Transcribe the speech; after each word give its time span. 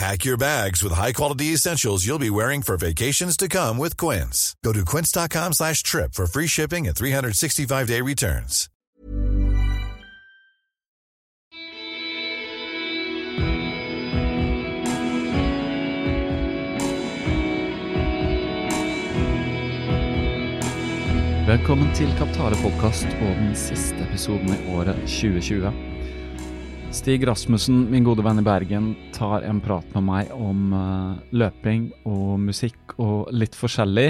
Pack 0.00 0.24
your 0.24 0.38
bags 0.38 0.82
with 0.82 0.94
high-quality 0.94 1.52
essentials 1.52 2.06
you'll 2.06 2.18
be 2.18 2.30
wearing 2.30 2.62
for 2.62 2.78
vacations 2.78 3.36
to 3.36 3.48
come 3.48 3.76
with 3.76 3.98
Quince. 3.98 4.56
Go 4.64 4.72
to 4.72 4.82
quince.com 4.82 5.52
slash 5.52 5.82
trip 5.82 6.14
for 6.14 6.26
free 6.26 6.46
shipping 6.46 6.88
and 6.88 6.96
365-day 6.96 8.00
returns. 8.00 8.70
Velkommen 21.46 21.94
til 21.94 22.08
Kaptare 22.18 22.56
podkast 22.62 23.04
og 23.20 23.36
den 23.36 23.52
siste 23.56 24.08
episoden 24.08 24.48
i 24.48 24.60
året 24.72 24.96
2020. 24.96 25.89
Stig 26.90 27.26
Rasmussen, 27.26 27.84
min 27.90 28.04
gode 28.04 28.22
venn 28.26 28.38
i 28.38 28.42
Bergen, 28.42 28.90
tar 29.14 29.44
en 29.46 29.60
prat 29.62 29.86
med 29.94 30.04
meg 30.08 30.32
om 30.34 30.72
eh, 30.74 31.20
løping 31.38 31.84
og 32.10 32.40
musikk 32.42 32.96
og 32.98 33.30
litt 33.30 33.54
forskjellig. 33.54 34.08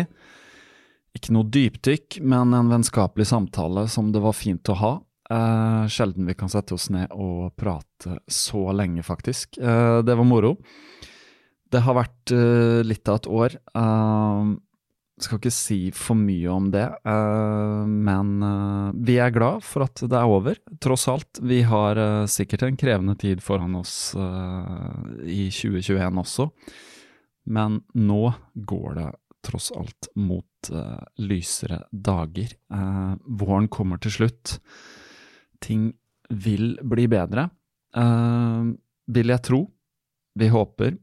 Ikke 1.14 1.34
noe 1.36 1.48
dypdykk, 1.52 2.18
men 2.24 2.56
en 2.56 2.72
vennskapelig 2.72 3.28
samtale 3.28 3.84
som 3.92 4.08
det 4.14 4.22
var 4.24 4.34
fint 4.38 4.72
å 4.72 4.78
ha. 4.80 4.92
Eh, 5.30 5.84
sjelden 5.92 6.26
vi 6.26 6.34
kan 6.34 6.50
sette 6.50 6.74
oss 6.74 6.88
ned 6.90 7.12
og 7.12 7.52
prate 7.60 8.16
så 8.26 8.64
lenge, 8.72 9.04
faktisk. 9.06 9.60
Eh, 9.60 10.00
det 10.00 10.16
var 10.16 10.26
moro. 10.26 10.56
Det 11.70 11.84
har 11.84 12.00
vært 12.00 12.32
eh, 12.34 12.80
litt 12.86 13.12
av 13.12 13.20
et 13.20 13.28
år. 13.30 13.60
Uh, 13.76 14.56
skal 15.24 15.40
ikke 15.40 15.52
si 15.54 15.78
for 15.96 16.18
mye 16.18 16.50
om 16.52 16.68
det, 16.72 16.86
uh, 17.06 17.86
men 17.86 18.32
uh, 18.42 18.90
vi 18.94 19.18
er 19.22 19.32
glad 19.34 19.64
for 19.66 19.86
at 19.86 20.02
det 20.02 20.16
er 20.16 20.30
over, 20.30 20.60
tross 20.82 21.06
alt. 21.12 21.40
Vi 21.42 21.62
har 21.68 22.00
uh, 22.00 22.28
sikkert 22.30 22.64
en 22.66 22.78
krevende 22.80 23.16
tid 23.20 23.42
foran 23.44 23.76
oss 23.80 24.14
i 24.16 25.48
2021 25.52 26.20
også, 26.24 26.48
men 27.50 27.80
nå 27.98 28.22
går 28.54 28.96
det 28.98 29.08
tross 29.46 29.70
alt 29.72 30.10
mot 30.20 30.68
lysere 31.24 31.78
dager. 31.90 32.52
våren 33.24 33.70
kommer 33.72 33.96
til 33.96 34.12
slutt. 34.12 34.58
Ting 35.64 35.86
vil 36.28 36.74
bli 36.84 37.06
bedre, 37.08 37.46
vil 39.08 39.32
jeg 39.32 39.42
tro. 39.48 39.62
Vi 40.36 40.50
håper. 40.52 40.98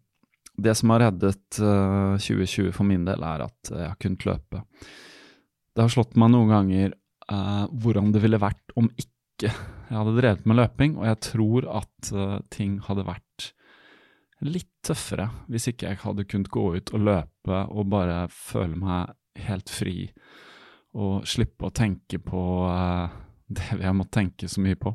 Det 0.57 0.73
som 0.75 0.93
har 0.93 1.03
reddet 1.05 1.59
uh, 1.61 2.17
2020 2.17 2.71
for 2.73 2.87
min 2.87 3.05
del, 3.05 3.21
er 3.23 3.45
at 3.45 3.71
jeg 3.71 3.91
har 3.91 3.99
kunnet 4.01 4.25
løpe. 4.25 4.63
Det 5.75 5.83
har 5.83 5.93
slått 5.93 6.17
meg 6.17 6.31
noen 6.33 6.49
ganger 6.49 6.95
uh, 7.29 7.67
hvordan 7.69 8.09
det 8.15 8.23
ville 8.23 8.41
vært 8.41 8.73
om 8.79 8.89
ikke 8.97 9.51
jeg 9.51 9.93
hadde 9.93 10.15
drevet 10.17 10.47
med 10.49 10.57
løping, 10.57 10.97
og 10.97 11.05
jeg 11.05 11.19
tror 11.27 11.67
at 11.83 12.09
uh, 12.15 12.39
ting 12.53 12.79
hadde 12.87 13.05
vært 13.05 13.51
litt 14.45 14.69
tøffere 14.85 15.29
hvis 15.49 15.69
ikke 15.71 15.91
jeg 15.91 16.01
hadde 16.03 16.25
kunnet 16.29 16.49
gå 16.53 16.65
ut 16.77 16.91
og 16.93 17.05
løpe 17.05 17.61
og 17.73 17.87
bare 17.89 18.19
føle 18.29 18.77
meg 18.77 19.15
helt 19.47 19.71
fri 19.73 20.11
og 20.97 21.25
slippe 21.29 21.65
å 21.65 21.73
tenke 21.73 22.19
på 22.21 22.41
det 23.47 23.79
vi 23.79 23.85
har 23.85 23.95
måttet 23.97 24.19
tenke 24.19 24.49
så 24.49 24.61
mye 24.61 24.77
på. 24.79 24.93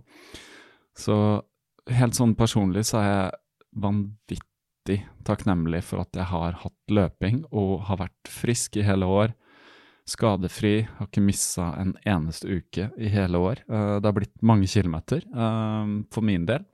Så 0.99 1.17
helt 1.91 2.17
sånn 2.17 2.37
personlig 2.39 2.84
så 2.89 3.00
er 3.00 3.09
jeg 3.09 3.39
vanvittig 3.83 4.41
vanvittig 4.82 5.06
takknemlig 5.25 5.82
for 5.84 6.03
at 6.03 6.15
jeg 6.15 6.26
har 6.26 6.56
hatt 6.62 6.91
løping 6.91 7.44
og 7.53 7.84
har 7.87 7.98
vært 7.98 8.28
frisk 8.28 8.76
i 8.76 8.82
hele 8.82 9.06
år. 9.06 9.32
Skadefri, 10.04 10.88
har 10.98 11.06
ikke 11.06 11.22
missa 11.22 11.75
en 11.78 11.94
eneste 12.04 12.48
uke 12.48 12.91
i 12.98 13.09
hele 13.09 13.38
år. 13.38 13.62
Uh, 13.70 14.00
det 14.00 14.06
har 14.06 14.16
blitt 14.16 14.43
mange 14.43 14.66
kilometer 14.66 15.22
uh, 15.32 16.03
for 16.10 16.22
min 16.22 16.44
del. 16.47 16.65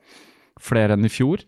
Flere 0.59 0.95
enn 0.95 1.05
i 1.05 1.13
fjor. 1.13 1.45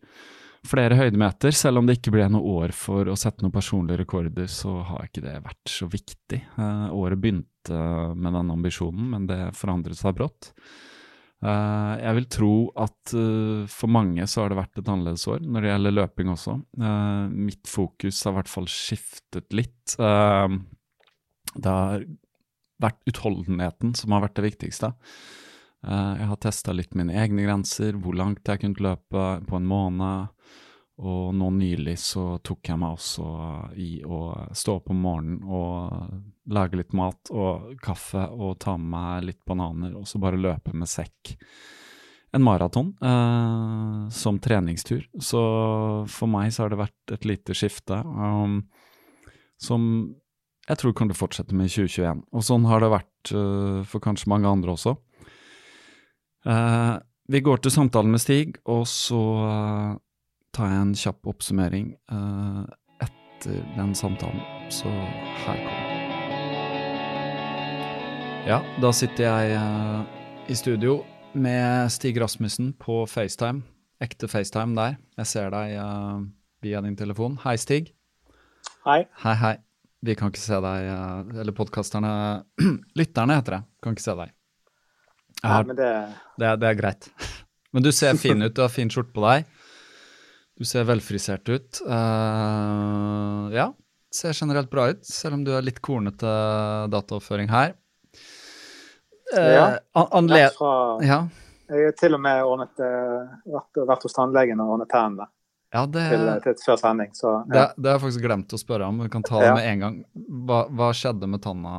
Flere 0.62 0.94
høydemeter. 0.94 1.50
Selv 1.52 1.78
om 1.80 1.86
det 1.86 1.98
ikke 1.98 2.12
ble 2.12 2.28
noe 2.28 2.44
år 2.66 2.74
for 2.76 3.08
å 3.08 3.16
sette 3.16 3.42
noen 3.42 3.54
personlige 3.54 4.02
rekorder, 4.02 4.46
så 4.46 4.82
har 4.84 5.08
ikke 5.08 5.24
det 5.24 5.38
vært 5.40 5.72
så 5.72 5.88
viktig. 5.88 6.42
Uh, 6.58 6.92
året 6.92 7.18
begynte 7.18 7.80
med 8.14 8.36
den 8.36 8.52
ambisjonen, 8.52 9.08
men 9.14 9.26
det 9.28 9.40
forandret 9.56 9.96
seg 9.96 10.20
brått. 10.20 10.52
Uh, 11.40 11.96
jeg 11.96 12.16
vil 12.18 12.26
tro 12.28 12.54
at 12.84 13.12
uh, 13.16 13.64
for 13.72 13.88
mange 13.88 14.26
så 14.28 14.42
har 14.42 14.52
det 14.52 14.58
vært 14.58 14.80
et 14.82 14.88
annerledes 14.92 15.22
år 15.32 15.40
når 15.40 15.64
det 15.64 15.70
gjelder 15.70 15.94
løping 15.96 16.32
også. 16.34 16.56
Uh, 16.76 17.32
mitt 17.32 17.70
fokus 17.70 18.18
har 18.26 18.34
i 18.34 18.38
hvert 18.40 18.52
fall 18.52 18.68
skiftet 18.68 19.56
litt. 19.56 19.96
det 19.96 21.70
har 21.72 22.04
vært 22.80 23.08
utholdenheten 23.08 23.94
som 23.96 24.12
har 24.14 24.26
vært 24.26 24.36
det 24.36 24.50
viktigste. 24.50 24.92
jeg 25.82 26.28
har 26.28 26.38
testa 26.40 26.72
litt 26.76 26.94
mine 26.94 27.16
egne 27.16 27.44
grenser, 27.46 27.96
hvor 27.96 28.14
langt 28.16 28.48
jeg 28.48 28.60
kunne 28.60 28.84
løpe 28.84 29.24
på 29.48 29.56
en 29.56 29.68
måned. 29.68 30.28
Og 31.00 31.32
nå 31.32 31.48
nylig 31.56 31.94
så 32.02 32.24
tok 32.44 32.68
jeg 32.68 32.80
meg 32.80 32.96
også 32.98 33.26
i 33.80 33.90
å 34.04 34.20
stå 34.56 34.76
opp 34.80 34.90
om 34.92 34.98
morgenen 35.00 35.44
og 35.48 36.52
lage 36.52 36.76
litt 36.76 36.92
mat 36.96 37.30
og 37.32 37.70
kaffe 37.80 38.26
og 38.28 38.58
ta 38.60 38.74
med 38.76 38.90
meg 38.92 39.28
litt 39.30 39.40
bananer 39.48 39.94
og 39.96 40.04
så 40.08 40.20
bare 40.20 40.40
løpe 40.40 40.74
med 40.76 40.90
sekk. 40.90 41.32
En 42.36 42.44
maraton 42.44 42.92
eh, 43.00 44.02
som 44.14 44.38
treningstur. 44.44 45.06
Så 45.18 45.40
for 46.12 46.30
meg 46.30 46.52
så 46.52 46.66
har 46.66 46.74
det 46.74 46.82
vært 46.82 47.14
et 47.16 47.24
lite 47.26 47.56
skifte 47.56 48.02
um, 48.04 48.60
som 49.60 49.88
jeg 50.68 50.78
tror 50.78 50.94
kommer 50.94 51.14
til 51.14 51.18
å 51.18 51.24
fortsette 51.24 51.56
med 51.56 51.70
i 51.70 51.72
2021. 51.72 52.20
Og 52.36 52.44
sånn 52.46 52.68
har 52.68 52.84
det 52.84 52.92
vært 52.92 53.32
uh, 53.34 53.80
for 53.88 54.04
kanskje 54.04 54.30
mange 54.30 54.52
andre 54.52 54.76
også. 54.76 54.94
Uh, 56.46 57.00
vi 57.30 57.42
går 57.42 57.64
til 57.64 57.74
samtalen 57.74 58.12
med 58.12 58.22
Stig, 58.22 58.60
og 58.70 58.84
så 58.90 59.18
uh, 59.40 59.98
tar 60.56 60.70
jeg 60.70 60.82
en 60.82 60.94
kjapp 60.98 61.30
oppsummering 61.30 61.92
uh, 62.12 62.64
etter 63.02 63.60
den 63.76 63.94
samtalen. 63.98 64.42
Så 64.72 64.90
her 65.44 65.56
kommer 65.62 65.78
den. 65.78 65.98
Ja, 68.48 68.58
da 68.82 68.90
sitter 68.96 69.26
jeg 69.26 69.56
uh, 69.60 70.02
i 70.50 70.56
studio 70.58 71.00
med 71.38 71.92
Stig 71.92 72.18
Rasmussen 72.20 72.72
på 72.80 73.04
FaceTime. 73.06 73.62
Ekte 74.02 74.30
FaceTime 74.32 74.74
der. 74.78 74.98
Jeg 75.20 75.30
ser 75.30 75.50
deg 75.54 75.76
uh, 75.78 76.20
via 76.64 76.82
din 76.84 76.96
telefon. 76.98 77.38
Hei, 77.44 77.56
Stig. 77.60 77.92
Hei. 78.88 79.04
Hei, 79.22 79.36
hei. 79.44 79.56
Vi 80.00 80.14
kan 80.16 80.32
ikke 80.32 80.40
se 80.40 80.56
deg, 80.64 80.86
eller 81.42 81.52
podkasterne 81.52 82.10
Lytterne 82.98 83.36
heter 83.36 83.58
det. 83.58 83.64
Kan 83.84 83.92
ikke 83.92 84.06
se 84.06 84.14
deg. 84.16 84.32
Har, 85.44 85.60
Nei, 85.60 85.68
men 85.68 85.76
det... 85.76 85.90
Det, 86.40 86.54
det 86.60 86.68
er 86.70 86.78
greit. 86.78 87.10
Men 87.70 87.84
du 87.84 87.92
ser 87.94 88.16
fin 88.18 88.42
ut, 88.42 88.50
du 88.50 88.64
har 88.64 88.72
fin 88.72 88.88
skjorte 88.90 89.12
på 89.14 89.22
deg. 89.22 89.44
Du 90.60 90.66
ser 90.68 90.84
velfrisert 90.84 91.48
ut. 91.48 91.78
Uh, 91.88 93.48
ja, 93.54 93.70
ser 94.12 94.34
generelt 94.36 94.68
bra 94.70 94.90
ut, 94.90 95.06
selv 95.06 95.38
om 95.38 95.44
du 95.44 95.54
har 95.54 95.64
litt 95.64 95.78
kornete 95.80 96.32
dataoppføring 96.92 97.48
her. 97.48 97.72
Uh, 99.32 99.40
Ja. 99.40 99.62
an- 99.96 100.10
anle 100.18 100.42
fra, 100.58 100.74
ja. 101.00 101.16
jeg 101.70 101.86
har 101.86 101.96
til 101.96 102.18
og 102.18 102.20
med 102.20 102.44
ordnet, 102.44 102.76
eh, 102.76 103.32
vært, 103.54 103.80
vært 103.88 104.04
hos 104.04 104.12
tannlegen 104.12 104.60
og 104.60 104.74
ordnet 104.74 104.90
tennene 104.92 105.30
ja, 105.72 105.86
det, 105.86 106.04
til, 106.10 106.28
til 106.44 106.64
før 106.66 106.80
sending. 106.82 107.14
Så 107.16 107.32
ja. 107.54 107.70
det 107.78 107.88
har 107.88 107.96
jeg 107.96 108.04
faktisk 108.04 108.26
glemt 108.26 108.52
å 108.52 108.60
spørre 108.60 108.92
om. 108.92 109.00
Vi 109.06 109.08
kan 109.16 109.24
ta 109.24 109.40
det 109.40 109.54
med 109.54 109.68
en 109.70 109.84
gang. 109.86 110.00
Hva, 110.44 110.64
hva 110.68 110.90
skjedde 110.92 111.30
med 111.30 111.40
tanna? 111.46 111.76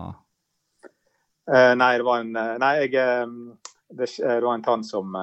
Uh, 1.52 1.74
nei, 1.78 1.98
det 2.00 2.08
var 2.08 2.24
en 2.24 2.34
Nei, 2.34 2.76
jeg 2.88 2.96
det, 2.96 4.10
det 4.10 4.42
var 4.42 4.56
en 4.56 4.66
tann 4.66 4.88
som 4.88 5.14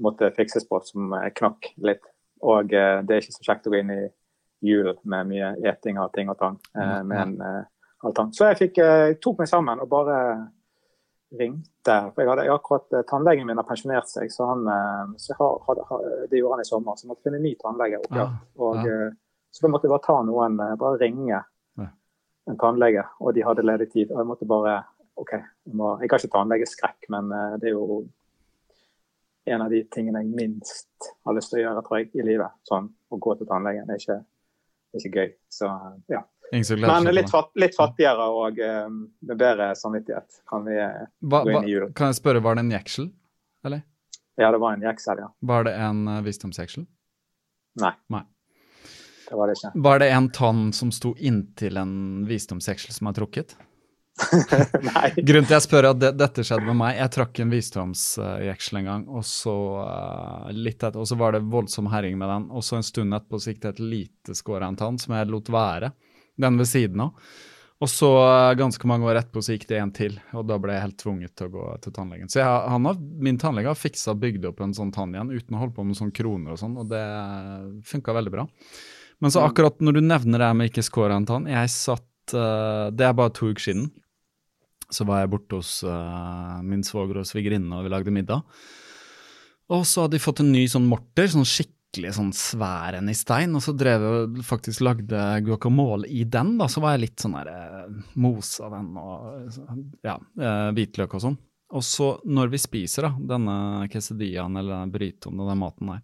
måtte 0.00 0.34
fikses 0.34 0.66
på, 0.66 0.82
som 0.82 1.14
knakk 1.38 1.76
litt. 1.78 2.08
Og 2.42 2.72
eh, 2.74 3.02
det 3.06 3.14
er 3.16 3.22
ikke 3.22 3.36
så 3.38 3.46
kjekt 3.48 3.66
å 3.66 3.72
gå 3.74 3.78
inn 3.80 3.92
i 3.94 4.00
jul 4.62 4.92
med 5.10 5.26
mye 5.30 5.52
eting 5.66 5.98
av 5.98 6.10
ting 6.14 6.28
og 6.30 6.38
tang 6.38 6.58
eh, 6.78 7.02
med 7.02 7.18
en 7.22 7.36
eh, 7.42 7.62
halv 8.02 8.14
tann. 8.14 8.32
Så 8.34 8.48
jeg 8.50 8.58
fikk, 8.60 8.78
eh, 8.82 9.14
tok 9.22 9.38
meg 9.42 9.48
sammen 9.50 9.80
og 9.82 9.88
bare 9.90 10.18
ringte. 11.38 11.96
For 12.12 12.22
jeg 12.22 12.30
hadde 12.30 12.44
akkurat 12.52 12.92
eh, 12.98 13.04
Tannlegen 13.08 13.46
min 13.48 13.58
har 13.60 13.66
pensjonert 13.68 14.10
seg, 14.10 14.30
så, 14.32 14.46
han, 14.52 14.66
eh, 14.68 15.14
så 15.22 15.36
har, 15.38 15.58
hadde, 15.68 15.86
ha- 15.88 16.00
det 16.30 16.40
gjorde 16.40 16.58
han 16.58 16.64
i 16.64 16.68
sommer. 16.68 16.96
Så 16.98 17.06
jeg 17.06 17.12
måtte 17.12 17.26
finne 17.26 17.40
en 17.40 17.46
ny 17.46 17.54
tannlege. 17.60 18.00
opp 18.04 18.18
Ja. 18.18 18.26
Og, 18.58 18.82
ja. 18.86 18.98
eh, 19.08 19.18
så 19.52 19.66
da 19.66 19.70
måtte 19.72 19.88
jeg 19.88 19.94
bare 19.94 20.06
ta 20.06 20.18
noen, 20.24 20.58
eh, 20.64 20.74
bare 20.80 21.00
ringe 21.02 21.42
en 22.50 22.56
tannlege, 22.58 23.04
og 23.22 23.34
de 23.36 23.42
hadde 23.46 23.62
ledig 23.62 23.90
tid. 23.92 24.10
Og 24.10 24.18
jeg 24.18 24.26
måtte 24.26 24.46
bare 24.50 24.80
OK, 25.20 25.30
jeg, 25.36 25.74
må, 25.78 25.92
jeg 26.00 26.08
har 26.10 26.18
ikke 26.18 26.32
tannlegeskrekk, 26.36 27.08
men 27.14 27.28
eh, 27.36 27.52
det 27.62 27.68
er 27.70 27.76
jo 27.76 28.00
en 29.44 29.62
av 29.64 29.70
de 29.70 29.82
tingene 29.90 30.22
jeg 30.22 30.34
minst 30.36 31.08
har 31.26 31.34
lyst 31.36 31.52
til 31.52 31.60
å 31.60 31.64
gjøre 31.64 31.82
tror 31.86 32.00
jeg, 32.00 32.10
i 32.14 32.26
livet. 32.26 32.54
Sånn, 32.68 32.90
Å 33.12 33.18
gå 33.20 33.34
til 33.38 33.48
tannlegen 33.48 33.90
er 33.90 33.98
ikke, 34.00 34.18
ikke 34.98 35.10
gøy. 35.16 35.32
Så 35.52 35.70
ja. 36.12 36.22
Men 36.52 37.08
litt, 37.16 37.30
fatt, 37.32 37.48
litt 37.56 37.72
fattigere 37.72 38.26
og 38.28 38.58
eh, 38.60 38.88
med 38.92 39.38
bedre 39.40 39.70
samvittighet 39.78 40.42
kan 40.50 40.66
vi 40.66 40.74
eh, 40.76 41.06
Hva, 41.24 41.40
gå 41.46 41.54
inn 41.54 41.68
i 41.68 41.72
julen. 41.72 41.94
kan 41.96 42.12
jeg 42.12 42.18
spørre, 42.20 42.42
var 42.44 42.58
det 42.58 42.66
en 42.66 42.74
jeksel? 42.74 43.08
Ja, 44.36 44.50
det 44.52 44.60
var 44.60 44.76
en 44.76 44.84
jeksel, 44.84 45.22
ja. 45.22 45.30
Var 45.48 45.64
det 45.68 45.72
en 45.80 46.04
uh, 46.08 46.18
visdomsjeksel? 46.24 46.84
Nei. 47.80 47.92
Nei. 48.12 48.22
Det 49.28 49.38
var 49.38 49.48
det 49.48 49.56
ikke. 49.56 49.72
Var 49.84 50.02
det 50.02 50.08
en 50.12 50.28
tann 50.34 50.62
som 50.76 50.92
sto 50.92 51.14
inntil 51.16 51.80
en 51.80 51.94
visdomsjeksel 52.28 52.96
som 52.96 53.08
er 53.08 53.16
trukket? 53.16 53.56
Grunnen 55.26 55.46
til 55.48 55.56
jeg 55.56 55.64
spør 55.64 55.88
at 55.92 56.00
det, 56.00 56.10
dette 56.20 56.44
skjedde 56.44 56.66
med 56.68 56.78
meg. 56.78 56.96
Jeg 56.98 57.12
trakk 57.14 57.40
en 57.42 57.52
visdomsjeksel 57.52 58.80
en 58.82 58.90
gang, 58.90 59.06
og 59.08 59.24
så 59.26 59.54
uh, 59.82 60.50
litt 60.54 60.82
etter, 60.82 61.00
og 61.00 61.08
så 61.08 61.18
var 61.20 61.36
det 61.36 61.44
voldsom 61.52 61.88
herring 61.92 62.18
med 62.20 62.30
den. 62.30 62.50
Og 62.52 62.64
så 62.66 62.78
en 62.78 62.86
stund 62.86 63.16
etterpå 63.16 63.40
gikk 63.46 63.62
det 63.64 63.74
et 63.74 63.82
lite 63.82 64.36
skår 64.36 64.60
av 64.60 64.68
en 64.68 64.82
tann 64.82 65.00
som 65.00 65.16
jeg 65.16 65.30
lot 65.32 65.48
være. 65.52 65.92
Den 66.40 66.60
ved 66.60 66.70
siden 66.70 67.06
av. 67.06 67.32
Og 67.82 67.90
så 67.90 68.08
eh, 68.22 68.54
ganske 68.54 68.86
mange 68.86 69.08
år 69.10 69.18
etterpå 69.18 69.42
så 69.42 69.56
gikk 69.56 69.64
det 69.72 69.80
en 69.82 69.90
til, 69.94 70.14
og 70.38 70.44
da 70.46 70.54
ble 70.62 70.76
jeg 70.76 70.84
helt 70.84 71.00
tvunget 71.00 71.32
til 71.34 71.48
å 71.48 71.52
gå 71.56 71.64
til 71.82 71.94
tannlegen. 71.96 72.30
Så 72.30 72.38
jeg, 72.38 72.46
han 72.46 72.86
har, 72.86 73.00
min 73.26 73.40
tannlege 73.42 73.72
har 73.72 73.78
fiksa 73.78 74.14
bygd 74.22 74.46
opp 74.52 74.62
en 74.62 74.74
sånn 74.76 74.92
tann 74.94 75.16
igjen 75.16 75.32
uten 75.32 75.56
å 75.56 75.64
holde 75.64 75.74
på 75.74 75.86
med 75.88 75.98
sånne 75.98 76.14
kroner 76.14 76.54
og 76.54 76.60
sånn, 76.62 76.76
og 76.78 76.92
det 76.92 77.02
funka 77.90 78.14
veldig 78.14 78.34
bra. 78.36 78.46
Men 79.22 79.34
så 79.34 79.42
akkurat 79.42 79.82
når 79.82 79.98
du 79.98 80.02
nevner 80.04 80.44
det 80.44 80.52
med 80.58 80.70
ikke 80.70 80.86
skåre 80.86 81.18
en 81.18 81.26
tann, 81.26 81.50
jeg 81.50 81.74
satt 81.74 82.34
uh, 82.34 82.90
Det 82.94 83.06
er 83.06 83.18
bare 83.18 83.30
to 83.34 83.50
uker 83.50 83.62
siden 83.66 83.90
så 84.92 85.06
var 85.08 85.22
jeg 85.22 85.32
borte 85.32 85.58
hos 85.58 85.80
uh, 85.86 86.60
min 86.66 86.84
svoger 86.86 87.22
og 87.22 87.28
svigerinne, 87.28 87.74
og 87.76 87.86
vi 87.86 87.92
lagde 87.92 88.14
middag. 88.14 88.42
Og 89.72 89.86
så 89.88 90.04
hadde 90.04 90.18
de 90.18 90.22
fått 90.22 90.42
en 90.42 90.52
ny 90.52 90.66
sånn 90.68 90.88
morter, 90.88 91.30
sånn 91.32 91.48
skikkelig 91.48 92.12
sånn 92.16 92.32
svær 92.36 92.98
en 92.98 93.08
i 93.12 93.16
stein, 93.16 93.54
og 93.56 93.64
så 93.64 93.74
drev 93.76 94.04
jeg 94.04 94.44
faktisk 94.48 94.84
lagde 94.84 95.22
guacamole 95.46 96.08
i 96.08 96.24
den, 96.28 96.56
da, 96.60 96.68
så 96.68 96.82
var 96.84 96.96
jeg 96.96 97.06
litt 97.06 97.24
sånn 97.24 97.38
der 97.38 97.88
mos 98.20 98.54
av 98.64 98.76
den 98.76 98.92
og 99.00 100.04
ja, 100.04 100.16
eh, 100.40 100.68
hvitløk 100.76 101.16
og 101.18 101.24
sånn. 101.26 101.38
Og 101.72 101.84
så 101.84 102.08
når 102.28 102.52
vi 102.52 102.60
spiser 102.60 103.08
da, 103.08 103.12
denne 103.36 103.88
quesadillaen 103.92 104.58
eller 104.60 104.90
denne 104.92 105.40
og 105.40 105.48
den 105.48 105.60
maten 105.62 105.92
der, 105.94 106.02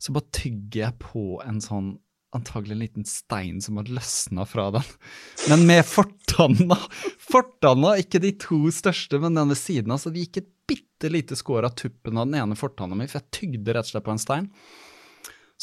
så 0.00 0.12
bare 0.16 0.32
tygger 0.36 0.80
jeg 0.86 1.00
på 1.00 1.24
en 1.44 1.60
sånn 1.64 1.94
antagelig 2.36 2.76
en 2.76 2.82
liten 2.82 3.08
stein 3.08 3.60
som 3.64 3.78
hadde 3.80 3.94
løsna 3.96 4.46
fra 4.48 4.68
den. 4.74 4.88
Men 5.50 5.66
med 5.68 5.84
fortanna! 5.88 6.78
Fortanna, 7.24 7.96
ikke 8.02 8.22
de 8.22 8.32
to 8.40 8.64
største, 8.74 9.20
men 9.22 9.38
den 9.38 9.52
ved 9.52 9.60
siden 9.60 9.94
av. 9.94 10.02
Så 10.02 10.12
det 10.14 10.26
gikk 10.26 10.42
et 10.42 10.50
bitte 10.68 11.12
lite 11.12 11.36
skår 11.36 11.68
av 11.68 11.76
tuppen 11.78 12.18
av 12.18 12.26
den 12.28 12.40
ene 12.40 12.58
fortanna 12.58 12.96
mi, 12.98 13.08
for 13.10 13.20
jeg 13.20 13.38
tygde 13.40 13.76
rett 13.76 13.88
og 13.88 13.94
slett 13.94 14.06
på 14.06 14.14
en 14.14 14.22
stein. 14.22 14.50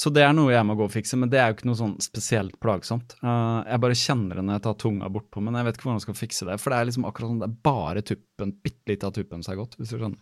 Så 0.02 0.10
det 0.14 0.24
er 0.24 0.32
noe 0.34 0.54
jeg 0.54 0.66
må 0.66 0.74
gå 0.80 0.86
og 0.88 0.94
fikse, 0.94 1.18
men 1.20 1.30
det 1.30 1.38
er 1.42 1.52
jo 1.52 1.58
ikke 1.58 1.68
noe 1.68 1.78
sånn 1.78 1.98
spesielt 2.02 2.56
plagsomt. 2.64 3.18
Eh, 3.20 3.58
jeg 3.68 3.82
bare 3.84 3.98
kjenner 4.00 4.40
det 4.40 4.46
når 4.48 4.58
jeg 4.58 4.66
tar 4.66 4.78
tunga 4.86 5.10
bortpå, 5.12 5.44
men 5.44 5.58
jeg 5.60 5.68
vet 5.68 5.78
ikke 5.78 5.88
hvordan 5.88 6.00
jeg 6.00 6.06
skal 6.08 6.20
fikse 6.22 6.48
det. 6.48 6.58
For 6.64 6.74
det 6.74 6.80
er 6.80 6.90
liksom 6.90 7.08
akkurat 7.10 7.34
sånn, 7.34 7.42
det 7.44 7.50
er 7.50 7.58
bare 7.68 8.04
tuppen, 8.08 8.54
bitte 8.64 8.94
litt 8.94 9.06
av 9.06 9.14
tuppen 9.18 9.44
som 9.44 9.54
er 9.54 9.60
godt, 9.60 9.76
hvis 9.78 9.92
du 9.92 9.98
skjønner. 9.98 10.22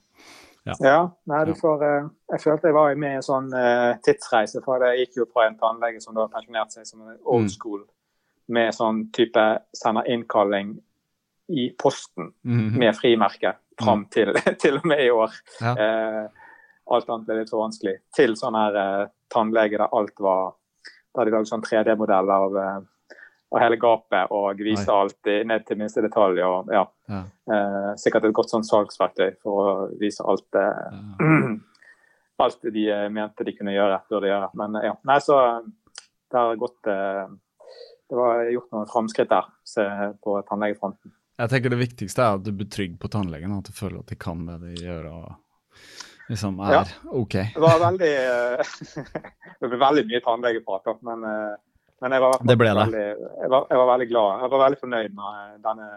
Ja, 0.66 1.10
nei, 1.26 1.46
du 1.46 1.54
får, 1.56 1.84
eh, 1.84 2.10
jeg 2.32 2.42
følte 2.42 2.68
jeg 2.68 2.74
var 2.76 2.96
med 2.96 3.12
i 3.12 3.16
en 3.16 3.22
sånn 3.26 3.54
eh, 3.54 3.96
tidsreise. 4.06 4.62
For 4.64 4.80
jeg 4.86 5.08
gikk 5.08 5.16
jo 5.18 5.26
fra 5.34 5.48
en 5.48 5.58
tannlege 5.58 6.02
som 6.02 6.14
da 6.16 6.28
pensjonerte 6.28 6.72
seg 6.80 6.86
som 6.86 7.02
en 7.08 7.18
old 7.26 7.46
Mm. 7.48 7.50
school, 7.50 7.86
med 8.50 8.74
sånn 8.74 9.12
type 9.14 9.60
sender 9.74 10.04
innkalling 10.10 10.80
i 11.50 11.70
posten 11.78 12.34
Mhm. 12.46 12.78
med 12.78 12.96
frimerke 12.96 13.56
fram 13.82 14.06
til, 14.12 14.34
til 14.62 14.78
og 14.78 14.86
med 14.86 15.00
i 15.00 15.10
år. 15.10 15.32
Ja. 15.62 15.74
Eh, 15.76 16.28
alt 16.92 17.10
annet 17.10 17.26
ble 17.28 17.36
litt 17.40 17.50
for 17.50 17.64
vanskelig. 17.68 18.00
Til 18.14 18.34
sånn 18.36 18.56
her 18.56 18.76
eh, 18.76 19.08
tannlege 19.30 19.78
der 19.78 19.90
alt 19.94 20.20
var 20.20 20.54
hadde 21.16 21.32
de 21.32 21.36
lagd 21.38 21.48
sånn 21.50 21.62
3D-modell 21.66 22.30
av, 22.30 22.56
eh, 22.58 22.80
av 23.52 23.60
hele 23.64 23.78
gapet 23.82 24.30
og 24.36 24.60
vise 24.62 24.92
alt 24.94 25.26
ned 25.26 25.64
til 25.66 25.78
minste 25.80 26.02
detalj. 26.06 26.38
og 26.46 26.68
ja, 26.74 26.84
Ja. 27.10 27.24
eh, 27.50 27.96
Sikkert 27.98 28.26
et 28.30 28.34
godt 28.38 28.52
sånn 28.54 28.64
salgsverktøy 28.68 29.36
for 29.42 29.52
å 29.60 30.00
vise 30.00 30.22
alt 30.26 30.56
eh, 30.56 30.84
Ja. 30.94 31.58
alt 32.46 32.62
de 32.74 32.86
eh, 32.90 33.10
mente 33.10 33.44
de 33.44 33.52
kunne 33.58 33.74
gjøre, 33.74 34.02
burde 34.10 34.30
gjøre. 34.30 34.50
Men 34.54 34.76
eh, 34.80 34.86
ja, 34.92 34.96
nei, 35.04 35.18
så 35.20 35.40
det 36.32 36.38
har 36.38 36.56
gått 36.62 36.88
eh, 36.88 37.26
Det 38.10 38.16
var 38.18 38.44
gjort 38.50 38.72
noen 38.74 38.88
framskritt 38.90 39.30
der 39.30 39.46
se, 39.66 39.84
på 40.24 40.38
tannlegefronten. 40.50 41.12
Jeg 41.40 41.50
tenker 41.52 41.70
det 41.74 41.78
viktigste 41.80 42.24
er 42.26 42.38
at 42.40 42.44
du 42.44 42.52
blir 42.52 42.68
trygg 42.70 42.96
på 43.00 43.08
tannlegen, 43.14 43.54
at 43.58 43.66
du 43.70 43.72
føler 43.74 44.00
at 44.02 44.10
de 44.12 44.16
kan 44.20 44.42
det 44.48 44.56
de 44.64 44.72
gjør 44.84 45.06
og 45.12 45.28
liksom 46.30 46.58
er 46.66 46.74
Ja. 46.74 46.82
ok. 47.12 47.36
Det 47.54 47.62
var 47.64 47.80
veldig 47.84 48.10
eh, 48.14 48.74
Det 49.62 49.70
ble 49.70 49.80
veldig 49.82 50.06
mye 50.10 50.22
tannlegeprat, 50.26 50.90
men, 51.02 51.24
men 52.02 52.12
jeg 52.16 52.22
var, 52.22 52.38
Det 52.48 52.56
ble 52.58 52.70
det. 52.74 52.86
Veldig, 52.86 53.08
jeg, 53.44 53.50
var, 53.54 53.66
jeg 53.70 53.78
var 53.82 53.88
veldig 53.94 54.08
glad. 54.10 54.42
Jeg 54.44 54.52
var 54.54 54.62
veldig 54.66 54.80
fornøyd 54.84 55.16
med 55.18 55.58
denne, 55.66 55.90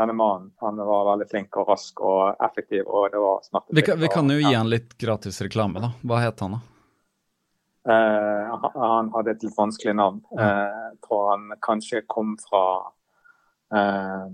denne 0.00 0.14
mannen. 0.18 0.48
Han 0.64 0.76
var 0.88 1.04
veldig 1.12 1.28
flink 1.30 1.56
og 1.60 1.68
rask 1.72 2.00
og 2.00 2.40
effektiv, 2.48 2.86
og 2.86 3.10
det 3.12 3.20
var 3.22 3.44
smertefritt. 3.46 3.76
Vi 3.80 3.82
kan, 3.90 4.00
vi 4.02 4.08
kan 4.16 4.30
jo 4.34 4.38
gi 4.42 4.54
han 4.54 4.68
litt 4.72 4.96
gratis 4.98 5.40
reklame, 5.44 5.80
da. 5.84 5.92
Hva 6.02 6.20
het 6.24 6.40
han, 6.44 6.58
da? 6.58 6.60
Uh, 7.88 8.68
han- 8.74 9.10
hadde 9.14 9.30
et 9.30 9.42
litt 9.46 9.56
vanskelig 9.56 9.94
navn. 9.96 10.18
Eh, 10.36 10.44
uh, 10.44 10.90
tror 11.06 11.30
han 11.30 11.46
kanskje 11.64 12.02
kom 12.06 12.34
fra 12.42 12.64
uh, 13.72 14.26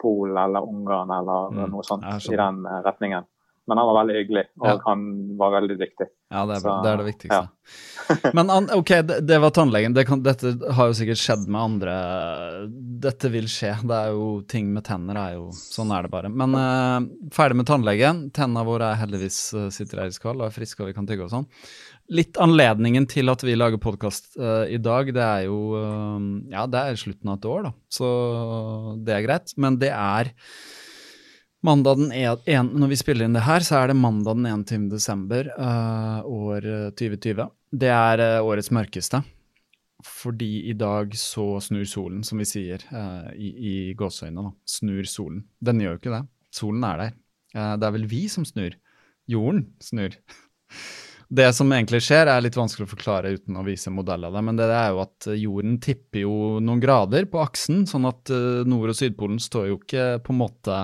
Polen 0.00 0.36
eller 0.40 0.64
Ungarn 0.66 1.10
eller 1.12 1.50
Mm, 1.52 1.70
noe 1.70 1.84
sånt 1.84 2.02
jeg 2.08 2.32
i 2.32 2.36
den 2.40 2.64
eh, 2.66 2.80
retningen. 2.86 3.26
Men 3.70 3.78
han 3.78 3.86
var 3.86 4.00
veldig 4.00 4.14
hyggelig, 4.18 4.42
og 4.58 4.66
Ja. 4.66 4.78
han 4.88 5.02
var 5.38 5.52
veldig 5.54 5.76
dyktig. 5.78 6.06
Ja, 6.30 6.44
det 6.46 6.56
er. 6.56 6.62
Så, 6.62 6.72
det, 6.82 6.90
er 6.90 7.00
det 7.00 7.06
viktigste. 7.06 8.32
Men 8.36 8.50
an, 8.50 8.66
ok, 8.74 8.90
det, 9.06 9.18
det 9.26 9.38
var 9.42 9.52
tannlegen. 9.54 9.94
Det 9.94 10.04
kan, 10.08 10.22
dette 10.26 10.52
har 10.74 10.90
jo 10.90 10.96
sikkert 10.98 11.20
skjedd 11.22 11.44
med 11.46 11.60
andre. 11.60 11.94
Dette 13.06 13.30
vil 13.30 13.46
skje. 13.50 13.72
Det 13.86 13.96
er 13.96 14.14
jo 14.14 14.28
ting 14.50 14.72
med 14.74 14.86
tenner 14.86 15.18
er 15.18 15.36
jo 15.36 15.48
Sånn 15.54 15.90
er 15.94 16.06
det 16.06 16.10
bare. 16.12 16.30
Men 16.30 16.56
uh, 16.58 16.98
ferdig 17.34 17.60
med 17.60 17.70
tannlegen. 17.70 18.24
Tennene 18.34 18.66
våre 18.66 18.90
er 18.90 19.00
heldigvis 19.04 19.38
uh, 19.54 19.68
sitter 19.74 20.04
her 20.04 20.10
i 20.10 20.18
skall 20.18 20.42
og 20.42 20.48
er 20.48 20.54
friske 20.54 20.82
og 20.82 20.90
vi 20.90 20.96
kan 20.98 21.06
tygge 21.06 21.28
og 21.28 21.32
sånn. 21.34 21.46
Litt 22.10 22.38
anledningen 22.42 23.06
til 23.10 23.30
at 23.30 23.46
vi 23.46 23.54
lager 23.54 23.78
podkast 23.78 24.34
i 24.34 24.80
dag, 24.82 25.12
det 25.14 25.22
er 25.22 25.44
jo 25.46 25.58
eh, 25.78 26.24
Ja, 26.50 26.64
det 26.66 26.80
er 26.80 26.98
slutten 26.98 27.30
av 27.30 27.36
et 27.38 27.46
år, 27.46 27.68
da. 27.68 27.70
Så 27.86 28.08
det 29.06 29.14
er 29.14 29.22
greit. 29.28 29.54
Men 29.62 29.78
det 29.78 29.92
er 29.94 30.32
Mandag 31.66 31.98
den 32.00 32.12
en, 32.16 32.38
en, 32.48 32.70
Når 32.80 32.92
vi 32.92 32.98
spiller 33.00 33.26
inn 33.26 33.36
det 33.36 33.44
her, 33.44 33.60
så 33.60 33.82
er 33.82 33.90
det 33.90 33.98
mandag 34.00 34.38
den 34.38 34.48
21. 34.64 34.88
desember 34.94 35.50
uh, 35.58 36.24
år 36.24 36.64
eh, 36.64 36.88
2020. 36.96 37.50
Det 37.70 37.90
er 37.92 38.22
uh, 38.24 38.48
årets 38.48 38.72
mørkeste. 38.72 39.20
Fordi 40.00 40.70
i 40.70 40.72
dag 40.72 41.12
så 41.20 41.58
snur 41.60 41.84
solen, 41.84 42.22
som 42.24 42.40
vi 42.40 42.48
sier 42.48 42.86
uh, 42.88 43.28
i, 43.36 43.52
i 43.52 43.74
gåseøynene. 43.92 44.48
da. 44.48 44.54
Snur 44.64 45.04
solen. 45.04 45.44
Den 45.60 45.84
gjør 45.84 45.98
jo 45.98 46.00
ikke 46.00 46.14
det. 46.16 46.22
Solen 46.56 46.86
er 46.88 47.04
der. 47.04 47.18
Eh, 47.54 47.74
det 47.78 47.86
er 47.86 47.94
vel 47.94 48.08
vi 48.10 48.24
som 48.30 48.46
snur. 48.46 48.76
Jorden 49.30 49.70
snur. 49.82 50.16
Det 51.30 51.44
som 51.54 51.70
egentlig 51.70 52.00
skjer, 52.02 52.26
er 52.26 52.40
litt 52.42 52.56
vanskelig 52.58 52.88
å 52.88 52.90
forklare 52.90 53.30
uten 53.36 53.54
å 53.54 53.62
vise 53.62 53.86
modell 53.94 54.24
av 54.26 54.34
det, 54.34 54.40
men 54.42 54.56
det 54.58 54.64
er 54.66 54.88
jo 54.90 54.96
at 55.04 55.28
eh, 55.30 55.36
jorden 55.38 55.76
tipper 55.78 56.24
jo 56.24 56.32
noen 56.58 56.80
grader 56.82 57.28
på 57.30 57.38
aksen, 57.38 57.84
sånn 57.86 58.08
at 58.08 58.32
eh, 58.34 58.64
Nord- 58.66 58.90
og 58.90 58.98
Sydpolen 58.98 59.38
står 59.38 59.68
jo 59.68 59.76
ikke 59.78 60.06
på 60.26 60.34
en 60.34 60.40
måte 60.40 60.80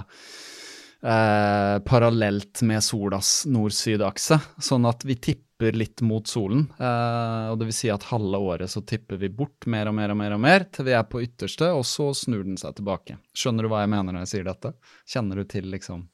eh, 1.03 1.79
parallelt 1.87 2.63
med 2.63 2.85
solas 2.85 3.45
nord-syd-akse. 3.51 4.39
Sånn 4.63 4.87
at 4.89 5.05
vi 5.07 5.17
tipper 5.17 5.77
litt 5.77 6.03
mot 6.05 6.27
solen. 6.29 6.67
Eh, 6.79 7.47
og 7.53 7.61
det 7.61 7.71
vil 7.71 7.79
si 7.79 7.91
at 7.93 8.09
halve 8.11 8.41
året 8.53 8.73
så 8.73 8.83
tipper 8.87 9.21
vi 9.21 9.33
bort 9.33 9.69
mer 9.71 9.91
og 9.91 9.97
mer 9.99 10.15
og 10.15 10.21
mer 10.21 10.37
og 10.37 10.43
mer 10.43 10.67
til 10.73 10.89
vi 10.89 10.97
er 10.97 11.07
på 11.09 11.23
ytterste, 11.25 11.71
og 11.73 11.87
så 11.89 12.13
snur 12.17 12.45
den 12.47 12.59
seg 12.61 12.79
tilbake. 12.79 13.19
Skjønner 13.37 13.67
du 13.67 13.73
hva 13.73 13.85
jeg 13.85 13.95
mener 13.95 14.17
når 14.17 14.27
jeg 14.27 14.35
sier 14.35 14.51
dette? 14.51 14.75
Kjenner 15.09 15.41
du 15.41 15.49
til 15.51 15.71
liksom 15.73 16.07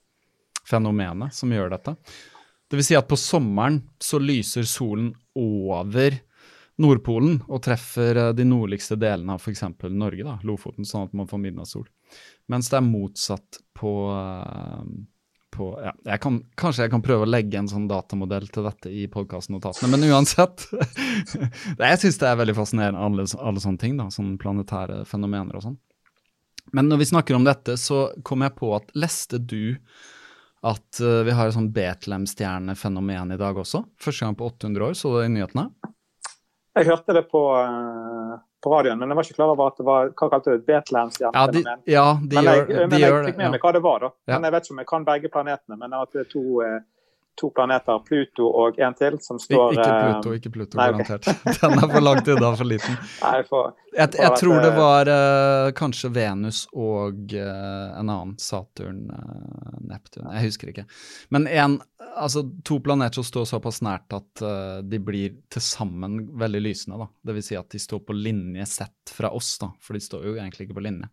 fenomenet 0.69 1.35
som 1.35 1.53
gjør 1.53 1.75
dette? 1.75 1.97
Det 2.71 2.79
vil 2.79 2.87
si 2.87 2.97
at 2.97 3.09
på 3.11 3.19
sommeren 3.21 3.83
så 4.01 4.17
lyser 4.23 4.65
solen 4.65 5.11
over 5.37 6.15
Nordpolen 6.81 7.43
og 7.49 7.61
treffer 7.65 8.17
eh, 8.17 8.35
de 8.37 8.47
nordligste 8.49 8.97
delene 9.01 9.37
av 9.37 9.43
f.eks. 9.43 9.65
Norge, 9.91 10.25
da, 10.25 10.39
Lofoten, 10.49 10.89
sånn 10.89 11.09
at 11.09 11.17
man 11.17 11.29
får 11.29 11.43
midnattssol. 11.43 11.85
Mens 12.53 12.71
det 12.73 12.79
er 12.79 12.87
motsatt 12.87 13.61
på, 13.77 13.93
på 15.53 15.69
ja, 15.85 15.93
jeg 16.09 16.23
kan, 16.25 16.41
Kanskje 16.59 16.87
jeg 16.87 16.93
kan 16.93 17.05
prøve 17.05 17.25
å 17.27 17.31
legge 17.31 17.61
en 17.61 17.71
sånn 17.71 17.87
datamodell 17.89 18.49
til 18.53 18.67
dette 18.69 18.93
i 18.93 19.07
podkastnotatene, 19.13 19.93
men 19.93 20.09
uansett. 20.11 20.67
jeg 21.79 22.03
syns 22.03 22.21
det 22.21 22.29
er 22.29 22.41
veldig 22.41 22.57
fascinerende, 22.59 23.05
alle, 23.05 23.29
alle 23.41 23.65
sånne 23.65 23.81
ting, 23.81 23.97
da, 24.01 24.09
sånne 24.13 24.41
planetære 24.43 25.03
fenomener 25.09 25.61
og 25.61 25.69
sånn. 25.69 25.81
Men 26.73 26.89
når 26.89 27.03
vi 27.03 27.11
snakker 27.11 27.37
om 27.37 27.45
dette, 27.45 27.77
så 27.81 28.07
kom 28.25 28.45
jeg 28.45 28.55
på 28.57 28.71
at 28.77 28.93
leste 28.97 29.41
du 29.41 29.77
at 30.63 31.01
uh, 31.03 31.23
vi 31.27 31.35
har 31.35 31.49
et 31.49 31.57
sånn 31.57 31.73
Betlehem-stjernefenomen 31.75 33.35
i 33.35 33.41
dag 33.41 33.59
også? 33.59 33.83
Første 34.01 34.29
gang 34.29 34.37
på 34.39 34.47
800 34.53 34.87
år, 34.87 34.95
så 34.95 35.11
du 35.11 35.19
det 35.19 35.27
i 35.27 35.33
nyhetene? 35.35 35.67
Jeg 36.79 36.89
hørte 36.89 37.15
det 37.17 37.27
på 37.29 37.43
uh 37.53 38.41
på 38.63 38.71
radioen, 38.71 38.99
men 38.99 39.11
jeg 39.11 39.19
var 39.19 39.27
ikke 39.27 39.35
klar 39.35 39.53
over 39.53 39.71
at 39.73 39.79
det 39.81 39.85
var 39.87 40.11
hva 40.15 40.29
kalte 40.31 40.55
det, 40.55 40.63
Betlehemsstjernefenomen. 40.69 41.81
Ja, 41.83 41.83
de, 41.83 41.93
ja, 41.93 42.05
de 42.23 42.37
men 42.39 42.49
jeg, 42.49 42.61
gjør, 42.63 42.85
men 42.87 42.95
jeg 42.95 43.11
gjør, 43.11 43.25
fikk 43.27 43.39
med 43.41 43.47
ja. 43.47 43.53
meg 43.55 43.65
hva 43.65 43.73
det 43.75 43.83
var, 43.87 44.05
da. 44.05 44.11
Ja. 44.31 44.35
Men 44.37 44.47
jeg 44.47 44.55
vet 44.55 44.67
ikke 44.67 44.75
om 44.75 44.83
jeg 44.83 44.89
kan 44.93 45.07
begge 45.09 45.31
planetene. 45.35 45.79
Men 45.81 45.97
at 45.99 46.13
det 46.15 46.23
er 46.23 46.29
to, 46.31 46.45
eh, 46.63 46.77
to 47.41 47.51
planeter, 47.51 47.99
Pluto 48.07 48.47
og 48.47 48.79
en 48.81 48.95
til, 48.97 49.17
som 49.25 49.39
står 49.41 49.77
Ikke 49.77 49.87
eh, 49.87 50.03
Pluto, 50.05 50.33
ikke 50.37 50.51
Pluto, 50.53 50.79
nei, 50.79 50.89
garantert. 50.93 51.29
Den 51.63 51.77
er 51.79 51.87
for 51.95 52.05
langt 52.05 52.29
unna, 52.29 52.51
for 52.59 52.69
liten. 52.69 52.99
Nei, 53.23 53.39
for, 53.49 53.73
Jeg, 53.93 54.11
for 54.13 54.19
jeg 54.21 54.29
at, 54.29 54.41
tror 54.41 54.59
det 54.61 54.73
eh, 54.73 54.79
var 54.79 55.11
uh, 55.13 55.69
kanskje 55.79 56.13
Venus 56.13 56.65
og 56.73 57.33
uh, 57.37 57.89
en 58.01 58.13
annen, 58.13 58.35
Saturn, 58.43 59.07
uh, 59.09 59.79
Neptun, 59.89 60.29
jeg 60.29 60.51
husker 60.51 60.73
ikke. 60.75 60.85
Men 61.35 61.49
en, 61.49 61.79
altså 62.13 62.45
to 62.69 62.79
planeter 62.85 63.21
som 63.21 63.29
står 63.31 63.49
såpass 63.55 63.81
nært 63.85 64.13
at 64.17 64.45
de 64.85 65.01
blir 65.01 65.39
til 65.53 65.65
sammen 65.65 66.21
veldig 66.39 66.61
lysende. 66.67 67.01
da. 67.01 67.09
Det 67.25 67.39
vil 67.39 67.47
si 67.47 67.57
at 67.59 67.73
de 67.73 67.81
står 67.81 68.05
på 68.07 68.17
linje 68.17 68.69
sett 68.69 69.17
fra 69.17 69.33
oss, 69.33 69.55
da, 69.63 69.73
for 69.81 69.97
de 69.97 70.05
står 70.05 70.29
jo 70.29 70.37
egentlig 70.37 70.69
ikke 70.69 70.79
på 70.81 70.85
linje. 70.85 71.09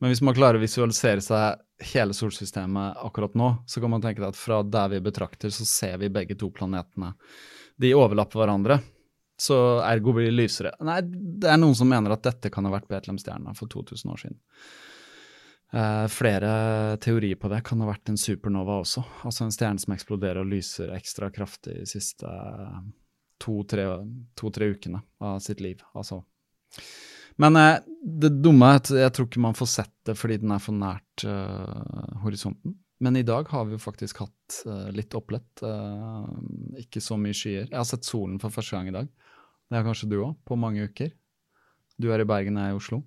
Men 0.00 0.12
hvis 0.12 0.22
man 0.24 0.36
klarer 0.36 0.56
å 0.56 0.62
visualisere 0.62 1.20
seg 1.24 1.60
hele 1.92 2.14
solsystemet 2.16 3.00
akkurat 3.04 3.34
nå, 3.36 3.50
så 3.68 3.82
kan 3.82 3.92
man 3.92 4.02
tenke 4.04 4.24
at 4.24 4.38
fra 4.38 4.62
der 4.64 4.94
vi 4.94 5.02
betrakter, 5.04 5.52
så 5.52 5.66
ser 5.68 5.98
vi 6.00 6.08
begge 6.12 6.36
to 6.40 6.48
planetene. 6.56 7.12
De 7.80 7.92
overlapper 7.96 8.40
hverandre. 8.40 8.80
Så 9.40 9.56
ergo 9.80 10.12
blir 10.16 10.28
de 10.28 10.36
lysere. 10.36 10.72
Nei, 10.84 10.98
det 11.04 11.48
er 11.48 11.60
noen 11.60 11.76
som 11.76 11.88
mener 11.88 12.12
at 12.12 12.24
dette 12.24 12.50
kan 12.52 12.66
ha 12.68 12.72
vært 12.74 12.88
Betlehemstjerna 12.90 13.54
for 13.56 13.72
2000 13.72 14.12
år 14.12 14.24
siden. 14.24 14.40
Uh, 15.70 16.06
flere 16.10 16.50
teorier 16.98 17.38
på 17.38 17.48
det 17.52 17.60
kan 17.64 17.80
ha 17.80 17.88
vært 17.88 18.10
en 18.10 18.18
supernova 18.20 18.80
også. 18.82 19.04
Altså 19.28 19.46
en 19.46 19.54
stjerne 19.54 19.80
som 19.80 19.94
eksploderer 19.94 20.42
og 20.42 20.50
lyser 20.50 20.92
ekstra 20.96 21.30
kraftig 21.32 21.76
de 21.78 21.86
siste 21.88 22.32
to-tre 23.40 23.86
to, 24.36 24.50
ukene 24.50 25.00
av 25.24 25.38
sitt 25.44 25.60
liv. 25.64 25.80
Altså. 25.94 26.20
Men 27.38 27.56
eh, 27.56 27.78
det 28.02 28.30
dumme 28.42 28.66
er 28.72 28.80
at 28.80 28.90
jeg 28.90 29.12
tror 29.12 29.26
ikke 29.28 29.40
man 29.44 29.54
får 29.58 29.68
sett 29.68 29.92
det 30.08 30.16
fordi 30.18 30.38
den 30.42 30.50
er 30.52 30.58
for 30.58 30.72
nært 30.76 31.24
eh, 31.24 32.16
horisonten. 32.24 32.74
Men 33.00 33.16
i 33.16 33.22
dag 33.24 33.48
har 33.48 33.64
vi 33.64 33.72
jo 33.76 33.80
faktisk 33.80 34.18
hatt 34.20 34.58
eh, 34.66 34.90
litt 34.92 35.14
opplett. 35.16 35.62
eh, 35.62 36.82
ikke 36.82 37.00
så 37.00 37.16
mye 37.20 37.32
skyer. 37.36 37.68
Jeg 37.70 37.76
har 37.78 37.84
sett 37.88 38.04
solen 38.04 38.38
for 38.42 38.50
første 38.52 38.76
gang 38.76 38.88
i 38.88 38.96
dag. 38.98 39.08
Det 39.70 39.78
har 39.78 39.86
kanskje 39.86 40.08
du 40.10 40.18
òg, 40.24 40.34
på 40.44 40.58
mange 40.58 40.84
uker. 40.90 41.12
Du 42.00 42.10
er 42.12 42.20
i 42.20 42.24
Bergen, 42.28 42.56
jeg 42.58 42.72
er 42.72 42.74
i 42.74 42.76
Oslo. 42.80 43.02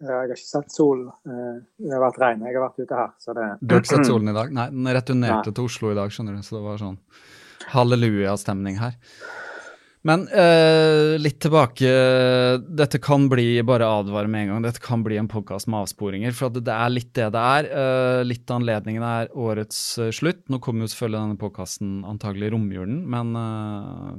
Jeg 0.00 0.08
har 0.08 0.30
ikke 0.32 0.40
sett 0.48 0.72
sol. 0.72 1.02
eh, 1.28 1.58
Det 1.76 1.92
har 1.92 2.00
vært 2.06 2.20
regn. 2.22 2.46
Jeg 2.46 2.56
har 2.56 2.64
vært 2.68 2.80
ute 2.80 2.96
her, 2.96 3.10
så 3.20 3.34
det 3.36 3.48
Du 3.60 3.74
har 3.74 3.82
ikke 3.82 3.92
sett 3.96 4.06
solen 4.08 4.28
i 4.32 4.36
dag? 4.38 4.52
Nei, 4.56 4.68
den 4.70 4.88
returnerte 4.96 5.52
til 5.52 5.64
Oslo 5.68 5.90
i 5.92 5.98
dag, 5.98 6.08
skjønner 6.14 6.36
du, 6.38 6.42
så 6.46 6.56
det 6.56 6.62
var 6.64 6.78
sånn 6.80 6.96
halleluja-stemning 7.74 8.78
her. 8.80 8.96
Men 10.06 10.22
eh, 10.32 11.18
litt 11.20 11.42
tilbake 11.44 11.88
Dette 12.64 13.00
kan 13.04 13.26
bli 13.28 13.60
bare 13.68 13.88
advare 14.00 14.30
med 14.32 14.46
en 14.46 14.52
gang. 14.54 14.62
Dette 14.64 14.80
kan 14.80 15.02
bli 15.04 15.18
en 15.20 15.28
podkast 15.28 15.68
med 15.68 15.82
avsporinger. 15.84 16.32
For 16.36 16.52
det 16.56 16.72
er 16.72 16.92
litt 16.92 17.10
det 17.18 17.26
det 17.34 17.42
er. 17.56 17.68
Eh, 17.68 18.20
litt 18.24 18.48
av 18.48 18.62
anledningen 18.62 19.04
er 19.04 19.28
årets 19.36 19.80
eh, 20.00 20.12
slutt. 20.16 20.46
Nå 20.48 20.60
kommer 20.64 20.86
jo 20.86 20.92
selvfølgelig 20.94 21.20
denne 21.20 21.40
podkasten 21.42 21.92
antagelig 22.08 22.48
i 22.48 22.54
romjulen, 22.54 23.02
men 23.12 23.34
eh, 23.42 24.14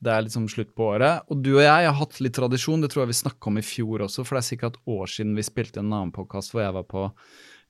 det 0.00 0.14
er 0.14 0.24
liksom 0.24 0.48
slutt 0.52 0.72
på 0.76 0.88
året. 0.94 1.28
Og 1.28 1.44
du 1.44 1.52
og 1.58 1.64
jeg 1.66 1.90
har 1.90 2.00
hatt 2.00 2.22
litt 2.24 2.36
tradisjon, 2.38 2.80
det 2.80 2.94
tror 2.94 3.04
jeg 3.04 3.12
vi 3.12 3.20
snakka 3.20 3.52
om 3.52 3.60
i 3.60 3.66
fjor 3.66 4.06
også, 4.08 4.24
for 4.24 4.38
det 4.38 4.44
er 4.44 4.50
sikkert 4.54 4.80
et 4.80 4.96
år 4.96 5.12
siden 5.18 5.36
vi 5.36 5.44
spilte 5.44 5.84
en 5.84 5.92
annen 5.92 6.16
podkast 6.16 6.54
hvor 6.54 6.64
jeg 6.64 6.76
var 6.78 6.88
på 6.88 7.10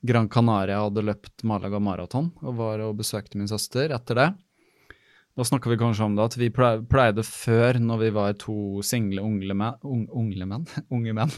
Gran 0.07 0.31
Canaria 0.31 0.79
og 0.85 0.93
hadde 0.93 1.09
løpt 1.09 1.43
Malaga 1.49 1.81
maraton 1.83 2.31
og 2.45 2.59
var 2.61 2.83
og 2.85 2.99
besøkte 3.01 3.41
min 3.41 3.51
søster 3.51 3.91
etter 3.97 4.21
det. 4.21 4.29
Da 5.37 5.45
snakka 5.45 5.69
vi 5.69 5.77
kanskje 5.77 6.05
om 6.07 6.15
det 6.17 6.25
at 6.25 6.37
vi 6.41 6.49
pleide 6.49 7.23
før, 7.29 7.77
når 7.77 7.99
vi 8.01 8.11
var 8.17 8.37
to 8.41 8.83
single 8.87 9.21
unge 9.29 9.53
menn, 9.53 9.77
unge 9.85 10.49
menn, 10.49 10.65
unge 10.89 11.17
menn, 11.19 11.35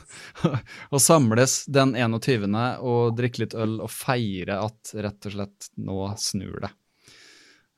å 0.94 1.00
samles 1.02 1.64
den 1.66 1.96
21. 1.98 2.54
og 2.78 3.16
drikke 3.18 3.42
litt 3.42 3.56
øl 3.58 3.80
og 3.82 3.90
feire 3.90 4.60
at 4.68 4.94
rett 4.94 5.30
og 5.30 5.34
slett 5.34 5.72
nå 5.82 5.98
snur 6.22 6.62
det. 6.62 6.72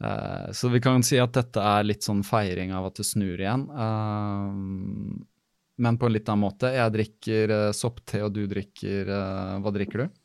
Eh, 0.04 0.52
så 0.56 0.68
vi 0.72 0.80
kan 0.84 1.04
si 1.04 1.16
at 1.20 1.32
dette 1.36 1.64
er 1.64 1.88
litt 1.88 2.04
sånn 2.04 2.20
feiring 2.24 2.72
av 2.76 2.90
at 2.90 3.00
det 3.00 3.08
snur 3.08 3.40
igjen. 3.40 3.66
eh, 3.72 5.26
men 5.80 5.96
på 5.98 6.06
en 6.06 6.12
litt 6.12 6.28
annen 6.28 6.44
måte. 6.44 6.68
Jeg 6.74 6.92
drikker 6.92 7.52
uh, 7.54 7.70
soppte, 7.72 8.20
og 8.26 8.34
du 8.36 8.42
drikker 8.50 9.08
eh, 9.08 9.54
Hva 9.64 9.72
drikker 9.72 10.02
du? 10.04 10.19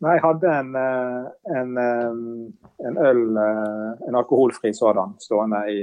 Nei, 0.00 0.14
jeg 0.16 0.22
hadde 0.24 0.52
en, 0.56 0.70
eh, 0.80 1.26
en, 1.60 1.74
eh, 1.78 2.86
en 2.88 2.96
øl, 3.10 3.36
eh, 3.36 4.08
en 4.08 4.16
alkoholfri 4.16 4.72
sådan, 4.74 5.18
stående 5.20 5.60
i, 5.68 5.82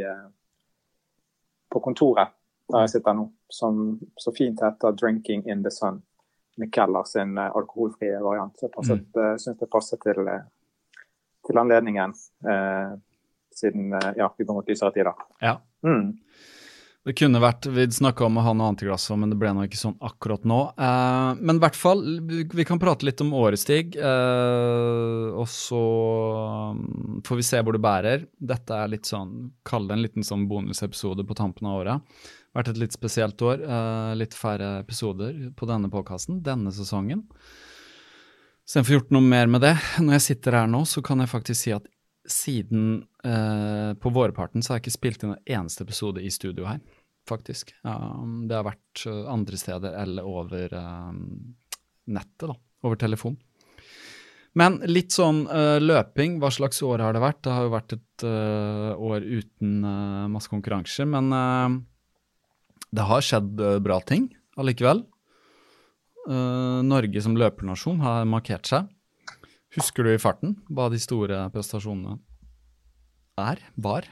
på 1.70 1.80
kontoret 1.80 2.34
der 2.68 2.84
jeg 2.84 2.98
sitter 2.98 3.16
nå, 3.16 3.30
som 3.52 4.00
så 4.20 4.34
fint 4.36 4.62
heter 4.64 4.92
'Drinking 4.92 5.48
in 5.48 5.64
the 5.64 5.72
Sun'. 5.72 6.02
Mikeller 6.58 7.04
sin 7.04 7.38
eh, 7.38 7.52
alkoholfrie 7.56 8.20
variant. 8.24 8.60
Så 8.60 8.66
jeg 8.66 8.72
passet, 8.74 9.08
mm. 9.16 9.38
syns 9.40 9.60
det 9.60 9.70
passer 9.72 9.98
til, 10.02 10.30
til 11.48 11.58
anledningen, 11.58 12.14
eh, 12.50 12.98
siden 13.56 13.94
ja, 14.18 14.30
vi 14.38 14.46
går 14.46 14.54
mot 14.54 14.70
lysere 14.70 14.92
tider. 14.92 15.14
Ja. 15.42 15.58
Mm. 15.84 16.18
Det 17.08 17.14
kunne 17.16 17.40
vært, 17.40 17.70
Vi 17.72 17.86
snakka 17.96 18.26
om 18.26 18.40
å 18.40 18.44
ha 18.44 18.52
noe 18.52 18.68
annet 18.68 18.82
i 18.84 18.88
glasset, 18.90 19.16
men 19.16 19.32
det 19.32 19.38
ble 19.40 19.54
nå 19.56 19.64
ikke 19.64 19.80
sånn 19.80 19.96
akkurat 20.04 20.44
nå. 20.44 20.58
Eh, 20.76 21.38
men 21.40 21.56
i 21.56 21.64
hvert 21.64 21.78
fall, 21.80 22.02
vi, 22.28 22.66
kan 22.68 22.82
prate 22.82 23.08
litt 23.08 23.24
om 23.24 23.32
året, 23.38 23.62
Stig. 23.62 23.96
Eh, 23.96 25.28
og 25.32 25.48
så 25.48 25.80
um, 26.76 27.22
får 27.24 27.40
vi 27.40 27.46
se 27.48 27.62
hvor 27.64 27.78
det 27.78 27.84
bærer. 27.86 28.26
Dette 28.52 28.76
er 28.76 28.92
litt 28.92 29.08
sånn, 29.08 29.54
kall 29.64 29.88
det 29.88 29.96
en 29.96 30.04
liten 30.04 30.28
sånn 30.28 30.50
bonusepisode 30.52 31.24
på 31.24 31.38
tampen 31.40 31.72
av 31.72 31.80
året. 31.80 32.20
Vært 32.58 32.74
et 32.74 32.82
litt 32.84 33.00
spesielt 33.00 33.40
år. 33.40 33.64
eh, 33.64 34.12
litt 34.20 34.36
færre 34.36 34.82
episoder 34.82 35.54
på 35.56 35.70
denne 35.70 35.88
påkassen, 35.94 36.44
denne 36.44 36.76
sesongen. 36.76 37.24
Så 38.68 38.82
jeg 38.82 38.90
får 38.90 38.98
gjort 38.98 39.16
noe 39.16 39.24
mer 39.24 39.48
med 39.48 39.64
det. 39.64 39.78
Når 40.04 40.20
jeg 40.20 40.28
sitter 40.34 40.60
her 40.60 40.68
nå, 40.68 40.84
så 40.84 41.00
kan 41.00 41.24
jeg 41.24 41.32
faktisk 41.32 41.62
si 41.62 41.72
at 41.72 41.88
siden 42.28 43.06
eh, 43.24 43.94
på 43.94 44.10
vårparten 44.10 44.64
så 44.64 44.74
har 44.74 44.80
jeg 44.80 44.88
ikke 44.88 44.98
spilt 44.98 45.24
inn 45.24 45.34
en 45.36 45.54
eneste 45.60 45.86
episode 45.88 46.24
i 46.24 46.32
studio 46.34 46.68
her, 46.68 46.82
faktisk. 47.30 47.74
Um, 47.84 48.46
det 48.50 48.58
har 48.58 48.66
vært 48.68 49.04
eh, 49.10 49.26
andre 49.32 49.60
steder 49.60 49.98
eller 50.02 50.28
over 50.28 50.74
um, 50.78 51.20
nettet, 52.08 52.48
da. 52.50 52.56
Over 52.86 53.00
telefon. 53.02 53.38
Men 54.58 54.80
litt 54.90 55.14
sånn 55.14 55.44
uh, 55.50 55.78
løping, 55.82 56.40
hva 56.42 56.50
slags 56.54 56.82
år 56.86 57.04
har 57.04 57.14
det 57.14 57.22
vært? 57.22 57.44
Det 57.46 57.54
har 57.54 57.68
jo 57.68 57.74
vært 57.76 57.96
et 57.98 58.26
uh, 58.26 58.92
år 58.96 59.26
uten 59.26 59.78
uh, 59.86 60.26
masse 60.32 60.50
konkurranser, 60.50 61.10
men 61.10 61.30
det 62.88 63.06
har 63.06 63.26
skjedd 63.26 63.60
bra 63.84 64.00
ting 64.08 64.30
allikevel. 64.58 65.04
Norge 66.28 67.22
som 67.24 67.36
løpernasjon 67.40 68.00
har 68.04 68.26
markert 68.28 68.68
seg. 68.68 68.88
Husker 69.78 70.08
du 70.08 70.12
i 70.12 70.20
farten 70.20 70.58
hva 70.72 70.88
de 70.92 71.00
store 71.00 71.46
prestasjonene 71.54 72.18
er? 73.40 73.62
Var? 73.76 74.08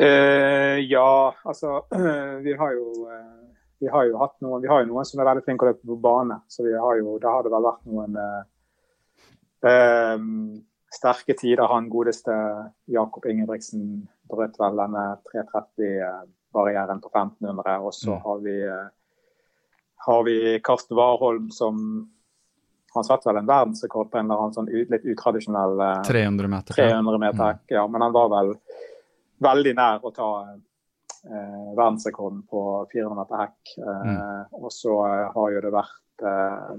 Eh, 0.00 0.78
ja, 0.90 1.34
altså 1.44 1.84
Vi 2.46 2.54
har 2.58 2.72
jo 2.74 2.86
eh, 3.10 3.40
vi 3.84 3.88
har 3.92 4.06
jo 4.08 4.16
hatt 4.18 4.34
noen 4.40 4.62
vi 4.62 4.68
har 4.70 4.80
jo 4.82 4.88
noen 4.90 5.04
som 5.06 5.20
er 5.20 5.26
veldig 5.28 5.42
flinke 5.44 5.60
til 5.60 5.68
å 5.68 5.72
løpe 5.74 5.86
på 5.90 5.96
bane. 6.00 6.38
Så 6.48 6.64
vi 6.64 6.72
har 6.72 6.96
jo, 7.02 7.18
da 7.20 7.34
har 7.36 7.42
det 7.44 7.52
vel 7.52 7.66
vært 7.66 7.84
noen 7.90 8.16
eh, 9.68 10.14
sterke 10.94 11.34
tider. 11.36 11.66
Han 11.68 11.90
godeste 11.92 12.32
Jakob 12.90 13.26
Ingebrigtsen 13.28 14.08
brøt 14.30 14.56
vel 14.60 14.78
denne 14.80 15.04
330-barrieren 15.28 17.02
på 17.04 17.10
1500. 17.12 17.76
Og 17.84 17.92
så 17.94 18.14
Mm. 18.14 18.20
har 18.24 18.38
vi 18.46 18.56
har 20.06 20.22
vi 20.24 20.60
Karsten 20.60 20.96
Warholm 20.96 21.50
som 21.50 22.08
Han 22.94 23.02
satte 23.04 23.26
vel 23.26 23.36
en 23.40 23.46
verdensrekord 23.46 24.10
på 24.10 24.18
en 24.20 24.26
eller 24.30 24.38
annen 24.38 24.52
sånn 24.54 24.68
ut, 24.70 24.88
litt 24.90 25.02
utradisjonell 25.04 25.80
eh, 25.82 26.02
300 26.06 26.48
meter. 26.48 26.74
300 26.78 27.18
meter. 27.18 27.58
Ja, 27.66 27.86
men 27.90 28.00
han 28.00 28.12
var 28.14 28.28
vel 28.30 28.52
veldig 29.40 29.74
nær 29.76 30.00
å 30.04 30.10
ta 30.14 30.28
eh, 30.54 31.74
verdensrekorden 31.76 32.42
på 32.50 32.86
400 32.92 33.14
meter 33.22 33.36
hekk. 33.36 33.74
Eh, 33.78 34.04
Mm. 34.04 34.46
Og 34.52 34.70
så 34.72 34.94
eh, 35.06 35.32
har 35.34 35.50
jo 35.50 35.60
det 35.60 35.72
vært 35.72 36.22
eh, 36.22 36.76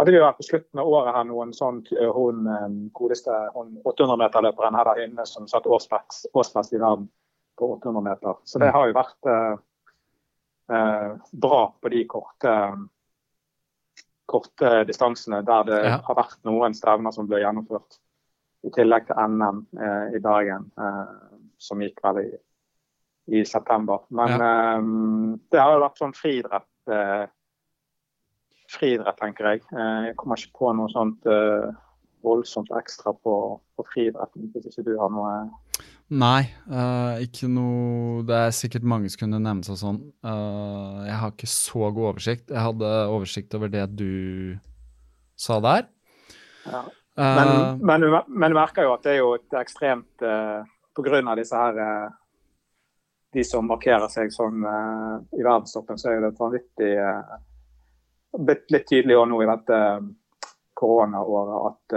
hadde 0.00 0.12
vi 0.14 0.20
vært 0.22 0.36
på 0.38 0.46
slutten 0.48 0.80
av 0.80 0.88
året 0.88 1.14
her 1.14 1.24
noen 1.28 1.52
sånn 1.52 1.82
eh, 1.98 2.10
hun 2.14 2.46
eh, 2.46 2.68
godeste 2.96 3.32
hun 3.54 3.74
800-meterløperen 3.84 4.76
her 4.76 4.84
der 4.84 5.02
inne 5.06 5.26
som 5.26 5.48
satt 5.48 5.66
årsbest, 5.66 6.26
årsbest 6.34 6.72
i 6.72 6.78
verden 6.80 7.08
på 7.58 7.72
800 7.76 8.00
meter. 8.00 8.34
Så 8.44 8.58
det 8.58 8.68
Mm. 8.70 8.72
har 8.74 8.86
jo 8.86 8.94
vært 8.94 9.26
eh, 9.26 9.56
eh, 10.76 11.16
bra 11.32 11.74
på 11.82 11.88
de 11.90 12.04
korte 12.08 12.54
korte 14.30 14.84
distansene 14.86 15.42
der 15.44 15.64
det 15.64 15.84
Ja. 15.84 15.96
har 16.06 16.14
vært 16.14 16.38
noen 16.44 16.72
stevner 16.74 17.12
som 17.12 17.26
ble 17.26 17.40
gjennomført. 17.40 17.98
I 18.64 18.70
tillegg 18.70 19.06
til 19.06 19.16
NM 19.16 19.66
eh, 19.80 20.16
i 20.16 20.20
Bergen, 20.20 20.70
eh, 20.78 21.29
som 21.60 21.82
gikk 21.84 22.00
vel 22.04 22.22
i, 22.22 22.30
i 23.36 23.44
september. 23.46 24.06
Men 24.14 24.34
eh, 24.40 24.80
det 25.52 25.60
har 25.60 25.76
jo 25.76 25.84
vært 25.84 26.02
sånn 26.02 26.16
friidrett. 26.16 26.68
Uh, 26.90 27.28
friidrett, 28.70 29.18
tenker 29.20 29.52
jeg. 29.52 29.64
Eh, 29.74 30.10
jeg 30.10 30.18
kommer 30.18 30.40
ikke 30.40 30.62
på 30.62 30.72
noe 30.78 30.90
sånt 30.92 31.26
uh, 31.28 31.70
voldsomt 32.24 32.70
ekstra 32.78 33.12
på, 33.14 33.34
på 33.76 33.86
friidretten, 33.92 34.50
hvis 34.54 34.70
ikke 34.72 34.88
du 34.90 34.94
har 35.00 35.12
noe 35.14 35.34
Nei, 36.10 36.42
ikke 37.22 37.46
noe 37.46 38.24
Det 38.26 38.34
er 38.34 38.54
sikkert 38.56 38.82
mange 38.90 39.06
som 39.12 39.20
kunne 39.20 39.38
nevne 39.38 39.62
seg 39.62 39.76
sånn. 39.78 40.00
Jeg 40.26 41.18
har 41.20 41.30
ikke 41.30 41.46
så 41.46 41.86
god 41.94 42.08
oversikt. 42.08 42.48
Jeg 42.50 42.64
hadde 42.64 42.88
oversikt 43.14 43.54
over 43.54 43.70
det 43.70 43.84
du 43.94 44.10
sa 45.38 45.60
der. 45.62 45.86
Ja. 46.66 46.82
Men, 47.20 47.78
men, 47.78 48.08
men 48.26 48.52
du 48.52 48.56
merker 48.56 48.86
jo 48.86 48.94
at 48.94 49.04
det 49.04 49.16
er 49.16 49.20
jo 49.20 49.32
et 49.36 49.56
ekstremt 49.60 50.24
eh, 50.24 50.60
Pga. 51.02 51.34
disse 51.36 51.56
her 51.56 51.78
eh, 51.78 52.08
De 53.32 53.44
som 53.46 53.66
markerer 53.66 54.08
seg 54.10 54.32
sånn 54.34 54.64
eh, 54.66 55.16
i 55.38 55.44
verdenstoppen, 55.44 55.98
så 55.98 56.12
er 56.12 56.24
det 56.24 56.34
vanvittig 56.38 56.92
eh, 56.98 57.38
Blitt 58.38 58.70
litt 58.70 58.86
tydelig 58.86 59.18
nå 59.26 59.42
i 59.42 59.48
dette 59.48 59.78
koronaåret 60.78 61.64
at 61.66 61.94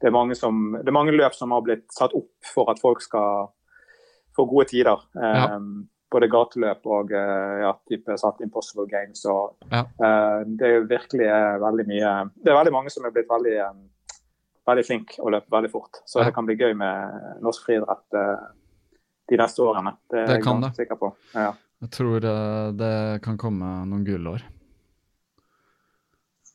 det, 0.00 0.06
er 0.08 0.14
mange 0.14 0.34
som, 0.34 0.72
det 0.72 0.88
er 0.88 0.96
mange 0.96 1.12
løp 1.12 1.36
som 1.36 1.52
har 1.52 1.60
blitt 1.62 1.84
satt 1.92 2.14
opp 2.16 2.48
for 2.54 2.72
at 2.72 2.80
folk 2.80 3.04
skal 3.04 3.50
få 4.34 4.46
gode 4.48 4.64
tider. 4.72 5.04
Ja. 5.12 5.60
Både 6.10 6.30
gateløp 6.32 6.88
og 6.88 7.12
ja, 7.12 7.74
type 7.86 8.16
satt 8.16 8.40
Impossible 8.42 8.88
Games. 8.88 9.20
Og, 9.28 9.60
Ja. 9.68 9.84
det 10.48 10.66
er 10.66 10.74
jo 10.78 10.88
virkelig 10.88 11.28
veldig 11.66 11.86
mye 11.92 12.14
Det 12.32 12.50
er 12.50 12.58
veldig 12.62 12.74
mange 12.74 12.94
som 12.96 13.04
er 13.04 13.12
blitt 13.14 13.28
veldig 13.30 13.58
veldig 14.66 14.84
flink 14.86 15.16
å 15.22 15.30
løpe 15.30 15.52
veldig 15.52 15.70
fort. 15.72 16.00
Så 16.04 16.20
Ja. 16.20 16.24
det 16.26 16.34
kan 16.34 16.46
bli 16.46 16.56
gøy 16.56 16.74
med 16.76 17.40
norsk 17.42 17.66
friidrett 17.68 18.18
eh, 18.18 18.46
de 19.30 19.38
neste 19.40 19.62
årene. 19.62 19.96
Det 20.10 20.18
er 20.20 20.26
Det 20.26 20.36
jeg 20.36 20.44
kan 20.44 20.60
ganske 20.60 20.82
sikker 20.82 21.00
på. 21.00 21.14
Ja. 21.34 21.52
Jeg 21.82 21.90
tror 21.92 22.24
eh, 22.24 22.72
det 22.72 23.22
kan 23.22 23.38
komme 23.38 23.72
noen 23.86 24.04
gullår. 24.06 24.42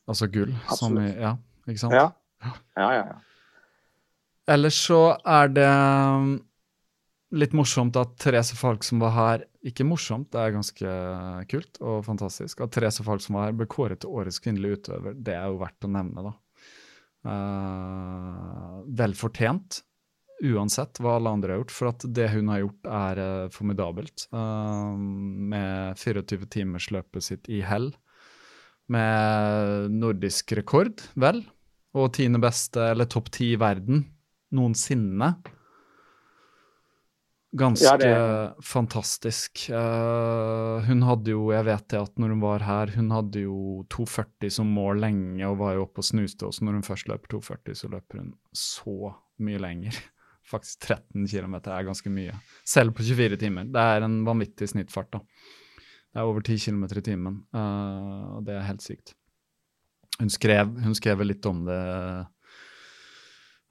Altså 0.08 0.26
gull, 0.26 0.52
som 0.74 0.96
i 0.98 1.06
Absolutt. 1.06 1.20
Ja, 1.22 1.36
ikke 1.68 1.78
sant? 1.78 1.94
Ja. 1.94 2.08
ja, 2.42 2.88
ja, 2.92 3.04
ja. 3.12 3.20
Ellers 4.50 4.74
så 4.82 5.16
er 5.22 5.52
det 5.54 5.68
um, 5.68 6.32
litt 7.38 7.54
morsomt 7.54 7.96
at 7.96 8.16
Therese 8.20 8.56
Falk 8.58 8.82
som 8.84 8.98
var 8.98 9.14
her 9.14 9.44
Ikke 9.62 9.86
morsomt, 9.86 10.32
det 10.34 10.40
er 10.42 10.56
ganske 10.56 10.94
kult 11.52 11.78
og 11.80 12.00
fantastisk. 12.04 12.64
At 12.64 12.72
Therese 12.74 13.04
Falk 13.06 13.22
som 13.22 13.38
var 13.38 13.46
her, 13.46 13.54
ble 13.54 13.68
kåret 13.70 14.02
til 14.02 14.10
årets 14.10 14.42
kvinnelige 14.42 14.80
utøver. 14.80 15.14
Det 15.14 15.36
er 15.38 15.46
jo 15.46 15.60
verdt 15.60 15.86
å 15.86 15.92
nevne, 15.94 16.24
da. 16.26 16.32
Eh, 17.22 18.78
vel 18.98 19.14
fortjent, 19.14 19.80
uansett 20.42 20.98
hva 20.98 21.16
alle 21.16 21.32
andre 21.36 21.54
har 21.54 21.62
gjort. 21.62 21.74
For 21.74 21.90
at 21.92 22.06
det 22.18 22.28
hun 22.34 22.50
har 22.50 22.64
gjort, 22.64 22.88
er 22.90 23.22
uh, 23.22 23.50
formidabelt. 23.54 24.26
Uh, 24.34 24.94
med 25.52 25.98
24 26.02 26.48
timers 26.50 26.90
løpet 26.94 27.28
sitt 27.28 27.50
i 27.52 27.62
hell. 27.66 27.92
Med 28.90 29.94
nordisk 29.94 30.56
rekord, 30.58 31.04
vel. 31.14 31.44
Og 31.94 32.10
tiende 32.16 32.42
beste, 32.42 32.90
eller 32.92 33.06
topp 33.10 33.30
ti 33.36 33.52
i 33.54 33.60
verden 33.60 34.06
noensinne. 34.52 35.32
Ganske 37.52 37.84
Ja, 37.84 37.96
det- 38.00 38.64
fantastisk. 38.64 39.68
Uh, 39.68 40.80
hun 40.86 41.02
hadde 41.02 41.34
jo, 41.34 41.50
jeg 41.52 41.64
vet 41.66 41.88
det 41.88 42.00
at 42.00 42.16
når 42.16 42.28
hun 42.32 42.40
var 42.40 42.64
her, 42.64 42.86
hun 42.96 43.10
hadde 43.10 43.42
jo 43.42 43.84
2,40 43.92 44.50
som 44.50 44.66
mål 44.72 45.00
lenge 45.04 45.44
og 45.44 45.58
var 45.58 45.74
jo 45.74 45.82
oppe 45.84 46.00
og 46.00 46.04
snuste 46.08 46.46
også. 46.48 46.64
Når 46.64 46.72
hun 46.78 46.82
først 46.82 47.08
løper 47.08 47.28
2,40, 47.36 47.74
så 47.76 47.90
løper 47.92 48.18
hun 48.22 48.32
så 48.56 49.14
mye 49.38 49.60
lenger. 49.60 49.92
Faktisk 50.52 50.80
13 50.80 51.28
km 51.28 51.54
er 51.60 51.84
ganske 51.84 52.10
mye. 52.10 52.32
Selv 52.64 52.96
på 52.96 53.04
24 53.04 53.36
timer. 53.36 53.68
Det 53.68 53.80
er 53.80 54.02
en 54.08 54.24
vanvittig 54.24 54.68
snittfart, 54.72 55.12
da. 55.12 55.20
Det 56.12 56.20
er 56.20 56.28
over 56.28 56.40
10 56.40 56.56
km 56.58 56.84
i 56.84 57.04
timen, 57.04 57.42
uh, 57.54 58.36
og 58.38 58.44
det 58.48 58.56
er 58.56 58.66
helt 58.68 58.82
sykt. 58.84 59.12
Hun 60.20 60.28
skrev, 60.32 60.72
hun 60.84 60.94
skrev 60.94 61.20
litt 61.24 61.44
om 61.46 61.66
det 61.68 61.80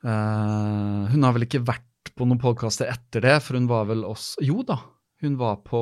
Uh, 0.02 1.06
hun 1.13 1.22
har 1.22 1.34
vel 1.36 1.44
ikke 1.46 1.60
vært 1.62 1.86
på 2.17 2.28
noen 2.28 2.41
podkaster 2.41 2.91
etter 2.91 3.24
det, 3.26 3.38
for 3.45 3.60
hun 3.60 3.69
var 3.69 3.88
vel 3.89 4.04
også 4.08 4.43
Jo 4.45 4.65
da, 4.67 4.80
hun 5.21 5.38
var 5.39 5.62
på 5.65 5.82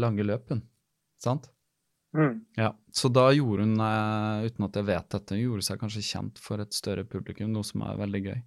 lange 0.00 0.26
løpen, 0.26 0.62
sant? 1.22 1.50
Mm. 2.14 2.44
Ja, 2.56 2.70
Så 2.92 3.08
da 3.10 3.26
gjorde 3.34 3.66
hun, 3.66 3.74
eh, 3.80 4.46
uten 4.46 4.64
at 4.68 4.76
jeg 4.78 4.86
vet 4.86 5.10
dette, 5.10 5.34
hun 5.34 5.42
gjorde 5.42 5.66
seg 5.66 5.80
kanskje 5.80 6.06
kjent 6.06 6.38
for 6.38 6.62
et 6.62 6.76
større 6.76 7.04
publikum, 7.04 7.50
noe 7.50 7.66
som 7.66 7.82
er 7.82 7.98
veldig 7.98 8.22
gøy. 8.28 8.40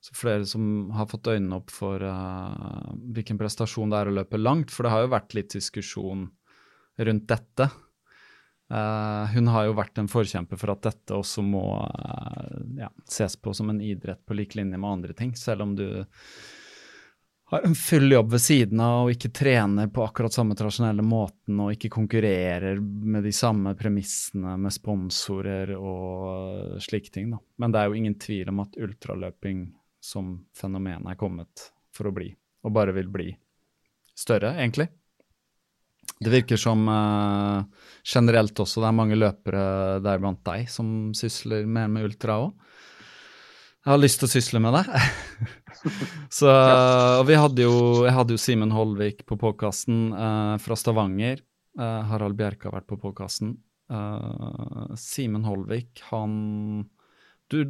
Så 0.00 0.14
flere 0.16 0.46
som 0.46 0.90
har 0.94 1.08
fått 1.10 1.28
øynene 1.28 1.56
opp 1.58 1.72
for 1.72 1.98
uh, 1.98 2.92
hvilken 3.16 3.38
prestasjon 3.40 3.90
det 3.90 3.98
er 3.98 4.10
å 4.10 4.16
løpe 4.20 4.38
langt, 4.38 4.70
for 4.70 4.86
det 4.86 4.92
har 4.92 5.02
jo 5.02 5.14
vært 5.16 5.34
litt 5.34 5.56
diskusjon 5.56 6.28
rundt 7.08 7.26
dette. 7.32 7.68
Eh, 8.70 9.34
hun 9.34 9.48
har 9.48 9.68
jo 9.68 9.76
vært 9.78 9.98
en 10.02 10.10
forkjemper 10.10 10.58
for 10.58 10.74
at 10.74 10.82
dette 10.88 11.14
også 11.14 11.42
må 11.46 11.64
uh, 11.86 12.56
ja, 12.80 12.90
ses 13.06 13.36
på 13.38 13.54
som 13.54 13.70
en 13.70 13.78
idrett 13.80 14.24
på 14.26 14.34
lik 14.34 14.56
linje 14.58 14.78
med 14.78 14.90
andre 14.90 15.14
ting, 15.14 15.36
selv 15.38 15.62
om 15.62 15.76
du 15.78 15.86
har 17.46 17.62
en 17.62 17.76
full 17.78 18.10
jobb 18.10 18.32
ved 18.32 18.42
siden 18.42 18.80
av 18.82 19.04
og 19.04 19.12
ikke 19.14 19.30
trener 19.30 19.86
på 19.94 20.02
akkurat 20.02 20.34
samme 20.34 20.56
tradisjonelle 20.58 21.04
måten 21.06 21.60
og 21.62 21.76
ikke 21.76 21.92
konkurrerer 21.94 22.80
med 22.82 23.22
de 23.22 23.30
samme 23.30 23.76
premissene 23.78 24.56
med 24.58 24.74
sponsorer 24.74 25.70
og 25.78 26.82
slike 26.82 27.14
ting. 27.14 27.30
Da. 27.36 27.38
Men 27.62 27.70
det 27.70 27.78
er 27.78 27.86
jo 27.86 28.00
ingen 28.00 28.18
tvil 28.18 28.50
om 28.50 28.64
at 28.64 28.74
ultraløping 28.82 29.62
som 30.02 30.40
fenomen 30.58 31.06
er 31.06 31.18
kommet 31.20 31.68
for 31.94 32.10
å 32.10 32.16
bli, 32.18 32.32
og 32.66 32.74
bare 32.74 32.94
vil 32.98 33.14
bli 33.14 33.30
større, 34.18 34.56
egentlig. 34.58 34.90
Det 36.16 36.32
virker 36.32 36.60
som 36.60 36.86
uh, 36.88 37.64
generelt 38.06 38.58
også 38.62 38.80
det 38.82 38.88
er 38.88 38.96
mange 38.96 39.18
løpere 39.18 39.64
der 40.04 40.22
blant 40.22 40.40
deg 40.46 40.70
som 40.72 41.12
sysler 41.16 41.66
mer 41.68 41.90
med 41.92 42.08
ultra 42.08 42.38
òg. 42.46 42.54
Jeg 43.86 43.92
har 43.92 44.00
lyst 44.02 44.18
til 44.18 44.26
å 44.26 44.32
sysle 44.32 44.58
med 44.58 44.74
det. 44.74 45.00
Så, 46.38 46.48
og 46.50 47.22
vi 47.28 47.36
hadde 47.38 47.62
jo, 47.62 47.76
jeg 48.02 48.16
hadde 48.16 48.34
jo 48.34 48.40
Simen 48.42 48.72
Holvik 48.74 49.20
på 49.30 49.36
podkasten 49.38 50.08
uh, 50.10 50.56
fra 50.58 50.74
Stavanger. 50.74 51.38
Uh, 51.78 52.02
Harald 52.10 52.34
Bjerke 52.34 52.66
har 52.66 52.74
vært 52.80 52.88
på 52.90 52.98
podkasten. 52.98 53.54
Uh, 53.86 54.90
Simen 54.98 55.46
Holvik, 55.46 56.02
han 56.08 56.34
Du 57.46 57.60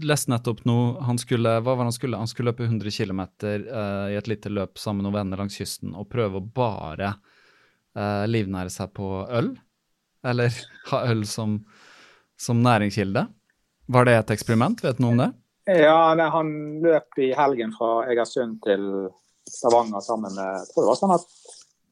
leste 0.00 0.32
nettopp 0.32 0.64
noe. 0.64 0.94
Han 1.04 1.20
skulle, 1.20 1.58
hva 1.60 1.74
var 1.76 1.84
han 1.84 1.92
skulle? 1.92 2.22
Han 2.24 2.32
skulle 2.32 2.54
løpe 2.54 2.70
100 2.70 2.96
km 2.96 3.22
i 3.44 4.16
et 4.16 4.32
lite 4.32 4.48
løp 4.48 4.80
sammen 4.80 5.02
med 5.02 5.10
noen 5.10 5.18
venner 5.18 5.44
langs 5.44 5.60
kysten 5.60 5.92
og 5.92 6.08
prøve 6.08 6.40
å 6.40 6.48
bare 6.56 7.18
eh, 7.96 8.26
livnære 8.30 8.72
seg 8.72 8.92
på 8.96 9.08
øl. 9.26 9.54
Eller 10.26 10.54
ha 10.92 11.02
øl 11.10 11.24
som, 11.28 11.58
som 12.38 12.62
næringskilde. 12.62 13.26
Var 13.86 14.08
det 14.08 14.16
et 14.20 14.34
eksperiment? 14.36 14.82
Vet 14.84 14.98
du 14.98 15.06
noe 15.06 15.14
om 15.14 15.24
det? 15.24 15.32
Ja, 15.66 16.14
nei, 16.14 16.28
han 16.30 16.50
løp 16.84 17.18
i 17.18 17.32
helgen 17.34 17.72
fra 17.74 18.04
Egersund 18.06 18.60
til 18.62 19.08
Stavanger 19.50 20.02
sammen 20.02 20.34
med 20.34 20.46
Jeg 20.46 20.68
tror 20.70 20.84
det 20.84 20.90
var 20.92 21.00
sånn 21.00 21.14
at 21.16 21.26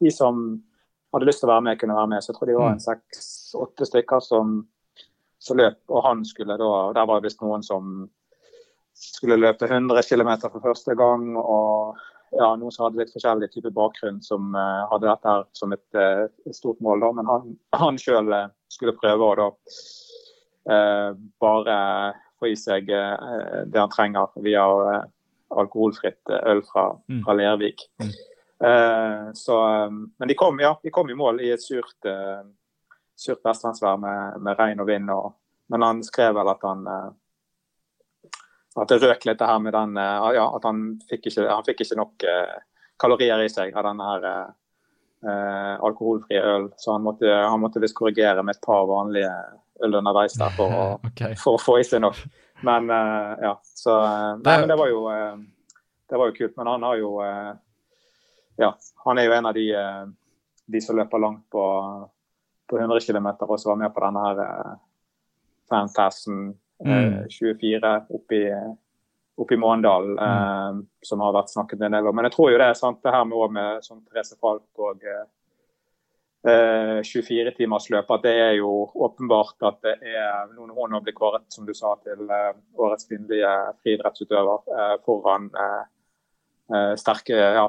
de 0.03 0.11
som 0.11 0.39
hadde 1.15 1.27
lyst 1.29 1.41
til 1.43 1.49
å 1.49 1.53
være 1.53 1.65
med, 1.67 1.79
kunne 1.79 1.97
være 1.97 2.11
med. 2.11 2.23
Så 2.23 2.31
jeg 2.31 2.37
tror 2.39 2.49
de 2.51 2.57
var 2.57 2.73
en 2.73 2.83
seks-åtte 2.83 3.87
stykker 3.87 4.23
som, 4.23 4.57
som 5.39 5.59
løp. 5.59 5.79
Og 5.91 6.03
han 6.07 6.23
skulle 6.27 6.57
da 6.59 6.67
og 6.67 6.95
Der 6.97 7.07
var 7.07 7.19
det 7.19 7.29
visst 7.29 7.43
noen 7.43 7.63
som 7.63 8.09
skulle 8.95 9.39
løpe 9.39 9.67
100 9.67 10.03
km 10.07 10.31
for 10.47 10.61
første 10.63 10.95
gang. 10.99 11.29
Og 11.39 11.95
ja, 12.31 12.55
noen 12.55 12.71
som 12.71 12.87
hadde 12.87 13.03
litt 13.03 13.13
forskjellig 13.13 13.51
type 13.53 13.71
bakgrunn, 13.75 14.21
som 14.21 14.55
uh, 14.55 14.87
hadde 14.91 15.07
dette 15.09 15.29
her 15.29 15.45
som 15.53 15.73
et, 15.73 15.85
uh, 15.95 16.25
stort 16.51 16.79
mål. 16.81 16.99
da, 17.05 17.11
Men 17.11 17.25
han, 17.31 17.57
han 17.75 17.97
sjøl 18.01 18.33
skulle 18.67 18.97
prøve 18.97 19.23
å 19.23 19.35
da 19.39 19.49
eh, 20.69 21.11
bare 21.39 21.75
få 22.39 22.47
i 22.51 22.55
seg 22.59 22.89
eh, 22.89 23.65
det 23.69 23.79
han 23.79 23.91
trenger 23.93 24.33
via 24.43 24.63
eh, 24.95 25.03
alkoholfritt 25.55 26.33
eh, 26.33 26.41
øl 26.51 26.63
fra, 26.67 26.89
Mm. 27.07 27.21
fra 27.23 27.33
Lervik. 27.33 27.85
Mm. 28.01 28.09
Eh, 28.65 29.31
så, 29.33 29.85
um, 29.85 30.13
men 30.17 30.27
de 30.27 30.35
kom, 30.35 30.59
ja, 30.59 30.79
de 30.83 30.91
kom 30.91 31.09
i 31.09 31.15
mål 31.15 31.41
i 31.43 31.51
et 31.53 31.61
surt, 31.61 31.95
eh, 32.05 32.43
surt 33.15 33.43
vestlandsvær 33.45 33.97
med, 33.99 34.41
med 34.41 34.59
regn 34.59 34.79
og 34.83 34.87
vind. 34.87 35.09
Og, 35.11 35.33
men 35.69 35.81
han 35.85 36.03
skrev 36.03 36.35
vel 36.35 36.49
at 36.51 36.63
han 36.63 36.87
eh, 36.87 37.09
at 38.81 38.91
det 38.91 38.99
røk 39.03 39.25
litt 39.27 39.39
det 39.39 39.47
her 39.47 39.59
med 39.63 39.71
den 39.71 39.95
ja, 39.95 40.45
At 40.57 40.65
han 40.67 40.79
fikk 41.09 41.29
ikke, 41.29 41.45
han 41.47 41.63
fikk 41.63 41.85
ikke 41.85 41.95
nok 41.99 42.25
kalorier 42.99 43.43
i 43.43 43.49
seg 43.51 43.75
av 43.75 43.85
denne 43.87 44.07
her 44.07 44.25
eh, 44.29 45.73
alkoholfrie 45.83 46.41
øl. 46.41 46.69
Så 46.77 46.91
han 46.95 47.03
måtte, 47.05 47.29
han 47.31 47.59
måtte 47.59 47.81
visst 47.83 47.97
korrigere 47.97 48.43
med 48.43 48.55
et 48.55 48.65
par 48.65 48.87
vanlige 48.89 49.31
øl 49.83 49.99
underveis 49.99 50.37
der 50.39 50.53
for 50.55 50.71
å, 50.71 50.85
okay. 51.09 51.35
for 51.39 51.57
å 51.57 51.61
få 51.61 51.79
i 51.81 51.87
seg 51.87 52.03
nok. 52.05 52.19
Men 52.65 52.89
eh, 52.91 53.31
ja, 53.47 53.53
så 53.63 53.99
Nei, 54.41 54.59
men 54.61 54.71
det 54.71 54.79
var 54.79 54.91
jo 54.91 55.05
det 56.05 56.19
var 56.21 56.29
jo 56.29 56.37
kult. 56.37 56.57
Men 56.57 56.73
han 56.73 56.89
har 56.89 57.01
jo 57.01 57.15
Ja, 58.55 58.71
han 59.03 59.19
er 59.19 59.25
jo 59.27 59.33
en 59.35 59.47
av 59.49 59.55
de, 59.57 59.65
de 60.71 60.81
som 60.81 60.95
løper 60.95 61.19
langt 61.19 61.43
på, 61.51 61.63
på 62.69 62.77
100 62.79 63.03
km 63.03 63.33
og 63.33 63.57
som 63.59 63.73
var 63.73 63.81
med 63.83 63.91
på 63.93 64.03
denne 64.05 64.21
her 64.23 64.77
Fantassen 65.67 66.53
mm. 66.83 67.29
24 67.31 67.93
oppi, 68.09 68.41
oppi 68.49 68.75
oppe 69.35 69.57
Måndal, 69.57 70.11
mm. 70.11 70.17
eh, 70.17 70.83
som 71.01 71.23
har 71.23 71.33
vært 71.35 71.53
snakket 71.53 71.81
en 71.81 71.97
del 71.97 72.07
om. 72.07 72.15
Men 72.15 72.29
jeg 72.29 72.35
tror 72.35 72.51
jo 72.51 72.59
det 72.61 72.69
er 72.71 72.77
sant, 72.79 73.01
det 73.03 73.13
her 73.15 73.25
med, 73.27 73.55
med 73.57 73.87
sånn 73.87 74.03
Therese 74.05 74.37
Falk 74.39 74.85
og 74.87 75.03
eh, 75.09 75.25
24-timersløp, 76.45 78.11
at 78.15 78.23
det 78.23 78.35
er 78.37 78.53
jo 78.59 78.85
åpenbart 78.93 79.65
at 79.65 79.79
det 79.83 79.95
er 80.13 80.51
noen 80.53 80.75
hun 80.75 80.93
har 80.93 81.03
blitt 81.03 81.17
kåret, 81.17 81.47
som 81.49 81.65
du 81.65 81.73
sa, 81.73 81.95
til 82.05 82.29
eh, 82.29 82.51
årets 82.79 83.09
kvinnelige 83.09 83.51
friidrettsutøver 83.81 84.75
eh, 84.77 84.95
foran 85.07 85.49
eh, 85.51 85.81
eh, 86.71 86.93
sterke 87.01 87.35
ja, 87.57 87.65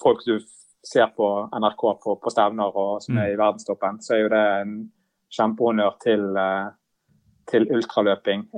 folk 0.00 0.22
du 0.28 0.36
ser 0.84 1.08
på 1.16 1.26
NRK 1.50 1.82
på, 2.04 2.18
på 2.20 2.30
stevner 2.30 2.76
og 2.76 3.00
som 3.02 3.16
er 3.16 3.32
i 3.32 3.34
mm. 3.34 3.40
verdenstoppen, 3.40 3.98
så 4.04 4.14
er 4.14 4.20
jo 4.22 4.32
det 4.36 4.44
en 4.60 4.74
kjempehonnør 5.34 5.96
til, 6.04 6.26
til 7.50 7.68
ultraløping. 7.72 8.48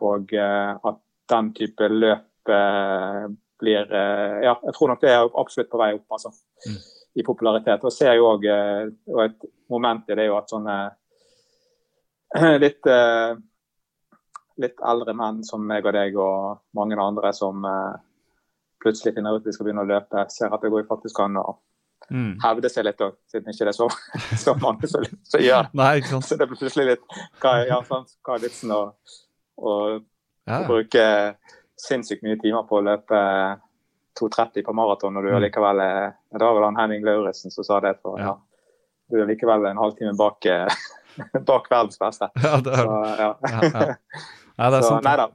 og 0.00 0.32
at 0.34 0.98
den 1.28 1.52
type 1.54 1.88
løp 1.88 2.50
eh, 2.50 3.24
blir 3.60 3.94
eh, 3.94 4.42
Ja, 4.44 4.58
jeg 4.64 4.74
tror 4.76 4.92
nok 4.92 5.00
det 5.02 5.12
er 5.12 5.24
absolutt 5.40 5.70
på 5.72 5.80
vei 5.80 5.92
opp, 5.96 6.06
altså. 6.10 6.34
Mm. 6.66 6.78
I 7.14 7.22
popularitet. 7.22 7.84
Og 7.84 7.94
ser 7.94 8.16
jo 8.18 8.28
òg 8.34 8.46
eh, 8.50 8.92
et 9.24 9.48
moment 9.70 10.08
i 10.08 10.16
det 10.16 10.26
er 10.26 10.32
jo 10.32 10.38
at 10.38 10.52
sånne 10.52 10.78
litt 12.64 12.88
litt 14.54 14.80
eldre 14.86 15.12
menn 15.18 15.40
som 15.46 15.62
meg 15.66 15.86
og 15.86 15.94
deg 15.96 16.16
og 16.18 16.58
mange 16.78 16.98
andre 16.98 17.32
som 17.34 17.62
plutselig 18.82 19.16
finner 19.16 19.34
ut 19.34 19.42
at 19.42 19.48
de 19.48 19.54
skal 19.54 19.66
begynne 19.66 19.82
å 19.82 19.88
løpe, 19.88 20.22
ser 20.30 20.54
at 20.54 20.62
det 20.62 20.70
går 20.70 20.86
faktisk 20.86 21.18
an 21.22 21.40
å 21.40 21.56
mm. 22.10 22.30
hevde 22.44 22.70
seg 22.72 22.86
litt 22.88 23.02
òg, 23.04 23.16
siden 23.30 23.52
ikke 23.52 23.68
det 23.68 23.74
er 23.74 23.78
så, 23.78 23.88
så 24.44 24.54
mange 24.60 24.90
som, 24.90 25.04
som 25.28 25.42
gjør. 25.42 25.68
Nei, 25.78 25.90
ikke 26.00 26.14
sant? 26.14 26.28
Så 26.28 26.38
det 26.40 26.48
blir 26.50 26.60
plutselig 26.60 26.94
litt 26.94 27.20
Hva, 27.42 27.58
ja, 27.68 27.80
sant? 27.88 28.16
hva 28.24 28.38
er 28.38 28.46
vitsen 28.48 28.74
å 28.74 28.80
ja. 29.58 30.60
å 30.60 30.64
bruke 30.66 31.04
sinnssykt 31.80 32.24
mye 32.24 32.38
timer 32.40 32.66
på 32.68 32.78
å 32.78 32.84
løpe 32.84 33.20
2,30 34.20 34.64
på 34.66 34.74
maraton, 34.76 35.16
og 35.18 35.26
du 35.26 35.32
mm. 35.32 35.40
likevel 35.42 35.82
eh, 35.82 36.10
Det 36.30 36.42
var 36.42 36.54
vel 36.54 36.66
han 36.68 36.78
Henning 36.78 37.06
Lauritzen 37.06 37.54
som 37.54 37.66
sa 37.66 37.80
det. 37.82 37.96
For, 38.02 38.20
ja. 38.22 38.36
Du 39.10 39.18
er 39.20 39.30
likevel 39.30 39.66
en 39.66 39.80
halvtime 39.80 40.14
bak, 40.18 40.46
eh, 40.46 40.84
bak 41.50 41.66
verdens 41.70 41.98
beste. 42.00 42.30
Ja, 42.42 42.58
det 42.62 42.74
er, 42.74 42.84
så, 42.84 42.98
ja. 43.18 43.30
ja, 43.42 43.62
ja. 43.64 43.96
ja 44.60 44.70
det 44.70 44.78
er 44.78 44.86
så, 44.86 44.92
sant. 44.92 45.08
Nei 45.08 45.16
da. 45.18 45.28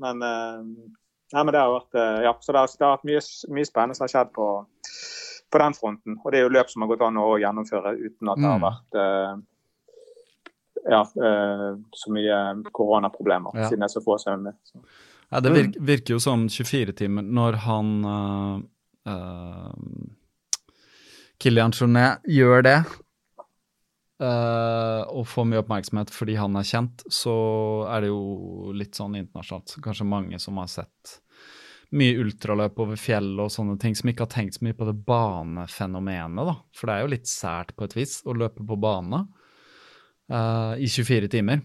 Men, 0.00 0.22
uh, 0.24 0.92
nei, 1.34 1.42
men 1.44 1.52
det 1.52 1.60
har 1.60 1.72
vært 1.74 2.24
ja, 2.24 2.30
så 2.40 2.54
det 2.54 2.60
har, 2.62 2.70
det 2.72 2.86
har 2.86 2.94
vært 2.94 3.08
mye, 3.08 3.24
mye, 3.52 3.68
spennende 3.68 3.96
som 3.98 4.06
har 4.06 4.12
skjedd 4.14 4.30
på, 4.36 4.46
på, 5.50 5.60
den 5.62 5.76
fronten. 5.76 6.18
Og 6.22 6.32
det 6.32 6.40
er 6.40 6.46
jo 6.46 6.54
løp 6.56 6.72
som 6.72 6.84
har 6.84 6.90
gått 6.92 7.04
an 7.06 7.20
å 7.20 7.28
gjennomføre 7.42 7.94
uten 7.98 8.32
at 8.32 8.40
det 8.40 8.48
har 8.48 8.60
mm. 8.60 8.66
vært 8.66 8.98
uh, 9.00 9.32
ja, 10.90 11.02
uh, 11.04 11.70
så 11.96 12.14
mye 12.14 12.40
koronaproblemer, 12.76 13.58
ja. 13.58 13.68
siden 13.68 13.84
det 13.84 13.90
er 13.90 13.94
så 13.94 14.04
få 14.04 14.18
som 14.22 14.34
er 14.36 14.44
med. 14.50 14.80
Ja, 15.30 15.42
det 15.42 15.52
virker, 15.54 15.84
virker, 15.92 16.16
jo 16.16 16.22
som 16.22 16.48
24 16.50 16.96
timer 16.98 17.26
når 17.26 17.60
han 17.66 17.92
uh, 18.02 18.56
uh, 19.10 19.70
Kilian 21.40 21.74
Jornet 21.76 22.26
gjør 22.28 22.66
det. 22.66 22.80
Uh, 24.20 25.00
og 25.16 25.24
får 25.24 25.46
mye 25.48 25.62
oppmerksomhet 25.62 26.10
fordi 26.12 26.34
han 26.36 26.58
er 26.60 26.66
kjent, 26.68 27.06
så 27.08 27.32
er 27.88 28.04
det 28.04 28.10
jo 28.10 28.74
litt 28.76 28.98
sånn 28.98 29.16
internasjonalt. 29.16 29.78
Kanskje 29.80 30.04
mange 30.04 30.40
som 30.42 30.58
har 30.60 30.68
sett 30.68 31.14
mye 31.96 32.20
ultraløp 32.22 32.78
over 32.84 32.98
fjell 33.00 33.32
og 33.42 33.50
sånne 33.50 33.76
ting, 33.82 33.96
som 33.98 34.10
ikke 34.10 34.26
har 34.26 34.32
tenkt 34.36 34.58
så 34.58 34.64
mye 34.66 34.76
på 34.78 34.86
det 34.86 34.94
banefenomenet, 35.06 36.46
da. 36.46 36.54
For 36.76 36.86
det 36.86 36.94
er 36.94 37.04
jo 37.04 37.12
litt 37.16 37.30
sært 37.30 37.74
på 37.76 37.88
et 37.88 37.96
vis 37.98 38.20
å 38.24 38.36
løpe 38.36 38.66
på 38.66 38.78
bane 38.80 39.24
uh, 40.30 40.74
i 40.78 40.86
24 40.86 41.30
timer. 41.32 41.64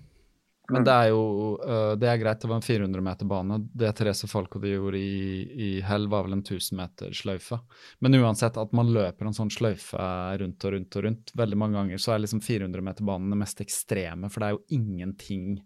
Men 0.72 0.82
mm. 0.82 0.86
det 0.88 0.94
er 0.96 1.12
jo 1.12 1.22
uh, 1.62 1.94
det 2.02 2.10
er 2.10 2.20
greit, 2.24 2.42
det 2.42 2.50
var 2.50 2.58
en 2.58 2.66
400-meter-bane. 2.66 3.60
Det 3.78 3.94
Therese 4.00 4.30
Falco 4.32 4.62
de 4.64 4.74
gjorde 4.74 4.98
i, 4.98 5.46
i 5.68 5.70
hell, 5.86 6.10
var 6.10 6.26
vel 6.26 6.40
en 6.40 6.44
1000-meter-sløyfe. 6.44 7.62
Men 8.02 8.18
uansett, 8.18 8.58
at 8.58 8.74
man 8.78 8.90
løper 8.96 9.30
en 9.30 9.38
sånn 9.38 9.54
sløyfe 9.54 10.10
rundt 10.42 10.66
og 10.66 10.78
rundt 10.78 10.98
og 10.98 11.06
rundt 11.06 11.36
veldig 11.38 11.62
mange 11.62 11.78
ganger, 11.78 12.02
så 12.02 12.16
er 12.16 12.26
liksom 12.26 12.42
400-meter-banen 12.46 13.30
det 13.36 13.42
mest 13.46 13.62
ekstreme, 13.62 14.34
for 14.34 14.42
det 14.42 14.50
er 14.50 14.58
jo 14.58 14.80
ingenting 14.82 15.60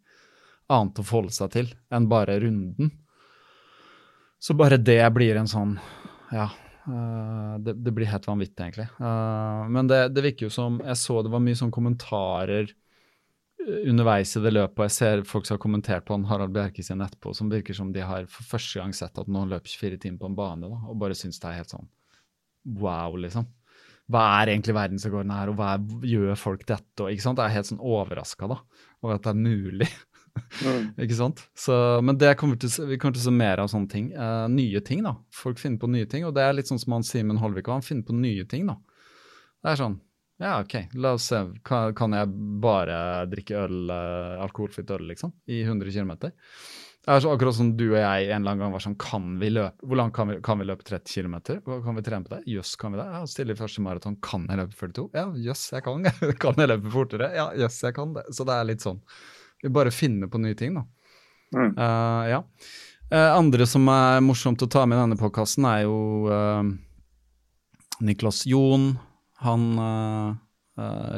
annet 0.69 0.99
å 0.99 1.05
forholde 1.05 1.33
seg 1.33 1.55
til 1.55 1.71
enn 1.95 2.11
bare 2.11 2.35
runden. 2.43 2.91
Så 4.39 4.55
bare 4.55 4.79
det 4.79 5.03
blir 5.15 5.39
en 5.39 5.49
sånn 5.49 5.77
Ja. 6.33 6.49
Uh, 6.89 7.59
det, 7.61 7.75
det, 7.85 7.91
blir 7.93 8.07
helt 8.09 8.25
vanvittig, 8.25 8.63
egentlig. 8.63 8.87
Uh, 8.97 9.67
men 9.69 9.89
det, 9.89 10.07
det 10.15 10.23
virker 10.25 10.47
jo 10.47 10.53
som 10.53 10.79
Jeg 10.81 10.97
så 10.97 11.19
det 11.21 11.29
var 11.29 11.43
mye 11.43 11.57
sånn 11.59 11.73
kommentarer 11.75 12.71
underveis 13.59 14.31
i 14.37 14.41
det 14.41 14.53
løpet, 14.53 14.79
og 14.79 14.85
jeg 14.87 14.95
ser 14.95 15.23
folk 15.27 15.45
som 15.45 15.57
har 15.57 15.61
kommentert 15.61 16.05
på 16.07 16.15
han 16.15 16.25
Harald 16.29 16.53
Bjerke 16.55 16.83
sin 16.85 17.03
etterpå, 17.03 17.33
som 17.35 17.51
virker 17.51 17.75
som 17.77 17.91
de 17.93 18.03
har 18.05 18.25
for 18.31 18.47
første 18.55 18.79
gang 18.79 18.93
sett 18.95 19.19
at 19.19 19.29
noen 19.29 19.51
løper 19.51 19.69
24 19.69 19.99
timer 20.05 20.21
på 20.21 20.29
en 20.29 20.37
bane, 20.37 20.69
da, 20.71 20.79
og 20.89 20.99
bare 21.01 21.17
syns 21.17 21.41
det 21.41 21.49
er 21.49 21.59
helt 21.59 21.73
sånn 21.75 21.89
wow, 22.79 23.15
liksom. 23.19 23.47
Hva 24.09 24.23
er 24.39 24.53
egentlig 24.53 24.75
verdensrekorden 24.77 25.33
her, 25.33 25.51
og 25.51 25.59
hva 25.59 25.73
er, 25.75 25.83
gjør 26.09 26.39
folk 26.39 26.65
dette? 26.65 26.95
Og, 27.03 27.11
ikke 27.11 27.25
sant? 27.25 27.41
Jeg 27.41 27.51
er 27.51 27.57
helt 27.59 27.69
sånn 27.69 27.83
overraska 27.83 28.49
over 28.49 29.15
at 29.15 29.25
det 29.27 29.33
er 29.35 29.43
mulig. 29.43 29.89
Mm. 30.35 30.83
ikke 31.05 31.17
sant? 31.17 31.45
Så, 31.57 31.73
men 32.05 32.19
kommer 32.39 32.59
til, 32.59 32.71
vi 32.89 32.97
kommer 32.99 33.17
til 33.17 33.23
å 33.23 33.29
se 33.29 33.35
mer 33.35 33.63
av 33.63 33.71
sånne 33.71 33.91
ting. 33.91 34.11
Uh, 34.15 34.47
nye 34.51 34.81
ting, 34.85 35.03
da. 35.05 35.15
Folk 35.35 35.61
finner 35.61 35.81
på 35.81 35.91
nye 35.91 36.09
ting. 36.09 36.27
Og 36.27 36.35
det 36.35 36.45
er 36.45 36.55
litt 36.57 36.69
sånn 36.71 36.81
som 36.81 36.97
han 36.97 37.07
Simen 37.07 37.41
Holvik, 37.41 37.71
han 37.71 37.85
finner 37.85 38.07
på 38.07 38.17
nye 38.17 38.45
ting, 38.49 38.69
da. 38.69 38.77
Det 39.59 39.73
er 39.73 39.81
sånn 39.81 39.99
ja, 40.39 40.61
OK. 40.63 40.75
La 40.95 41.17
oss 41.17 41.25
se. 41.27 41.39
Kan, 41.67 41.91
kan 41.99 42.13
jeg 42.15 42.29
bare 42.63 43.25
drikke 43.27 43.57
øl, 43.59 43.89
uh, 43.91 44.37
alkoholfritt 44.45 44.91
øl, 44.95 45.09
liksom? 45.11 45.33
I 45.51 45.65
100 45.65 45.91
km? 45.91 46.13
Det 46.99 47.15
er 47.15 47.23
så 47.23 47.31
akkurat 47.33 47.55
som 47.55 47.71
du 47.79 47.85
og 47.89 47.97
jeg 47.97 48.27
en 48.27 48.41
eller 48.41 48.53
annen 48.53 48.61
gang 48.61 48.73
var 48.75 48.83
sånn 48.83 48.97
Kan 48.99 49.29
vi 49.39 49.47
løpe 49.53 49.87
Hvor 49.87 49.97
langt 49.97 50.13
kan 50.13 50.27
vi, 50.29 50.35
kan 50.45 50.59
vi 50.59 50.67
løpe 50.67 50.83
30 50.85 51.07
km? 51.09 51.35
Kan 51.85 51.97
vi 51.97 52.03
trene 52.05 52.27
på 52.27 52.33
det? 52.35 52.41
Jøss, 52.51 52.75
kan 52.79 52.93
vi 52.93 52.99
det? 52.99 53.07
Ja, 53.15 53.21
Stille 53.27 53.55
i 53.55 53.59
første 53.59 53.83
maraton. 53.83 54.17
Kan 54.23 54.47
jeg 54.51 54.59
løpe 54.61 54.77
42? 54.77 55.05
Ja, 55.15 55.25
jøss, 55.47 55.65
jeg 55.73 55.85
kan. 55.87 56.07
kan 56.43 56.63
jeg 56.63 56.71
løpe 56.71 56.93
fortere? 56.93 57.31
Ja, 57.35 57.49
jøss, 57.57 57.79
jeg 57.87 57.95
kan 57.97 58.15
det. 58.15 58.27
Så 58.35 58.47
det 58.47 58.55
er 58.55 58.69
litt 58.69 58.85
sånn. 58.85 58.99
Vi 59.63 59.71
bare 59.73 59.91
finner 59.91 60.29
på 60.31 60.39
nye 60.41 60.55
ting, 60.55 60.77
da. 60.77 60.85
Mm. 61.55 61.73
Uh, 61.77 62.23
ja. 62.29 62.43
Uh, 63.09 63.31
andre 63.33 63.65
som 63.67 63.87
er 63.91 64.21
morsomt 64.21 64.61
å 64.61 64.69
ta 64.69 64.85
med 64.85 64.99
i 64.99 65.01
denne 65.01 65.19
podkasten, 65.19 65.65
er 65.65 65.85
jo 65.87 66.69
Niklas 68.05 68.45
Jon. 68.47 68.93
Han 69.43 69.71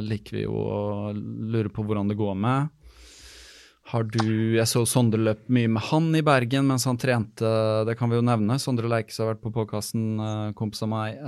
liker 0.01 0.37
vi 0.37 0.45
jo 0.45 0.53
å 0.57 0.77
lure 1.13 1.69
på 1.73 1.83
hvordan 1.85 2.09
det 2.09 2.17
går 2.17 2.37
med. 2.37 2.69
Har 3.91 4.05
du 4.07 4.23
Jeg 4.55 4.65
så 4.69 4.85
Sondre 4.87 5.19
løp 5.21 5.43
mye 5.51 5.69
med 5.69 5.83
han 5.89 6.07
i 6.15 6.23
Bergen 6.25 6.65
mens 6.69 6.87
han 6.87 6.97
trente, 7.01 7.49
det 7.85 7.97
kan 7.99 8.09
vi 8.09 8.17
jo 8.17 8.25
nevne. 8.25 8.57
Sondre 8.61 8.89
Leikes 8.89 9.19
har 9.21 9.33
vært 9.33 9.43
på 9.43 9.53
podkasten, 9.53 10.53
kompis 10.57 10.81
av 10.85 10.89
meg. 10.93 11.19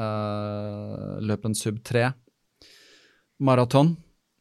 Løp 1.28 1.45
en 1.49 1.58
sub 1.58 1.82
3 1.86 2.08
maraton 3.43 3.93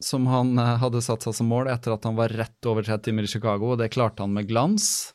som 0.02 0.26
han 0.30 0.58
hadde 0.58 1.02
satt 1.04 1.24
seg 1.24 1.36
som 1.38 1.50
mål 1.50 1.70
etter 1.72 1.94
at 1.94 2.06
han 2.08 2.18
var 2.18 2.32
rett 2.34 2.68
over 2.70 2.86
tre 2.86 2.98
timer 3.02 3.26
i 3.26 3.30
Chicago, 3.30 3.72
og 3.72 3.82
det 3.82 3.92
klarte 3.94 4.24
han 4.24 4.34
med 4.34 4.48
glans. 4.50 5.12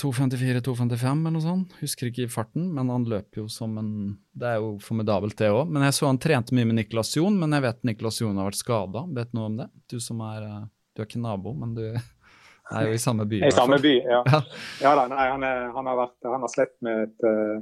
2.54-2.55 0.00 1.20
eller 1.20 1.34
noe 1.34 1.42
sånt. 1.42 1.74
Husker 1.82 2.08
ikke 2.08 2.24
i 2.24 2.30
farten, 2.30 2.68
men 2.74 2.88
han 2.92 3.04
løper 3.08 3.42
jo 3.42 3.48
som 3.52 3.74
en 3.80 3.90
Det 4.32 4.46
er 4.54 4.60
jo 4.62 4.76
formidabelt, 4.82 5.36
det 5.38 5.50
òg. 5.52 5.68
Men 5.68 5.84
jeg 5.88 5.96
så 5.96 6.06
han 6.08 6.20
trente 6.22 6.54
mye 6.56 6.68
med 6.68 6.78
Niklas 6.80 7.16
Jon, 7.16 7.36
men 7.40 7.56
jeg 7.56 7.64
vet 7.66 7.82
Niklas 7.88 8.20
Jon 8.22 8.38
har 8.38 8.48
vært 8.48 8.60
skada. 8.60 9.04
Vet 9.16 9.32
du 9.32 9.38
noe 9.38 9.50
om 9.50 9.58
det? 9.58 9.68
Du 9.90 9.98
som 10.00 10.22
er 10.24 10.46
eh, 10.46 10.62
Du 10.94 11.02
er 11.02 11.10
ikke 11.10 11.22
nabo, 11.22 11.52
men 11.58 11.74
du 11.76 11.84
er 12.76 12.86
jo 12.86 12.94
i 12.94 13.02
samme 13.02 13.26
by. 13.28 13.42
I 13.44 13.52
samme 13.54 13.80
by, 13.82 13.96
ja. 14.06 14.22
ja. 14.26 14.40
ja 14.84 14.94
da, 15.00 15.08
nei, 15.10 15.26
han, 15.34 15.44
er, 15.50 15.66
han, 15.74 15.90
har 15.90 16.00
vært, 16.04 16.16
han 16.30 16.46
har 16.46 16.54
slitt 16.54 16.74
med 16.86 17.04
et, 17.04 17.28
eh, 17.28 17.58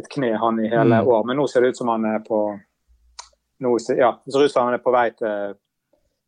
et, 0.00 0.08
kne, 0.14 0.32
han, 0.38 0.62
i 0.62 0.70
hele 0.70 1.02
mm. 1.02 1.12
år. 1.12 1.28
Men 1.28 1.42
nå 1.42 1.48
ser 1.50 1.66
det 1.66 1.74
ut 1.74 1.82
som 1.82 1.92
han 1.92 2.06
er 2.08 2.22
på 2.24 2.40
nå, 3.64 3.72
ja, 3.98 4.12
så 4.26 4.60
han 4.60 4.76
er 4.76 4.82
på 4.82 4.92
vei 4.94 5.08
til, 5.16 5.56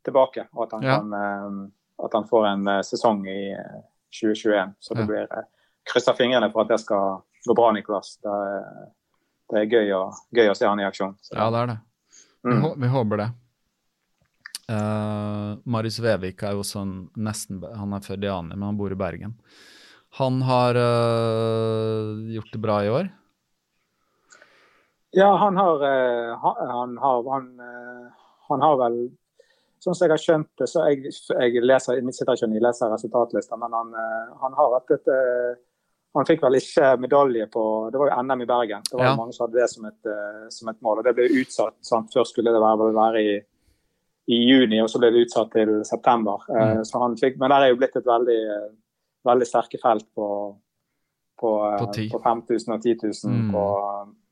tilbake, 0.07 0.49
og 0.55 0.67
at 0.67 0.75
han, 0.77 0.87
ja. 0.87 0.99
kan, 0.99 1.15
eh, 1.15 2.05
at 2.07 2.17
han 2.19 2.29
får 2.31 2.49
en 2.51 2.71
sesong 2.87 3.25
i 3.31 3.43
2021. 4.11 4.75
Så 4.79 4.95
det 4.95 5.07
blir 5.07 5.27
eh, 5.27 5.47
krysser 5.93 6.17
fingrene 6.19 6.51
for 6.53 6.65
at 6.65 6.73
det 6.73 6.81
skal 6.83 7.21
gå 7.47 7.57
bra, 7.57 7.71
Nicolas. 7.73 8.17
Det, 8.23 8.39
det 9.51 9.63
er 9.63 9.77
gøy 9.79 9.95
å, 9.97 10.03
gøy 10.35 10.51
å, 10.51 10.57
se 10.57 10.69
han 10.69 10.83
i 10.83 10.89
aksjon. 10.89 11.15
Så. 11.23 11.37
Ja, 11.37 11.51
det 11.53 11.63
er 11.63 11.73
det. 11.73 11.79
Vi, 12.41 12.57
mm. 12.57 12.67
vi 12.83 12.91
håper 12.91 13.23
det. 13.25 13.31
Uh, 14.71 15.59
Marius 15.67 15.99
Vevik 15.99 16.45
er 16.47 16.55
jo 16.55 16.63
sånn 16.63 17.09
nesten 17.19 17.59
Han 17.59 17.91
er 17.97 18.05
født 18.05 18.23
i 18.23 18.29
Ani, 18.31 18.55
men 18.55 18.69
han 18.69 18.79
bor 18.79 18.93
i 18.95 18.99
Bergen. 18.99 19.35
Han 20.21 20.39
har 20.47 20.79
uh, 20.79 22.21
gjort 22.31 22.53
det 22.55 22.61
bra 22.63 22.77
i 22.87 22.93
år? 22.93 23.11
Ja, 25.17 25.31
han 25.41 25.57
har, 25.59 25.83
uh, 25.83 26.37
han, 26.43 26.99
har 27.03 27.31
han, 27.33 27.49
han, 28.49 28.63
har 28.63 28.77
vel 28.85 29.01
Sånn 29.81 29.97
som 29.97 30.05
jeg 30.05 30.13
har 30.13 30.21
skjønt 30.21 30.51
det, 30.61 30.67
så 30.69 30.83
jeg, 30.91 31.09
jeg 31.09 31.63
leser, 31.65 32.03
sitter 32.13 32.37
ikke 32.37 32.47
og 32.51 32.65
leser 32.67 32.91
resultatlister, 32.93 33.57
men 33.57 33.73
han, 33.73 33.95
han 34.43 34.57
har 34.59 34.75
hatt 34.75 34.93
et 34.93 35.09
han 36.13 36.27
fikk 36.29 36.43
vel 36.45 36.59
ikke 36.59 36.91
medalje 37.01 37.47
på 37.49 37.63
Det 37.89 38.03
var 38.03 38.11
jo 38.11 38.19
NM 38.27 38.43
i 38.45 38.49
Bergen. 38.51 38.85
Det 38.85 38.99
var 38.99 39.09
ja. 39.09 39.15
mange 39.17 39.33
som 39.33 39.47
hadde 39.47 39.57
det 39.57 39.69
som 39.73 39.87
et, 39.89 40.11
som 40.53 40.69
et 40.69 40.81
mål. 40.85 41.01
og 41.01 41.07
Det 41.07 41.15
ble 41.17 41.29
utsatt. 41.41 41.79
Sant? 41.87 42.11
Først 42.13 42.35
skulle 42.35 42.53
det 42.53 42.61
være, 42.61 42.91
være 42.99 43.23
i 43.23 43.33
i 44.31 44.39
juni, 44.47 44.79
og 44.83 44.91
så 44.91 45.01
ble 45.01 45.11
det 45.11 45.25
utsatt 45.27 45.51
til 45.55 45.81
september. 45.87 46.43
Eh, 46.53 46.73
mm. 46.79 46.85
Så 46.87 47.03
han 47.03 47.17
fikk, 47.19 47.39
men 47.41 47.53
der 47.53 47.67
er 47.67 47.73
jo 47.73 47.79
blitt 47.81 47.97
et 47.99 48.07
veldig, 48.07 48.41
veldig 49.27 49.49
sterke 49.49 49.81
felt 49.83 50.07
på, 50.15 50.29
på, 51.41 51.53
på, 51.81 51.89
eh, 51.89 52.11
på 52.13 52.21
5000 52.23 52.77
og 52.77 52.85
10 52.85 52.97
000 53.09 53.35
mm. 53.35 53.49
på, 53.55 53.65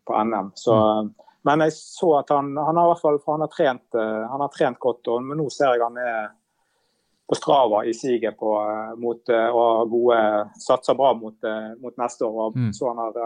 på, 0.09 0.16
NM. 0.25 0.51
Så, 0.59 0.75
mm. 0.75 1.12
Men 1.49 1.62
jeg 1.66 1.77
så 1.77 2.11
at 2.18 2.33
han, 2.35 2.51
han 2.57 2.81
har 2.81 2.88
i 2.88 2.92
hvert 2.92 3.05
fall 3.05 3.21
han 3.29 3.44
har 3.47 3.53
trent, 3.53 3.87
eh, 3.94 4.25
han 4.33 4.44
har 4.44 4.53
trent 4.55 4.81
godt, 4.83 5.12
og, 5.12 5.23
men 5.25 5.40
nå 5.40 5.49
ser 5.55 5.77
jeg 5.77 5.85
han 5.85 6.01
er 6.03 6.35
på 7.29 7.37
Strava 7.37 7.83
i 7.85 7.92
siget 7.92 8.38
på, 8.40 8.51
mot, 8.97 9.31
og 9.53 9.90
gode, 9.92 10.21
satser 10.64 10.97
bra 10.97 11.11
mot, 11.12 11.44
mot 11.77 11.99
neste 12.01 12.25
år. 12.25 12.38
og 12.47 12.57
mm. 12.57 12.71
så 12.73 12.88
han 12.88 13.03
har 13.03 13.18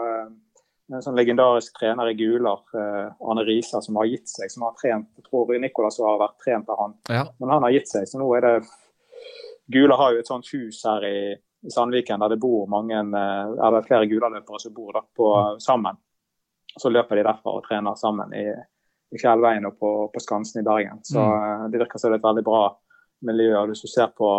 en 0.91 1.03
sånn 1.03 1.17
legendarisk 1.17 1.77
trener 1.79 2.11
i 2.11 2.17
Gular, 2.17 2.61
eh, 2.77 3.07
Arne 3.23 3.45
Risa, 3.47 3.81
som 3.81 3.97
har 3.99 4.09
gitt 4.09 4.29
seg. 4.29 4.51
Som 4.51 4.65
har 4.67 4.75
trent, 4.79 5.09
jeg 5.17 5.25
tror 5.29 5.51
Nicolas 5.59 5.99
har 6.03 6.19
vært 6.21 6.37
trent 6.43 6.69
av 6.69 6.81
han. 6.81 6.95
Ja. 7.09 7.25
Men 7.39 7.55
han 7.55 7.67
har 7.67 7.75
gitt 7.75 7.89
seg. 7.89 8.07
Så 8.09 8.21
nå 8.21 8.29
er 8.37 8.47
det 8.47 8.55
Gular 9.73 9.97
har 9.97 10.13
jo 10.13 10.21
et 10.21 10.29
sånt 10.29 10.49
hus 10.51 10.81
her 10.85 11.05
i, 11.07 11.19
i 11.63 11.71
Sandviken 11.71 12.19
der 12.19 12.33
det 12.33 12.41
bor 12.43 12.67
mange, 12.71 12.99
eh, 12.99 13.53
er 13.55 13.77
det 13.77 13.85
flere 13.87 14.09
Gularløpere 14.11 14.59
som 14.61 14.75
bor 14.75 14.99
da, 14.99 15.05
på, 15.15 15.29
sammen. 15.63 15.99
Så 16.79 16.89
løper 16.89 17.19
de 17.19 17.25
derfra 17.27 17.53
og 17.57 17.65
trener 17.67 17.97
sammen 17.99 18.33
i, 18.33 18.47
i 19.13 19.21
Fjellveien 19.21 19.67
og 19.69 19.77
på, 19.79 19.91
på, 20.13 20.21
Skansen 20.23 20.61
i 20.61 20.65
Bergen. 20.65 21.03
Så 21.05 21.21
mm. 21.21 21.43
Eh, 21.47 21.65
det 21.73 21.81
virker 21.83 22.01
som 22.01 22.11
det 22.11 22.17
er 22.17 22.23
et 22.23 22.29
veldig 22.29 22.45
bra 22.47 22.63
miljø. 23.27 23.51
og 23.59 23.71
Hvis 23.71 23.83
du 23.85 23.91
ser 23.91 24.09
på, 24.17 24.29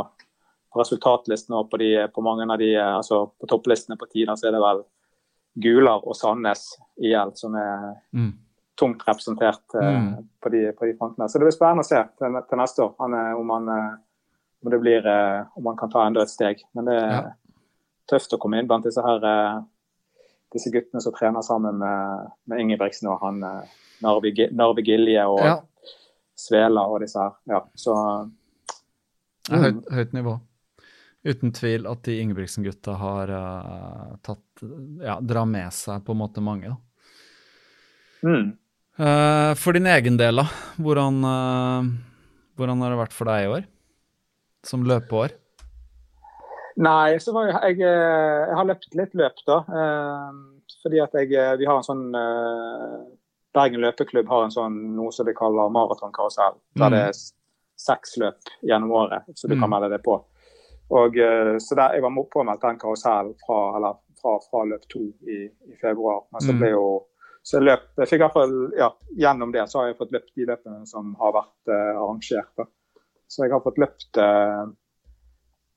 på 0.73 0.83
resultatlistene 0.83 1.61
og 1.61 1.71
på, 1.71 1.81
de, 1.83 1.93
på 2.15 2.25
mange 2.25 2.49
av 2.51 2.59
de, 2.61 2.75
altså 2.81 3.27
på 3.39 3.51
topplistene 3.51 3.99
på 4.01 4.11
tider, 4.11 4.35
så 4.39 4.49
er 4.49 4.57
det 4.57 4.65
vel 4.65 4.83
Gular 5.55 6.03
og 6.03 6.17
Sandnes 6.19 6.73
IL 6.99 7.31
som 7.39 7.55
er 7.59 7.93
mm. 8.17 8.33
tungt 8.79 9.05
representert 9.07 9.79
eh, 9.79 10.01
mm. 10.01 10.09
på, 10.43 10.51
de, 10.55 10.65
på, 10.75 10.89
de, 10.89 10.97
frontene. 10.99 11.29
Så 11.29 11.39
det 11.39 11.49
blir 11.49 11.57
spennende 11.57 11.87
å 11.87 11.91
se 11.91 12.03
til, 12.19 12.41
til 12.49 12.61
neste 12.61 12.89
år 12.89 12.97
han, 13.05 13.15
om, 13.39 13.55
han, 13.55 13.71
eh, 13.77 13.93
om, 14.65 14.73
det 14.75 14.83
blir, 14.83 15.07
eh, 15.07 15.45
om 15.55 15.71
han 15.71 15.79
kan 15.79 15.93
ta 15.93 16.07
enda 16.07 16.25
et 16.25 16.35
steg. 16.35 16.67
Men 16.75 16.91
det 16.91 16.99
er 16.99 17.15
ja. 17.15 17.23
tøft 18.11 18.35
å 18.35 18.41
komme 18.43 18.59
inn 18.59 18.71
blant 18.71 18.87
disse 18.89 19.05
her 19.05 19.23
disse 20.55 20.73
guttene 20.73 21.03
som 21.03 21.15
trener 21.17 21.43
sammen 21.45 21.81
med, 21.83 22.33
med 22.51 22.63
Ingebrigtsen 22.63 23.11
og 23.11 23.21
han 23.25 23.43
Narvi, 24.05 24.33
Narvi 24.55 24.85
Gilje 24.87 25.27
og 25.27 25.43
ja. 25.43 25.59
Svela 26.39 26.87
og 26.91 27.03
disse 27.03 27.21
her. 27.21 27.37
Ja, 27.51 27.61
så 27.79 27.95
mm. 29.51 29.61
høyt, 29.65 29.81
høyt 29.99 30.17
nivå 30.17 30.39
uten 31.25 31.53
tvil 31.57 31.87
at 31.89 32.05
de 32.05 32.19
Ingebrigtsen-gutta 32.21 32.97
har 33.01 33.33
uh, 33.33 34.17
tatt 34.25 34.43
Ja, 35.03 35.17
drar 35.21 35.49
med 35.49 35.73
seg 35.75 36.05
på 36.05 36.15
en 36.15 36.21
måte 36.21 36.45
mange, 36.45 36.75
da. 36.75 36.77
Mm. 38.25 38.51
Uh, 38.95 39.53
for 39.59 39.77
din 39.77 39.89
egen 39.91 40.19
del, 40.21 40.39
da. 40.39 40.45
Hvordan, 40.81 41.17
uh, 41.27 41.89
hvordan, 42.55 42.85
har 42.85 42.95
det 42.95 43.01
vært 43.01 43.17
for 43.17 43.31
deg 43.31 43.47
i 43.47 43.51
år? 43.57 43.67
Som 44.65 44.85
løpeår? 44.89 45.35
Nei, 46.75 47.19
så 47.23 47.31
var 47.35 47.53
jeg, 47.53 47.77
jeg, 47.79 47.87
jeg 47.87 48.57
har 48.59 48.67
løpt 48.67 48.97
litt 48.99 49.13
løp, 49.15 49.43
da. 49.47 49.61
fordi 50.83 50.99
at 51.05 51.13
jeg 51.15 51.29
Vi 51.61 51.69
har 51.69 51.77
en 51.79 51.87
sånn 51.87 52.09
Bergen 53.55 53.85
løpeklubb 53.85 54.29
har 54.29 54.45
en 54.45 54.55
sånn 54.55 54.79
noe 54.97 55.13
som 55.15 55.27
de 55.29 55.35
kaller 55.39 55.71
maratonkarusell. 55.71 56.57
Der 56.75 56.91
mm. 56.91 56.95
det 56.95 57.03
er 57.07 57.19
seks 57.81 58.17
løp 58.19 58.53
gjennom 58.67 58.95
året, 58.99 59.29
så 59.35 59.49
du 59.49 59.55
mm. 59.55 59.63
kan 59.63 59.71
melde 59.71 59.91
det 59.95 60.01
på. 60.03 60.19
Og, 60.95 61.17
eh, 61.17 61.57
så 61.63 61.79
der, 61.79 61.95
Jeg 61.95 62.03
var 62.03 62.17
påmeldt 62.33 62.63
den 62.63 62.79
karusellen 62.79 63.35
fra, 63.47 63.95
fra, 64.21 64.37
fra, 64.51 64.65
løp 64.69 64.89
to 64.91 65.07
i, 65.23 65.45
i, 65.71 65.77
februar. 65.81 66.25
Men 66.33 66.43
så 66.45 66.53
mm. 66.53 66.61
ble 66.61 66.71
jo 66.75 66.87
så 67.45 67.59
jeg 67.59 67.67
løp, 67.67 67.83
jeg 68.01 68.09
fikk 68.09 68.23
i 68.23 68.25
hvert 68.25 68.37
fall, 68.39 68.53
ja, 68.73 68.87
Gjennom 69.21 69.51
det 69.53 69.67
så 69.69 69.83
har 69.83 69.91
jeg 69.91 69.99
fått 69.99 70.15
løpt 70.17 70.31
de 70.33 70.47
løpene 70.49 70.87
som 70.89 71.11
har 71.21 71.35
vært 71.37 71.73
arrangert. 71.75 72.53
Da. 72.57 72.65
Så 73.29 73.45
jeg 73.45 73.53
har 73.53 73.61
fått 73.65 73.81
løpt 73.83 74.21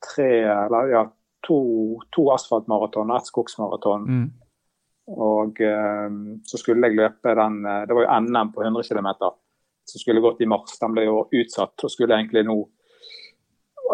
tre, 0.04 0.30
eller 0.44 0.92
ja, 0.92 1.02
to, 1.46 1.58
to 2.14 2.28
asfaltmaraton 2.34 3.10
og 3.10 3.20
ett 3.20 3.30
skogsmaraton. 3.30 4.08
Mm. 4.08 4.26
Og 5.18 5.60
uh, 5.64 6.16
så 6.44 6.60
skulle 6.60 6.90
jeg 6.90 6.98
løpe 6.98 7.32
den 7.38 7.62
Det 7.64 7.94
var 7.96 8.04
jo 8.04 8.16
NM 8.26 8.50
på 8.52 8.60
100 8.60 8.82
km 8.90 9.08
som 9.88 10.00
skulle 10.02 10.20
gått 10.20 10.42
i 10.44 10.48
mars. 10.50 10.74
Den 10.82 10.92
ble 10.92 11.06
jo 11.06 11.22
utsatt 11.32 11.86
og 11.86 11.92
skulle 11.92 12.18
egentlig 12.18 12.44
nå 12.44 12.58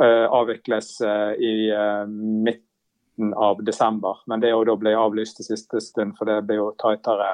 Eh, 0.02 0.30
avvikles 0.30 1.00
eh, 1.00 1.32
i 1.32 1.70
eh, 1.70 2.06
midten 2.06 3.34
av 3.34 3.64
desember. 3.64 4.16
Men 4.26 4.40
det 4.40 4.50
da 4.50 4.76
ble 4.76 4.94
avlyst 4.98 5.40
i 5.40 5.46
siste 5.46 5.80
stund, 5.80 6.16
for 6.18 6.26
det 6.26 6.40
ble 6.48 6.56
jo 6.58 6.72
tightere 6.80 7.28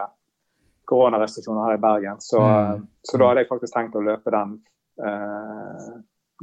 koronarestriksjoner 0.90 1.70
her 1.70 1.78
i 1.78 1.80
Bergen. 1.80 2.20
Så, 2.20 2.40
mm. 2.40 2.82
så, 3.02 3.16
da 3.16 3.30
hadde 3.30 3.44
jeg 3.44 3.48
faktisk 3.48 3.76
tenkt 3.76 3.96
å 3.96 4.04
løpe 4.04 4.32
den, 4.34 4.58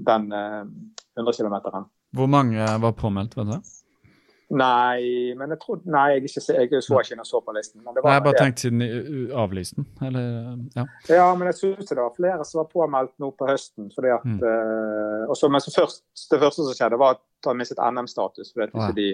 den 0.07 0.25
100 0.33 1.35
km. 1.37 1.57
Hvor 2.15 2.30
mange 2.32 2.70
var 2.82 2.93
påmeldt, 2.96 3.36
vet 3.38 3.50
du? 3.52 3.74
Nei, 4.48 5.34
men 5.36 5.52
jeg 5.52 5.60
trodde, 5.60 5.89
nei, 5.91 6.06
jeg, 6.13 6.22
ikke, 6.24 6.41
jeg 6.72 6.84
så 6.86 7.00
ikke 7.02 7.17
noe 7.20 7.28
så 7.28 7.41
på 7.43 7.52
listen. 7.56 7.82
Men 7.84 7.98
det 7.98 8.04
var, 8.04 8.08
nei, 8.08 8.15
jeg 8.15 8.24
bare 8.24 8.39
tenkte 8.39 8.63
siden 8.63 9.34
avlysten, 9.36 9.88
eller 10.08 10.30
ja. 10.78 10.86
ja, 11.12 11.26
men 11.36 11.50
jeg 11.50 11.58
syns 11.58 11.91
det 11.91 11.98
var 12.00 12.13
flere 12.15 12.48
som 12.48 12.62
var 12.62 12.70
påmeldt 12.72 13.12
nå 13.20 13.34
på 13.36 13.50
høsten. 13.50 13.89
fordi 13.91 14.13
at, 14.15 14.24
mm. 14.24 14.38
uh, 14.39 15.26
også, 15.34 15.50
men 15.52 15.65
først, 15.67 16.06
Det 16.32 16.39
første 16.39 16.63
som 16.63 16.78
skjedde, 16.80 17.00
var 17.02 17.17
at 17.17 17.50
han 17.50 17.60
mistet 17.60 17.84
NM-status. 17.84 18.54
fordi 18.56 18.70
at 18.70 18.80
ja. 18.86 18.93
de 18.96 19.10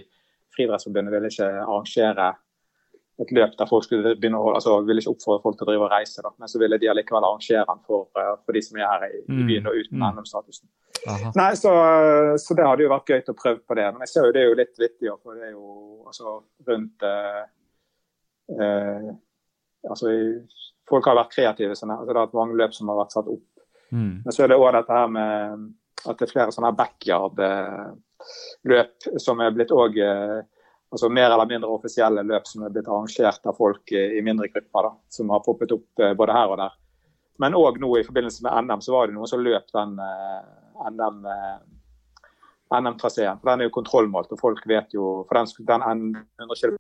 Friidrettsforbundet 0.54 1.16
ville 1.16 1.34
ikke 1.34 1.50
arrangere 1.64 2.30
et 3.22 3.32
løp 3.36 3.52
der 3.60 3.70
folk 3.70 3.86
skulle 3.86 4.16
begynne 4.18 4.40
å 4.42 4.56
altså 4.56 4.80
ville 4.88 5.04
ikke 5.04 5.14
oppfordre 5.14 5.44
folk 5.44 5.60
til 5.60 5.68
å 5.68 5.70
drive 5.70 5.86
og 5.86 5.92
reise. 5.94 6.24
Da. 6.26 6.32
Men 6.42 6.50
så 6.50 6.62
ville 6.62 6.80
de 6.82 6.90
allikevel 6.90 7.28
arrangere 7.28 7.66
den 7.70 7.84
for, 7.86 8.08
uh, 8.18 8.34
for 8.42 8.58
de 8.58 8.64
som 8.66 8.80
er 8.80 8.90
her 8.90 9.06
i, 9.10 9.12
i 9.22 9.38
mm. 9.38 9.44
byen 9.50 9.70
og 9.70 9.78
uten 9.78 10.02
mm. 10.02 10.08
NM-statusen. 10.10 10.68
Nei, 11.36 11.52
så, 11.60 11.72
så, 12.40 12.56
det 12.56 12.64
hadde 12.66 12.84
jo 12.86 12.94
vært 12.94 13.10
gøy 13.12 13.22
å 13.28 13.36
prøve 13.36 13.60
på 13.68 13.74
det. 13.78 13.88
Men 13.92 14.02
jeg 14.06 14.12
ser 14.14 14.24
jo 14.28 14.34
det 14.36 14.42
er 14.42 14.50
jo 14.50 14.60
litt 14.60 14.76
vittig, 14.80 15.10
for 15.20 15.30
det 15.36 15.44
er 15.50 15.54
jo 15.56 15.68
altså, 16.08 16.26
rundt 16.70 16.98
eh, 17.08 17.44
eh, 18.60 19.10
altså, 19.90 20.06
Folk 20.90 21.06
har 21.08 21.20
vært 21.20 21.36
kreative. 21.36 21.74
Sånn, 21.80 21.94
altså, 21.96 22.10
det 22.10 22.18
har 22.18 22.28
vært 22.28 22.40
mange 22.40 22.60
løp 22.60 22.74
som 22.76 22.90
har 22.92 23.02
vært 23.04 23.16
satt 23.16 23.30
opp. 23.32 23.50
Mm. 23.94 24.16
Men 24.26 24.32
så 24.34 24.40
er 24.44 24.48
det 24.52 24.60
òg 24.60 24.72
dette 24.76 24.98
her 24.98 25.08
med 25.12 25.32
at 26.04 26.16
det 26.20 26.26
er 26.26 26.34
flere 26.34 26.52
sånne 26.52 26.76
backyard-løp 26.76 28.96
som 29.24 29.36
er 29.44 29.56
blitt 29.56 29.76
òg 29.76 29.94
eh, 30.04 30.40
altså 30.94 31.10
mer 31.10 31.32
eller 31.32 31.50
mindre 31.50 31.70
offisielle 31.74 32.22
løp 32.24 32.48
som 32.48 32.64
er 32.64 32.74
blitt 32.74 32.88
arrangert 32.88 33.48
av 33.50 33.58
folk 33.58 33.92
i 33.98 34.22
mindre 34.22 34.48
grupper. 34.54 34.90
da, 34.90 34.92
Som 35.10 35.30
har 35.34 35.42
poppet 35.46 35.72
opp 35.74 36.00
eh, 36.00 36.14
både 36.14 36.36
her 36.38 36.54
og 36.54 36.60
der. 36.62 36.76
Men 37.42 37.58
òg 37.58 37.80
nå 37.82 37.90
i 37.98 38.06
forbindelse 38.06 38.46
med 38.46 38.68
NM 38.68 38.82
så 38.86 38.94
var 38.94 39.10
det 39.10 39.16
noen 39.16 39.30
som 39.30 39.42
løp 39.42 39.72
den 39.74 39.98
eh, 40.00 40.44
NM, 40.92 41.26
eh, 41.26 41.58
NM-traseen. 42.78 43.42
For 43.42 43.50
den 43.50 43.64
er 43.64 43.70
jo 43.72 43.78
kontrollmålt, 43.80 44.36
og 44.36 44.42
folk 44.42 44.62
vet 44.70 44.94
jo 44.94 45.26
For 45.26 45.40
den, 45.40 45.50
den 45.74 45.82
100 45.82 46.62
km 46.62 46.78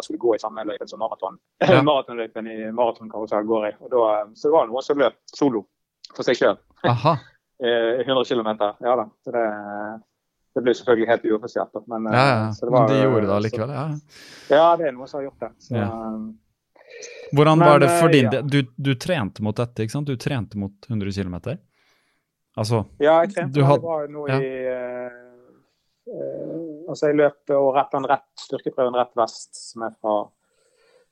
skulle 0.00 0.18
gå 0.18 0.34
i 0.34 0.40
samme 0.40 0.64
løypen 0.64 0.88
som 0.88 1.04
maraton. 1.04 1.36
Ja. 1.60 1.82
maratonløypen 1.90 2.48
i 2.48 2.58
maratonkarusell 2.72 3.44
går 3.44 3.68
i. 3.68 3.74
Og 3.84 3.92
da, 3.92 4.08
så 4.32 4.48
det 4.48 4.56
var 4.56 4.72
noen 4.72 4.88
som 4.88 5.04
løp 5.04 5.20
solo 5.36 5.66
for 6.14 6.24
seg 6.24 6.40
sjøl. 6.40 6.56
100 7.60 8.24
km. 8.24 8.50
Ja 8.80 8.96
da. 8.96 9.06
Så 9.20 9.36
det, 9.36 9.44
det 10.54 10.62
ble 10.62 10.74
selvfølgelig 10.78 11.08
helt 11.10 11.24
uoffisielt. 11.32 11.82
Men, 11.90 12.06
ja, 12.12 12.24
ja. 12.30 12.48
Det 12.60 12.70
var, 12.70 12.84
men 12.84 12.92
de 12.92 13.02
gjorde 13.02 13.26
det 13.26 13.34
allikevel? 13.34 13.74
Ja. 13.74 13.84
ja, 14.54 14.66
det 14.78 14.88
er 14.88 14.94
noen 14.94 15.10
som 15.10 15.18
har 15.18 15.28
gjort 15.28 15.46
det. 15.46 15.52
Så, 15.66 15.74
ja. 15.74 15.88
Hvordan 17.34 17.58
var 17.58 17.80
det 17.82 17.88
for 17.98 18.08
din 18.08 18.28
ja. 18.30 18.42
Du, 18.42 18.60
du, 18.76 18.94
trente 18.94 19.42
mot 19.42 19.56
dette, 19.56 19.82
ikke 19.82 19.96
sant? 19.96 20.06
Du 20.06 20.16
trente 20.20 20.58
mot 20.58 20.88
100 20.88 21.12
km? 21.12 21.36
Altså 22.54 22.84
Ja, 23.02 23.18
jeg 23.24 23.34
trente. 23.34 23.64
Had... 23.66 23.82
Det 23.82 23.88
var 23.88 24.06
noe 24.12 24.30
ja. 24.30 24.38
i 24.38 24.52
uh, 24.70 25.20
Altså, 26.88 27.08
jeg 27.08 27.18
løp 27.18 27.54
og 27.56 27.70
rett, 27.74 27.94
en 27.96 28.06
rett 28.06 28.44
styrkeprøven 28.44 28.94
rett 28.98 29.14
vest, 29.18 29.56
som 29.72 29.86
er 29.86 29.94
fra 29.96 30.18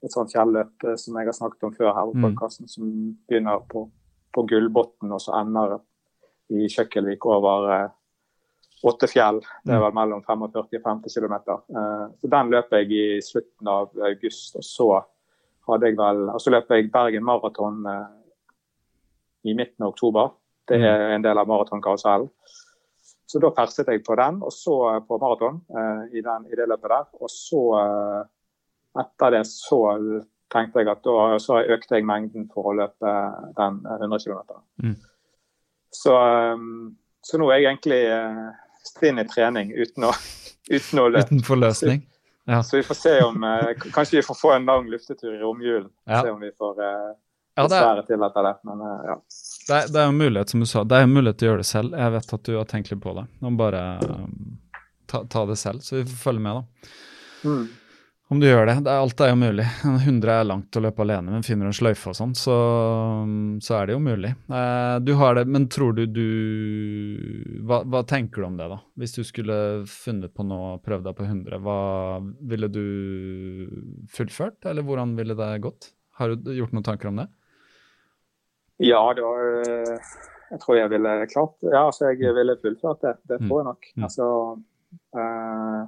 et 0.05 0.13
sånt 0.13 0.35
fjelløp 0.35 0.85
eh, 0.85 0.99
som 1.01 1.17
jeg 1.17 1.29
har 1.31 1.37
snakket 1.37 1.65
om 1.65 1.73
før 1.73 1.95
her 1.95 2.11
på 2.11 2.19
mm. 2.19 2.25
podkasten, 2.27 2.69
som 2.69 2.91
begynner 3.31 3.63
på, 3.71 3.87
på 4.35 4.45
Gullbotn 4.51 5.15
og 5.15 5.23
så 5.23 5.39
ender 5.39 5.79
i 6.53 6.69
Kjøkkelvik 6.69 7.25
over 7.31 7.69
uh, 7.71 7.95
åtte 8.83 9.09
fjell. 9.11 9.41
Det 9.63 9.75
er 9.75 9.79
mm. 9.79 9.85
vel 9.87 9.97
mellom 9.99 10.23
45 10.27 10.79
og 10.79 10.87
50 10.89 11.17
km. 11.19 11.37
Uh, 11.71 12.07
så 12.19 12.31
den 12.35 12.53
løp 12.55 12.75
jeg 12.79 12.91
i 12.93 13.05
slutten 13.23 13.71
av 13.71 14.05
august. 14.11 14.59
Og 14.59 14.67
så 14.67 14.89
hadde 15.71 15.91
jeg 15.91 15.99
vel 16.01 16.25
Og 16.33 16.41
så 16.43 16.51
løp 16.51 16.71
jeg 16.75 16.91
Bergen 16.91 17.25
Maraton 17.25 17.85
i 19.47 19.55
midten 19.55 19.85
av 19.85 19.93
oktober. 19.93 20.33
Det 20.69 20.79
er 20.79 21.13
en 21.15 21.25
del 21.25 21.39
av 21.39 21.49
maratonkarusellen. 21.51 22.31
Så 23.33 23.41
da 23.41 23.49
perset 23.57 23.89
jeg 23.89 24.03
på 24.05 24.17
den, 24.21 24.43
og 24.45 24.53
så 24.53 24.77
på 25.09 25.17
maraton 25.21 25.63
eh, 25.73 26.19
i, 26.19 26.21
i 26.21 26.57
det 26.59 26.67
løpet 26.69 26.93
der. 26.93 27.07
Og 27.17 27.31
så 27.33 27.63
eh, 27.81 28.19
etter 29.03 29.39
det 29.39 29.47
så 29.49 29.79
tenkte 30.53 30.83
jeg 30.83 30.91
at 30.93 31.01
da 31.07 31.39
så 31.41 31.63
økte 31.63 31.97
jeg 31.97 32.05
mengden 32.05 32.45
for 32.53 32.69
å 32.69 32.75
løpe 32.77 33.15
den 33.57 33.79
100 33.89 34.21
km. 34.27 34.61
Mm. 34.85 34.99
Så, 35.97 36.13
eh, 36.13 36.67
så 37.25 37.41
nå 37.41 37.49
er 37.49 37.63
jeg 37.63 37.71
egentlig 37.71 38.03
eh, 38.05 38.45
stinn 38.87 39.19
i 39.23 39.27
trening 39.29 39.73
uten 39.75 40.09
å, 40.09 40.13
uten 40.77 41.03
å 41.03 41.09
løpe. 41.09 41.27
Uten 41.29 41.45
forløsning. 41.47 42.07
Ja. 42.45 42.63
Så 42.63 42.77
vi 42.77 42.83
får 42.83 42.95
se 42.99 43.13
om 43.23 43.45
eh, 43.47 43.91
Kanskje 43.95 44.17
vi 44.17 44.23
får 44.27 44.35
få 44.35 44.53
en 44.53 44.65
lang 44.67 44.89
luftetur 44.91 45.35
i 45.35 45.39
romjulen. 45.39 45.91
Ja. 46.05 46.23
Se 46.23 46.31
om 46.31 46.41
vi 46.41 46.51
får 46.59 46.83
eh, 46.83 47.13
Ja, 47.55 47.69
det 47.69 47.79
er, 47.79 48.03
til 48.09 48.25
etter 48.27 48.49
det. 48.49 48.55
Men 48.67 48.83
eh, 48.87 49.05
ja. 49.13 49.19
det, 49.69 49.79
det 49.93 50.01
er 50.01 50.09
jo 50.09 50.15
en 50.15 50.23
mulighet, 50.25 50.55
som 50.55 50.65
du 50.65 50.67
sa. 50.67 50.83
Det 50.85 50.99
er 50.99 51.07
en 51.07 51.15
mulighet 51.15 51.39
til 51.39 51.49
å 51.49 51.53
gjøre 51.53 51.63
det 51.63 51.69
selv. 51.71 51.95
Jeg 52.01 52.17
vet 52.17 52.35
at 52.39 52.49
du 52.49 52.57
har 52.57 52.67
tenkt 52.73 52.91
litt 52.91 53.03
på 53.05 53.15
det. 53.19 53.27
Nå 53.45 53.55
bare 53.61 53.85
um, 54.03 54.59
ta, 55.07 55.23
ta 55.31 55.45
det 55.47 55.59
selv, 55.61 55.85
så 55.87 56.01
vi 56.01 56.07
får 56.09 56.19
følge 56.25 56.45
med, 56.49 56.59
da. 56.59 56.91
Mm. 57.43 57.63
Om 58.33 58.39
du 58.41 58.47
gjør 58.47 58.65
det. 58.65 58.75
det 58.87 58.89
er, 58.89 59.03
alt 59.03 59.21
er 59.21 59.29
jo 59.29 59.37
mulig. 59.37 59.65
100 59.85 60.31
er 60.33 60.47
langt 60.49 60.77
å 60.79 60.81
løpe 60.81 61.05
alene, 61.05 61.35
men 61.35 61.43
finner 61.45 61.69
du 61.69 61.73
en 61.73 61.77
sløyfe 61.77 62.09
og 62.09 62.17
sånn, 62.17 62.31
så, 62.39 62.55
så 63.61 63.75
er 63.77 63.91
det 63.91 63.97
jo 63.97 64.01
mulig. 64.01 64.31
Eh, 64.49 64.95
du 65.05 65.11
har 65.21 65.37
det, 65.37 65.43
men 65.53 65.67
tror 65.73 65.93
du 65.99 66.07
du 66.09 66.23
hva, 67.69 67.83
hva 67.85 68.01
tenker 68.09 68.41
du 68.41 68.47
om 68.47 68.57
det, 68.57 68.71
da? 68.73 68.79
Hvis 68.97 69.13
du 69.19 69.21
skulle 69.29 69.57
funnet 69.91 70.33
på 70.33 70.47
noe, 70.49 70.79
og 70.79 70.87
prøvd 70.87 71.11
deg 71.11 71.19
på 71.19 71.27
100, 71.29 71.61
hva 71.67 71.77
ville 72.55 72.71
du 72.73 72.87
fullført, 74.17 74.63
eller 74.71 74.87
hvordan 74.87 75.13
ville 75.19 75.37
det 75.37 75.51
gått? 75.67 75.91
Har 76.17 76.33
du 76.33 76.55
gjort 76.57 76.73
noen 76.73 76.89
tanker 76.89 77.13
om 77.13 77.21
det? 77.21 77.29
ja, 78.83 79.01
det 79.15 79.23
var 79.23 79.43
Jeg 80.51 80.61
tror 80.63 80.77
jeg 80.77 80.91
ville 80.91 81.11
klart 81.31 81.53
Ja, 81.69 81.83
altså 81.87 82.09
jeg 82.11 82.33
ville 82.35 82.57
fullført 82.63 83.05
det. 83.05 83.13
Det 83.29 83.39
tror 83.45 83.61
jeg 83.61 83.69
nok. 83.69 83.91
Mm. 83.97 84.07
Altså 84.09 84.29
eh, 85.21 85.83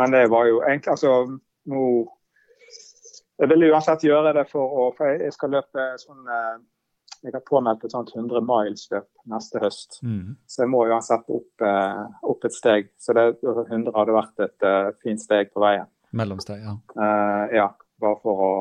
Men 0.00 0.16
det 0.16 0.24
var 0.32 0.48
jo 0.48 0.62
egentlig 0.64 0.96
Altså 0.96 1.12
nå 1.68 1.84
Jeg 3.38 3.50
vil 3.52 3.68
uansett 3.70 4.02
gjøre 4.06 4.32
det 4.34 4.48
for 4.50 4.80
å 4.80 4.88
For 4.96 5.12
jeg 5.12 5.28
jeg 5.28 5.36
skal 5.36 5.54
løpe 5.54 5.86
sånn 6.02 6.26
eh, 6.34 6.56
Jeg 7.26 7.34
har 7.34 7.44
påmeldt 7.46 7.86
et 7.86 7.94
sånt 7.94 8.12
100 8.14 8.44
miles-løp 8.46 9.08
neste 9.30 9.62
høst. 9.62 9.98
Mm. 10.06 10.36
Så 10.46 10.62
jeg 10.62 10.70
må 10.70 10.84
uansett 10.86 11.30
opp, 11.34 11.64
eh, 11.66 12.04
opp 12.30 12.46
et 12.46 12.54
steg. 12.54 12.92
Så 13.02 13.16
det, 13.16 13.24
100 13.42 13.90
hadde 13.96 14.14
vært 14.14 14.44
et 14.46 14.66
uh, 14.66 14.92
fint 15.02 15.18
steg 15.18 15.50
på 15.50 15.64
veien. 15.64 15.88
Mellomsteg, 16.14 16.62
ja. 16.62 16.76
Uh, 16.94 17.50
ja, 17.56 17.66
bare 17.98 18.20
for 18.22 18.44
å 18.46 18.52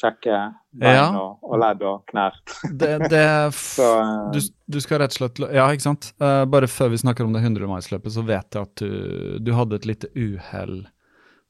sjekke 0.00 0.38
bein 0.72 0.96
Ja. 0.96 1.06
og, 1.20 1.44
og 1.44 1.60
ledd 1.60 1.82
og 1.86 2.06
knær. 2.10 2.38
Det, 2.64 2.94
det 3.10 3.26
Så 3.60 3.88
du, 4.32 4.40
du 4.70 4.80
skal 4.82 5.02
rett 5.02 5.14
og 5.16 5.20
slett 5.20 5.42
Ja, 5.52 5.66
ikke 5.68 5.88
sant. 5.90 6.12
Uh, 6.22 6.44
bare 6.50 6.70
før 6.70 6.94
vi 6.94 7.02
snakker 7.02 7.26
om 7.26 7.36
det 7.36 7.44
100 7.44 7.68
miles-løpet, 7.70 8.14
så 8.14 8.24
vet 8.26 8.56
jeg 8.56 8.68
at 8.68 8.82
du, 8.82 9.36
du 9.42 9.52
hadde 9.56 9.80
et 9.80 9.88
lite 9.90 10.10
uhell 10.16 10.82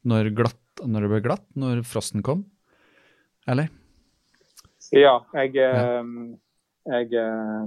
når, 0.08 0.30
glatt- 0.36 0.84
når 0.86 1.04
det 1.04 1.10
ble 1.12 1.20
glatt, 1.24 1.44
når 1.60 1.82
frosten 1.84 2.22
kom. 2.24 2.44
Eller? 3.50 3.68
ja, 4.92 5.20
jeg, 5.36 5.54
eh, 5.56 6.08
jeg 6.90 7.12
eh, 7.14 7.66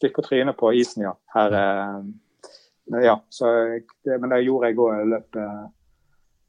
fikk 0.00 0.14
på 0.16 0.24
trynet 0.24 0.56
på 0.56 0.70
isen, 0.78 1.02
ja. 1.04 1.12
Her, 1.34 1.52
eh, 1.60 3.02
ja, 3.04 3.16
så 3.28 3.50
jeg, 3.74 3.82
det, 4.06 4.20
men 4.22 4.30
det 4.32 4.44
gjorde 4.46 4.70
jeg 4.70 4.78
òg. 4.80 4.94
Jeg 5.00 5.10
løp, 5.12 5.36
eh, 5.42 5.64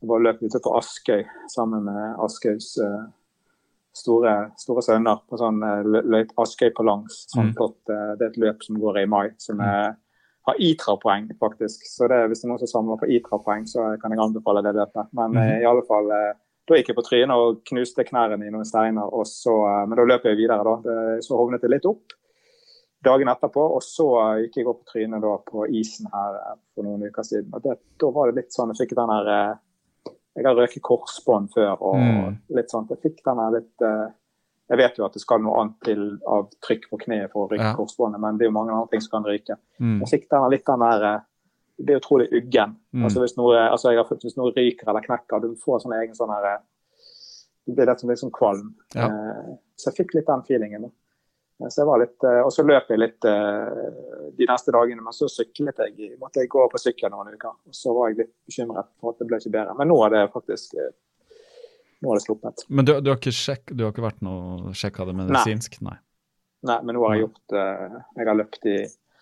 jeg 0.01 0.09
var 0.11 0.23
løp 0.23 0.41
ute 0.45 0.61
på 0.63 0.75
Askøy 0.77 1.23
sammen 1.51 1.83
med 1.89 2.19
Askøys 2.23 2.69
eh, 2.85 3.05
store, 3.97 4.33
store 4.61 4.83
sønner 4.85 5.23
på 5.27 5.39
sånn 5.41 5.57
eh, 5.65 6.33
Askøy 6.37 6.69
på 6.77 6.85
langs. 6.87 7.23
Sånn 7.33 7.51
Mm. 7.51 7.57
eh, 7.89 8.11
det 8.19 8.27
er 8.27 8.29
et 8.31 8.37
løp 8.45 8.63
som 8.63 8.79
går 8.79 9.01
i 9.03 9.07
mai, 9.09 9.31
som 9.41 9.59
er, 9.59 9.95
har 10.47 10.59
ITRA-poeng, 10.63 11.29
faktisk. 11.39 11.83
Så 11.87 12.07
det, 12.07 12.19
hvis 12.31 12.41
det 12.41 12.47
er 12.47 12.51
noen 12.53 12.61
som 12.63 12.71
samler 12.71 12.99
på 13.01 13.09
ITRA-poeng, 13.17 13.65
så 13.67 13.87
kan 14.01 14.13
jeg 14.13 14.21
anbefale 14.23 14.63
det 14.65 14.75
løpet. 14.77 15.09
Men 15.17 15.35
mm 15.35 15.61
i 15.61 15.65
alle 15.67 15.83
fall 15.87 16.09
eh, 16.11 16.35
da 16.67 16.75
gikk 16.75 16.89
jeg 16.91 16.97
på 16.97 17.03
trynet 17.07 17.31
og 17.39 17.61
knuste 17.67 18.03
knærne 18.03 18.43
i 18.43 18.51
noen 18.51 18.67
steiner. 18.67 19.11
Så, 19.27 19.53
eh, 19.67 19.83
men 19.87 19.99
da 19.99 20.05
løp 20.07 20.25
jeg 20.27 20.39
videre. 20.39 20.63
da. 20.63 21.19
Så 21.23 21.37
hovnet 21.39 21.61
det 21.63 21.71
litt 21.71 21.85
opp 21.87 22.15
dagen 23.03 23.29
etterpå. 23.31 23.63
Og 23.77 23.83
så 23.83 24.07
gikk 24.43 24.57
jeg 24.61 24.67
opp 24.67 24.83
på 24.83 24.91
trynet 24.93 25.23
da 25.23 25.37
på 25.47 25.67
isen 25.79 26.09
her 26.11 26.39
for 26.75 26.83
noen 26.87 27.07
uker 27.07 27.23
siden. 27.23 27.51
Og 27.53 27.63
det, 27.63 27.77
da 27.99 28.11
var 28.11 28.31
det 28.31 28.41
litt 28.43 28.55
sånn 28.55 28.73
Jeg 28.75 28.87
fikk 28.87 28.95
den 28.99 29.13
her 29.15 29.31
Jeg 30.37 30.45
har 30.45 30.55
røket 30.55 30.83
korsbånd 30.85 31.51
før 31.55 31.75
og 31.81 31.95
Mm. 31.97 32.37
litt 32.55 32.69
sånt. 32.69 32.89
Jeg 32.89 32.99
fikk 33.01 33.23
den 33.25 33.39
her 33.41 33.51
litt 33.51 33.87
Jeg 34.67 34.77
vet 34.81 34.97
jo 34.99 35.05
at 35.05 35.13
det 35.15 35.21
skal 35.23 35.39
noe 35.39 35.61
annet 35.61 35.77
til 35.87 36.01
av 36.27 36.49
trykk 36.65 36.89
på 36.91 36.97
kneet 37.05 37.31
for 37.31 37.45
å 37.47 37.51
rykke 37.53 37.69
Ja. 37.71 37.75
korsbåndet, 37.77 38.19
men 38.19 38.37
det 38.37 38.45
er 38.45 38.49
jo 38.51 38.57
mange 38.57 38.73
andre 38.75 38.89
ting 38.91 39.01
som 39.01 39.11
kan 39.21 39.23
ryke. 39.31 39.55
Mm. 39.79 40.01
Jeg 40.03 40.27
er 40.31 40.49
litt 40.51 40.65
den 40.65 40.79
der 40.83 41.03
eh, 41.15 41.19
Det 41.79 41.93
er 41.93 41.99
utrolig 42.01 42.27
uggen. 42.33 42.75
Mm. 42.91 43.03
Altså 43.05 43.21
hvis 43.21 43.37
noe, 43.37 43.53
altså 43.69 43.91
jeg 43.93 43.97
har, 44.01 44.15
hvis 44.23 44.35
noe 44.37 44.51
ryker 44.51 44.89
eller 44.89 45.01
knekker, 45.05 45.39
du 45.41 45.55
får 45.55 45.83
sånn 45.83 45.93
egen 46.01 46.15
sånn 46.17 46.33
her 46.33 46.45
eh, 46.55 46.61
Det 47.67 47.75
blir 47.75 47.85
litt 47.85 48.19
sånn 48.19 48.31
kvalm. 48.31 48.73
Ja. 48.95 49.07
Eh, 49.07 49.55
Så 49.77 49.91
jeg 49.91 49.99
fikk 50.05 50.15
litt 50.15 50.25
den 50.27 50.41
feelingen. 50.41 50.91
Så 51.69 51.81
jeg 51.81 51.87
var 51.87 51.99
litt, 51.99 52.23
Og 52.23 52.51
så 52.51 52.63
løp 52.65 52.87
jeg 52.89 52.99
litt 52.99 53.21
de 53.21 54.45
neste 54.45 54.71
dagene, 54.71 55.01
men 55.01 55.13
så 55.13 55.25
syklet 55.29 55.77
jeg. 55.77 56.17
Måtte 56.19 56.41
jeg 56.41 56.49
gå 56.49 56.67
på 56.69 56.77
sykkel 56.81 57.09
noen 57.09 57.33
uker. 57.33 57.49
Og 57.67 57.73
så 57.73 57.93
var 57.93 58.09
jeg 58.09 58.17
litt 58.17 58.33
bekymret 58.45 58.85
for 58.99 59.11
at 59.11 59.19
det 59.19 59.27
ble 59.27 59.37
ikke 59.37 59.51
bedre. 59.53 59.75
Men 59.77 59.87
nå 59.87 59.97
er 60.05 60.09
det 60.09 60.31
faktisk 60.33 60.73
Nå 62.01 62.09
har 62.11 62.19
det 62.19 62.25
sluppet. 62.27 62.63
Men 62.69 62.85
du, 62.85 62.93
du, 63.01 63.09
har 63.09 63.17
ikke 63.17 63.33
sjekk, 63.33 63.71
du 63.73 63.83
har 63.83 63.91
ikke 63.91 64.05
vært 64.05 64.21
noe 64.21 64.73
sjekka 64.77 65.05
det 65.09 65.15
medisinsk? 65.17 65.79
Nei. 65.81 65.95
Nei, 66.67 66.77
men 66.83 66.95
nå 66.97 67.03
har 67.07 67.15
jeg 67.15 67.23
gjort 67.27 67.53
uh, 67.57 67.99
Jeg 68.17 68.27
har 68.27 68.35
løpt 68.43 68.65
i 68.65 68.77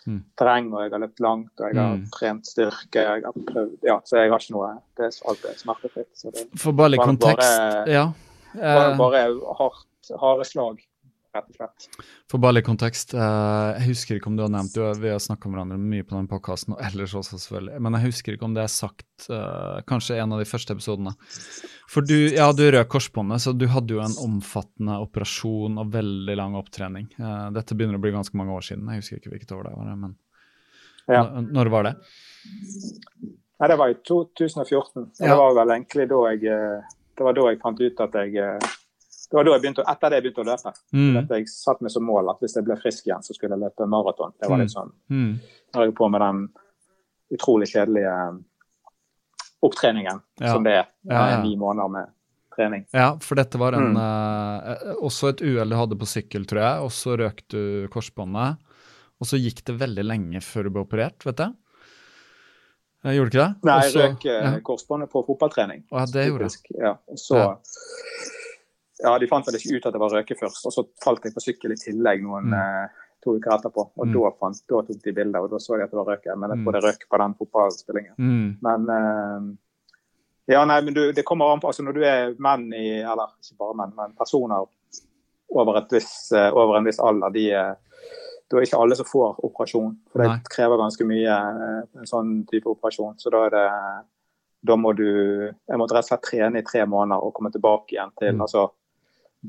Mm. 0.05 0.19
terreng, 0.37 0.67
og 0.69 0.83
jeg 0.83 0.91
har 0.93 0.99
løpt 1.01 1.19
langt, 1.19 1.49
og 1.57 1.65
jeg 1.65 1.75
har 1.81 1.95
Mm. 1.97 2.03
trent 2.13 2.45
styrke. 2.45 3.01
Jeg 3.01 3.23
har 3.25 3.31
prøvd, 3.47 3.71
ja, 3.81 3.95
så 4.05 4.17
jeg 4.19 4.29
har 4.29 4.37
ikke 4.37 4.53
noe 4.53 4.67
det 4.99 5.05
er, 5.07 5.15
Alt 5.31 5.45
er 5.49 5.55
smertefritt. 5.57 6.11
Så 6.13 6.29
det 6.31 6.43
For 6.61 6.71
bare 6.77 6.89
litt 6.93 7.01
kontekst 7.01 7.41
bare- 7.41 7.89
Ja. 7.89 8.03
var 8.53 8.91
Eh, 8.91 8.97
bare 8.99 9.23
hardt, 9.57 10.11
harde 10.21 10.45
slag, 10.45 10.77
rett 11.35 11.49
og 11.51 11.57
slett. 11.59 11.85
For 12.31 12.41
bare 12.41 12.55
litt 12.57 12.65
kontekst. 12.67 13.13
eh, 13.13 13.79
jeg 13.79 13.89
husker 13.91 14.17
ikke 14.17 14.31
om 14.31 14.37
du 14.39 14.43
har 14.45 14.51
nevnt 14.53 14.73
det, 14.73 14.87
Vi 15.03 15.11
har 15.11 15.19
snakka 15.19 15.45
om 15.49 15.53
hverandre 15.55 15.77
mye 15.77 16.03
på 16.07 16.15
den 16.15 16.27
podkasten, 16.31 16.73
og 16.75 16.81
ellers 16.81 17.13
også, 17.19 17.37
selvfølgelig. 17.43 17.79
Men 17.85 17.97
jeg 17.99 18.07
husker 18.09 18.33
ikke 18.37 18.47
om 18.49 18.55
det 18.57 18.63
er 18.63 18.71
sagt 18.73 19.27
eh, 19.29 19.81
kanskje 19.87 20.17
en 20.23 20.33
av 20.33 20.39
de 20.41 20.47
første 20.49 20.73
episodene. 20.75 21.13
For 21.91 22.01
du, 22.01 22.15
ja, 22.33 22.51
du 22.55 22.63
rød 22.71 22.87
korsbåndet, 22.89 23.41
så 23.45 23.53
du 23.55 23.67
hadde 23.71 23.93
jo 23.93 24.01
en 24.03 24.17
omfattende 24.25 24.97
operasjon 25.05 25.77
og 25.83 25.91
veldig 25.93 26.35
lang 26.39 26.55
opptrening. 26.59 27.09
Eh, 27.19 27.47
dette 27.55 27.75
begynner 27.77 27.99
å 27.99 28.03
bli 28.03 28.15
ganske 28.15 28.35
mange 28.39 28.55
år 28.55 28.65
siden. 28.71 28.87
Jeg 28.89 29.03
husker 29.03 29.19
ikke 29.21 29.35
hvilket 29.35 29.51
år 29.59 29.69
det 29.69 29.75
var, 29.77 29.95
men 29.95 30.15
Ja. 31.07 31.21
Når 31.41 31.69
var 31.69 31.83
det? 31.83 31.95
Nei, 33.61 33.67
det 33.69 33.77
var 33.77 33.91
i 33.93 33.97
2014. 34.03 35.03
Og 35.05 35.21
Ja. 35.21 35.27
Det 35.29 35.37
var 35.37 35.53
vel 35.59 35.69
egentlig 35.75 36.07
da 36.09 36.21
jeg 36.33 36.41
Det 37.15 37.23
var 37.23 37.33
da 37.37 37.43
jeg 37.47 37.59
fant 37.61 37.79
ut 37.79 38.01
at 38.03 38.11
jeg 38.19 38.59
det 39.35 39.39
var 39.39 39.43
da 39.47 39.51
jeg 39.57 39.61
begynte, 39.65 39.83
Etter 39.91 40.09
det 40.09 40.17
jeg 40.21 40.23
begynte 40.25 40.43
å 40.43 40.47
løpe. 40.47 40.71
Mm. 40.93 41.27
Jeg 41.29 41.47
satte 41.51 41.81
meg 41.83 41.91
som 41.91 42.03
mål 42.07 42.29
at 42.31 42.39
hvis 42.39 42.55
jeg 42.55 42.63
ble 42.67 42.75
frisk 42.79 43.05
igjen, 43.09 43.23
så 43.25 43.35
skulle 43.35 43.57
jeg 43.57 43.63
løpe 43.65 43.87
maraton. 43.91 44.31
Det 44.39 44.49
var 44.49 44.57
litt 44.63 44.71
sånn 44.73 44.91
Mm. 45.11 45.39
Nå 45.75 45.81
er 45.81 45.85
jeg 45.89 45.95
på 45.95 46.09
med 46.09 46.21
den 46.21 46.49
utrolig 47.35 47.67
kjedelige 47.67 48.43
opptreningen 49.65 50.21
Ja. 50.39 50.53
som 50.53 50.63
det 50.63 50.73
er. 50.73 50.85
Ja, 51.09 51.29
ja. 51.31 51.41
Ni 51.43 51.55
måneder 51.57 51.89
med 51.91 52.07
trening. 52.55 52.85
Ja, 52.93 53.17
for 53.19 53.35
dette 53.35 53.57
var 53.57 53.73
en, 53.73 53.93
Mm. 53.93 53.97
eh, 53.97 54.93
også 55.01 55.29
et 55.29 55.41
uhell 55.41 55.69
du 55.69 55.75
hadde 55.75 55.97
på 55.99 56.05
sykkel, 56.07 56.45
tror 56.45 56.61
jeg, 56.61 56.83
og 56.83 56.89
så 56.91 57.17
røk 57.17 57.41
du 57.49 57.87
korsbåndet. 57.89 58.57
Og 59.19 59.27
så 59.27 59.37
gikk 59.39 59.63
det 59.65 59.77
veldig 59.79 60.03
lenge 60.05 60.41
før 60.43 60.63
du 60.63 60.69
ble 60.69 60.83
operert, 60.85 61.23
vet 61.25 61.37
jeg. 61.37 61.53
Eh, 63.05 63.11
Gjorde 63.15 63.29
du 63.31 63.37
ikke 63.37 63.47
det? 63.47 63.63
Nei, 63.63 63.81
jeg 63.81 63.93
røk 63.95 64.23
ja. 64.25 64.59
korsbåndet 64.61 65.09
på 65.11 65.25
fotballtrening. 65.25 65.83
Å, 65.91 65.99
ja, 65.99 66.05
det 66.05 66.27
gjorde. 66.29 66.49
Typisk, 66.49 66.65
Ja. 66.79 66.97
Så 67.15 67.35
Ja. 67.35 67.55
Ja. 69.03 69.17
De 69.19 69.27
fant 69.27 69.45
vel 69.45 69.55
ikke 69.59 69.75
ut 69.77 69.85
at 69.85 69.93
det 69.93 69.99
var 70.01 70.09
røke 70.09 70.37
først, 70.39 70.65
og 70.65 70.71
så 70.73 70.85
falt 71.03 71.23
jeg 71.23 71.33
på 71.33 71.43
sykkel 71.43 71.71
i 71.71 71.75
tillegg 71.75 72.21
noen 72.23 72.45
Mm. 72.49 72.53
eh, 72.53 72.87
to 73.23 73.35
uker 73.39 73.51
etterpå. 73.57 73.89
Og 73.97 74.07
Mm. 74.07 74.13
da, 74.13 74.31
fant, 74.39 74.61
da 74.69 74.81
tok 74.81 75.01
de 75.03 75.11
bilder, 75.11 75.39
og 75.41 75.49
da 75.49 75.57
så 75.57 75.77
de 75.77 75.83
at 75.83 75.91
det 75.91 75.97
var 75.97 76.05
røke. 76.15 76.37
Men 76.37 76.49
jeg 76.51 76.57
Mm. 76.59 76.63
tror 76.65 76.73
det 76.73 76.83
røk 76.83 77.09
på 77.09 77.17
den 77.17 77.33
fotballspillingen. 77.35 78.15
Mm. 78.19 78.57
Men 78.61 78.89
uh, 78.89 79.55
ja, 80.47 80.63
nei, 80.65 80.81
men 80.81 80.93
du, 80.93 81.11
det 81.11 81.25
kommer 81.25 81.51
an 81.51 81.59
på 81.59 81.67
altså 81.67 81.83
Når 81.83 81.93
du 81.93 82.03
er 82.03 82.35
menn 82.37 82.71
i 82.73 83.01
Eller 83.01 83.27
ikke 83.41 83.57
bare 83.57 83.73
menn, 83.75 83.93
men 83.95 84.13
personer 84.13 84.67
over, 85.49 85.85
viss, 85.91 86.31
eh, 86.31 86.51
over 86.53 86.77
en 86.77 86.83
viss 86.85 86.99
alder, 86.99 87.29
de 87.31 87.51
er 87.51 87.75
da 88.51 88.57
er 88.57 88.61
ikke 88.61 88.77
alle 88.79 88.95
som 88.95 89.05
får 89.05 89.39
operasjon. 89.43 89.95
For 90.11 90.21
det 90.21 90.27
Nei. 90.27 90.39
krever 90.53 90.77
ganske 90.77 91.01
mye, 91.01 91.87
en 91.97 92.05
sånn 92.05 92.45
type 92.47 92.65
operasjon. 92.69 93.15
Så 93.17 93.31
da 93.31 93.45
er 93.45 93.49
det 93.49 94.05
Da 94.63 94.75
må 94.75 94.95
du 94.95 95.03
Jeg 95.47 95.77
måtte 95.77 95.93
rett 95.93 96.05
og 96.05 96.19
slett 96.19 96.21
trene 96.21 96.57
i 96.57 96.61
tre 96.61 96.85
måneder 96.85 97.23
og 97.23 97.33
komme 97.33 97.51
tilbake 97.51 97.89
igjen 97.93 98.11
til 98.19 98.33
Mm. 98.33 98.41
altså 98.41 98.69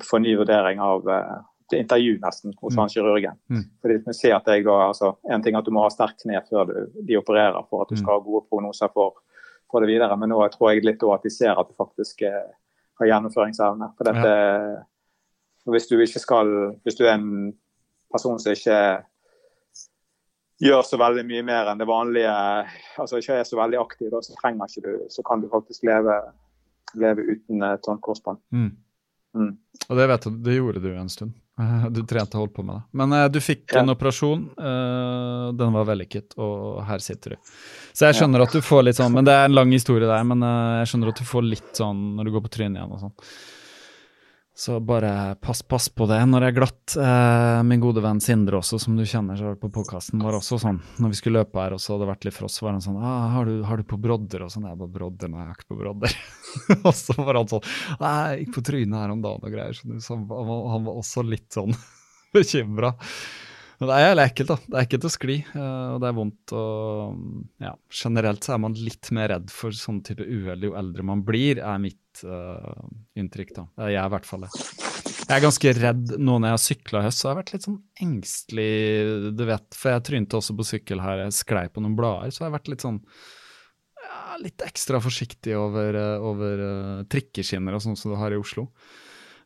få 0.05 0.18
ny 0.22 0.37
vurdering 0.37 0.80
av 0.80 1.09
eh, 1.09 1.78
intervju 1.78 2.18
nesten 2.22 2.53
hos 2.61 2.74
Mm. 2.74 2.78
han 2.80 2.89
kirurgen. 2.89 3.39
Mm. 3.51 3.62
Fordi 3.82 3.95
vi 4.07 4.12
ser 4.14 4.34
at 4.37 4.47
jeg 4.47 4.64
da, 4.64 4.76
altså, 4.89 5.16
En 5.30 5.43
ting 5.43 5.55
er 5.55 5.59
at 5.59 5.64
du 5.64 5.70
må 5.74 5.82
ha 5.82 5.89
sterkt 5.91 6.22
kne 6.22 6.43
før 6.49 6.66
du, 6.66 6.76
de 7.03 7.16
opererer 7.18 7.66
for 7.70 7.82
at 7.82 7.89
du 7.89 7.95
Mm. 7.97 8.03
skal 8.03 8.12
ha 8.12 8.24
gode 8.24 8.47
prognoser 8.49 8.89
for, 8.93 9.14
for 9.70 9.80
det 9.80 9.89
videre. 9.89 10.16
Men 10.16 10.28
nå 10.30 10.49
tror 10.53 10.70
jeg 10.74 10.84
litt 10.84 11.03
at 11.03 11.22
de 11.22 11.30
ser 11.30 11.59
at 11.59 11.68
du 11.68 11.74
faktisk 11.74 12.22
eh, 12.22 12.53
har 13.01 13.07
gjennomføringsevne. 13.07 13.93
For 13.97 14.05
dette, 14.05 14.30
ja. 14.30 14.82
hvis 15.66 15.89
du 15.89 15.99
ikke 15.99 16.20
skal, 16.22 16.47
hvis 16.84 16.97
du 16.97 17.05
er 17.05 17.14
en 17.14 17.53
person 18.12 18.39
som 18.39 18.53
ikke 18.53 19.03
gjør 20.62 20.82
så 20.89 20.97
veldig 20.97 21.24
mye 21.28 21.43
mer 21.45 21.68
enn 21.68 21.78
det 21.82 21.87
vanlige, 21.89 22.32
altså 22.99 23.18
ikke 23.20 23.34
er 23.41 23.45
så 23.45 23.59
veldig 23.59 23.78
aktiv, 23.80 24.09
da, 24.12 24.22
så 24.24 24.37
trenger 24.41 24.70
ikke 24.70 24.84
du, 24.87 25.09
så 25.12 25.22
kan 25.26 25.43
du 25.43 25.51
faktisk 25.53 25.84
leve, 25.84 26.14
leve 26.95 27.26
uten 27.34 27.62
et 27.62 27.84
sånt 27.84 28.01
korsbånd. 28.01 28.39
Mm. 28.55 28.70
Mm. 29.37 29.57
Og 29.87 29.99
det 30.01 30.07
vet 30.11 30.24
du, 30.26 30.39
det 30.47 30.55
gjorde 30.57 30.82
du 30.82 30.95
en 30.97 31.11
stund. 31.12 31.34
Du 31.97 32.03
trente 32.05 32.37
og 32.37 32.47
holdt 32.47 32.55
på 32.57 32.64
med 32.66 32.78
det. 32.78 32.84
Men 33.01 33.12
uh, 33.16 33.26
du 33.32 33.39
fikk 33.41 33.72
Ja. 33.72 33.80
en 33.80 33.93
operasjon. 33.95 34.47
Uh, 34.59 35.53
den 35.57 35.76
var 35.76 35.89
vellykket, 35.89 36.37
og 36.41 36.82
her 36.89 37.01
sitter 37.05 37.37
du. 37.37 37.53
Så 37.97 38.09
jeg 38.09 38.18
skjønner 38.18 38.45
at 38.45 38.53
du 38.53 38.61
får 38.64 38.82
litt 38.89 38.99
sånn 38.99 39.14
Men 39.14 39.24
det 39.28 39.32
er 39.37 39.49
en 39.49 39.57
lang 39.57 39.72
historie 39.72 40.09
der, 40.09 40.24
men 40.28 40.45
uh, 40.45 40.80
jeg 40.82 40.93
skjønner 40.93 41.12
at 41.12 41.20
du 41.22 41.28
får 41.28 41.47
litt 41.47 41.70
sånn 41.78 42.03
når 42.18 42.28
du 42.28 42.34
går 42.37 42.45
på 42.49 42.53
trynet 42.59 42.80
igjen 42.80 42.97
og 42.97 43.05
sånn. 43.07 43.14
Så 44.57 44.79
bare 44.81 45.35
pass, 45.45 45.61
pass 45.69 45.91
på 45.93 46.07
det 46.09 46.17
når 46.31 46.41
det 46.41 46.47
er 46.49 46.55
glatt. 46.57 46.95
Eh, 46.97 47.59
min 47.69 47.83
gode 47.83 48.01
venn 48.01 48.23
Sindre 48.25 48.57
også, 48.63 48.79
som 48.81 48.95
du 48.97 49.03
kjenner 49.05 49.37
så 49.37 49.51
på 49.61 49.69
podkasten, 49.75 50.23
var 50.25 50.39
også 50.39 50.57
sånn 50.63 50.79
når 50.97 51.13
vi 51.13 51.19
skulle 51.19 51.43
løpe 51.43 51.61
her 51.61 51.75
og 51.77 51.83
så 51.85 51.93
hadde 51.93 52.07
det 52.07 52.11
vært 52.15 52.25
litt 52.25 52.37
frost, 52.39 52.63
var 52.65 52.73
han 52.73 52.81
sånn 52.81 52.97
ah, 52.97 53.27
har, 53.35 53.45
du, 53.45 53.59
'Har 53.69 53.77
du 53.77 53.85
på 53.85 53.99
brodder?' 54.01 54.47
og 54.47 54.51
sånn. 54.55 54.65
Jeg 54.65 54.79
bare 54.81 54.95
'Brodder? 54.97 55.29
Nei, 55.29 55.43
jeg 55.45 55.51
har 55.53 55.59
ikke 55.61 55.75
på 55.75 55.81
brodder'. 55.83 56.17
og 56.89 56.95
så 56.97 57.19
var 57.21 57.35
han 57.43 57.53
sånn 57.53 57.69
'Nei, 58.01 58.15
jeg 58.33 58.47
gikk 58.47 58.55
på 58.57 58.65
trynet 58.71 58.97
her 59.03 59.13
om 59.13 59.21
dagen 59.29 59.45
og 59.45 59.53
greier', 59.53 60.01
Så 60.01 60.15
han, 60.17 60.25
var- 60.27 60.71
han, 60.73 60.85
var- 60.89 60.97
også 61.05 61.27
litt 61.29 61.51
sånn 61.53 61.77
bekymra. 62.37 62.95
Men 63.77 63.91
det 63.91 63.97
er 64.01 64.20
ekkelt, 64.22 64.49
da. 64.49 64.57
Det 64.64 64.77
er 64.77 64.87
ekkelt 64.87 65.07
å 65.07 65.12
skli, 65.12 65.37
eh, 65.53 65.89
og 65.93 66.01
det 66.01 66.09
er 66.09 66.16
vondt. 66.16 66.55
å 66.57 66.64
ja, 67.61 67.74
generelt 67.93 68.47
så 68.47 68.55
er 68.55 68.62
man 68.64 68.77
litt 68.79 69.11
mer 69.16 69.31
redd 69.35 69.53
for 69.53 69.77
sånn 69.77 70.01
type 70.07 70.24
uhell 70.24 70.64
jo 70.70 70.77
eldre 70.79 71.05
man 71.05 71.24
blir, 71.27 71.61
er 71.61 71.83
mitt 71.83 72.22
uh, 72.24 72.87
inntrykk, 73.18 73.53
da. 73.59 73.66
Det 73.77 73.89
er 73.89 73.95
jeg 73.99 74.09
i 74.09 74.14
hvert 74.14 74.29
fall. 74.29 74.49
Jeg 75.27 75.35
er 75.35 75.43
ganske 75.43 75.72
redd 75.77 76.12
nå 76.16 76.39
når 76.39 76.49
jeg 76.49 76.57
har 76.57 76.62
sykla 76.62 77.01
i 77.01 77.07
høst, 77.09 77.20
så 77.20 77.27
jeg 77.27 77.33
har 77.33 77.41
vært 77.41 77.53
litt 77.53 77.66
sånn 77.66 77.81
engstelig, 78.05 78.74
du 79.37 79.45
vet. 79.49 79.66
For 79.77 79.93
jeg 79.93 80.07
trynte 80.09 80.39
også 80.39 80.57
på 80.57 80.68
sykkel 80.68 81.03
her, 81.03 81.24
jeg 81.27 81.41
sklei 81.41 81.66
på 81.68 81.83
noen 81.85 81.97
blader, 81.99 82.33
så 82.33 82.45
jeg 82.45 82.49
har 82.49 82.57
vært 82.57 82.70
litt 82.72 82.85
sånn 82.87 83.01
ja, 84.07 84.20
litt 84.41 84.62
ekstra 84.64 85.01
forsiktig 85.03 85.57
over, 85.59 85.99
eh, 85.99 86.22
over 86.22 86.62
uh, 86.62 87.01
trikkeskinner 87.11 87.77
og 87.77 87.83
sånn 87.85 87.99
som 87.99 88.14
du 88.14 88.20
har 88.20 88.33
i 88.33 88.39
Oslo. 88.41 88.70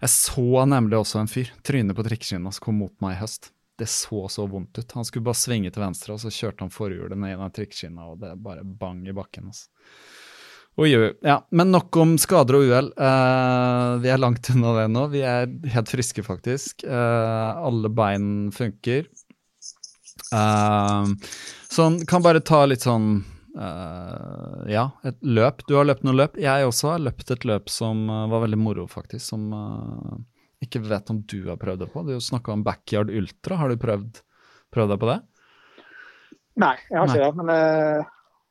Jeg 0.01 0.13
så 0.15 0.67
nemlig 0.69 1.01
også 1.01 1.21
en 1.21 1.33
fyr 1.33 1.51
tryne 1.67 1.97
på 1.97 2.05
trikkeskinna 2.07 2.53
som 2.55 2.69
kom 2.69 2.79
mot 2.81 2.95
meg 3.03 3.17
i 3.17 3.23
høst. 3.25 3.51
Det 3.81 3.89
så 3.89 4.27
så 4.33 4.45
vondt 4.51 4.79
ut. 4.79 4.97
Han 4.99 5.07
skulle 5.09 5.25
bare 5.27 5.41
svinge 5.41 5.73
til 5.73 5.85
venstre, 5.85 6.15
og 6.15 6.21
så 6.23 6.33
kjørte 6.33 6.67
han 6.67 6.73
forhjulet 6.75 7.17
ned 7.19 7.35
i 7.35 7.39
den 7.41 7.55
trikkeskinna, 7.57 8.11
og 8.13 8.21
det 8.21 8.35
bare 8.45 8.65
bang 8.65 9.07
i 9.09 9.17
bakken. 9.17 9.49
Altså. 9.49 9.71
Oi, 10.81 10.91
oi. 10.95 11.09
Ja, 11.27 11.41
men 11.51 11.73
nok 11.75 11.97
om 12.01 12.15
skader 12.21 12.61
og 12.61 12.69
uhell. 12.69 12.93
Uh, 13.01 13.97
vi 14.05 14.13
er 14.13 14.21
langt 14.21 14.53
unna 14.53 14.77
det 14.79 14.87
nå. 14.93 15.07
Vi 15.13 15.25
er 15.27 15.49
helt 15.75 15.91
friske, 15.93 16.25
faktisk. 16.25 16.85
Uh, 16.87 17.57
alle 17.65 17.91
bein 17.93 18.31
funker. 18.55 19.09
Uh, 20.31 21.11
sånn, 21.73 21.99
kan 22.09 22.23
bare 22.25 22.45
ta 22.45 22.63
litt 22.69 22.87
sånn 22.87 23.13
Uh, 23.57 24.63
Ja, 24.71 24.91
et 25.03 25.19
løp. 25.27 25.65
Du 25.67 25.75
har 25.75 25.89
løpt 25.89 26.05
noen 26.07 26.21
løp. 26.21 26.37
Jeg 26.41 26.67
også 26.67 26.93
har 26.95 27.03
løpt 27.03 27.33
et 27.35 27.47
løp 27.49 27.71
som 27.73 28.05
uh, 28.11 28.29
var 28.31 28.45
veldig 28.45 28.61
moro, 28.61 28.87
faktisk. 28.91 29.25
Som 29.33 29.51
eh, 29.53 30.13
ikke 30.65 30.83
vet 30.85 31.11
om 31.13 31.21
du 31.29 31.39
har 31.49 31.57
prøvd 31.61 31.85
det 31.85 31.91
på. 31.93 32.03
Du 32.07 32.15
snakka 32.21 32.53
om 32.53 32.65
backyard 32.67 33.11
ultra. 33.11 33.57
Har 33.61 33.69
du 33.73 33.77
prøvd, 33.81 34.23
prøvd 34.75 34.91
deg 34.95 35.01
på 35.03 35.11
det? 35.11 35.19
Nei, 36.61 36.75
jeg 36.91 36.99
har 36.99 37.07
Nei. 37.09 37.15
ikke 37.17 37.27
det. 37.27 37.37
Men 37.41 37.53
eh, 37.55 38.01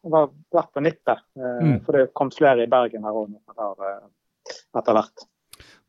jeg 0.05 0.13
har 0.15 0.29
vært 0.57 0.71
på 0.73 0.85
nippet. 0.85 1.25
eh, 1.37 1.59
Mm. 1.65 1.75
For 1.85 1.91
det 1.97 2.13
kom 2.17 2.31
flere 2.33 2.63
i 2.65 2.71
Bergen 2.71 3.03
her 3.05 3.19
òg 3.19 3.35
etter, 3.35 3.83
eh, 3.89 4.55
etter 4.79 4.93
hvert. 4.97 5.27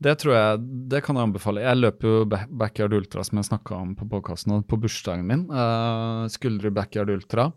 Det 0.01 0.15
tror 0.19 0.33
jeg, 0.35 0.61
det 0.91 1.03
kan 1.05 1.17
jeg 1.17 1.29
anbefale. 1.29 1.61
Jeg 1.61 1.77
løper 1.77 2.09
jo 2.09 2.25
backyard 2.57 2.95
ultra, 2.97 3.23
som 3.25 3.37
jeg 3.39 3.51
snakka 3.51 3.75
om 3.77 3.91
på 3.95 4.07
podkasten, 4.09 4.63
på 4.65 4.79
bursdagen 4.81 5.27
min. 5.29 5.43
Uh, 5.53 6.25
Skuldre 6.33 6.71
backyard 6.73 7.11
ultra. 7.13 7.51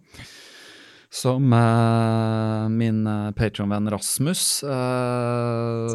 Som 1.13 1.53
uh, 1.55 2.67
min 2.73 3.07
uh, 3.07 3.31
Patron-venn 3.37 3.87
Rasmus 3.93 4.63
eh, 4.63 5.93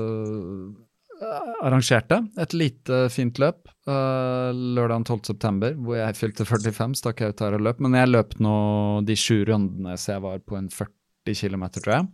arrangerte. 1.63 2.21
Et 2.39 2.55
lite, 2.57 3.01
fint 3.15 3.39
løp 3.43 3.69
uh, 3.89 4.51
lørdag 4.53 5.07
12.9., 5.09 5.73
hvor 5.85 5.99
jeg 5.99 6.19
fylte 6.19 6.47
45, 6.49 6.99
stakk 7.01 7.23
jeg 7.23 7.35
ut 7.35 7.43
her 7.45 7.57
og 7.59 7.65
løp. 7.67 7.83
Men 7.85 7.99
jeg 7.99 8.13
løp 8.13 8.37
nå 8.43 8.59
de 9.09 9.17
sju 9.19 9.43
rundene, 9.49 9.97
så 9.99 10.17
jeg 10.17 10.25
var 10.27 10.45
på 10.45 10.59
en 10.61 10.71
40 10.73 11.39
km, 11.39 11.67
tror 11.81 11.95
jeg. 11.97 12.09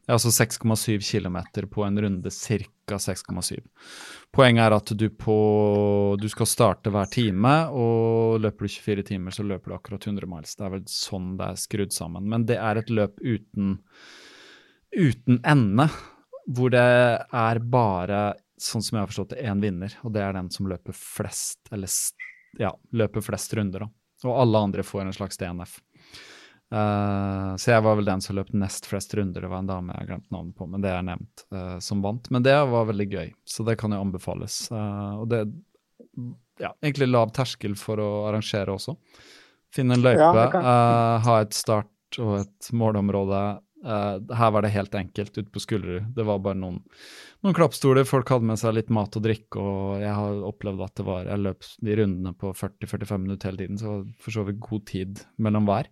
Det 0.00 0.14
er 0.14 0.16
altså 0.16 0.32
6,7 0.32 1.04
km 1.06 1.36
på 1.70 1.84
en 1.86 2.00
runde, 2.02 2.30
ca. 2.34 2.96
6,7. 2.98 3.60
Poenget 4.34 4.64
er 4.64 4.74
at 4.74 4.92
du, 4.98 5.04
på, 5.14 5.36
du 6.18 6.26
skal 6.32 6.48
starte 6.50 6.90
hver 6.90 7.10
time, 7.12 7.52
og 7.70 8.40
løper 8.42 8.66
du 8.66 8.72
24 8.72 9.04
timer, 9.12 9.34
så 9.34 9.46
løper 9.46 9.70
du 9.70 9.76
akkurat 9.76 10.08
100 10.08 10.26
miles. 10.30 10.56
Det 10.58 10.66
er 10.66 10.74
vel 10.74 10.86
sånn 10.90 11.36
det 11.38 11.52
er 11.52 11.60
skrudd 11.62 11.94
sammen. 11.94 12.26
Men 12.32 12.48
det 12.48 12.58
er 12.58 12.80
et 12.80 12.90
løp 12.90 13.20
uten, 13.22 13.76
uten 14.96 15.38
ende, 15.46 15.86
hvor 16.50 16.72
det 16.74 16.82
er 16.82 17.62
bare, 17.70 18.22
sånn 18.64 18.84
som 18.84 18.96
jeg 18.96 19.04
har 19.04 19.12
forstått 19.12 19.34
det, 19.34 19.44
én 19.46 19.62
vinner, 19.62 19.94
og 20.04 20.14
det 20.14 20.24
er 20.24 20.36
den 20.36 20.50
som 20.52 20.68
løper 20.70 20.96
flest, 20.96 21.60
eller 21.72 21.90
ja, 22.58 22.74
løper 22.96 23.24
flest 23.24 23.54
runder, 23.56 23.86
da. 23.86 23.90
Og 24.28 24.36
alle 24.36 24.60
andre 24.68 24.84
får 24.84 25.06
en 25.06 25.16
slags 25.16 25.40
DNF. 25.40 25.78
Uh, 26.70 27.56
så 27.58 27.72
jeg 27.72 27.82
var 27.82 27.96
vel 27.98 28.06
den 28.06 28.20
som 28.22 28.36
løp 28.36 28.52
nest 28.54 28.84
flest 28.86 29.14
runder. 29.16 29.42
Det 29.42 29.48
var 29.50 29.64
en 29.64 29.70
dame 29.70 29.94
jeg 29.94 30.04
har 30.04 30.10
glemt 30.12 30.28
navnet 30.34 30.58
på, 30.58 30.68
men 30.70 30.84
det 30.84 30.92
er 30.92 31.06
nevnt, 31.06 31.44
uh, 31.56 31.78
som 31.82 32.04
vant. 32.04 32.28
Men 32.30 32.44
det 32.44 32.54
var 32.74 32.90
veldig 32.90 33.08
gøy, 33.10 33.32
så 33.48 33.64
det 33.66 33.78
kan 33.80 33.96
jo 33.96 34.02
anbefales. 34.04 34.66
Uh, 34.70 35.22
og 35.22 35.30
det 35.32 35.44
ja, 36.60 36.74
egentlig 36.82 37.08
lav 37.08 37.32
terskel 37.34 37.76
for 37.78 38.00
å 38.02 38.10
arrangere 38.28 38.74
også. 38.74 38.96
Finne 39.74 39.96
en 39.96 40.04
løype, 40.04 40.20
Ja, 40.20 40.46
eh, 40.60 41.16
ha 41.24 41.40
et 41.40 41.54
start 41.54 42.18
og 42.18 42.40
et 42.40 42.70
målområde. 42.74 43.42
Eh, 43.84 44.36
her 44.36 44.50
var 44.52 44.62
det 44.62 44.74
helt 44.74 44.94
enkelt 44.94 45.38
ute 45.38 45.50
på 45.50 45.60
Skullerud. 45.62 46.10
Det 46.16 46.24
var 46.28 46.42
bare 46.44 46.58
noen, 46.60 46.80
noen 47.40 47.56
klappstoler, 47.56 48.04
folk 48.08 48.28
hadde 48.32 48.48
med 48.50 48.60
seg 48.60 48.76
litt 48.76 48.92
mat 48.92 49.16
og 49.16 49.24
drikke, 49.24 49.62
og 49.62 50.02
jeg 50.02 50.12
har 50.18 50.42
opplevd 50.50 50.84
at 50.84 50.96
det 51.00 51.06
var 51.06 51.30
Jeg 51.30 51.44
løp 51.46 51.68
de 51.88 51.96
rundene 52.02 52.34
på 52.36 52.52
40-45 52.52 53.22
minutter 53.24 53.50
hele 53.50 53.62
tiden, 53.64 53.80
så 53.80 54.00
for 54.20 54.36
så 54.36 54.44
vidt 54.48 54.60
god 54.66 54.86
tid 54.90 55.24
mellom 55.40 55.68
hver. 55.68 55.88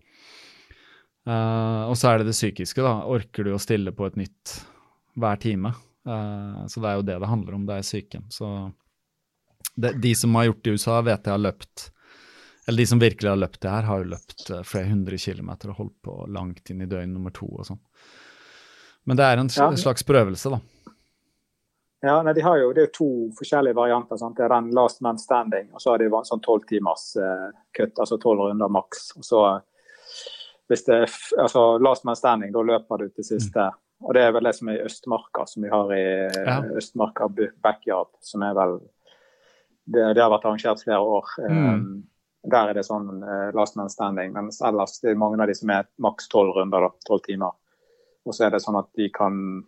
Uh, 1.29 1.89
og 1.89 1.97
så 1.99 2.11
er 2.11 2.21
det 2.21 2.29
det 2.29 2.37
psykiske, 2.37 2.81
da. 2.81 3.01
Orker 3.09 3.45
du 3.45 3.53
å 3.53 3.61
stille 3.61 3.93
på 3.93 4.05
et 4.07 4.17
nytt 4.17 4.59
hver 5.19 5.41
time? 5.41 5.73
Uh, 6.07 6.65
så 6.69 6.81
det 6.81 6.89
er 6.89 6.99
jo 6.99 7.07
det 7.09 7.17
det 7.21 7.29
handler 7.29 7.57
om, 7.57 7.65
det 7.67 7.79
er 7.79 7.85
psyken. 7.85 8.29
Så 8.33 8.47
det, 9.75 9.97
de 10.01 10.13
som 10.17 10.33
har 10.37 10.49
gjort 10.49 10.63
det 10.63 10.71
i 10.71 10.77
USA, 10.77 11.01
vet 11.05 11.25
jeg 11.25 11.35
har 11.35 11.41
løpt 11.41 11.89
Eller 12.69 12.83
de 12.83 12.89
som 12.91 12.99
virkelig 13.01 13.29
har 13.31 13.39
løpt 13.41 13.61
det 13.65 13.69
her, 13.73 13.85
har 13.89 14.01
jo 14.03 14.11
løpt 14.11 14.49
eh, 14.53 14.65
flere 14.67 14.91
hundre 14.91 15.17
kilometer 15.17 15.71
og 15.71 15.79
holdt 15.81 15.95
på 16.05 16.17
langt 16.29 16.69
inn 16.69 16.83
i 16.85 16.89
døgn 16.89 17.15
nummer 17.15 17.33
to 17.33 17.47
og 17.49 17.65
sånn. 17.65 17.79
Men 19.09 19.17
det 19.17 19.25
er 19.25 19.41
en 19.41 19.49
slags 19.49 20.05
prøvelse, 20.05 20.51
da. 20.53 20.59
Ja, 22.05 22.19
nei, 22.23 22.35
de 22.37 22.43
har 22.45 22.59
jo, 22.61 22.69
Det 22.77 22.83
er 22.83 22.85
jo 22.85 22.93
to 22.95 23.09
forskjellige 23.39 23.75
varianter. 23.75 24.19
Sant? 24.21 24.37
Det 24.37 24.45
er 24.45 24.53
den 24.53 24.69
last 24.77 25.01
man 25.01 25.17
standing, 25.17 25.71
og 25.73 25.81
så 25.81 25.95
har 25.95 26.03
de 26.03 26.11
sånn 26.29 26.45
tolv 26.45 26.67
timers 26.69 27.09
eh, 27.17 27.49
kutt, 27.75 27.97
altså 27.97 28.19
tolv 28.21 28.45
runder 28.45 28.69
maks. 28.71 29.09
Og 29.17 29.25
så 29.25 29.41
hvis 30.69 30.85
det 30.85 30.99
er 31.01 31.17
altså 31.41 31.63
last 31.81 32.05
man 32.05 32.15
standing, 32.15 32.53
da 32.53 32.61
løper 32.61 33.01
du 33.01 33.09
til 33.09 33.25
siste. 33.25 33.65
Og 34.05 34.13
det 34.15 34.27
er 34.27 34.37
vel 34.37 34.45
det 34.45 34.53
som 34.59 34.69
er 34.69 34.77
i 34.77 34.85
Østmarka, 34.85 35.47
som 35.49 35.65
vi 35.65 35.73
har 35.73 35.91
i 35.97 36.05
Ja. 36.37 36.61
Østmarka 36.77 37.27
backyard, 37.65 38.13
som 38.21 38.45
er 38.45 38.53
vel 38.53 38.77
det, 39.89 40.13
det 40.13 40.21
har 40.21 40.29
vært 40.29 40.45
arrangert 40.45 40.83
flere 40.85 41.01
år. 41.01 41.33
Mm. 41.49 41.73
Um, 41.73 42.03
der 42.49 42.69
er 42.69 42.73
det 42.77 42.85
sånn 42.85 43.23
eh, 43.23 43.49
last 43.55 43.75
man 43.79 43.89
standing, 43.89 44.33
mens 44.33 44.61
ellers 44.61 44.99
det 45.01 45.11
er 45.11 45.19
mange 45.19 45.41
av 45.41 45.47
de 45.47 45.55
som 45.55 45.69
er 45.69 45.87
maks 45.99 46.27
tolv 46.31 46.55
runder, 46.55 46.81
da, 46.87 46.89
tolv 47.07 47.21
timer. 47.25 47.51
Og 48.25 48.33
så 48.35 48.45
er 48.47 48.51
det 48.55 48.61
sånn 48.63 48.79
at 48.79 48.89
de 48.99 49.09
kan 49.09 49.63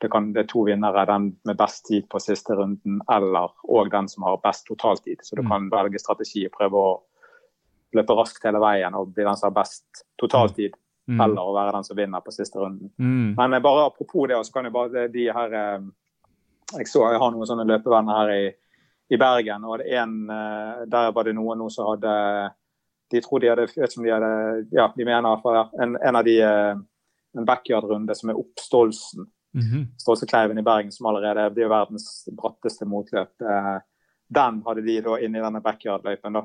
det, 0.00 0.08
kan, 0.12 0.28
det 0.32 0.44
er 0.44 0.46
to 0.46 0.60
vinnere, 0.62 1.02
den 1.10 1.24
med 1.44 1.56
best 1.58 1.84
tid 1.88 2.04
på 2.08 2.20
siste 2.22 2.54
runden 2.54 3.00
eller 3.10 3.50
og 3.66 3.88
den 3.90 4.06
som 4.08 4.22
har 4.28 4.36
best 4.44 4.66
totaltid. 4.68 5.18
Så 5.26 5.34
du 5.34 5.42
Mm. 5.42 5.48
kan 5.48 5.70
velge 5.70 5.98
strategi 5.98 6.44
og 6.46 6.52
prøve 6.54 6.78
å 6.78 7.00
løpe 7.94 8.14
raskt 8.14 8.44
hele 8.44 8.60
veien 8.62 8.94
og 8.94 9.12
bli 9.14 9.24
den 9.24 9.36
som 9.36 9.48
har 9.52 9.62
best 9.64 10.04
totaltid, 10.20 10.74
Mm. 11.08 11.20
eller 11.24 11.40
å 11.42 11.54
være 11.56 11.72
den 11.72 11.84
som 11.84 11.96
vinner 11.96 12.20
på 12.20 12.30
siste 12.32 12.60
runden. 12.60 12.90
Mm. 12.98 13.34
Men 13.36 13.54
eh, 13.54 13.60
bare 13.60 13.86
apropos 13.86 14.28
det, 14.28 14.36
så 14.46 14.52
kan 14.52 14.64
jo 14.64 14.70
bare 14.70 15.08
de 15.08 15.24
her 15.32 15.52
eh, 15.54 15.80
Jeg 16.78 16.86
så 16.86 17.10
jeg 17.10 17.18
har 17.18 17.30
noen 17.32 17.46
sånne 17.46 17.64
løpevenner 17.66 18.12
her 18.14 18.28
i, 18.30 18.54
i 19.08 19.16
Bergen, 19.16 19.64
og 19.64 19.80
en, 19.80 20.30
eh, 20.30 20.84
der 20.86 21.12
var 21.16 21.24
det 21.24 21.34
noen 21.36 21.58
nå 21.62 21.70
som 21.72 21.94
hadde 21.94 22.14
De 23.08 23.20
tror 23.24 23.40
de 23.40 23.48
hadde 23.48 23.64
vet 23.72 23.92
som 23.92 24.04
de 24.04 24.12
hadde 24.12 24.66
Ja, 24.72 24.90
de 24.96 25.04
mener 25.04 25.40
for 25.42 25.70
en, 25.80 25.96
en 25.96 26.16
av 26.16 26.24
de 26.24 26.40
eh, 26.44 26.76
en 27.36 27.44
backyard-runde 27.44 28.14
som 28.14 28.30
er 28.30 28.38
Oppstolsen. 28.38 29.26
-hmm. 29.54 29.86
Stolsekleiven 29.98 30.58
i 30.58 30.62
Bergen, 30.62 30.92
som 30.92 31.06
allerede 31.06 31.50
blir 31.50 31.64
er 31.64 31.68
verdens 31.68 32.28
bratteste 32.32 32.84
motløp. 32.84 33.40
Eh, 33.40 33.78
den 34.28 34.62
hadde 34.66 34.82
de 34.82 35.00
da 35.00 35.18
inne 35.18 35.38
i 35.38 35.42
denne 35.42 35.60
backyard-løypen. 35.60 36.32
da. 36.32 36.42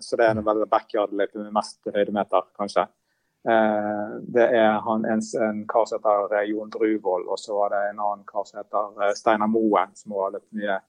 Så 0.00 0.16
det 0.16 0.26
er 0.26 0.42
vel 0.42 0.66
backyard-løypen 0.66 1.42
med 1.42 1.52
mest 1.52 1.78
høydemeter, 1.94 2.42
kanskje. 2.58 2.86
Det 4.34 4.42
er 4.42 4.80
han, 4.80 5.04
en, 5.04 5.22
en 5.42 5.66
kar 5.68 5.84
som 5.86 6.02
heter 6.02 6.48
Jon 6.50 6.70
Bruvoll, 6.70 7.28
og 7.28 7.38
så 7.38 7.54
var 7.54 7.68
det 7.70 7.90
en 7.90 8.00
annen 8.00 8.24
kar 8.26 8.44
som 8.44 8.58
heter 8.58 9.14
Steinar 9.14 9.46
Moen, 9.46 9.94
som 9.94 10.12
har 10.12 10.34
løpt 10.34 10.50
mye, 10.50 10.80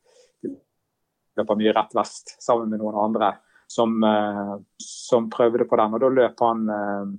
løper 1.38 1.60
mye 1.60 1.74
rett 1.76 1.94
vest, 1.98 2.36
sammen 2.44 2.72
med 2.72 2.82
noen 2.84 2.98
andre. 3.08 3.36
som, 3.70 4.04
eh, 4.04 4.56
som, 4.78 5.30
prøvde 5.30 5.66
på 5.68 5.76
den. 5.76 5.94
og 5.94 6.00
Da 6.00 6.10
løp 6.10 6.40
han 6.40 6.70
eh, 6.72 7.10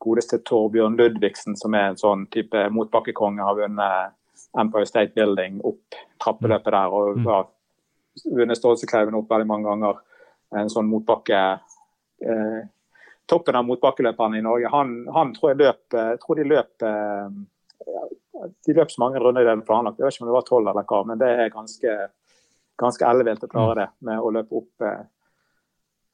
godeste 0.00 0.38
Torbjørn 0.48 0.96
Ludvigsen, 0.96 1.58
som 1.60 1.74
er 1.76 1.90
en 1.90 2.00
sånn 2.00 2.22
type 2.32 2.62
motbakkekonge, 2.72 3.44
har 3.44 3.58
vunnet 3.58 4.14
Empire 4.56 4.88
State 4.88 5.12
Building 5.14 5.60
opp 5.60 5.98
trappeløpet 6.24 6.72
der. 6.72 6.88
og 6.88 7.20
har 7.26 7.50
vunnet 8.32 8.56
Stålsekleiven 8.56 9.18
opp 9.18 9.28
veldig 9.28 9.46
mange 9.46 9.68
ganger. 9.68 10.00
En 10.56 10.72
sånn 10.72 10.88
motbakke 10.88 11.42
eh, 12.24 12.60
Toppen 13.28 13.54
av 13.54 13.68
motbakkeløperne 13.68 14.40
i 14.40 14.42
Norge. 14.42 14.72
Han, 14.72 15.04
han 15.14 15.34
tror 15.36 15.52
jeg 15.52 15.60
løp 15.60 15.98
tror 16.24 16.40
de 16.40 16.48
løp 16.48 16.88
de 18.66 18.74
løp 18.74 18.90
så 18.90 19.02
mange 19.02 19.20
runder 19.20 19.44
i 19.44 19.48
det 19.48 19.66
planlagt. 19.66 19.98
Jeg 20.00 20.06
vet 20.06 20.16
ikke 20.16 20.24
om 20.24 20.30
det 20.30 20.36
var 20.36 20.48
tolv 20.48 20.70
eller 20.72 20.88
hva, 20.88 21.00
men 21.06 21.20
det 21.20 21.28
er 21.28 21.52
ganske, 21.52 21.96
ganske 22.80 23.06
ellevilt 23.06 23.44
å 23.44 23.50
klare 23.50 23.76
det 23.82 23.88
med 24.08 24.20
å 24.20 24.32
løpe 24.34 24.62
opp 24.62 24.86
eh, 24.86 25.02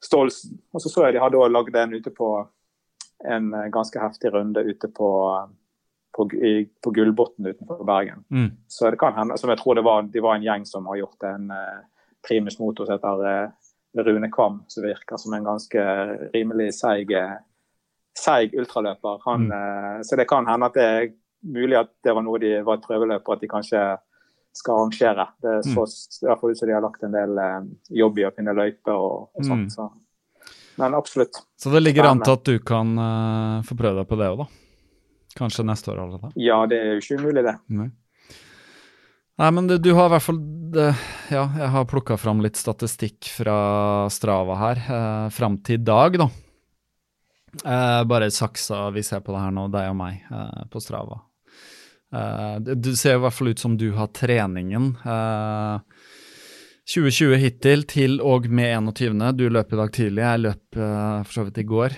Stolsen. 0.03 0.59
Og 0.73 0.83
så 0.83 0.91
så 0.93 1.07
jeg 1.07 1.15
de 1.15 1.23
hadde 1.23 1.39
også 1.39 1.53
lagd 1.53 1.77
en 1.79 1.95
ute 1.97 2.13
på 2.13 2.31
en 3.25 3.53
eh, 3.53 3.69
ganske 3.73 4.01
heftig 4.01 4.33
runde 4.33 4.61
ute 4.67 4.89
på, 4.93 5.09
på, 6.15 6.27
i, 6.37 6.53
på 6.83 6.93
Gullbotn 6.93 7.49
utenfor 7.49 7.85
Bergen. 7.87 8.25
Mm. 8.29 8.51
Så 8.67 8.91
det 8.91 8.99
kan 9.01 9.15
hende, 9.17 9.37
som 9.41 9.49
jeg 9.53 9.61
tror 9.61 9.79
det 9.79 9.85
var, 9.87 10.05
de 10.13 10.23
var 10.23 10.37
en 10.37 10.45
gjeng 10.45 10.67
som 10.69 10.89
har 10.91 11.01
gjort 11.01 11.29
en 11.29 11.51
eh, 11.55 11.79
primus 12.27 12.59
motor 12.59 12.85
som 12.85 12.97
heter 12.97 13.25
eh, 13.31 13.49
Rune 14.03 14.29
Kvam, 14.33 14.63
som 14.67 14.85
virker 14.85 15.17
som 15.17 15.33
en 15.33 15.47
ganske 15.47 15.85
rimelig 16.33 16.73
seig, 16.77 17.11
eh, 17.11 17.37
seig 18.17 18.53
ultraløper. 18.57 19.21
Han, 19.25 19.47
mm. 19.47 19.55
Eh, 19.57 20.01
så 20.05 20.19
det 20.19 20.27
kan 20.29 20.47
hende 20.49 20.69
at 20.69 20.77
det 20.77 20.89
er 20.91 21.09
mulig 21.47 21.79
at 21.79 21.93
det 22.03 22.13
var 22.13 22.25
noe 22.25 22.41
de 22.41 22.57
var 22.65 22.77
et 22.77 22.85
prøveløp 22.85 23.25
på 23.25 23.35
at 23.35 23.41
de 23.41 23.49
kanskje 23.49 23.81
skal 24.57 24.81
arrangere. 24.81 25.27
Det 25.43 25.55
så 25.67 25.85
mm. 25.85 25.95
i 26.21 26.27
hvert 26.29 26.41
fall 26.41 26.53
ut 26.53 26.59
som 26.59 26.69
de 26.69 26.75
har 26.75 26.85
lagt 26.85 27.05
en 27.07 27.15
del 27.15 27.41
eh, 27.43 27.59
jobb 28.01 28.21
i 28.21 28.27
å 28.27 28.33
finne 28.35 28.55
løyper 28.57 28.95
og, 28.95 29.29
og 29.33 29.47
sånt. 29.47 29.69
Mm. 29.69 29.73
Så. 29.73 30.55
Men 30.77 30.97
absolutt. 30.97 31.41
Så 31.57 31.73
det 31.73 31.81
ligger 31.81 32.09
an 32.09 32.21
til 32.21 32.35
at 32.37 32.45
du 32.45 32.57
kan 32.61 32.91
uh, 33.01 33.65
få 33.65 33.77
prøve 33.77 34.03
deg 34.03 34.09
på 34.09 34.19
det 34.19 34.27
òg, 34.29 34.43
da? 34.43 34.49
Kanskje 35.37 35.65
neste 35.65 35.93
år 35.93 36.03
allerede? 36.03 36.29
Ja, 36.41 36.59
det 36.69 36.77
er 36.81 36.91
jo 36.95 37.01
ikke 37.01 37.17
umulig, 37.21 37.45
det. 37.45 37.55
Nei. 37.73 37.89
Nei, 39.37 39.51
men 39.53 39.69
du, 39.69 39.75
du 39.77 39.91
har 39.93 40.09
i 40.09 40.15
hvert 40.15 40.25
fall 40.25 40.39
det, 40.73 40.87
Ja, 41.29 41.43
jeg 41.59 41.69
har 41.73 41.89
plukka 41.89 42.17
fram 42.17 42.41
litt 42.41 42.57
statistikk 42.57 43.29
fra 43.29 43.57
Strava 44.13 44.57
her. 44.57 44.81
Eh, 44.81 45.27
fram 45.33 45.59
til 45.65 45.77
i 45.77 45.85
dag, 45.85 46.17
da. 46.17 46.29
Eh, 47.57 48.01
bare 48.09 48.31
saksa 48.33 48.87
vi 48.95 49.05
ser 49.05 49.21
på 49.25 49.35
det 49.35 49.43
her 49.45 49.53
nå, 49.53 49.67
deg 49.73 49.91
og 49.91 49.97
meg, 49.99 50.25
eh, 50.33 50.65
på 50.73 50.81
Strava. 50.81 51.21
Uh, 52.13 52.55
det, 52.63 52.75
det, 52.85 52.93
ser 52.99 53.15
i 53.17 53.21
hvert 53.23 53.35
fall 53.35 53.49
ut 53.51 53.59
som 53.59 53.77
du 53.79 53.91
har 53.97 54.07
treningen. 54.15 54.85
Uh, 55.03 55.75
eh, 55.75 55.79
2020 56.87 57.35
hittil 57.41 57.83
til 57.89 58.21
og 58.23 58.47
med 58.47 58.93
21. 58.95 59.31
Du 59.35 59.49
løp 59.51 59.73
i 59.75 59.79
dag 59.81 59.89
tidlig, 59.97 60.23
jeg 60.23 60.43
løp 60.45 60.65
uh, 60.79 61.19
for 61.25 61.33
så 61.35 61.43
vidt 61.47 61.59
i 61.59 61.67
går. 61.67 61.91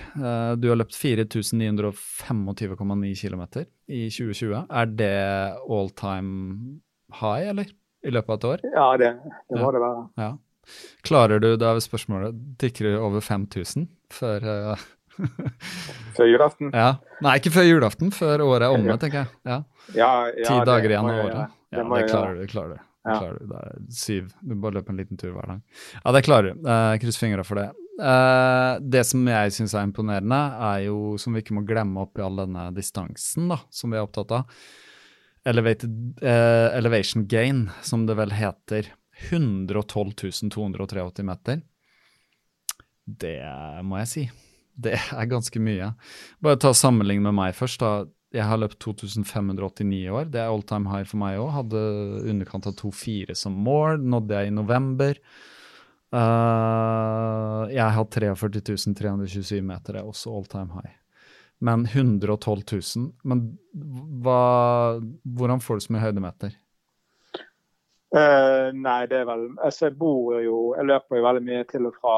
du 0.58 0.66
har 0.68 0.76
løpt 0.80 0.96
4925,9 0.98 3.14
km 3.22 3.42
i 3.86 4.10
2020. 4.10 4.66
Er 4.66 4.86
det 4.90 5.54
all 5.70 5.90
time 5.94 6.82
high, 7.20 7.46
eller? 7.54 7.70
I 8.00 8.10
løpet 8.10 8.30
av 8.30 8.36
et 8.38 8.44
år? 8.48 8.60
Ja, 8.74 8.96
det, 8.96 9.10
det 9.52 9.60
må 9.60 9.70
det 9.76 9.82
være. 9.84 10.02
Ja. 10.18 10.30
Klarer 11.06 11.38
du, 11.42 11.56
da 11.60 11.66
er 11.74 11.80
spørsmålet, 11.84 12.34
tikker 12.58 12.82
du 12.88 12.92
over 12.98 13.20
5000 13.22 13.86
før 14.10 14.40
før 16.16 16.30
julaften? 16.30 16.70
Ja. 16.74 16.92
Nei, 17.24 17.36
ikke 17.40 17.52
før 17.54 17.66
julaften, 17.68 18.12
før 18.14 18.44
året 18.46 18.68
er 18.68 18.76
omme, 18.76 18.96
tenker 19.00 19.24
jeg. 19.24 19.32
Ja. 19.48 19.58
Ja, 19.96 20.12
ja, 20.34 20.46
Ti 20.46 20.60
dager 20.68 20.92
igjen 20.92 21.10
av 21.10 21.24
året. 21.24 21.58
Ja, 21.70 21.84
det, 21.84 22.06
klarer 22.10 22.34
du. 22.34 22.40
Det 22.42 22.50
klarer 22.50 22.74
du. 22.74 22.86
Det 23.00 23.16
klarer 23.16 23.38
du. 23.38 23.46
Det 23.48 23.60
er 23.60 23.78
syv. 23.96 24.32
Du 24.44 24.56
bare 24.60 24.76
løper 24.76 24.92
en 24.92 25.00
liten 25.00 25.20
tur 25.20 25.32
hver 25.32 25.54
dag. 25.54 25.62
Ja, 26.02 26.12
det 26.16 26.24
klarer 26.26 26.50
du. 26.50 26.66
Uh, 26.66 26.96
Kryss 27.00 27.20
fingra 27.20 27.44
for 27.46 27.60
det. 27.60 27.70
Uh, 28.00 28.76
det 28.80 29.04
som 29.08 29.24
jeg 29.28 29.54
syns 29.56 29.74
er 29.76 29.88
imponerende, 29.88 30.40
er 30.70 30.84
jo, 30.88 31.16
som 31.20 31.36
vi 31.36 31.44
ikke 31.44 31.56
må 31.56 31.64
glemme 31.68 32.04
oppi 32.04 32.24
all 32.24 32.38
denne 32.42 32.68
distansen 32.76 33.48
da, 33.52 33.60
som 33.72 33.92
vi 33.92 34.00
er 34.00 34.06
opptatt 34.06 34.36
av, 34.40 34.62
Elevated, 35.48 35.92
uh, 36.20 36.68
elevation 36.76 37.24
gain, 37.24 37.70
som 37.80 38.04
det 38.04 38.18
vel 38.18 38.34
heter. 38.36 38.90
112 39.30 40.50
283 40.52 41.24
meter. 41.24 41.62
Det 43.04 43.38
må 43.84 44.02
jeg 44.02 44.10
si. 44.10 44.24
Det 44.80 44.96
er 44.96 45.30
ganske 45.30 45.62
mye. 45.62 45.92
Bare 46.42 46.60
ta 46.60 46.72
sammenligning 46.76 47.26
med 47.28 47.38
meg 47.38 47.54
først. 47.58 47.82
da. 47.82 48.08
Jeg 48.30 48.46
har 48.46 48.60
løpt 48.62 48.78
2589 48.78 50.04
år. 50.14 50.28
Det 50.30 50.38
er 50.38 50.50
all 50.52 50.62
time 50.62 50.90
high 50.92 51.06
for 51.06 51.18
meg 51.18 51.40
òg. 51.40 51.50
Hadde 51.56 51.80
underkant 52.30 52.68
av 52.70 52.76
2,4 52.78 53.34
som 53.34 53.56
mål. 53.58 53.98
Nådde 53.98 54.38
jeg 54.38 54.52
i 54.52 54.54
november. 54.54 55.18
Uh, 56.10 57.70
jeg 57.70 57.84
har 57.84 57.94
hatt 57.94 58.16
43 58.16 58.94
327 58.98 59.60
meter, 59.62 59.94
det 59.94 60.00
er 60.00 60.08
også 60.10 60.32
all 60.34 60.46
time 60.50 60.74
high. 60.74 60.96
Men 61.62 61.84
112 61.86 62.62
000 62.96 63.12
Men 63.22 63.42
hva, 64.24 64.98
hvordan 65.22 65.60
får 65.60 65.76
du 65.76 65.84
så 65.84 65.92
mye 65.92 66.02
høydemeter? 66.06 66.54
Uh, 68.16 68.72
nei, 68.74 69.04
det 69.10 69.20
er 69.20 69.26
vel 69.28 69.44
altså 69.60 69.90
Jeg 69.90 69.94
bor 70.00 70.40
jo 70.40 70.54
Jeg 70.74 70.88
løper 70.88 71.20
jo 71.20 71.26
veldig 71.28 71.42
mye 71.46 71.66
til 71.70 71.84
og 71.86 71.98
fra 72.00 72.14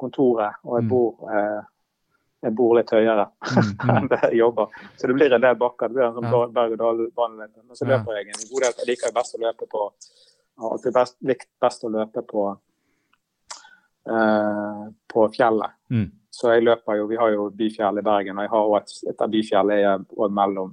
kontoret, 0.00 0.56
og 0.64 0.80
jeg 0.80 0.88
mm. 0.88 0.90
bor 0.90 1.28
uh, 1.28 1.60
jeg 2.42 2.54
bor 2.58 2.74
litt 2.74 2.90
høyere 2.90 3.28
mm, 3.30 3.68
mm. 3.70 3.90
enn 3.96 4.08
det 4.10 4.18
jeg 4.24 4.40
jobber. 4.40 4.80
Så 4.98 5.06
det 5.10 5.14
blir 5.18 5.36
en 5.36 5.44
del 5.44 5.56
bakker. 5.60 5.90
Det 5.90 5.98
blir 5.98 6.08
en 6.08 6.16
sånn 6.16 6.26
ja. 6.26 6.42
berg-og-dal-bane. 6.56 7.48
Men 7.54 7.78
så 7.78 7.86
løper 7.86 8.18
jeg 8.18 8.32
en 8.32 8.48
god 8.48 8.64
del. 8.66 8.74
Jeg 8.80 8.88
liker 8.90 9.14
best 9.14 9.38
å 9.38 9.42
løpe 9.44 9.68
på 9.70 9.86
alltid 10.62 10.96
best, 10.96 11.16
likt 11.26 11.48
best 11.62 11.86
å 11.86 11.90
løpe 11.92 12.24
på 12.28 12.48
eh, 14.10 14.82
på 15.12 15.28
fjellet. 15.36 15.78
Mm. 15.90 16.08
Så 16.32 16.52
jeg 16.54 16.64
løper 16.64 16.96
jo 16.96 17.08
Vi 17.10 17.18
har 17.20 17.32
jo 17.34 17.50
Byfjell 17.56 18.00
i 18.00 18.06
Bergen, 18.06 18.38
og 18.38 18.46
jeg 18.46 18.52
har 18.54 18.76
et, 18.78 18.94
et 19.12 19.20
av 19.20 19.32
byfjellene 19.32 19.94
er 19.94 20.32
mellom, 20.32 20.72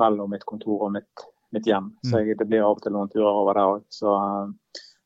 mellom 0.00 0.34
mitt 0.34 0.44
kontor 0.48 0.88
og 0.88 0.92
mitt, 0.96 1.26
mitt 1.54 1.68
hjem. 1.70 1.92
Mm. 1.94 2.10
Så 2.10 2.22
jeg, 2.22 2.38
det 2.40 2.48
blir 2.50 2.64
av 2.66 2.76
og 2.76 2.82
til 2.82 2.96
noen 2.96 3.12
turer 3.12 3.30
over 3.30 3.54
der 3.54 3.76
òg. 3.76 3.84
Så, 3.88 4.16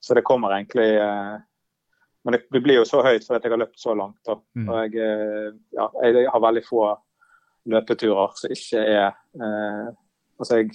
så, 0.00 0.16
det 0.16 0.24
kommer 0.26 0.56
egentlig 0.56 0.88
uh, 0.96 1.36
men 2.24 2.34
det, 2.34 2.40
det, 2.52 2.60
blir 2.60 2.80
jo 2.80 2.86
så 2.88 3.02
høyt 3.04 3.26
fordi 3.26 3.46
jeg 3.46 3.54
har 3.54 3.60
løpt 3.62 3.78
så 3.80 3.94
langt. 3.96 4.32
Mm. 4.56 4.66
Og 4.66 4.80
jeg, 4.82 5.04
eh, 5.04 5.52
ja, 5.76 5.86
jeg, 6.04 6.24
har 6.32 6.42
veldig 6.42 6.64
få 6.66 6.82
løpeturer 7.68 8.34
som 8.38 8.54
ikke 8.54 8.82
er 8.82 9.06
eh, 9.12 9.86
altså 10.38 10.58
jeg, 10.60 10.72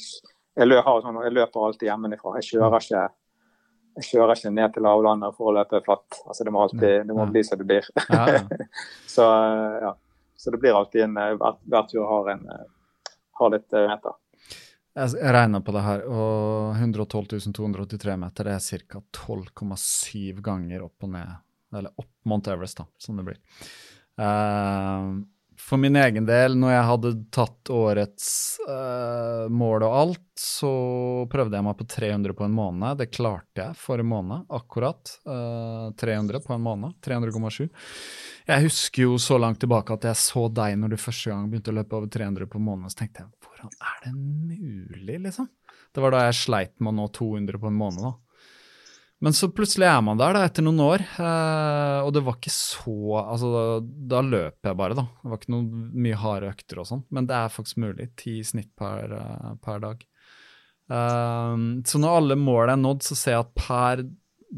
jeg, 0.57 0.69
løper, 0.69 1.03
sånn, 1.03 1.19
jeg, 1.25 1.35
løper, 1.35 1.67
alltid 1.67 1.89
hjemmefra. 1.89 2.37
Jeg 2.39 2.49
kjører 2.53 2.79
ikke 2.79 3.03
jeg 3.93 4.07
kjører 4.07 4.33
ikke 4.33 4.49
ned 4.49 4.71
til 4.73 4.85
lavlandet 4.87 5.35
for 5.37 5.51
å 5.51 5.55
løpe 5.59 5.83
flatt. 5.85 6.17
Altså, 6.25 6.45
det 6.47 6.53
må 6.53 6.63
alltid 6.63 7.03
det 7.05 7.13
må 7.13 7.27
bli 7.29 7.43
som 7.45 7.59
det 7.59 7.67
blir. 7.69 7.89
Ja, 8.09 8.23
ja. 8.39 8.67
så, 9.15 9.27
ja. 9.83 9.91
så 10.39 10.53
det 10.53 10.61
blir 10.63 10.79
alltid 10.79 11.05
en 11.05 11.19
eh, 11.21 11.35
Hver, 11.37 11.59
hver 11.69 11.85
tur 11.91 12.07
har, 12.09 12.31
en, 12.33 12.47
eh, 12.55 13.11
har 13.41 13.53
litt 13.53 13.77
meter. 13.77 14.17
Jeg 14.93 15.33
regna 15.33 15.57
på 15.65 15.73
det 15.73 15.81
her, 15.81 16.03
og 16.05 16.75
112 16.77 17.39
283 17.49 18.17
meter 18.21 18.49
er 18.53 18.59
ca. 18.61 19.01
12,7 19.17 20.41
ganger 20.45 20.85
opp 20.85 21.07
og 21.07 21.15
ned. 21.15 21.31
Eller 21.73 21.95
opp 21.97 22.11
Mount 22.29 22.49
Everest, 22.53 22.77
da, 22.77 22.85
som 23.01 23.17
det 23.17 23.25
blir. 23.25 23.39
Uh, 24.21 25.23
for 25.63 25.79
min 25.79 25.95
egen 25.95 26.25
del, 26.27 26.57
når 26.59 26.73
jeg 26.73 26.87
hadde 26.89 27.11
tatt 27.33 27.69
årets 27.71 28.27
uh, 28.67 29.45
mål 29.53 29.85
og 29.87 29.95
alt, 29.95 30.25
så 30.39 30.71
prøvde 31.31 31.55
jeg 31.55 31.65
meg 31.65 31.77
på 31.79 31.87
300 31.93 32.35
på 32.37 32.45
en 32.47 32.57
måned. 32.57 32.99
Det 32.99 33.07
klarte 33.13 33.63
jeg 33.69 33.79
for 33.79 34.03
en 34.03 34.09
måned, 34.09 34.43
akkurat. 34.53 35.13
Uh, 35.27 35.87
eh, 35.87 35.87
300 36.03 36.43
på 36.43 36.55
en 36.55 36.65
måned. 36.65 36.97
300,7. 37.05 37.69
Jeg 38.49 38.65
husker 38.65 39.05
jo 39.05 39.15
så 39.21 39.39
langt 39.39 39.61
tilbake 39.63 39.95
at 39.95 40.09
jeg 40.09 40.19
så 40.19 40.49
deg 40.51 40.75
når 40.81 40.93
du 40.93 40.99
første 40.99 41.31
gang 41.31 41.47
begynte 41.51 41.71
å 41.71 41.77
løpe 41.79 41.99
over 41.99 42.11
300 42.11 42.49
på 42.51 42.59
en 42.59 42.67
måned, 42.67 42.91
så 42.91 43.03
tenkte 43.03 43.23
jeg 43.23 43.31
hvordan 43.47 43.77
er 43.87 44.03
det 44.03 44.13
mulig, 44.17 45.19
liksom? 45.29 45.47
Det 45.93 46.01
var 46.03 46.11
da 46.11 46.25
jeg 46.27 46.39
sleit 46.41 46.75
med 46.81 46.91
å 46.91 46.97
nå 46.97 47.07
200 47.15 47.61
på 47.61 47.69
en 47.69 47.79
måned, 47.79 48.03
da. 48.03 48.13
Men 49.23 49.35
så 49.35 49.47
plutselig 49.55 49.87
er 49.87 50.01
man 50.03 50.19
der 50.19 50.35
da, 50.35 50.41
etter 50.43 50.65
noen 50.65 50.81
år, 50.83 51.03
eh, 51.15 51.99
og 52.03 52.09
det 52.11 52.25
var 52.25 52.35
ikke 52.35 52.51
så 52.51 52.95
altså 53.21 53.51
Da, 53.53 53.61
da 54.15 54.19
løp 54.25 54.67
jeg 54.67 54.79
bare, 54.81 54.97
da. 54.99 55.05
Det 55.21 55.31
var 55.31 55.39
ikke 55.39 55.53
noe 55.53 55.83
mye 56.03 56.17
harde 56.19 56.49
økter 56.51 56.81
og 56.83 56.89
sånn, 56.89 57.05
men 57.15 57.29
det 57.29 57.37
er 57.37 57.53
faktisk 57.53 57.79
mulig. 57.79 58.09
Ti 58.19 58.41
snitt 58.43 58.73
per, 58.79 59.15
uh, 59.15 59.53
per 59.63 59.79
dag. 59.85 60.03
Uh, 60.91 61.55
så 61.87 62.03
når 62.03 62.17
alle 62.17 62.39
mål 62.41 62.73
er 62.73 62.81
nådd, 62.81 63.07
så 63.07 63.15
ser 63.15 63.37
jeg 63.37 63.45
at 63.45 63.55
per 63.55 64.03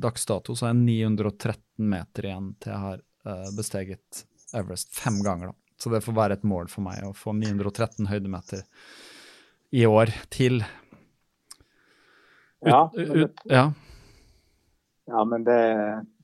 dags 0.06 0.26
dato 0.28 0.58
så 0.58 0.66
er 0.66 0.74
jeg 0.74 0.82
913 0.82 1.62
meter 1.94 2.32
igjen 2.32 2.50
til 2.58 2.74
jeg 2.74 2.84
har 2.88 3.06
uh, 3.30 3.52
besteget 3.56 4.26
Everest 4.56 4.98
fem 4.98 5.22
ganger, 5.26 5.54
da. 5.54 5.60
Så 5.78 5.92
det 5.92 6.02
får 6.06 6.16
være 6.16 6.40
et 6.40 6.46
mål 6.48 6.70
for 6.72 6.86
meg 6.86 7.06
å 7.06 7.14
få 7.14 7.36
913 7.38 8.08
høydemeter 8.10 8.66
i 9.76 9.86
år 9.86 10.10
til. 10.34 10.64
Ut, 12.64 12.72
ja, 12.72 12.86
ut, 12.96 13.44
ja. 13.52 13.66
Ja, 15.08 15.22
men 15.26 15.46
det, 15.46 15.60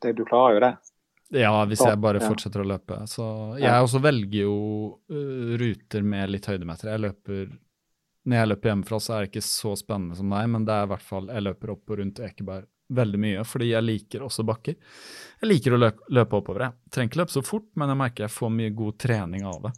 det, 0.02 0.14
du 0.18 0.24
klarer 0.26 0.58
jo 0.58 0.64
det. 0.66 0.72
Ja, 1.32 1.54
hvis 1.70 1.84
jeg 1.86 2.00
bare 2.04 2.20
fortsetter 2.20 2.64
å 2.64 2.68
løpe. 2.68 2.98
Så 3.08 3.26
jeg 3.62 3.86
også 3.86 4.02
velger 4.04 4.50
jo 4.50 4.56
uh, 5.12 5.54
ruter 5.62 6.04
med 6.04 6.34
litt 6.34 6.50
høydemeter. 6.50 6.92
Jeg 6.92 7.04
løper 7.06 7.46
Når 8.28 8.38
jeg 8.38 8.50
løper 8.52 8.72
hjemmefra, 8.72 9.00
så 9.00 9.14
er 9.16 9.24
det 9.24 9.32
ikke 9.32 9.46
så 9.48 9.72
spennende 9.80 10.18
som 10.20 10.34
deg, 10.34 10.50
men 10.52 10.68
det 10.68 10.76
er 10.76 10.90
i 10.90 10.92
hvert 10.92 11.08
fall 11.08 11.32
Jeg 11.32 11.46
løper 11.46 11.72
opp 11.78 11.94
og 11.94 12.02
rundt 12.02 12.20
Ekeberg 12.26 12.68
veldig 12.92 13.20
mye, 13.24 13.44
fordi 13.48 13.70
jeg 13.72 13.86
liker 13.86 14.26
også 14.26 14.44
bakker. 14.48 14.76
Jeg 15.42 15.48
liker 15.48 15.76
å 15.76 15.80
løpe, 15.80 16.08
løpe 16.12 16.40
oppover. 16.42 16.66
Jeg 16.66 16.92
trenger 16.94 17.12
ikke 17.12 17.22
løpe 17.22 17.36
så 17.38 17.44
fort, 17.46 17.70
men 17.80 17.94
jeg 17.94 18.00
merker 18.02 18.26
jeg 18.26 18.36
får 18.36 18.52
mye 18.58 18.74
god 18.82 18.98
trening 19.00 19.46
av 19.48 19.62
det. 19.68 19.72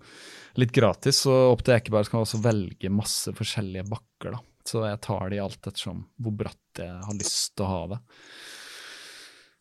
Litt 0.62 0.74
gratis, 0.74 1.22
så 1.26 1.36
opp 1.52 1.62
til 1.66 1.76
Ekeberg 1.78 2.10
kan 2.10 2.20
jeg 2.20 2.30
også 2.30 2.42
velge 2.44 2.94
masse 2.94 3.34
forskjellige 3.38 3.86
bakker, 3.92 4.34
da. 4.34 4.42
Så 4.66 4.86
jeg 4.88 5.00
tar 5.04 5.30
de 5.30 5.42
alt 5.44 5.68
ettersom 5.68 6.06
hvor 6.24 6.36
bratt 6.40 6.80
jeg 6.80 7.06
har 7.06 7.18
lyst 7.20 7.54
til 7.54 7.66
å 7.66 7.72
ha 7.72 7.82
det. 7.94 8.02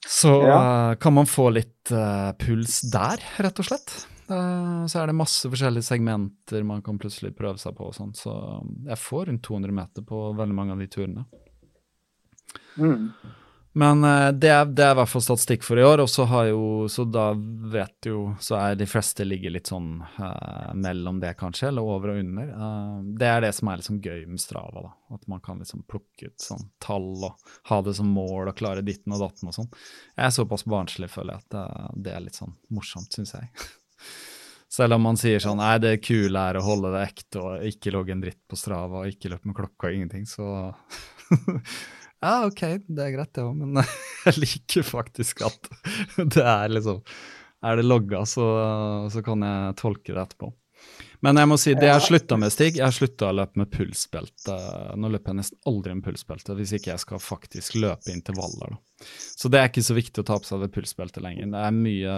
Så 0.09 0.33
Ja. 0.47 0.91
eh, 0.91 0.95
kan 0.99 1.15
man 1.15 1.27
få 1.27 1.51
litt 1.55 1.93
uh, 1.93 2.33
puls 2.39 2.81
der, 2.91 3.23
rett 3.39 3.59
og 3.59 3.65
slett. 3.69 3.93
Uh, 4.31 4.87
så 4.87 5.03
er 5.03 5.07
det 5.11 5.15
masse 5.19 5.49
forskjellige 5.51 5.85
segmenter 5.87 6.65
man 6.65 6.83
kan 6.83 6.99
plutselig 6.99 7.35
prøve 7.37 7.59
seg 7.59 7.77
på 7.77 7.87
og 7.91 7.95
sånt. 7.95 8.17
Så 8.19 8.33
jeg 8.87 8.99
får 8.99 9.27
rundt 9.29 9.43
200 9.47 9.73
meter 9.73 10.03
på 10.07 10.25
veldig 10.39 10.55
mange 10.57 10.73
av 10.73 10.83
de 10.83 10.89
turene. 10.91 11.25
Mm. 12.79 13.13
Men 13.73 14.05
eh, 14.05 14.29
det, 14.33 14.49
er, 14.49 14.67
det 14.69 14.85
er 14.85 14.93
i 14.93 14.97
hvert 14.99 15.09
fall 15.09 15.25
statistikk 15.25 15.63
for 15.65 15.81
i 15.81 15.85
år, 15.87 16.03
og 16.05 16.11
så 16.11 16.27
har 16.29 16.51
jo, 16.51 16.65
så 16.93 17.07
da 17.09 17.31
vet 17.73 18.09
jo, 18.09 18.35
så 18.41 18.59
er 18.59 18.77
de 18.77 18.89
fleste 18.89 19.25
ligger 19.25 19.55
litt 19.55 19.71
sånn 19.73 19.95
uh, 20.19 20.73
mellom 20.77 21.23
det 21.23 21.33
kanskje, 21.41 21.71
eller 21.71 21.89
over 21.95 22.13
og 22.13 22.21
under. 22.21 22.51
Uh, 22.53 22.99
det 23.17 23.31
er 23.31 23.47
det 23.47 23.55
som 23.57 23.71
er 23.73 23.81
liksom 23.81 24.03
gøy 24.05 24.27
med 24.29 24.43
Strava, 24.43 24.85
da. 24.85 24.93
At 25.17 25.25
man 25.33 25.41
kan 25.45 25.63
liksom 25.63 25.87
plukke 25.89 26.29
ut 26.29 26.45
sånn 26.45 26.69
tall 26.85 27.25
og 27.31 27.57
ha 27.71 27.81
det 27.85 27.97
som 27.97 28.13
mål 28.13 28.53
og 28.53 28.59
klare 28.59 28.85
ditten 28.85 29.17
og 29.17 29.25
datten 29.25 29.49
og 29.49 29.57
sånn. 29.57 29.73
Jeg 30.19 30.27
er 30.29 30.37
såpass 30.37 30.67
barnslig, 30.69 31.09
føler 31.13 31.39
jeg, 31.39 31.47
at 31.49 31.97
det, 31.97 32.13
er 32.13 32.27
litt 32.27 32.37
sånn 32.37 32.53
morsomt, 32.77 33.13
syns 33.17 33.33
jeg. 33.39 33.49
Selv 34.73 34.97
om 34.97 35.03
man 35.05 35.19
sier 35.21 35.41
sånn 35.41 35.61
nei, 35.61 35.75
det 35.81 35.99
kule 36.05 36.45
er 36.49 36.57
å 36.57 36.65
holde 36.65 36.93
det 36.95 37.03
ekte 37.09 37.41
og 37.41 37.65
ikke 37.69 37.93
logge 37.93 38.15
en 38.15 38.23
dritt 38.25 38.41
på 38.49 38.57
Strava 38.57 39.03
og 39.03 39.11
ikke 39.13 39.33
løpe 39.33 39.49
med 39.49 39.57
klokka 39.59 39.89
og 39.89 39.97
ingenting, 39.99 40.25
så 40.29 40.47
Ja, 42.23 42.47
OK, 42.47 42.63
det 42.87 43.05
er 43.05 43.15
greit 43.17 43.35
det 43.35 43.45
òg, 43.45 43.55
men 43.59 43.83
jeg 44.29 44.39
liker 44.39 44.87
faktisk 44.87 45.43
at 45.49 45.71
det 46.19 46.43
er 46.43 46.71
liksom 46.71 47.03
Er 47.63 47.79
det 47.79 47.87
logga, 47.87 48.25
så, 48.27 48.47
så 49.11 49.23
kan 49.27 49.43
jeg 49.47 49.79
tolke 49.79 50.15
det 50.15 50.23
etterpå. 50.23 50.53
Men 51.23 51.39
jeg 51.39 51.47
må 51.47 51.57
si, 51.61 51.73
det 51.79 51.87
jeg 51.87 52.03
slutta 52.03 52.35
med, 52.41 52.51
Stig, 52.51 52.79
jeg 52.81 52.95
slutta 52.97 53.29
å 53.29 53.35
løpe 53.39 53.61
med 53.61 53.69
pulsbelte. 53.71 54.57
Nå 54.99 55.11
løper 55.13 55.31
jeg 55.31 55.39
nesten 55.39 55.61
aldri 55.71 55.95
med 55.95 56.03
pulsbelte 56.09 56.57
hvis 56.59 56.73
ikke 56.75 56.91
jeg 56.91 57.03
skal 57.05 57.23
faktisk 57.23 57.77
løpe 57.79 58.11
intervaller. 58.11 58.75
Da. 58.75 59.07
Så 59.39 59.51
det 59.53 59.61
er 59.61 59.71
ikke 59.71 59.85
så 59.87 59.95
viktig 59.95 60.25
å 60.25 60.27
ta 60.27 60.41
på 60.43 60.49
seg 60.51 60.65
det 60.65 60.73
pulsbeltet 60.75 61.23
lenger. 61.23 61.53
Det 61.55 61.63
er 61.63 61.79
mye 61.79 62.17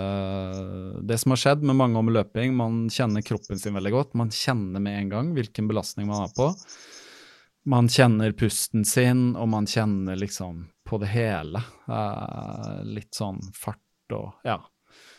Det 1.04 1.20
som 1.20 1.36
har 1.36 1.42
skjedd 1.42 1.68
med 1.68 1.76
mange 1.82 2.00
om 2.00 2.08
løping, 2.16 2.56
man 2.56 2.80
kjenner 2.92 3.24
kroppen 3.28 3.60
sin 3.60 3.76
veldig 3.76 3.92
godt. 3.92 4.16
Man 4.16 4.32
kjenner 4.32 4.80
med 4.80 4.96
en 5.02 5.12
gang 5.12 5.32
hvilken 5.36 5.68
belastning 5.68 6.08
man 6.08 6.24
er 6.24 6.32
på. 6.40 6.48
Man 7.66 7.88
kjenner 7.88 8.32
pusten 8.36 8.84
sin, 8.84 9.32
og 9.36 9.48
man 9.48 9.66
kjenner 9.66 10.18
liksom 10.20 10.66
på 10.84 10.98
det 11.00 11.08
hele. 11.14 11.62
Uh, 11.88 12.82
litt 12.84 13.14
sånn 13.16 13.40
fart 13.56 14.12
og 14.12 14.34
Ja. 14.44 14.58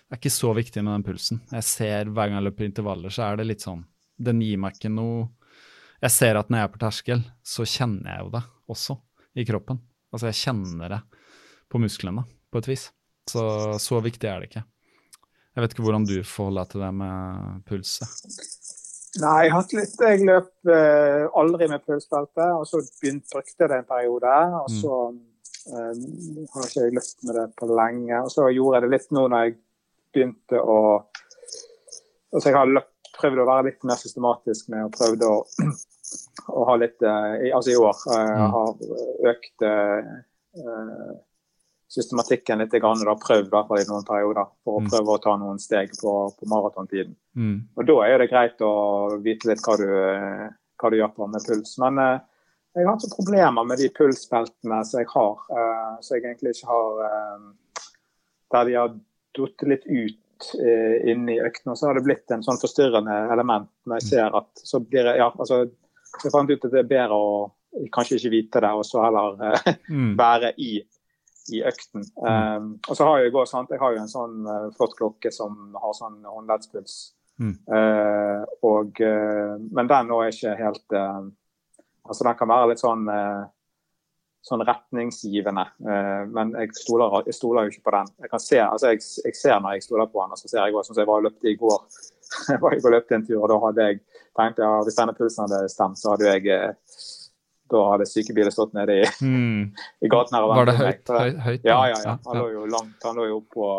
Det 0.06 0.14
er 0.14 0.20
ikke 0.22 0.30
så 0.30 0.52
viktig 0.54 0.84
med 0.86 0.94
den 0.94 1.04
pulsen. 1.08 1.40
Jeg 1.50 1.66
ser 1.66 2.12
Hver 2.14 2.30
gang 2.30 2.38
jeg 2.38 2.46
løper 2.46 2.68
intervaller, 2.68 3.10
så 3.10 3.24
er 3.26 3.40
det 3.40 3.48
litt 3.50 3.64
sånn 3.66 3.82
Den 4.22 4.44
gir 4.46 4.60
meg 4.62 4.78
ikke 4.78 4.92
noe 4.94 5.32
Jeg 5.98 6.14
ser 6.14 6.38
at 6.38 6.52
når 6.54 6.62
jeg 6.62 6.68
er 6.68 6.74
på 6.76 6.82
terskel, 6.84 7.24
så 7.42 7.66
kjenner 7.66 8.12
jeg 8.12 8.22
jo 8.22 8.30
det 8.36 8.44
også 8.70 8.98
i 9.36 9.46
kroppen. 9.50 9.82
Altså, 10.14 10.30
jeg 10.30 10.40
kjenner 10.46 10.94
det 10.94 11.02
på 11.72 11.82
musklene, 11.82 12.24
på 12.54 12.62
et 12.62 12.70
vis. 12.70 12.86
Så 13.28 13.44
så 13.82 14.00
viktig 14.06 14.30
er 14.30 14.44
det 14.44 14.52
ikke. 14.52 14.64
Jeg 15.56 15.64
vet 15.64 15.74
ikke 15.74 15.86
hvordan 15.88 16.06
du 16.06 16.16
forholder 16.22 16.62
deg 16.62 16.72
til 16.72 16.86
det 16.86 16.92
med 17.02 17.66
pulset. 17.68 18.16
Nei, 19.22 19.46
jeg, 19.46 19.52
har 19.54 19.62
hatt 19.62 19.74
litt, 19.78 19.94
jeg 20.02 20.26
løp 20.28 20.72
eh, 20.76 21.26
aldri 21.40 21.70
med 21.72 21.84
pulsbelte, 21.88 22.48
og 22.58 22.66
så 22.68 22.82
begynte 23.00 23.40
jeg 23.40 23.70
det 23.70 23.78
en 23.78 23.88
periode. 23.88 24.34
Og 24.60 24.72
så 24.74 24.98
eh, 25.72 26.02
har 26.52 26.68
ikke 26.68 26.84
jeg 26.84 26.96
løpt 26.98 27.24
med 27.24 27.40
det 27.40 27.46
på 27.62 27.70
lenge. 27.72 28.18
Og 28.26 28.34
så 28.34 28.50
gjorde 28.52 28.82
jeg 28.82 28.86
det 28.86 28.92
litt 28.98 29.16
nå 29.16 29.28
når 29.32 29.46
jeg 29.46 29.56
begynte 30.16 30.62
å 30.62 30.80
Altså 32.36 32.50
jeg 32.50 32.58
har 32.58 32.68
løpt, 32.68 33.10
prøvd 33.16 33.40
å 33.40 33.44
være 33.48 33.64
litt 33.70 33.86
mer 33.88 33.96
systematisk 33.96 34.68
med 34.74 34.90
og 34.90 34.96
prøvd 34.98 35.22
å, 35.24 35.36
å 36.60 36.64
ha 36.68 36.74
litt 36.82 37.06
eh, 37.08 37.46
Altså 37.56 37.72
i 37.72 37.78
år 37.80 38.02
eh, 38.12 38.34
Mm. 38.36 38.50
har 38.52 39.30
økt 39.32 39.64
eh, 39.70 40.10
eh, 40.60 41.14
systematikken 41.96 42.60
litt. 42.62 42.76
Grann, 42.76 43.00
og 43.02 43.08
da 43.08 43.16
prøvd 43.22 43.48
i 43.48 43.54
hvert 43.56 43.68
fall 43.72 43.82
i 43.82 43.88
noen 43.90 44.06
perioder 44.08 44.50
for 44.64 44.78
å 44.78 44.84
Mm. 44.84 44.90
prøve 44.92 45.16
å 45.16 45.22
ta 45.24 45.36
noen 45.40 45.60
steg 45.64 45.92
på, 46.02 46.14
på 46.36 46.48
maratontiden. 46.52 47.16
Mm. 47.36 47.58
Og 47.78 47.86
da 47.88 47.96
er 48.10 48.18
det 48.20 48.30
greit 48.32 48.60
å 48.62 48.74
vite 49.24 49.48
litt 49.50 49.64
hva 49.66 49.78
du, 49.80 49.88
hva 50.82 50.92
du 50.92 50.98
gjør 51.00 51.14
på 51.16 51.28
med 51.32 51.46
puls. 51.48 51.78
Men 51.80 51.98
eh, 52.04 52.20
jeg 52.76 52.86
har 52.86 52.98
hatt 52.98 53.16
problemer 53.16 53.64
med 53.66 53.80
de 53.80 53.88
pulsbeltene 53.96 54.82
som 54.86 55.00
jeg 55.00 55.08
har, 55.14 55.38
eh, 55.56 55.96
som 56.04 56.16
jeg 56.18 56.26
egentlig 56.28 56.56
ikke 56.58 56.72
har 56.74 57.04
eh, 57.08 57.52
Der 58.54 58.66
de 58.70 58.74
har 58.78 58.92
datt 59.36 59.64
litt 59.68 59.86
ut 59.88 60.52
eh, 60.60 61.10
inn 61.12 61.26
i 61.32 61.40
øktene. 61.42 61.72
Og 61.74 61.78
så 61.80 61.88
har 61.90 61.96
det 61.98 62.04
blitt 62.06 62.32
en 62.32 62.44
sånn 62.46 62.60
forstyrrende 62.62 63.16
element 63.34 63.68
når 63.88 64.00
jeg 64.02 64.10
ser 64.12 64.36
at 64.38 64.48
så 64.64 64.80
blir 64.84 65.08
jeg, 65.10 65.18
ja, 65.24 65.32
altså, 65.32 65.64
jeg 66.24 66.32
fant 66.32 66.52
ut 66.52 66.66
at 66.68 66.72
det 66.72 66.84
er 66.84 66.92
bedre 66.92 67.16
å 67.18 67.32
kanskje 67.92 68.16
ikke 68.20 68.32
vite 68.32 68.62
det, 68.64 68.70
og 68.72 68.86
så 68.88 69.02
heller 69.04 69.40
eh, 69.50 69.74
Mm. 69.92 70.14
være 70.20 70.54
i, 70.64 70.78
i 71.54 71.62
økten. 71.66 72.06
Um, 72.16 72.70
og 72.88 72.98
så 72.98 73.08
har 73.08 73.22
jeg, 73.22 73.34
også, 73.34 73.52
sant? 73.58 73.74
jeg 73.74 73.82
har 73.82 73.96
jo 73.96 74.02
en 74.02 74.12
sånn 74.12 74.48
uh, 74.48 74.70
flott 74.78 74.96
klokke 74.98 75.32
som 75.34 75.76
har 75.82 75.98
sånn 75.98 76.22
håndleddspuls. 76.26 76.96
Mm. 77.36 77.56
Uh, 77.68 78.46
og, 78.64 79.02
eh, 79.04 79.56
men 79.76 79.90
den 79.92 80.08
nå 80.08 80.22
er 80.24 80.32
ikke 80.32 80.54
helt 80.56 80.94
Altså 82.06 82.24
den 82.24 82.38
kan 82.40 82.48
være 82.48 82.70
litt 82.70 82.80
sånn 82.80 83.08
sånn 84.46 84.62
retningsgivende, 84.62 85.64
men 86.30 86.52
jeg 86.54 86.76
stoler, 86.78 87.16
jeg 87.26 87.34
stoler 87.34 87.66
jo 87.66 87.72
ikke 87.74 87.88
på 87.88 87.94
den. 87.96 88.12
Jeg 88.22 88.30
kan 88.30 88.44
se, 88.44 88.60
altså 88.62 88.92
jeg, 88.92 89.02
jeg 89.26 89.38
ser 89.40 89.56
når 89.58 89.74
jeg 89.74 89.86
stoler 89.88 90.12
på 90.12 90.22
den, 90.22 90.36
og 90.36 90.38
så 90.38 90.52
ser 90.52 90.60
jeg 90.68 90.76
også, 90.78 90.94
som 90.94 91.02
jeg 91.02 91.10
var 91.10 91.24
og 91.24 91.26
løpte 91.26 91.50
i 91.50 91.56
går. 91.58 91.80
jeg 92.52 92.62
var 92.62 92.78
og 92.78 92.94
løpte 92.94 93.18
en 93.18 93.26
tur, 93.26 93.40
og 93.40 93.50
da 93.50 93.58
hadde 93.64 93.88
jeg 93.90 94.00
tenkt 94.38 94.62
ja, 94.62 94.70
hvis 94.86 95.00
denne 95.00 95.18
pulsen 95.18 95.48
hadde 95.48 95.74
stemt, 95.74 95.98
så 95.98 96.14
hadde 96.14 96.30
jeg 96.30 96.70
da 97.72 97.82
hadde 97.92 98.06
sykebiler 98.06 98.54
stått 98.54 98.74
nede 98.78 99.00
i, 99.02 99.06
Mm. 99.26 99.72
i 100.02 100.08
gaten 100.12 100.36
her 100.38 100.46
Var 100.48 100.66
det 100.70 100.76
høyt? 100.78 101.08
høyt, 101.10 101.40
høyt 101.48 101.64
Ja, 101.66 101.80
ja, 101.90 101.98
ja. 102.04 102.18
Han 102.28 102.38
lå 102.38 102.48
jo 102.54 102.66
langt. 102.70 102.98
Han 103.04 103.16
lå 103.18 103.28
jo 103.30 103.42
på 103.42 103.70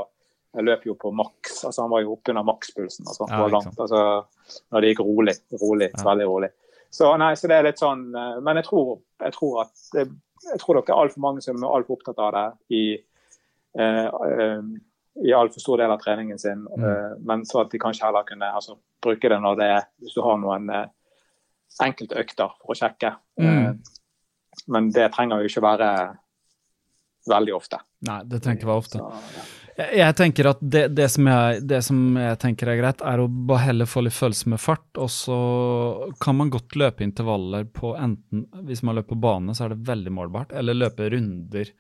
Jeg 0.57 0.65
løp 0.65 0.85
jo 0.89 0.95
på 0.97 1.11
maks. 1.13 1.65
Altså, 1.69 1.83
han 1.83 1.91
var 1.93 2.01
jo 2.01 2.15
oppunder 2.17 2.43
makspulsen. 2.49 3.05
Altså, 3.07 3.27
Ja, 3.29 3.43
var 3.43 3.51
langt, 3.53 3.77
altså, 3.79 4.25
når 4.73 4.81
det 4.81 4.89
gikk 4.95 5.03
rolig. 5.05 5.35
Rolig. 5.61 5.91
Ja. 5.93 6.05
Veldig 6.07 6.27
rolig. 6.31 6.49
Så, 6.91 7.11
nei, 7.21 7.35
så 7.37 7.47
det 7.51 7.57
er 7.59 7.67
litt 7.67 7.79
sånn 7.83 8.07
eh, 8.17 8.41
Men 8.41 8.57
jeg 8.57 8.65
tror, 8.71 8.99
jeg 9.21 9.33
tror 9.37 9.61
at 9.67 9.73
det, 9.93 10.07
jeg 10.47 10.61
tror 10.63 10.79
det 10.79 10.85
er 10.89 10.97
altfor 11.03 11.21
mange 11.21 11.43
som 11.45 11.59
er 11.63 11.69
altfor 11.77 11.99
opptatt 11.99 12.19
av 12.25 12.33
det 12.33 12.47
i, 12.79 12.83
eh, 13.79 14.07
eh, 14.07 14.63
i 15.29 15.33
altfor 15.37 15.61
stor 15.61 15.79
del 15.83 15.91
av 15.93 16.01
treningen 16.01 16.39
sin. 16.41 16.67
Mm. 16.77 16.85
Eh, 16.89 17.13
men 17.21 17.45
så 17.45 17.61
at 17.65 17.71
de 17.71 17.79
kanskje 17.83 18.07
heller 18.07 18.25
kunne 18.29 18.49
altså, 18.55 18.79
bruke 19.05 19.29
det 19.29 19.41
når 19.43 19.57
det 19.61 19.69
er 19.77 19.83
Hvis 20.01 20.15
du 20.17 20.23
har 20.25 20.39
noen 20.41 20.71
eh, 20.71 20.87
enkelte 21.85 22.19
økter 22.23 22.55
for 22.63 22.75
å 22.75 22.79
sjekke. 22.79 23.13
Mm. 23.41 23.51
Eh, 23.51 24.63
men 24.73 24.91
det 24.95 25.11
trenger 25.15 25.43
jo 25.43 25.51
ikke 25.51 25.65
være 25.65 25.91
veldig 27.31 27.55
ofte. 27.57 27.81
Nei, 28.07 28.23
det 28.31 28.41
trenger 28.43 28.61
ikke 28.61 28.71
være 28.71 28.85
ofte. 28.85 29.03
Så, 29.03 29.37
ja. 29.37 29.47
Jeg, 29.77 29.93
jeg 30.01 30.17
tenker 30.17 30.49
at 30.49 30.61
det, 30.63 30.85
det, 30.97 31.07
som 31.13 31.29
jeg, 31.29 31.61
det 31.69 31.83
som 31.85 32.01
jeg 32.21 32.41
tenker 32.43 32.71
er 32.73 32.81
greit, 32.81 33.05
er 33.05 33.21
å 33.21 33.29
bare 33.29 33.67
heller 33.67 33.91
få 33.91 34.07
litt 34.07 34.17
følelse 34.17 34.53
med 34.53 34.63
fart, 34.63 34.89
og 34.97 35.11
så 35.13 35.39
kan 36.23 36.39
man 36.39 36.53
godt 36.53 36.79
løpe 36.81 37.05
intervaller 37.05 37.67
på 37.69 37.93
enten 37.99 38.47
Hvis 38.67 38.85
man 38.87 38.97
løper 38.97 39.15
på 39.15 39.25
bane, 39.27 39.57
så 39.57 39.67
er 39.67 39.75
det 39.75 39.89
veldig 39.89 40.15
målbart, 40.17 40.55
eller 40.57 40.79
løpe 40.79 41.11
runder. 41.13 41.73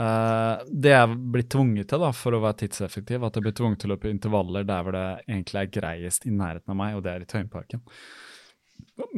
Uh, 0.00 0.64
det 0.72 0.94
jeg 0.94 1.16
blir 1.34 1.46
tvunget 1.52 1.90
til 1.92 2.00
da, 2.02 2.10
for 2.16 2.34
å 2.34 2.42
være 2.42 2.62
tidseffektiv, 2.64 3.22
at 3.22 3.36
jeg 3.36 3.46
blir 3.46 3.56
tvunget 3.56 3.84
til 3.84 3.92
å 3.92 3.94
løpe 3.94 4.10
intervaller 4.10 4.66
der 4.66 4.84
hvor 4.84 4.96
det 4.96 5.06
egentlig 5.28 5.62
er 5.62 5.72
greiest 5.78 6.26
i 6.26 6.34
nærheten 6.34 6.74
av 6.74 6.78
meg, 6.80 6.96
og 6.96 7.04
det 7.06 7.14
er 7.14 7.24
i 7.26 7.28
Tøyenparken. 7.28 7.84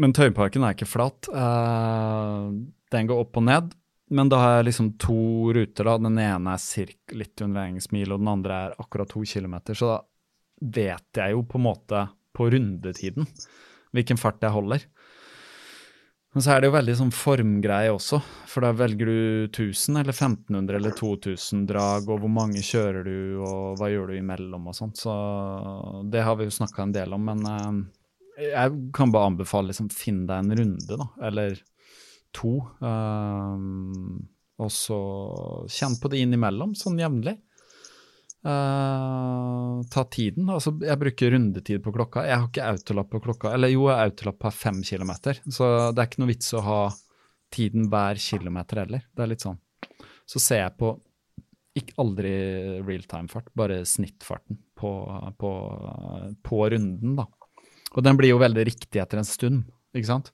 Men 0.00 0.14
Tøyenparken 0.16 0.64
er 0.66 0.76
ikke 0.76 0.88
flat. 0.88 1.28
Uh, 1.30 2.50
den 2.94 3.10
går 3.10 3.24
opp 3.24 3.40
og 3.40 3.46
ned. 3.48 3.74
Men 4.14 4.30
da 4.30 4.38
har 4.40 4.56
jeg 4.58 4.68
liksom 4.68 4.92
to 5.00 5.52
ruter. 5.56 5.88
da. 5.88 5.98
Den 5.98 6.18
ene 6.20 6.54
er 6.54 6.62
cirka 6.62 7.16
litt 7.16 7.40
under 7.44 7.64
engelskmil, 7.64 8.12
og 8.12 8.22
den 8.22 8.32
andre 8.34 8.58
er 8.66 8.76
akkurat 8.78 9.10
to 9.10 9.24
kilometer. 9.26 9.78
Så 9.78 9.90
da 9.90 10.00
vet 10.74 11.20
jeg 11.20 11.34
jo 11.34 11.44
på 11.48 11.58
en 11.60 11.66
måte 11.66 12.06
på 12.34 12.48
rundetiden 12.50 13.26
hvilken 13.94 14.18
fart 14.18 14.42
jeg 14.42 14.54
holder. 14.54 14.84
Men 16.34 16.42
så 16.42 16.50
er 16.50 16.60
det 16.60 16.66
jo 16.66 16.74
veldig 16.74 16.94
sånn 16.98 17.12
formgreie 17.14 17.92
også, 17.94 18.18
for 18.50 18.66
da 18.66 18.72
velger 18.74 19.06
du 19.06 19.18
1000 19.44 20.00
eller 20.00 20.10
1500 20.10 20.78
eller 20.80 20.94
2000 20.98 21.60
drag, 21.70 22.08
og 22.10 22.24
hvor 22.24 22.32
mange 22.40 22.58
kjører 22.58 23.06
du, 23.06 23.18
og 23.38 23.78
hva 23.78 23.90
gjør 23.92 24.10
du 24.10 24.16
imellom 24.18 24.66
og 24.66 24.74
sånt. 24.74 24.98
Så 24.98 25.14
det 26.10 26.24
har 26.26 26.34
vi 26.40 26.48
jo 26.48 26.56
snakka 26.56 26.88
en 26.88 26.96
del 26.96 27.14
om, 27.14 27.30
men 27.30 27.46
eh, 27.46 27.70
jeg 28.40 28.76
kan 28.96 29.14
bare 29.14 29.30
anbefale 29.30 29.70
liksom 29.70 29.90
finn 29.94 30.24
deg 30.28 30.44
en 30.44 30.58
runde, 30.60 30.98
da, 31.00 31.08
eller 31.28 31.58
to. 32.34 32.56
Um, 32.80 34.22
og 34.62 34.70
så 34.72 35.00
kjenn 35.70 35.98
på 36.00 36.10
det 36.12 36.22
innimellom, 36.24 36.76
sånn 36.78 37.00
jevnlig. 37.02 37.36
Uh, 38.44 39.80
ta 39.90 40.04
tiden. 40.12 40.50
Altså, 40.52 40.74
jeg 40.84 41.00
bruker 41.00 41.32
rundetid 41.32 41.82
på 41.84 41.94
klokka. 41.94 42.26
Jeg 42.28 42.40
har 42.40 42.50
ikke 42.50 42.70
autolapp 42.74 43.10
på 43.14 43.22
klokka. 43.28 43.54
Eller 43.56 43.72
jo, 43.72 43.86
jeg 43.88 43.96
har 43.96 44.10
autolapp 44.10 44.40
på 44.44 44.52
fem 44.54 44.82
kilometer. 44.84 45.40
Så 45.48 45.70
det 45.94 46.02
er 46.02 46.10
ikke 46.10 46.24
noe 46.24 46.34
vits 46.34 46.52
å 46.54 46.64
ha 46.66 46.80
tiden 47.54 47.88
hver 47.92 48.20
kilometer 48.20 48.82
heller. 48.84 49.06
Det 49.14 49.24
er 49.24 49.30
litt 49.30 49.46
sånn 49.46 49.60
så 50.26 50.40
ser 50.40 50.62
jeg 50.64 50.76
på 50.80 50.94
ikke 51.74 51.96
aldri 52.02 52.34
real 52.84 53.06
time-fart, 53.10 53.50
bare 53.58 53.80
snittfarten 53.88 54.60
på, 54.78 54.90
på, 55.40 55.50
på, 56.46 56.60
runden, 56.70 57.16
da. 57.18 57.26
Og 57.94 58.02
den 58.04 58.18
blir 58.18 58.34
jo 58.34 58.40
veldig 58.42 58.64
riktig 58.66 59.02
etter 59.02 59.20
en 59.20 59.28
stund, 59.28 59.64
ikke 59.94 60.10
sant? 60.10 60.32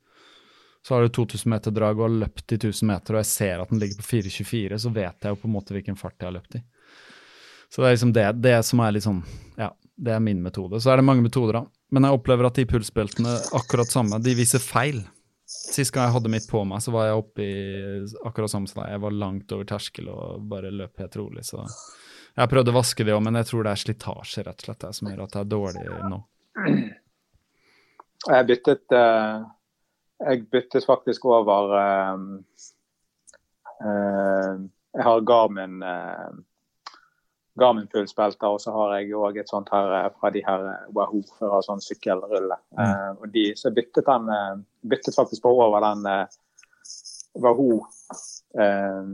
Så 0.86 0.94
har 0.94 1.04
du 1.04 1.12
2000 1.12 1.50
meter 1.52 1.74
drag 1.76 1.98
og 1.98 2.06
har 2.06 2.16
løpt 2.22 2.54
i 2.54 2.56
1000 2.56 2.88
meter, 2.88 3.14
og 3.14 3.20
jeg 3.20 3.28
ser 3.28 3.60
at 3.60 3.72
den 3.72 3.82
ligger 3.82 4.00
på 4.00 4.06
4,24, 4.16 4.78
så 4.80 4.92
vet 4.94 5.26
jeg 5.26 5.34
jo 5.34 5.40
på 5.42 5.48
en 5.50 5.54
måte 5.58 5.76
hvilken 5.76 5.98
fart 6.00 6.16
jeg 6.16 6.30
har 6.30 6.38
løpt 6.38 6.56
i. 6.56 6.62
Så 7.70 7.82
det 7.82 7.88
er 7.88 7.94
liksom 7.94 8.14
det, 8.16 8.26
det 8.42 8.56
som 8.66 8.80
er 8.82 8.96
litt 8.96 9.04
sånn 9.04 9.20
Ja, 9.60 9.68
det 10.00 10.14
er 10.16 10.22
min 10.24 10.40
metode. 10.42 10.80
Så 10.80 10.90
er 10.90 10.98
det 10.98 11.06
mange 11.06 11.22
metoder, 11.22 11.60
da. 11.60 11.64
Men 11.94 12.06
jeg 12.06 12.16
opplever 12.16 12.48
at 12.48 12.56
de 12.58 12.66
pulsbeltene 12.70 13.36
akkurat 13.58 13.92
samme, 13.92 14.18
de 14.24 14.34
viser 14.38 14.62
feil. 14.62 15.04
Sist 15.50 15.92
gang 15.92 16.08
jeg 16.08 16.16
hadde 16.16 16.32
mitt 16.32 16.48
på 16.50 16.62
meg, 16.66 16.80
så 16.82 16.94
var 16.94 17.10
jeg 17.10 17.20
oppe 17.20 17.44
i 17.44 17.54
akkurat 18.26 18.52
samme 18.52 18.70
som. 18.70 18.82
Jeg 18.88 19.02
var 19.04 19.14
langt 19.14 19.52
over 19.54 19.68
terskel 19.68 20.08
og 20.10 20.48
bare 20.50 20.72
løp 20.72 21.02
helt 21.02 21.20
rolig, 21.20 21.44
så 21.46 21.60
jeg 21.60 22.40
har 22.40 22.50
prøvd 22.50 22.70
å 22.70 22.76
vaske 22.78 23.04
det 23.06 23.14
òg, 23.14 23.22
men 23.26 23.38
jeg 23.40 23.50
tror 23.50 23.66
det 23.66 23.74
er 23.74 23.82
slitasje 23.84 24.44
rett 24.46 24.62
og 24.62 24.68
slett 24.68 24.84
det 24.86 24.92
som 24.96 25.10
gjør 25.10 25.24
at 25.26 25.34
det 25.34 25.40
er 25.42 25.50
dårlig 25.50 25.86
nå. 26.10 26.20
Jeg 28.28 28.46
byttet 28.46 28.94
uh, 28.96 29.46
Jeg 30.20 30.44
byttet 30.52 30.84
faktisk 30.86 31.24
over 31.24 31.72
uh, 31.76 32.18
uh, 33.80 34.54
Jeg 34.94 35.06
har 35.06 35.24
Garmin 35.24 35.82
Garmin-pulsbelter, 37.60 38.46
og 38.46 38.60
så 38.60 38.72
har 38.74 38.94
jeg 38.98 39.16
òg 39.18 39.40
et 39.40 39.50
sånt 39.50 39.70
her 39.74 39.92
eh, 39.98 40.10
fra 40.20 40.30
de 40.32 40.42
her 40.46 40.66
eh, 40.70 40.90
Wahoo 40.96 41.22
for 41.38 41.58
å 41.58 41.62
sånn 41.64 41.82
sykkelrulle. 41.84 42.58
Mm. 42.78 43.18
Og 43.18 43.26
de, 43.34 43.46
så 43.58 43.72
byttet 43.74 44.06
den 44.08 44.64
byttet 44.90 45.18
faktisk 45.18 45.44
på 45.44 45.52
over 45.66 45.84
den 45.84 46.06
Wahoo 47.40 47.80
uh, 48.58 49.04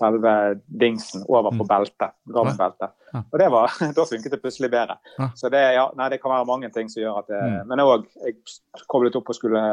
selve 0.00 0.32
dingsen 0.80 1.22
over 1.28 1.52
på 1.52 1.64
mm. 1.64 1.68
beltet. 1.68 2.16
Garmin-beltet. 2.34 2.96
Og 3.20 3.38
det 3.38 3.48
var, 3.52 3.72
da 3.96 4.06
funket 4.08 4.34
det 4.34 4.40
plutselig 4.42 4.70
bedre. 4.72 4.98
Så 5.36 5.50
det, 5.52 5.62
ja, 5.76 5.86
nei, 5.96 6.08
det, 6.12 6.20
kan 6.22 6.34
være 6.34 6.48
mange 6.48 6.70
ting 6.74 6.90
som 6.92 7.02
gjør 7.02 7.20
at 7.22 7.30
det 7.30 7.40
mm. 7.40 7.70
Men 7.70 7.84
òg, 7.84 8.06
jeg 8.24 8.84
koblet 8.90 9.18
opp 9.20 9.32
og 9.32 9.38
skulle 9.38 9.64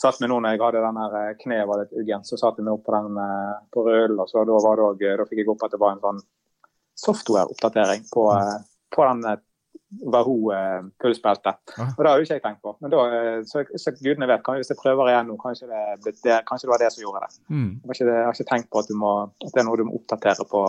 Satt 0.00 0.16
meg 0.22 0.30
nå 0.32 0.38
når 0.40 0.54
jeg 0.54 0.60
hadde 0.62 0.80
den 0.80 0.98
her 1.02 1.34
kneet 1.42 1.66
var 1.68 1.82
litt 1.82 1.90
uggen, 1.92 2.22
så 2.24 2.38
satt 2.40 2.56
jeg 2.56 2.64
meg 2.64 2.78
opp 2.78 2.86
på 2.86 2.94
den 2.94 3.18
på 3.74 3.82
rullen, 3.84 4.22
og 4.22 4.30
så 4.30 4.46
da, 4.48 4.56
var 4.64 4.78
det 4.80 4.86
også, 4.86 5.10
da 5.20 5.26
fikk 5.28 5.42
jeg 5.42 5.50
opp 5.52 5.64
at 5.66 5.74
det 5.74 5.80
var 5.82 5.92
en 5.92 6.00
sånn 6.06 6.22
software-oppdatering 7.02 8.06
på, 8.08 8.24
på 8.96 9.04
den 9.10 9.42
Wahoo-pulsbeltet. 9.90 11.58
Ja. 11.76 11.86
Og 11.96 12.04
det 12.04 12.10
har 12.10 12.18
jo 12.20 12.26
ikke 12.26 12.36
jeg 12.38 12.44
tenkt 12.44 12.62
på. 12.62 12.72
Men 12.80 12.92
da, 12.92 13.02
så, 13.50 13.64
så 13.74 13.92
gudene 13.98 14.28
vet, 14.30 14.42
kan, 14.46 14.60
hvis 14.60 14.70
jeg 14.70 14.78
prøver 14.78 15.10
igjen 15.10 15.30
nå, 15.32 15.36
kanskje 15.42 15.66
det, 15.70 16.14
det, 16.22 16.36
kanskje 16.48 16.68
det 16.68 16.72
var 16.72 16.82
det 16.84 16.90
som 16.94 17.02
gjorde 17.04 17.22
det. 17.24 17.40
Mm. 17.50 17.70
Jeg, 17.74 17.88
har 17.88 17.96
ikke, 17.96 18.06
jeg, 18.06 18.26
har 18.28 18.38
ikke, 18.38 18.48
tenkt 18.52 18.70
på 18.70 18.82
at, 18.82 18.92
må, 19.02 19.14
at, 19.26 19.48
det 19.50 19.62
er 19.62 19.66
noe 19.66 19.80
du 19.80 19.86
må 19.88 19.98
oppdatere 19.98 20.46
på, 20.54 20.62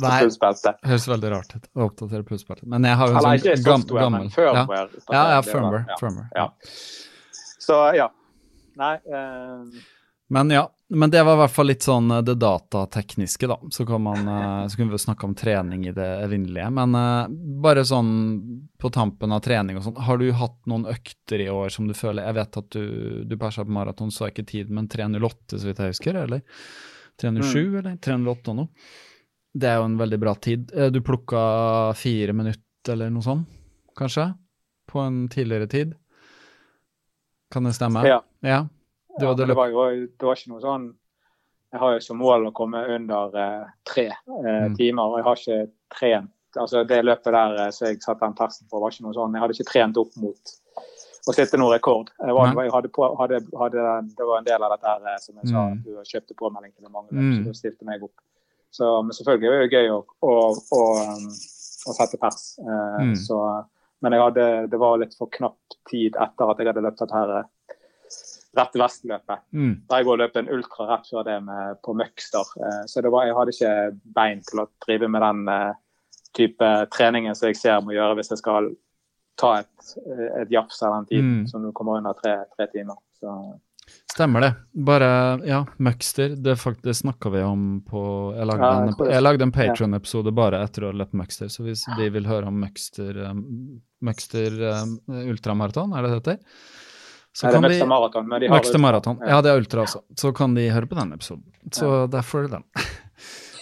Nei, 0.00 0.12
pulsbeltet. 0.24 0.78
Høres 0.88 1.08
veldig 1.08 1.32
rart 1.32 1.56
ut 1.56 1.66
å 1.72 1.88
oppdatere 1.88 2.28
pulsbeltet. 2.28 2.68
Men 2.72 2.86
jeg 2.88 3.00
har 3.00 3.10
jo 3.10 3.16
en 3.16 3.32
Eller, 3.32 3.64
sånn 3.64 3.88
gammel 3.90 4.30
firmware. 4.32 5.02
Ja, 5.08 5.16
ja, 5.16 5.26
ja 5.34 5.42
firmware. 5.44 5.82
Ja. 5.88 5.98
firmware. 6.00 6.30
Ja. 6.36 6.46
Så 7.66 7.82
ja. 7.96 8.10
Nei. 8.76 8.94
Eh, 9.08 9.84
men 10.36 10.50
ja, 10.52 10.66
men 10.88 11.10
det 11.10 11.22
var 11.22 11.34
i 11.34 11.40
hvert 11.40 11.50
fall 11.50 11.66
litt 11.66 11.82
sånn 11.82 12.10
eh, 12.14 12.22
det 12.22 12.36
datatekniske, 12.38 13.48
da. 13.50 13.56
Så, 13.74 13.86
kan 13.86 14.02
man, 14.04 14.28
eh, 14.30 14.66
så 14.70 14.78
kunne 14.78 14.94
vi 14.94 15.00
snakke 15.02 15.26
om 15.26 15.34
trening 15.34 15.86
i 15.88 15.94
det 15.94 16.06
evinnelige. 16.22 16.68
Men 16.70 16.94
uh, 16.94 17.26
bare 17.62 17.82
sånn 17.86 18.12
på 18.78 18.90
tampen 18.94 19.34
av 19.34 19.42
trening 19.42 19.80
og 19.80 19.86
sånn, 19.86 19.96
har 20.06 20.20
du 20.20 20.28
hatt 20.38 20.60
noen 20.70 20.86
økter 20.92 21.42
i 21.42 21.48
år 21.50 21.74
som 21.74 21.88
du 21.88 21.94
føler 21.96 22.28
Jeg 22.28 22.36
vet 22.38 22.60
at 22.60 22.68
du, 22.76 22.84
du 23.26 23.34
persa 23.40 23.64
på 23.66 23.74
maraton, 23.74 24.12
så 24.14 24.26
er 24.26 24.34
ikke 24.34 24.46
tid, 24.46 24.70
men 24.70 24.86
3.08 24.92 25.58
så 25.58 25.66
vidt 25.66 25.82
jeg 25.82 25.96
husker, 25.96 26.20
eller? 26.22 26.46
3.07 27.18 27.34
mm. 27.34 27.76
eller 27.80 27.98
3.08 28.06 28.52
og 28.52 28.58
noe? 28.60 28.88
Det 29.56 29.70
er 29.70 29.80
jo 29.80 29.88
en 29.88 29.98
veldig 29.98 30.18
bra 30.20 30.34
tid. 30.36 30.72
Du 30.92 31.00
plukka 31.00 31.42
fire 31.96 32.34
minutter 32.36 32.92
eller 32.92 33.10
noe 33.10 33.24
sånt, 33.24 33.48
kanskje? 33.96 34.28
På 34.86 35.00
en 35.02 35.24
tidligere 35.32 35.66
tid? 35.72 35.94
Kan 37.50 37.64
det 37.64 37.72
stemme? 37.78 38.04
Ja. 38.06 38.20
ja. 38.44 38.66
Ja, 39.22 39.32
det, 39.34 39.54
var 39.56 39.72
jo, 39.72 39.88
det 40.06 40.28
var 40.28 40.38
ikke 40.38 40.52
noe 40.52 40.62
sånn 40.64 40.86
Jeg 41.72 41.80
har 41.80 41.94
jo 41.94 42.02
som 42.04 42.18
mål 42.20 42.50
å 42.50 42.54
komme 42.56 42.82
under 42.94 43.36
eh, 43.40 43.64
tre 43.88 44.10
eh, 44.12 44.66
mm. 44.68 44.76
timer, 44.76 45.08
og 45.08 45.18
jeg 45.20 45.26
har 45.28 45.42
ikke 45.42 45.96
trent 45.96 46.60
altså 46.60 46.84
Det 46.88 47.02
løpet 47.04 47.34
der 47.36 47.58
eh, 47.64 47.72
så 47.74 47.90
jeg 47.90 48.02
satte 48.02 48.24
den 48.24 48.36
terskelen 48.36 48.70
på, 48.70 48.80
var 48.80 48.94
ikke 48.94 49.06
noe 49.06 49.16
sånn 49.16 49.36
Jeg 49.36 49.44
hadde 49.44 49.56
ikke 49.58 49.72
trent 49.72 50.00
opp 50.00 50.14
mot 50.20 50.54
å 51.26 51.34
sette 51.34 51.58
noen 51.58 51.74
rekord. 51.74 52.12
Var, 52.22 52.52
jeg 52.62 52.72
hadde 52.72 52.90
på, 52.94 53.06
hadde, 53.18 53.40
hadde, 53.58 53.84
det 54.14 54.26
var 54.28 54.38
en 54.38 54.46
del 54.46 54.62
av 54.62 54.74
dette 54.76 54.92
her, 54.92 55.06
eh, 55.10 55.18
som 55.22 55.40
jeg 55.40 55.50
sa, 55.50 55.62
mm. 55.64 55.72
at 55.72 55.86
du 55.86 56.12
kjøpte 56.12 56.38
påmelding 56.38 56.72
til 56.72 56.92
mange 56.92 57.10
løp, 57.10 57.24
mm. 57.24 57.32
så 57.40 57.54
du 57.54 57.58
stilte 57.58 57.88
meg 57.88 58.04
opp. 58.06 58.14
Så, 58.74 58.90
men 59.02 59.16
selvfølgelig 59.16 59.50
var 59.50 59.64
det 59.64 59.80
gøy 59.80 59.90
å, 59.90 59.96
å, 60.28 60.34
å, 60.76 60.82
å 61.90 61.96
sette 61.96 62.20
pers. 62.22 62.44
Eh, 62.62 63.00
mm. 63.08 63.16
så, 63.24 63.40
men 64.04 64.18
hadde, 64.20 64.46
det 64.70 64.80
var 64.80 65.00
litt 65.02 65.16
for 65.18 65.32
knapp 65.34 65.78
tid 65.90 66.14
etter 66.14 66.52
at 66.52 66.62
jeg 66.62 66.70
hadde 66.70 66.84
løpt 66.86 67.02
dette 67.02 67.18
her 67.18 67.34
rett 68.56 68.78
Vestløpet. 68.80 69.42
Mm. 69.52 69.74
Der 69.88 70.00
jeg 70.00 70.08
går 70.08 70.16
og 70.16 70.22
løp 70.24 70.38
en 70.40 70.50
ultra 70.56 70.88
rett 70.92 71.10
før 71.10 71.26
det 71.28 71.36
med, 71.44 71.80
på 71.84 71.94
Møkster. 71.96 72.54
Eh, 72.62 72.80
så 72.90 73.04
var, 73.06 73.28
jeg 73.28 73.36
hadde 73.38 73.54
ikke 73.54 73.74
bein 74.16 74.42
til 74.46 74.62
å 74.62 74.68
drive 74.86 75.10
med 75.12 75.24
den 75.24 75.44
uh, 75.50 75.76
type 76.36 76.72
treningen 76.94 77.36
som 77.36 77.50
jeg 77.50 77.60
ser 77.60 77.74
jeg 77.74 77.86
må 77.86 77.96
gjøre 77.96 78.18
hvis 78.18 78.32
jeg 78.34 78.42
skal 78.42 78.72
ta 79.40 79.58
et, 79.60 79.94
et 80.40 80.52
jafs 80.52 80.80
av 80.84 80.98
den 80.98 81.08
tiden 81.10 81.32
mm. 81.42 81.46
som 81.52 81.64
du 81.64 81.72
kommer 81.76 82.00
under 82.00 82.16
tre, 82.16 82.38
tre 82.56 82.68
timer. 82.72 82.96
Så. 83.20 83.32
Stemmer 84.12 84.40
det. 84.40 84.52
Bare, 84.86 85.08
ja, 85.46 85.60
Møkster, 85.76 86.32
det, 86.40 86.56
det 86.82 86.94
snakka 86.96 87.30
vi 87.30 87.42
om 87.44 87.66
på 87.86 88.00
Jeg 88.36 88.48
lagde 88.48 88.70
ja, 88.70 88.86
en, 88.86 88.96
jeg 89.12 89.22
lagde 89.22 89.46
en 89.46 89.52
Patron-episode 89.54 90.32
bare 90.34 90.62
etter 90.64 90.86
å 90.86 90.90
ha 90.90 90.98
løpt 91.02 91.14
Møkster, 91.20 91.50
så 91.52 91.66
hvis 91.66 91.84
de 91.98 92.08
vil 92.14 92.26
høre 92.28 92.48
om 92.48 92.56
Møkster, 92.64 93.20
Møkster 94.06 94.56
um, 94.64 94.96
ultramaraton, 95.28 95.92
er 95.92 96.06
det 96.06 96.12
det 96.14 96.18
heter? 96.22 96.40
Så 97.36 97.50
det 97.50 97.58
er 97.58 97.64
Møgster 97.66 97.88
Maraton. 97.90 98.28
Men 98.30 98.40
de 98.40 98.48
Møgster 98.48 98.80
Maraton. 98.80 99.18
Ja, 99.28 99.42
det 99.44 99.50
er 99.52 99.60
ultra 99.60 99.82
også. 99.84 100.00
Så 100.16 100.32
kan 100.36 100.54
de 100.56 100.70
høre 100.72 100.88
på 100.88 100.96
den 100.96 101.12
episoden. 101.12 101.44
Så 101.68 101.88
ja. 101.90 102.06
derfor 102.14 102.48
den. 102.48 102.64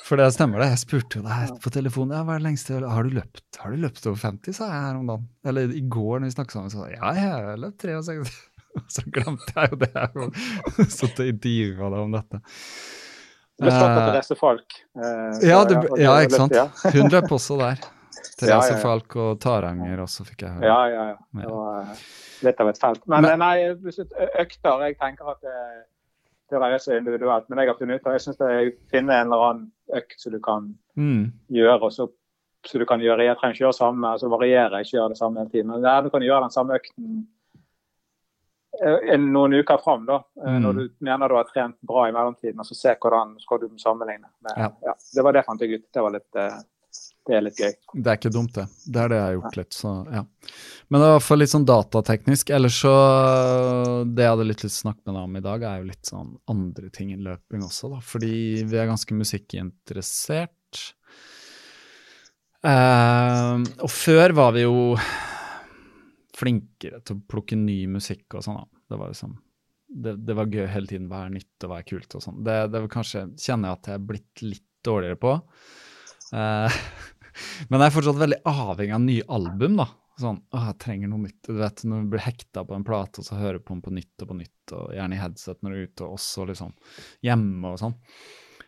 For 0.05 0.21
det 0.21 0.29
stemmer, 0.37 0.61
det. 0.61 0.69
Jeg 0.75 0.83
spurte 0.83 1.19
jo 1.19 1.25
deg 1.25 1.55
på 1.65 1.71
telefonen 1.73 2.13
ja, 2.19 2.25
hva 2.27 2.35
er 2.37 2.43
det 2.43 2.45
lengste 2.51 2.77
har 2.77 3.07
du 3.07 3.15
løpt 3.17 3.57
Har 3.63 3.73
du 3.73 3.79
løpt 3.81 4.05
over 4.05 4.19
50, 4.21 4.53
sa 4.53 4.67
jeg 4.69 4.83
her 4.85 4.99
om 4.99 5.07
dagen. 5.09 5.31
Eller 5.49 5.73
i 5.73 5.81
går 5.81 6.21
når 6.21 6.29
vi 6.29 6.35
snakket 6.35 6.57
sammen, 6.59 6.75
sa 6.75 6.85
jeg 6.91 6.99
ja, 6.99 7.15
jeg 7.17 7.31
har 7.33 7.63
løpt 7.63 7.87
63. 7.87 8.35
Så 8.95 9.05
glemte 9.15 9.55
jeg 9.57 9.73
jo 9.73 9.81
det. 9.81 9.91
Jeg 10.79 10.87
satt 10.91 11.21
og 11.23 11.29
intervjua 11.31 11.91
deg 11.95 12.01
om 12.03 12.15
dette. 12.15 12.41
Du 13.55 13.63
ble 13.63 13.71
slått 13.71 13.87
av 13.87 14.01
Therese 14.09 14.37
Falk. 14.39 14.79
Eh, 14.99 15.45
ja, 15.47 15.61
ja, 16.03 16.15
ikke 16.27 16.41
sant. 16.43 16.57
Hun 16.91 17.11
løp 17.15 17.31
også 17.37 17.59
der. 17.61 17.85
Therese 18.41 18.81
Falk 18.83 19.15
og 19.23 19.39
Taranger 19.43 20.03
også, 20.03 20.27
fikk 20.27 20.43
jeg 20.43 20.57
høre. 20.57 20.67
Ja, 20.67 20.81
ja, 20.91 21.05
ja. 21.15 21.95
Litt 22.45 22.61
av 22.61 22.71
et 22.71 22.81
felt. 22.81 23.05
Men, 23.11 23.25
men 23.25 23.41
nei, 23.43 23.57
økter 23.73 24.83
Jeg 24.85 24.99
tenker 25.01 25.31
at 25.33 25.41
det, 25.45 25.55
det 26.51 26.61
er 26.61 26.83
så 26.83 26.97
individuelt. 26.97 27.49
Men 27.49 27.63
jeg 27.63 27.73
har 27.73 27.79
funnet 27.79 28.01
ut 28.01 28.09
at 28.11 28.19
jeg 28.19 28.27
syns 28.27 28.43
jeg 28.43 28.75
finner 28.93 29.21
en 29.21 29.31
eller 29.31 29.47
annen 29.49 29.71
økt 29.97 30.21
som 30.21 30.35
du 30.35 30.41
kan 30.45 30.73
mm. 30.97 31.23
gjøre. 31.57 31.81
og 31.81 31.93
så, 31.93 32.09
så 32.67 32.81
du 32.81 32.87
kan 32.89 33.03
gjøre, 33.03 33.25
Jeg 33.25 33.39
trenger 33.41 33.57
ikke 33.57 33.65
gjøre 33.67 33.79
samme, 33.81 34.11
altså 34.11 34.29
variere, 34.33 34.83
ikke 34.83 34.99
gjøre 34.99 35.15
det 35.15 35.21
samme 35.21 35.41
hele 35.41 35.51
tiden. 35.51 35.73
Men 35.73 36.05
du 36.05 36.11
kan 36.11 36.27
gjøre 36.27 36.43
den 36.47 36.55
samme 36.55 36.79
økten 36.81 37.17
eh, 38.83 39.19
noen 39.21 39.55
uker 39.55 39.81
fram, 39.85 40.07
da, 40.07 40.21
eh, 40.45 40.53
mm. 40.53 40.61
når 40.67 40.79
du 40.79 40.85
mener 41.09 41.29
du 41.29 41.39
har 41.39 41.51
trent 41.51 41.81
bra 41.81 42.09
i 42.09 42.15
mellomtiden. 42.15 42.61
og 42.61 42.69
så 42.69 42.79
Se 42.79 42.95
hvordan 43.01 43.39
skal 43.41 43.65
du 43.65 43.69
sammenligne. 43.79 44.31
Men, 44.41 44.61
ja. 44.67 44.71
Ja, 44.91 44.97
det 45.15 45.27
var 45.27 45.33
det 45.33 45.43
jeg 45.43 45.51
fant 45.51 45.67
jeg 45.67 45.81
ut. 45.81 45.91
Det 45.93 46.07
var 46.07 46.17
litt 46.19 46.41
uh, 46.41 46.63
det 47.25 47.37
er 47.37 47.45
litt 47.47 47.61
gøy. 47.61 47.71
Det 47.95 48.11
er 48.11 48.19
ikke 48.19 48.33
dumt, 48.35 48.53
det. 48.57 48.65
Det 48.85 49.01
er 49.01 49.11
det 49.11 49.19
jeg 49.19 49.25
har 49.25 49.37
gjort 49.39 49.59
litt. 49.59 49.77
Så, 49.77 49.93
ja. 50.13 50.23
Men 50.89 51.01
det 51.01 51.07
var 51.07 51.15
i 51.15 51.17
hvert 51.17 51.27
fall 51.27 51.41
litt 51.41 51.53
sånn 51.55 51.69
datateknisk. 51.69 52.51
Ellers 52.53 52.81
så 52.85 52.93
Det 54.05 54.27
jeg 54.27 54.35
hadde 54.35 54.49
litt 54.49 54.65
lyst 54.65 54.77
til 54.77 54.83
å 54.83 54.91
snakke 54.91 55.01
med 55.07 55.17
deg 55.17 55.23
om 55.23 55.39
i 55.39 55.45
dag, 55.47 55.65
er 55.65 55.79
jo 55.81 55.89
litt 55.89 56.11
sånn 56.11 56.35
andre 56.53 56.91
ting 56.93 57.15
enn 57.15 57.25
løping 57.25 57.65
også, 57.65 57.95
da. 57.95 58.03
Fordi 58.05 58.35
vi 58.69 58.81
er 58.81 58.91
ganske 58.91 59.17
musikkinteressert. 59.17 60.85
Uh, 62.65 63.61
og 63.85 63.91
før 63.93 64.33
var 64.37 64.55
vi 64.57 64.65
jo 64.65 64.77
flinkere 66.35 67.03
til 67.05 67.19
å 67.19 67.25
plukke 67.29 67.59
ny 67.61 67.83
musikk 67.93 68.37
og 68.37 68.45
sånn, 68.45 68.61
da. 68.61 68.85
Det 68.93 69.01
var 69.01 69.13
liksom 69.13 69.35
det, 69.95 70.17
det, 70.27 70.35
var 70.37 70.51
gøy 70.51 70.67
hele 70.69 70.91
tiden, 70.91 71.09
Hva 71.11 71.25
er 71.25 71.35
nytt 71.37 71.65
og 71.65 71.71
hva 71.71 71.81
er 71.81 71.89
kult 71.89 72.17
og 72.19 72.25
sånn. 72.25 72.41
Det, 72.45 72.57
det 72.73 72.85
var 72.85 72.93
kanskje 72.93 73.27
kjenner 73.41 73.71
jeg 73.71 73.79
at 73.79 73.91
jeg 73.91 73.99
er 73.99 74.07
blitt 74.09 74.45
litt 74.45 74.67
dårligere 74.85 75.21
på. 75.21 75.35
Uh, 76.35 76.79
Men 77.69 77.83
jeg 77.83 77.91
er 77.91 77.97
fortsatt 77.99 78.23
veldig 78.23 78.41
avhengig 78.51 78.97
av 78.97 79.05
nye 79.05 79.27
album. 79.39 79.79
da. 79.83 79.89
Sånn, 80.21 80.39
å, 80.55 80.61
jeg 80.69 80.79
trenger 80.85 81.11
noe 81.11 81.25
nytt. 81.25 81.41
Du 81.49 81.59
vet, 81.59 81.85
Når 81.89 82.05
du 82.05 82.15
blir 82.15 82.23
hekta 82.23 82.63
på 82.67 82.77
en 82.77 82.87
plate, 82.87 83.21
og 83.21 83.27
så 83.27 83.41
hører 83.41 83.59
på 83.59 83.75
den 83.75 83.83
på 83.83 83.95
nytt 83.97 84.23
og 84.23 84.31
på 84.31 84.39
nytt, 84.39 84.75
og 84.77 84.95
gjerne 84.95 85.17
i 85.17 85.21
headset 85.21 85.61
når 85.61 85.75
du 85.75 85.79
er 85.79 85.89
ute, 85.89 86.07
og 86.07 86.17
også 86.19 86.47
liksom 86.51 86.75
hjemme 87.27 87.75
og 87.75 87.81
sånn. 87.83 87.97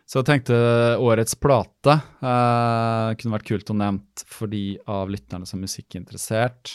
Så 0.07 0.21
jeg 0.21 0.27
tenkte 0.29 0.57
årets 1.03 1.35
plate 1.35 1.97
eh, 2.23 3.09
kunne 3.19 3.33
vært 3.33 3.47
kult 3.49 3.71
å 3.73 3.75
nevnt 3.75 4.23
for 4.31 4.47
de 4.47 4.77
av 4.87 5.09
lytterne 5.11 5.47
som 5.47 5.59
er 5.59 5.65
musikkinteressert. 5.65 6.71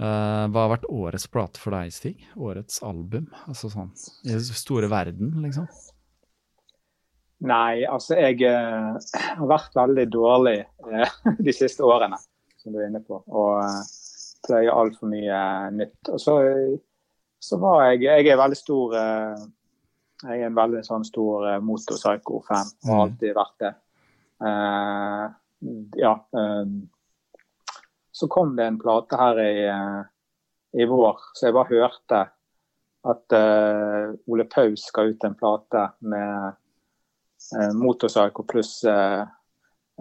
Eh, 0.00 0.44
hva 0.48 0.62
har 0.62 0.72
vært 0.72 0.88
årets 0.88 1.28
plate 1.32 1.60
for 1.60 1.76
deg, 1.76 1.92
Stig? 1.92 2.24
Årets 2.40 2.80
album? 2.84 3.28
Altså 3.44 3.68
sånn 3.72 3.92
i 4.24 4.32
den 4.32 4.48
store 4.48 4.88
verden, 4.92 5.34
liksom? 5.44 5.68
Nei, 7.44 7.84
altså 7.84 8.16
jeg 8.16 8.40
eh, 8.48 8.96
har 9.36 9.48
vært 9.50 9.74
veldig 9.76 10.06
dårlig 10.08 10.56
eh, 10.62 11.16
de 11.46 11.52
siste 11.52 11.84
årene, 11.84 12.16
som 12.56 12.72
du 12.72 12.80
er 12.80 12.88
inne 12.88 13.02
på. 13.04 13.18
Og 13.28 13.58
eh, 13.60 13.82
pløyer 14.46 14.72
altfor 14.72 15.10
mye 15.12 15.40
nytt. 15.76 16.12
Og 16.14 16.22
så, 16.22 16.36
så, 17.42 17.58
var 17.60 17.90
jeg 17.90 18.06
Jeg 18.06 18.28
er 18.30 18.38
veldig 18.40 18.56
stor 18.56 18.94
Jeg 18.96 20.38
er 20.38 20.46
en 20.46 20.56
veldig 20.56 20.80
sånn 20.86 21.04
stor 21.04 21.44
uh, 21.44 21.56
motorpsycho-fan. 21.60 22.70
Har 22.86 22.94
Mm. 22.94 23.00
alltid 23.02 23.34
vært 23.36 23.56
det. 23.60 23.72
Uh, 24.40 25.26
ja. 25.98 26.12
Uh, 26.32 26.86
så 28.16 28.28
kom 28.32 28.54
det 28.56 28.64
en 28.64 28.78
plate 28.80 29.18
her 29.20 29.40
i, 29.42 29.66
uh, 29.68 30.04
i 30.78 30.86
vår, 30.88 31.20
så 31.34 31.48
jeg 31.50 31.56
bare 31.56 31.74
hørte 31.74 32.22
at 33.06 33.34
Ole 34.26 34.44
Paus 34.50 34.88
ga 34.90 35.04
ut 35.06 35.24
en 35.28 35.36
plate 35.38 35.82
med 36.00 36.56
uh, 37.54 37.72
Motorpsycho 37.76 38.44
pluss 38.48 38.80
eh, 38.84 39.22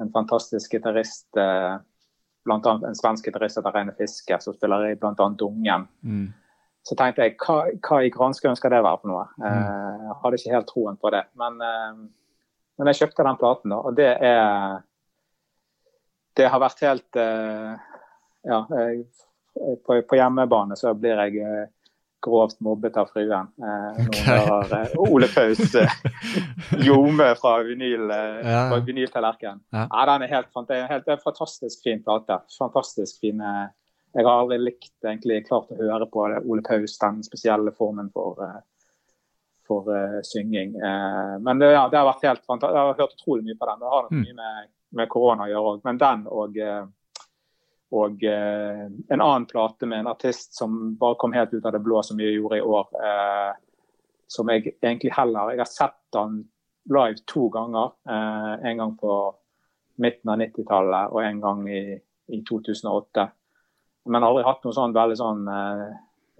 en 0.01 0.11
fantastisk 0.11 0.71
gitarist, 0.71 1.27
uh, 1.37 1.77
bl.a. 2.45 2.73
en 2.87 2.97
svensk 2.97 3.29
gitarist 3.29 3.57
som 3.57 3.63
heter 3.63 3.77
Reine 3.77 3.93
Fiske, 3.97 4.39
som 4.41 4.55
spiller 4.55 4.89
i 4.89 4.95
bl.a. 4.99 5.29
Dungen. 5.39 5.87
Mm. 6.01 6.33
Så 6.85 6.93
tenkte 6.97 7.25
jeg, 7.25 7.33
hva, 7.41 7.63
hva 7.81 8.01
i 8.05 8.11
granskauen 8.13 8.57
skal 8.57 8.75
det 8.75 8.83
være 8.85 9.01
for 9.01 9.09
noe? 9.09 9.23
Eh, 9.41 10.01
jeg 10.05 10.17
hadde 10.21 10.39
ikke 10.39 10.53
helt 10.53 10.67
troen 10.69 10.99
på 11.01 11.11
det. 11.15 11.23
Men, 11.41 11.55
eh, 11.65 11.95
men 12.77 12.91
jeg 12.91 12.99
kjøpte 12.99 13.25
den 13.25 13.39
platen, 13.41 13.73
da, 13.73 13.79
og 13.81 13.97
det 13.97 14.11
er 14.29 14.83
Det 16.35 16.49
har 16.51 16.59
vært 16.59 16.83
helt 16.83 17.17
eh, 17.17 17.73
Ja, 18.45 18.59
på, 19.85 19.97
på 20.03 20.17
hjemmebane 20.19 20.75
så 20.77 20.91
blir 20.93 21.17
jeg 21.23 21.41
eh, 21.41 21.69
grovt 22.21 22.59
mobbet 22.59 22.97
av 22.97 23.09
fruen. 23.13 23.47
Eh, 23.61 24.07
okay. 24.07 24.37
Når 24.47 24.73
eh, 24.79 24.93
Ole 25.05 25.27
Paus 25.29 25.75
eh, 25.75 25.91
ljome 26.85 27.27
fra 27.39 27.55
vinyl, 27.67 28.09
eh, 28.11 28.39
Ja, 28.45 28.61
fra 28.71 28.79
vinyltallerkenen. 28.85 29.61
Ja. 29.75 29.87
Ja, 29.91 30.05
den 30.11 30.25
er 30.25 30.33
helt, 30.35 30.53
det 30.67 30.77
er 30.77 30.87
helt, 30.89 31.05
det 31.05 31.13
er 31.13 31.19
en 31.19 31.25
fantastisk 31.25 31.83
fin 31.85 32.03
plate. 32.03 32.39
Fantastisk 32.57 33.19
fine 33.21 33.51
Jeg 34.15 34.23
har 34.23 34.39
aldri 34.39 34.57
likt 34.63 34.93
egentlig 35.03 35.41
klart 35.49 35.71
å 35.75 35.77
høre 35.81 36.05
på 36.07 36.27
det, 36.31 36.39
Ole 36.47 36.63
Paus, 36.63 36.97
den 37.01 37.21
spesielle 37.27 37.73
formen 37.75 38.07
for, 38.15 38.39
eh, 38.41 38.61
for 39.67 39.89
uh, 39.91 40.21
synging. 40.23 40.75
Uh, 40.79 41.35
men 41.43 41.59
det, 41.59 41.73
ja, 41.73 41.87
det 41.91 41.97
har 41.99 42.05
vært 42.07 42.23
helt 42.23 42.45
fantastisk. 42.45 42.77
Jeg 42.77 42.85
har 42.85 42.99
hørt 43.01 43.15
utrolig 43.17 43.43
mye 43.49 43.57
på 43.59 43.67
den. 43.69 43.81
Det 43.81 43.89
har 43.91 44.05
nok 44.05 44.11
Mm. 44.15 44.21
mye 44.23 44.37
med, 44.39 44.69
med 44.95 45.09
korona 45.09 45.43
å 45.43 45.51
gjøre 45.51 45.73
òg. 45.73 45.81
Men 45.83 45.97
den 45.99 46.23
og, 46.31 46.57
eh, 46.57 46.85
og 47.93 48.23
eh, 48.23 48.85
en 49.09 49.21
annen 49.21 49.45
plate 49.45 49.85
med 49.85 49.99
en 49.99 50.07
artist 50.07 50.55
som 50.57 50.95
bare 50.99 51.15
kom 51.21 51.33
helt 51.33 51.53
ut 51.53 51.65
av 51.65 51.71
det 51.75 51.83
blå, 51.85 52.01
som 52.03 52.17
vi 52.17 52.31
gjorde 52.33 52.57
i 52.57 52.61
år. 52.65 52.87
Eh, 53.09 53.53
som 54.27 54.49
jeg 54.49 54.73
egentlig 54.81 55.13
heller 55.13 55.51
Jeg 55.53 55.61
har 55.61 55.69
sett 55.69 56.17
han 56.17 56.39
live 56.89 57.21
to 57.27 57.49
ganger. 57.49 57.91
Eh, 58.09 58.69
en 58.71 58.77
gang 58.77 58.95
på 58.97 59.35
midten 60.01 60.29
av 60.33 60.39
90-tallet 60.41 61.13
og 61.13 61.21
en 61.23 61.41
gang 61.41 61.67
i, 61.69 61.83
i 62.27 62.41
2008. 62.49 63.29
Men 64.09 64.23
aldri 64.25 64.43
hatt 64.45 64.65
noe 64.65 64.75
sånn 64.75 64.93
veldig 64.93 65.17
sånn 65.17 65.47
eh, 65.47 65.93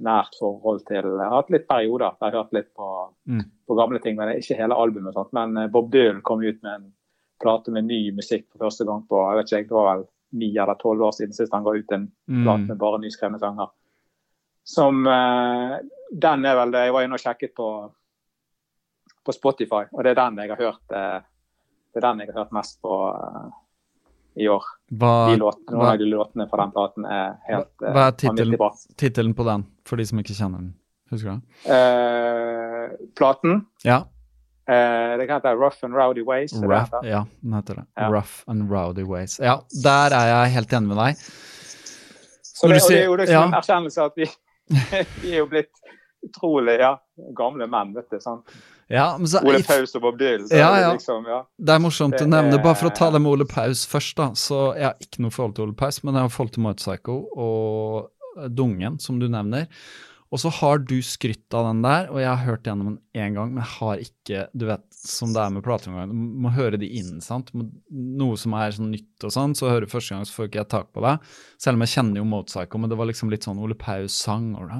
nært 0.05 0.35
forhold 0.39 0.83
til 0.89 1.05
Jeg 1.05 1.23
har 1.23 1.37
hatt 1.37 1.53
litt 1.53 1.67
perioder 1.69 2.17
der 2.19 2.27
jeg 2.27 2.33
har 2.35 2.43
hørt 2.43 2.57
litt 2.57 2.73
på, 2.75 2.89
Mm. 3.25 3.41
på 3.67 3.75
gamle 3.77 3.99
ting, 3.99 4.15
men 4.17 4.35
ikke 4.37 4.57
hele 4.59 4.75
albumet. 4.77 5.15
og 5.15 5.23
sånt. 5.23 5.33
Men 5.33 5.57
eh, 5.57 5.67
Bob 5.71 5.91
Dylan 5.91 6.21
kom 6.21 6.43
ut 6.43 6.61
med 6.63 6.73
en 6.73 6.91
plate 7.41 7.71
med 7.71 7.85
ny 7.85 8.11
musikk 8.11 8.45
for 8.51 8.65
første 8.67 8.85
gang 8.85 9.01
på 9.09 9.21
jeg 9.29 9.37
vet 9.37 9.51
ikke, 9.53 9.69
det 9.69 9.77
var 9.77 9.89
vel 9.95 10.05
ni 10.33 10.49
eller 10.57 10.75
tolv 10.75 11.01
år 11.01 11.11
siden 11.11 11.33
sist 11.33 11.53
han 11.53 11.63
ga 11.63 11.73
ut 11.75 11.91
en 11.91 12.07
plate 12.25 12.61
Mm. 12.61 12.67
med 12.67 12.77
bare 12.77 12.99
nyskrevne 12.99 13.39
sanger. 13.39 13.69
Som 14.63 15.05
uh, 15.07 15.77
Den 16.11 16.45
er 16.45 16.55
vel 16.55 16.71
det 16.71 16.85
Jeg 16.85 16.93
var 16.93 17.03
inne 17.05 17.13
og 17.13 17.19
sjekket 17.21 17.53
på, 17.55 17.67
på 19.25 19.33
Spotify, 19.33 19.83
og 19.93 20.03
det 20.03 20.11
er 20.11 20.15
den 20.23 20.37
jeg 20.41 20.49
har 20.49 20.57
hørt 20.57 20.91
uh, 20.91 21.21
Det 21.93 22.01
er 22.03 22.07
den 22.09 22.19
jeg 22.19 22.27
har 22.33 22.39
hørt 22.43 22.51
mest 22.51 22.81
på 22.81 22.89
uh, 23.13 23.49
i 24.35 24.47
år. 24.51 24.63
Hva, 24.91 25.11
De 25.31 25.37
låtene, 25.39 25.71
noen 25.71 25.81
hva- 25.85 25.91
av 25.93 25.97
de 25.99 26.05
låtene 26.11 26.49
fra 26.49 26.63
den 26.65 26.71
platen 26.75 27.05
er 27.05 27.37
helt 27.47 27.69
hva 27.79 28.07
er 28.09 28.17
tittelen? 28.97 29.33
på 29.37 29.43
den, 29.47 29.63
for 29.85 29.95
de 29.97 30.05
som 30.05 30.19
ikke 30.19 30.35
kjenner 30.35 30.57
den? 30.59 30.73
Husker 31.11 31.29
du 31.29 31.39
det? 31.39 33.09
Platen 33.15 33.65
Ja. 33.85 34.03
Eh, 34.69 35.17
det 35.19 35.27
kan 35.27 35.39
hete 35.39 35.55
Rough 35.55 35.85
and 35.85 35.95
Rowdy 35.95 36.23
Ways. 36.25 36.53
Rough, 36.53 36.91
det 37.01 37.09
ja, 37.09 37.25
den 37.41 37.53
heter 37.53 37.81
det. 37.81 37.85
Ja. 37.95 38.09
Rough 38.13 38.43
and 38.47 38.71
Rowdy 38.71 39.03
Ways. 39.03 39.39
Ja, 39.39 39.59
der 39.83 40.15
er 40.15 40.31
jeg 40.31 40.55
helt 40.59 40.73
enig 40.73 40.93
med 40.93 41.01
deg. 41.01 41.25
Så 42.41 42.67
det, 42.67 42.79
du 42.79 42.87
det 42.87 43.01
er 43.01 43.09
jo 43.09 43.17
liksom 43.19 43.35
ja. 43.35 43.47
en 43.47 43.57
erkjennelse 43.59 44.05
at 44.05 44.15
vi, 44.15 44.29
vi 45.23 45.33
er 45.33 45.43
jo 45.43 45.49
blitt 45.51 45.73
utrolig 46.25 46.79
ja, 46.79 46.95
gamle 47.37 47.67
menn, 47.69 47.93
vet 47.95 48.09
du. 48.09 48.19
sånn. 48.23 48.41
Ja, 48.87 49.15
men 49.17 49.27
så, 49.29 49.41
Ole 49.41 49.63
Paus 49.65 49.95
og 49.97 50.03
Bob 50.03 50.17
Dylan. 50.19 50.47
Ja, 50.51 50.69
er 50.69 50.75
det 50.75 50.81
ja. 50.83 50.89
Liksom, 50.93 51.29
ja. 51.29 51.39
Det 51.57 51.73
er 51.73 51.81
morsomt 51.81 52.17
Det 52.17 52.25
nevner, 52.27 52.51
nevne, 52.51 52.63
bare 52.63 52.77
for 52.77 52.91
å 52.91 52.95
ta 52.95 53.09
det 53.13 53.21
med 53.21 53.31
Ole 53.31 53.47
Paus 53.49 53.85
først, 53.89 54.17
da. 54.19 54.27
Så 54.37 54.59
jeg 54.77 54.87
har 54.91 54.99
ikke 55.01 55.25
noe 55.25 55.33
forhold 55.33 55.55
til 55.57 55.67
Ole 55.67 55.77
Paus, 55.77 56.01
men 56.03 56.17
jeg 56.17 56.27
har 56.27 56.33
forhold 56.33 56.53
til 56.55 56.65
Motorpsycho 56.65 57.17
og 57.47 58.51
Dungen, 58.53 58.99
som 59.01 59.17
du 59.21 59.27
nevner. 59.31 59.65
Og 60.35 60.41
så 60.41 60.49
har 60.51 60.81
du 60.83 60.97
skrytt 60.99 61.55
av 61.55 61.69
den 61.69 61.79
der, 61.85 62.09
og 62.11 62.19
jeg 62.19 62.27
har 62.27 62.41
hørt 62.43 62.65
gjennom 62.67 62.89
den 62.89 62.97
én 63.15 63.37
gang, 63.37 63.53
men 63.55 63.61
jeg 63.63 63.71
har 63.77 64.01
ikke 64.03 64.41
Du 64.51 64.65
vet, 64.67 64.83
som 64.91 65.31
det 65.31 65.39
er 65.39 65.53
med 65.53 65.63
plater 65.63 65.93
du 65.93 66.11
må 66.11 66.51
høre 66.51 66.79
de 66.81 66.89
inn, 66.99 67.21
sant. 67.23 67.53
Noe 67.55 68.35
som 68.41 68.55
er 68.57 68.73
sånn 68.75 68.89
nytt 68.91 69.23
og 69.23 69.31
sånn, 69.31 69.53
så 69.55 69.69
hører 69.69 69.85
du 69.85 69.93
første 69.93 70.11
gang, 70.11 70.25
så 70.27 70.35
får 70.35 70.49
ikke 70.49 70.59
jeg 70.59 70.69
tak 70.73 70.89
på 70.91 71.03
det. 71.05 71.13
Selv 71.61 71.79
om 71.79 71.85
jeg 71.85 71.93
kjenner 71.93 72.19
jo 72.19 72.25
Motorpsycho, 72.27 72.81
men 72.81 72.91
det 72.91 72.97
var 72.99 73.07
liksom 73.07 73.31
litt 73.31 73.47
sånn 73.47 73.61
Ole 73.63 73.77
Paus 73.79 74.17
sang 74.25 74.49
og 74.59 74.73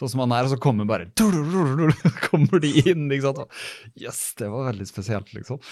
Sånn 0.00 0.10
som 0.10 0.24
han 0.24 0.34
er, 0.34 0.48
og 0.48 0.54
så 0.56 0.58
kommer 0.62 0.88
bare 0.88 1.10
Kommer 2.26 2.64
de 2.64 2.72
inn, 2.82 3.06
ikke 3.06 3.28
sant. 3.28 3.60
Yes, 3.94 4.32
det 4.40 4.50
var 4.50 4.72
veldig 4.72 4.88
spesielt, 4.88 5.30
liksom. 5.36 5.62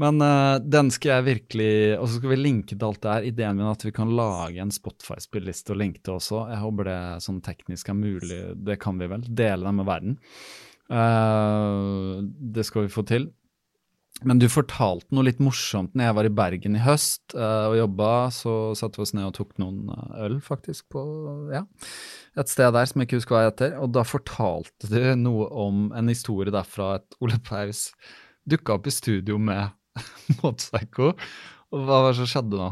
Men 0.00 0.22
uh, 0.24 0.56
den 0.62 0.88
skal 0.94 1.18
jeg 1.18 1.26
virkelig 1.26 1.72
Og 1.98 2.06
så 2.06 2.16
skal 2.16 2.32
vi 2.32 2.38
linke 2.40 2.72
til 2.72 2.86
alt 2.86 3.02
det 3.04 3.12
her. 3.12 3.26
Ideen 3.28 3.58
min 3.58 3.66
er 3.68 3.74
at 3.74 3.84
vi 3.84 3.92
kan 3.94 4.14
lage 4.16 4.62
en 4.62 4.72
Spotify-spilliste 4.72 5.74
og 5.74 5.82
linke 5.82 6.00
til 6.04 6.16
også. 6.16 6.46
Jeg 6.52 6.62
håper 6.62 6.88
det 6.88 7.00
sånn 7.26 7.42
teknisk 7.44 7.90
er 7.92 7.98
mulig. 7.98 8.40
Det 8.64 8.78
kan 8.80 9.00
vi 9.00 9.10
vel. 9.10 9.26
Dele 9.28 9.66
den 9.66 9.80
med 9.82 9.90
verden. 9.90 10.16
Uh, 10.90 12.24
det 12.24 12.64
skal 12.68 12.86
vi 12.86 12.94
få 12.94 13.04
til. 13.08 13.28
Men 14.26 14.40
du 14.40 14.50
fortalte 14.52 15.14
noe 15.16 15.24
litt 15.24 15.38
morsomt 15.40 15.94
når 15.96 16.08
jeg 16.08 16.16
var 16.18 16.28
i 16.28 16.32
Bergen 16.40 16.76
i 16.76 16.82
høst 16.84 17.34
uh, 17.36 17.70
og 17.70 17.76
jobba. 17.78 18.12
Så 18.34 18.54
satte 18.80 19.00
vi 19.00 19.04
oss 19.04 19.14
ned 19.16 19.28
og 19.28 19.36
tok 19.36 19.52
noen 19.62 19.92
øl, 20.20 20.38
faktisk, 20.44 20.88
på 20.92 21.04
ja, 21.52 21.64
et 22.40 22.52
sted 22.52 22.72
der 22.76 22.88
som 22.88 23.00
jeg 23.00 23.08
ikke 23.08 23.20
husker 23.20 23.36
hva 23.36 23.44
jeg 23.44 23.52
heter. 23.52 23.76
Og 23.84 23.92
da 23.96 24.04
fortalte 24.08 24.88
du 24.92 25.12
noe 25.20 25.48
om 25.66 25.88
en 25.96 26.12
historie 26.12 26.52
derfra 26.52 26.96
at 27.00 27.20
Ole 27.20 27.40
Paus 27.44 27.90
dukka 28.48 28.76
opp 28.76 28.88
i 28.88 28.94
studio 28.94 29.36
med 29.40 29.76
Motorpsycho. 30.40 31.12
Og 31.70 31.84
hva 31.86 32.00
var 32.04 32.12
det 32.12 32.20
som 32.20 32.30
skjedde 32.30 32.58
da? 32.60 32.70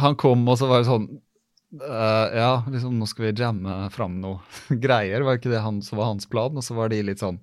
Han 0.00 0.16
kom, 0.20 0.44
og 0.46 0.58
så 0.60 0.68
var 0.70 0.82
det 0.82 0.90
sånn 0.90 1.06
uh, 1.80 2.26
Ja, 2.36 2.50
liksom, 2.70 2.98
nå 3.00 3.08
skal 3.10 3.26
vi 3.26 3.32
jamme 3.40 3.76
fram 3.94 4.18
noe 4.22 4.42
greier. 4.84 5.24
Var 5.26 5.40
ikke 5.40 5.52
det 5.52 5.64
han 5.64 5.80
som 5.84 6.00
var 6.00 6.12
hans 6.12 6.28
plan? 6.30 6.54
Og 6.56 6.66
så 6.66 6.76
var 6.78 6.92
de 6.92 7.02
litt 7.06 7.22
sånn 7.24 7.40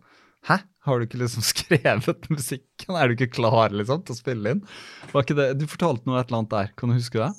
Hæ? 0.47 0.61
Har 0.87 0.99
du 0.99 1.07
ikke 1.07 1.19
liksom 1.19 1.43
skrevet 1.51 2.29
musikken? 2.31 2.95
Er 2.95 3.09
du 3.09 3.17
ikke 3.17 3.33
klar 3.39 3.73
liksom 3.75 4.05
til 4.07 4.15
å 4.15 4.19
spille 4.21 4.55
inn? 4.55 4.63
Var 5.11 5.25
ikke 5.25 5.37
det, 5.39 5.49
Du 5.59 5.67
fortalte 5.67 6.07
noe 6.07 6.21
et 6.21 6.29
eller 6.29 6.43
annet 6.43 6.55
der, 6.55 6.73
kan 6.79 6.93
du 6.93 6.97
huske 6.97 7.19
det? 7.19 7.31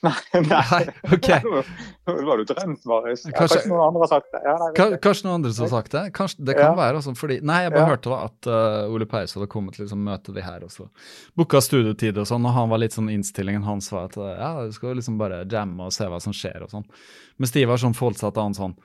Nei, 0.00 0.12
Nei, 0.48 0.84
ok. 1.12 1.26
Det 2.10 2.24
var 2.24 2.40
du 2.40 2.44
drømt, 2.48 2.86
Marius. 2.88 3.26
Kanskje- 3.26 3.36
Kanskje 3.36 3.68
noen 3.68 3.82
andre 3.84 4.00
har 4.06 4.08
sagt 4.14 4.30
det. 4.32 4.40
Ja, 4.46 4.54
nei, 4.62 4.68
Ka- 4.78 4.96
Kanskje 5.04 5.26
noen 5.26 5.34
andre 5.36 5.52
som 5.52 5.66
har 5.66 5.72
sagt 5.74 5.92
det? 5.92 6.02
Kanskje, 6.16 6.44
det 6.48 6.54
kan 6.56 6.70
Ja. 6.70 6.76
være 6.78 7.00
også, 7.02 7.12
fordi 7.20 7.36
Nei, 7.44 7.58
jeg 7.66 7.72
bare 7.74 7.82
Ja. 7.84 7.90
hørte 7.92 8.10
da 8.14 8.20
at 8.24 8.48
uh, 8.48 8.94
Ole 8.94 9.06
Paus 9.10 9.34
hadde 9.36 9.48
kommet 9.52 9.76
til 9.76 9.84
liksom, 9.84 10.00
møte 10.08 10.32
de 10.34 10.40
her, 10.46 10.60
også. 10.64 10.88
booka 11.36 11.60
studietid 11.60 12.16
og 12.18 12.26
sånn, 12.26 12.46
og 12.48 12.56
han 12.56 12.68
var 12.72 12.78
litt 12.80 12.96
sånn 12.96 13.10
innstillingen 13.12 13.62
hans 13.68 13.90
var 13.92 14.08
at 14.08 14.16
uh, 14.16 14.30
ja, 14.32 14.50
du 14.64 14.72
skal 14.72 14.96
liksom 14.96 15.18
bare 15.20 15.44
jamme 15.44 15.84
og 15.84 15.92
se 15.92 16.08
hva 16.08 16.20
som 16.24 16.32
skjer 16.32 16.62
og 16.64 16.70
sånn. 16.72 16.86
Men 17.38 17.46
Stiv 17.52 17.68
var 17.68 17.76
sånn 17.84 17.94
forholdt 17.94 18.18
seg 18.24 18.32
til 18.34 18.42
han 18.48 18.54
sånn 18.56 18.76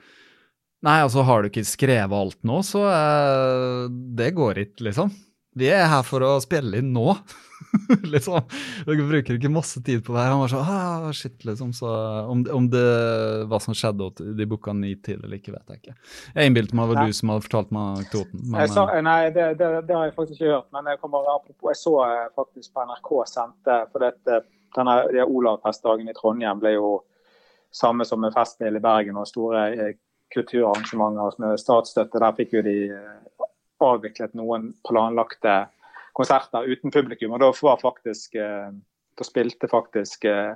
Nei, 0.84 1.00
altså 1.02 1.24
har 1.24 1.42
du 1.42 1.48
ikke 1.48 1.64
skrevet 1.64 2.12
alt 2.12 2.36
nå, 2.44 2.60
så 2.62 2.84
uh, 2.84 3.88
det 3.88 4.34
går 4.36 4.60
ikke, 4.66 4.84
liksom. 4.90 5.10
Vi 5.56 5.68
er 5.72 5.86
her 5.88 6.04
for 6.04 6.24
å 6.24 6.36
spille 6.44 6.82
inn 6.82 6.92
nå. 6.92 7.14
liksom. 8.14 8.40
Dere 8.86 9.06
bruker 9.08 9.38
ikke 9.38 9.50
masse 9.52 9.80
tid 9.84 10.02
på 10.04 10.12
det 10.12 10.20
her. 10.20 10.34
Han 10.34 10.42
var 10.42 10.52
sånn 10.52 10.68
ah, 10.68 11.06
shit, 11.16 11.38
liksom. 11.48 11.72
Så 11.76 11.88
om, 12.28 12.42
om 12.52 12.68
det 12.72 12.84
hva 13.48 13.60
som 13.62 13.76
skjedde, 13.76 14.10
og 14.10 14.36
de 14.36 14.48
booka 14.48 14.74
ni 14.76 14.94
tid 14.96 15.22
eller 15.22 15.38
ikke, 15.38 15.54
vet 15.54 15.72
jeg 15.72 15.82
ikke. 15.82 15.96
Jeg 16.34 16.50
innbilte 16.50 16.76
meg 16.76 16.90
det 16.90 16.96
var 16.98 17.08
du 17.08 17.16
som 17.16 17.32
hadde 17.32 17.46
fortalt 17.46 17.72
meg 17.74 17.88
anekdoten. 17.94 18.44
Eh, 18.52 19.00
nei, 19.06 19.18
det, 19.32 19.48
det, 19.60 19.72
det 19.88 19.96
har 19.96 20.08
jeg 20.10 20.16
faktisk 20.18 20.40
ikke 20.40 20.52
hørt. 20.52 20.70
Men 20.76 20.92
jeg, 20.92 21.00
kommer, 21.02 21.32
apropos, 21.34 21.72
jeg 21.72 21.82
så 21.82 21.96
eh, 22.04 22.24
faktisk 22.36 22.72
på 22.76 22.86
NRK 22.90 23.12
sendte 23.32 23.82
for 23.92 24.06
dette, 24.06 24.40
denne 24.76 24.96
de 25.14 25.24
Olavfestdagen 25.24 26.12
i 26.12 26.16
Trondheim 26.16 26.60
ble 26.60 26.76
jo 26.76 26.96
samme 27.76 28.04
som 28.08 28.20
med 28.20 28.34
Festspill 28.36 28.76
i 28.76 28.84
Bergen 28.84 29.16
og 29.20 29.28
store 29.28 29.68
eh, 29.72 29.96
kulturarrangementer 30.34 31.40
med 31.40 31.60
statsstøtte. 31.60 32.20
Der 32.20 32.36
fikk 32.36 32.58
jo 32.58 32.66
de 32.66 32.76
avviklet 33.84 34.34
noen 34.38 34.70
planlagte 34.88 35.66
konserter 36.16 36.68
uten 36.68 36.90
publikum. 36.90 37.34
Og 37.36 37.42
da 37.42 37.50
var 37.62 37.80
faktisk 37.82 38.34
eh, 38.34 38.70
Da 39.16 39.24
spilte 39.24 39.68
faktisk 39.68 40.26
eh, 40.28 40.52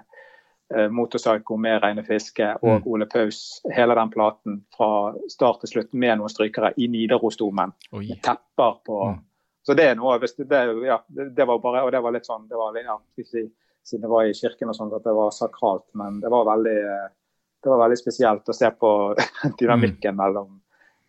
uh, 0.77 0.89
Motorpsycho 0.93 1.57
med 1.57 1.79
Reine 1.83 2.03
Fiske 2.05 2.51
og 2.61 2.83
Mm. 2.83 2.87
Ole 2.93 3.07
Paus, 3.07 3.63
hele 3.73 3.95
den 3.95 4.11
platen 4.11 4.59
fra 4.77 5.15
start 5.33 5.61
til 5.61 5.69
slutt 5.69 5.95
med 5.95 6.19
noen 6.19 6.29
strykere 6.29 6.75
i 6.77 6.89
Nidarosdomen. 6.89 7.73
Med 7.93 8.21
tepper 8.23 8.77
på 8.85 8.99
Mm. 9.09 9.19
Så 9.63 9.75
det 9.75 9.85
er 9.85 9.95
noe 9.95 10.19
det, 10.19 10.61
ja, 10.87 11.03
det, 11.09 11.45
var 11.47 11.59
bare 11.59 11.85
Og 11.85 11.93
det 11.93 12.01
var 12.01 12.13
litt 12.13 12.27
sånn 12.27 12.49
det 12.49 12.57
var 12.57 12.77
ja, 12.77 12.99
Siden 13.17 14.03
det 14.03 14.09
var 14.09 14.25
i 14.25 14.35
kirken 14.35 14.69
og 14.69 14.77
sånn 14.77 14.93
at 14.93 15.05
det 15.05 15.13
var 15.13 15.31
sakralt, 15.31 15.87
men 15.95 16.21
det 16.21 16.29
var 16.29 16.45
veldig 16.45 16.77
eh, 16.77 17.09
det 17.63 17.69
var 17.69 17.81
veldig 17.83 17.97
spesielt 17.99 18.49
å 18.49 18.57
se 18.57 18.71
på 18.71 18.91
dynamikken 19.61 20.17
mellom, 20.17 20.60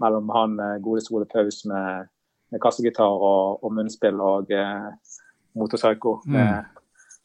mellom 0.02 0.30
han 0.36 0.60
eh, 0.60 0.78
gode 0.84 1.04
Sole 1.06 1.28
Paus 1.30 1.64
med, 1.70 2.12
med 2.52 2.64
kassegitar 2.64 3.18
og, 3.32 3.62
og 3.64 3.76
munnspill 3.78 4.22
og 4.22 4.52
eh, 4.56 5.18
motorpsycho 5.58 6.22
med 6.32 6.80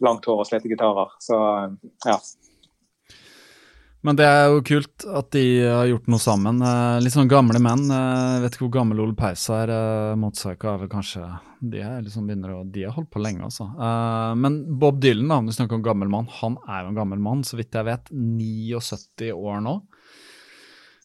langt 0.05 0.27
hår 0.29 0.43
og 0.43 0.49
slitte 0.49 0.71
gitarer. 0.71 1.17
Så 1.23 1.39
ja. 2.05 2.19
Men 4.07 4.19
det 4.19 4.27
er 4.29 4.53
jo 4.53 4.61
kult 4.63 5.07
at 5.19 5.33
de 5.35 5.43
har 5.65 5.89
gjort 5.89 6.11
noe 6.13 6.23
sammen. 6.23 6.61
Eh, 6.63 6.99
litt 7.03 7.15
sånn 7.15 7.31
gamle 7.31 7.59
menn. 7.63 7.89
Eh, 7.91 8.43
vet 8.45 8.55
ikke 8.55 8.69
hvor 8.69 8.77
gammel 8.77 9.03
Ole 9.03 9.17
Paus 9.19 9.49
er. 9.51 9.73
Motorpsycho 10.21 10.71
er 10.71 10.83
vel 10.85 10.93
kanskje 10.93 11.25
De 11.59 11.81
er 11.83 12.05
liksom 12.05 12.29
begynner 12.29 12.55
å, 12.55 12.61
de 12.71 12.85
har 12.87 12.95
holdt 12.95 13.11
på 13.11 13.23
lenge, 13.25 13.49
altså. 13.49 13.67
Men 14.39 14.61
Bob 14.79 15.01
Dylan, 15.03 15.31
da, 15.33 15.41
om 15.41 15.49
du 15.49 15.57
snakker 15.57 15.81
om 15.81 15.87
gammel 15.87 16.13
mann, 16.13 16.29
han 16.39 16.61
er 16.69 16.85
jo 16.85 16.93
en 16.93 17.01
gammel 17.01 17.23
mann, 17.25 17.43
så 17.43 17.59
vidt 17.59 17.75
jeg 17.75 17.89
vet. 17.89 18.13
79 18.13 19.33
år 19.33 19.65
nå. 19.65 19.81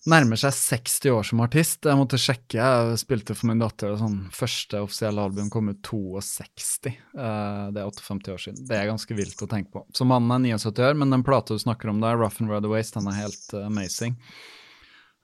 Nærmer 0.10 0.40
seg 0.40 0.56
60 0.58 1.12
år 1.14 1.26
som 1.30 1.44
artist. 1.46 1.86
Jeg 1.86 1.98
måtte 2.00 2.18
sjekke. 2.18 2.58
Jeg 2.58 2.98
spilte 2.98 3.36
for 3.38 3.52
min 3.52 3.60
datter. 3.62 3.94
Sånn, 4.00 4.16
første 4.34 4.80
offisielle 4.82 5.22
album 5.22 5.52
kom 5.54 5.70
ut 5.70 5.84
62. 5.86 6.90
Eh, 6.90 7.68
det 7.76 7.84
er 7.84 7.86
58 7.86 8.34
år 8.34 8.42
siden. 8.42 8.64
Det 8.66 8.80
er 8.80 8.90
ganske 8.90 9.18
vilt 9.20 9.44
å 9.46 9.50
tenke 9.52 9.70
på. 9.76 9.84
Så 9.94 10.08
mannen 10.10 10.34
er 10.50 10.58
79 10.58 10.82
år, 10.88 10.98
men 10.98 11.14
den 11.14 11.26
plata 11.28 11.54
du 11.54 11.62
snakker 11.62 11.94
om 11.94 12.02
der, 12.02 12.18
Rough 12.18 12.42
and 12.42 12.50
Rudaways, 12.50 12.90
den 12.96 13.12
er 13.12 13.20
helt 13.20 13.54
eh, 13.54 13.68
amazing. 13.70 14.18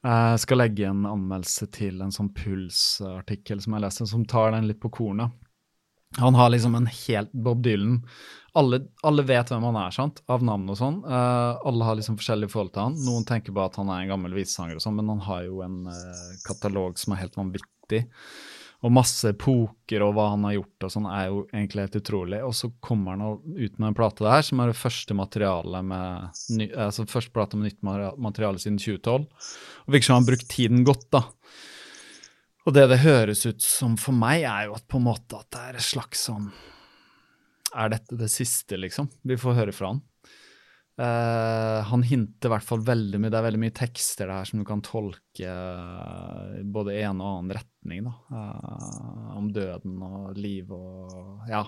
Jeg 0.05 0.43
skal 0.45 0.61
legge 0.61 0.85
en 0.85 1.07
anmeldelse 1.09 1.65
til 1.73 1.97
en 2.05 2.13
sånn 2.13 2.29
pulsartikkel 2.37 3.63
som 3.63 3.73
jeg 3.73 3.83
leste, 3.83 4.05
som 4.07 4.29
tar 4.29 4.53
den 4.53 4.69
litt 4.69 4.79
på 4.83 4.93
kornet. 4.93 5.33
Han 6.21 6.37
har 6.37 6.53
liksom 6.53 6.77
en 6.77 6.85
helt 6.87 7.33
Bob 7.33 7.65
Dylan. 7.65 8.03
Alle, 8.57 8.79
alle 9.05 9.25
vet 9.27 9.51
hvem 9.51 9.65
han 9.69 9.77
er, 9.77 9.93
sant? 9.93 10.23
av 10.33 10.43
navn 10.45 10.69
og 10.73 10.77
sånn. 10.79 10.99
Uh, 11.05 11.59
alle 11.67 11.87
har 11.87 11.97
liksom 11.99 12.17
forskjellige 12.17 12.49
forhold 12.53 12.73
til 12.73 12.87
han. 12.87 12.99
Noen 13.05 13.25
tenker 13.27 13.53
bare 13.53 13.69
at 13.69 13.79
han 13.81 13.91
er 13.93 14.03
en 14.03 14.13
gammel 14.15 14.33
visesanger 14.37 14.79
og 14.79 14.83
sånn, 14.83 14.97
men 14.97 15.11
han 15.13 15.25
har 15.27 15.43
jo 15.45 15.61
en 15.65 15.83
uh, 15.91 16.29
katalog 16.47 16.97
som 16.97 17.13
er 17.13 17.21
helt 17.25 17.37
vanvittig. 17.37 18.07
Og 18.85 18.93
masse 18.93 19.29
poker 19.41 20.03
og 20.05 20.11
hva 20.13 20.27
han 20.35 20.43
har 20.45 20.57
gjort 20.59 20.85
og 20.85 20.93
sånn, 20.93 21.07
er 21.09 21.29
jo 21.31 21.39
egentlig 21.49 21.87
helt 21.87 21.97
utrolig. 21.97 22.41
Og 22.45 22.53
så 22.57 22.69
kommer 22.83 23.15
han 23.15 23.39
ut 23.41 23.79
med 23.79 23.87
en 23.89 23.97
plate 23.97 24.25
der, 24.25 24.45
som 24.45 24.61
er 24.61 24.71
det 24.71 24.77
første 24.77 25.17
materialet 25.17 25.87
med 25.91 26.43
ny, 26.57 26.67
altså 26.85 27.07
første 27.09 27.33
plate 27.33 27.57
med 27.57 27.71
nytt 27.71 27.81
materiale, 28.21 28.61
siden 28.61 28.77
2012. 28.81 29.25
Og 29.85 29.95
virker 29.95 30.09
som 30.09 30.17
han 30.17 30.25
har 30.25 30.31
brukt 30.31 30.49
tiden 30.53 30.85
godt, 30.87 31.07
da. 31.13 31.23
Og 32.67 32.75
det 32.75 32.85
det 32.91 33.01
høres 33.05 33.45
ut 33.47 33.61
som 33.63 33.95
for 34.01 34.17
meg, 34.17 34.45
er 34.45 34.67
jo 34.67 34.77
at 34.77 34.85
på 34.91 34.99
en 34.99 35.07
måte 35.07 35.39
at 35.39 35.49
det 35.55 35.63
er 35.63 35.79
et 35.79 35.87
slags 35.87 36.27
sånn 36.27 36.49
Er 37.77 37.91
dette 37.93 38.17
det 38.17 38.29
siste, 38.33 38.77
liksom? 38.79 39.09
Vi 39.27 39.37
får 39.39 39.57
høre 39.59 39.75
fra 39.75 39.93
han. 39.93 40.03
Uh, 40.97 41.83
han 41.85 42.01
hinter 42.09 42.49
i 42.49 42.51
hvert 42.55 42.65
fall 42.65 42.79
veldig 42.81 43.19
mye 43.21 43.29
Det 43.29 43.37
er 43.37 43.43
veldig 43.45 43.59
mye 43.61 43.73
tekster 43.77 44.31
der 44.31 44.47
som 44.49 44.57
du 44.57 44.65
kan 44.65 44.79
tolke 44.81 45.45
i 45.45 46.63
både 46.73 46.95
en 47.03 47.19
og 47.21 47.27
annen 47.35 47.53
retning, 47.53 48.07
da. 48.07 48.15
uh, 48.33 49.35
om 49.37 49.51
døden 49.53 49.99
og 50.07 50.39
liv 50.41 50.71
og 50.73 51.45
Ja. 51.51 51.67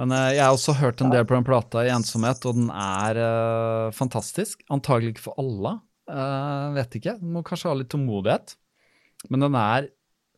Men 0.00 0.12
jeg 0.32 0.40
har 0.40 0.52
også 0.52 0.74
hørt 0.76 1.00
en 1.04 1.12
del 1.12 1.24
på 1.28 1.36
den 1.36 1.44
plata 1.44 1.82
i 1.84 1.90
ensomhet, 1.92 2.44
og 2.48 2.56
den 2.56 2.70
er 2.72 3.18
fantastisk. 3.92 4.62
Antagelig 4.72 5.12
ikke 5.12 5.26
for 5.26 5.36
alle. 5.38 5.74
Vet 6.78 6.96
ikke. 6.96 7.18
Du 7.20 7.28
må 7.34 7.42
kanskje 7.44 7.68
ha 7.68 7.76
litt 7.76 7.90
tålmodighet. 7.92 8.54
Men 9.30 9.44
den 9.44 9.58
er 9.60 9.90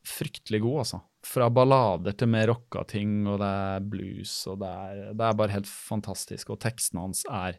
fryktelig 0.04 0.60
god, 0.66 0.80
altså. 0.82 1.00
Fra 1.24 1.48
ballader 1.50 2.16
til 2.18 2.28
mer 2.28 2.50
rocka 2.50 2.84
ting, 2.88 3.22
og 3.26 3.38
det 3.40 3.48
er 3.48 3.86
blues, 3.88 4.32
og 4.50 4.58
det 4.60 4.70
er, 4.70 4.98
det 5.16 5.28
er 5.28 5.38
bare 5.38 5.54
helt 5.54 5.70
fantastisk. 5.70 6.52
Og 6.52 6.60
tekstene 6.62 7.06
hans 7.06 7.24
er 7.30 7.58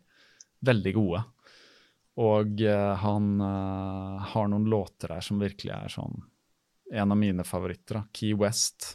veldig 0.65 0.93
gode. 0.95 1.23
Og 2.21 2.61
uh, 2.63 2.93
han 3.01 3.31
uh, 3.41 4.21
har 4.31 4.51
noen 4.51 4.69
låter 4.71 5.15
her 5.15 5.25
som 5.25 5.41
virkelig 5.41 5.73
er 5.75 5.91
sånn 5.91 6.21
En 6.95 7.11
av 7.11 7.17
mine 7.19 7.43
favoritter, 7.43 7.97
da. 7.97 8.03
Key 8.15 8.37
West. 8.37 8.93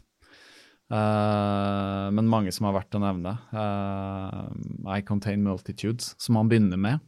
Uh, 0.90 2.06
men 2.14 2.30
mange 2.30 2.54
som 2.54 2.68
har 2.68 2.76
vært 2.78 2.94
å 2.94 3.02
nevne. 3.02 3.34
I 3.50 5.02
Contain 5.06 5.42
Multitudes, 5.42 6.14
som 6.22 6.38
han 6.38 6.48
begynner 6.50 6.78
med. 6.80 7.02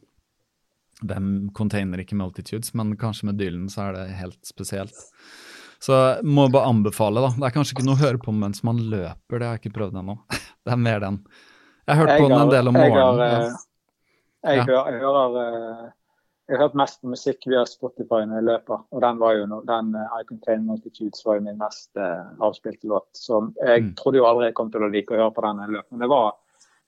Hvem 1.03 1.49
container 1.55 2.03
ikke 2.03 2.19
multitudes, 2.19 2.73
men 2.77 2.93
kanskje 2.99 3.31
med 3.31 3.39
Dylan 3.39 3.69
så 3.71 3.87
er 3.87 3.97
det 3.97 4.19
helt 4.19 4.43
spesielt. 4.47 4.99
Så 5.83 5.97
må 6.23 6.45
jeg 6.47 6.53
bare 6.55 6.69
anbefale, 6.71 7.19
da. 7.25 7.29
Det 7.35 7.47
er 7.49 7.55
kanskje 7.57 7.75
ikke 7.75 7.85
noe 7.87 7.97
å 7.97 8.03
høre 8.05 8.19
på 8.23 8.31
mens 8.35 8.61
man 8.63 8.77
løper, 8.79 9.39
det 9.41 9.47
har 9.49 9.57
jeg 9.57 9.63
ikke 9.65 9.77
prøvd 9.79 9.97
ennå. 9.99 10.15
Det 10.63 10.71
er 10.71 10.79
mer 10.79 10.99
den. 11.03 11.17
Jeg 11.83 11.95
har 11.97 12.07
hørt 12.07 12.21
på 12.21 12.27
den 12.31 12.39
en 12.39 12.51
del 12.53 12.69
om 12.71 12.77
jeg 12.79 12.91
har, 12.93 13.01
morgenen. 13.03 13.49
eh, 13.49 13.57
jeg, 14.47 14.57
Ja. 14.61 14.63
hører, 14.69 14.91
jeg, 14.93 15.01
hører, 15.01 15.33
eh, 15.41 15.89
jeg 16.47 16.55
har 16.55 16.61
hørt 16.63 16.77
mest 16.79 17.01
på 17.01 17.09
musikk 17.11 17.47
via 17.51 17.65
Spotify 17.67 18.21
når 18.23 18.37
jeg 18.39 18.45
løper. 18.47 18.79
Og 18.95 19.01
den 19.03 19.19
var 19.19 19.35
jo 19.35 19.45
no, 19.51 19.59
den 19.67 19.89
uh, 19.95 20.15
I 20.21 20.23
Contain 20.29 20.63
Multitudes 20.67 21.25
var 21.27 21.35
jo 21.39 21.43
min 21.49 21.59
mest 21.59 21.91
uh, 21.99 22.31
avspilte 22.47 22.87
låt. 22.87 23.09
Så 23.19 23.41
jeg 23.59 23.83
Mm. 23.83 23.91
trodde 23.99 24.21
jo 24.21 24.25
aldri 24.29 24.47
jeg 24.47 24.55
kom 24.55 24.71
til 24.71 24.83
å 24.87 24.89
like 24.91 25.11
å 25.11 25.19
høre 25.19 25.33
på 25.35 25.43
den 25.43 25.59
når 25.59 25.67
jeg 25.67 25.75
løp. 25.75 25.87
Men 25.91 25.99
det 26.05 26.09
var 26.13 26.31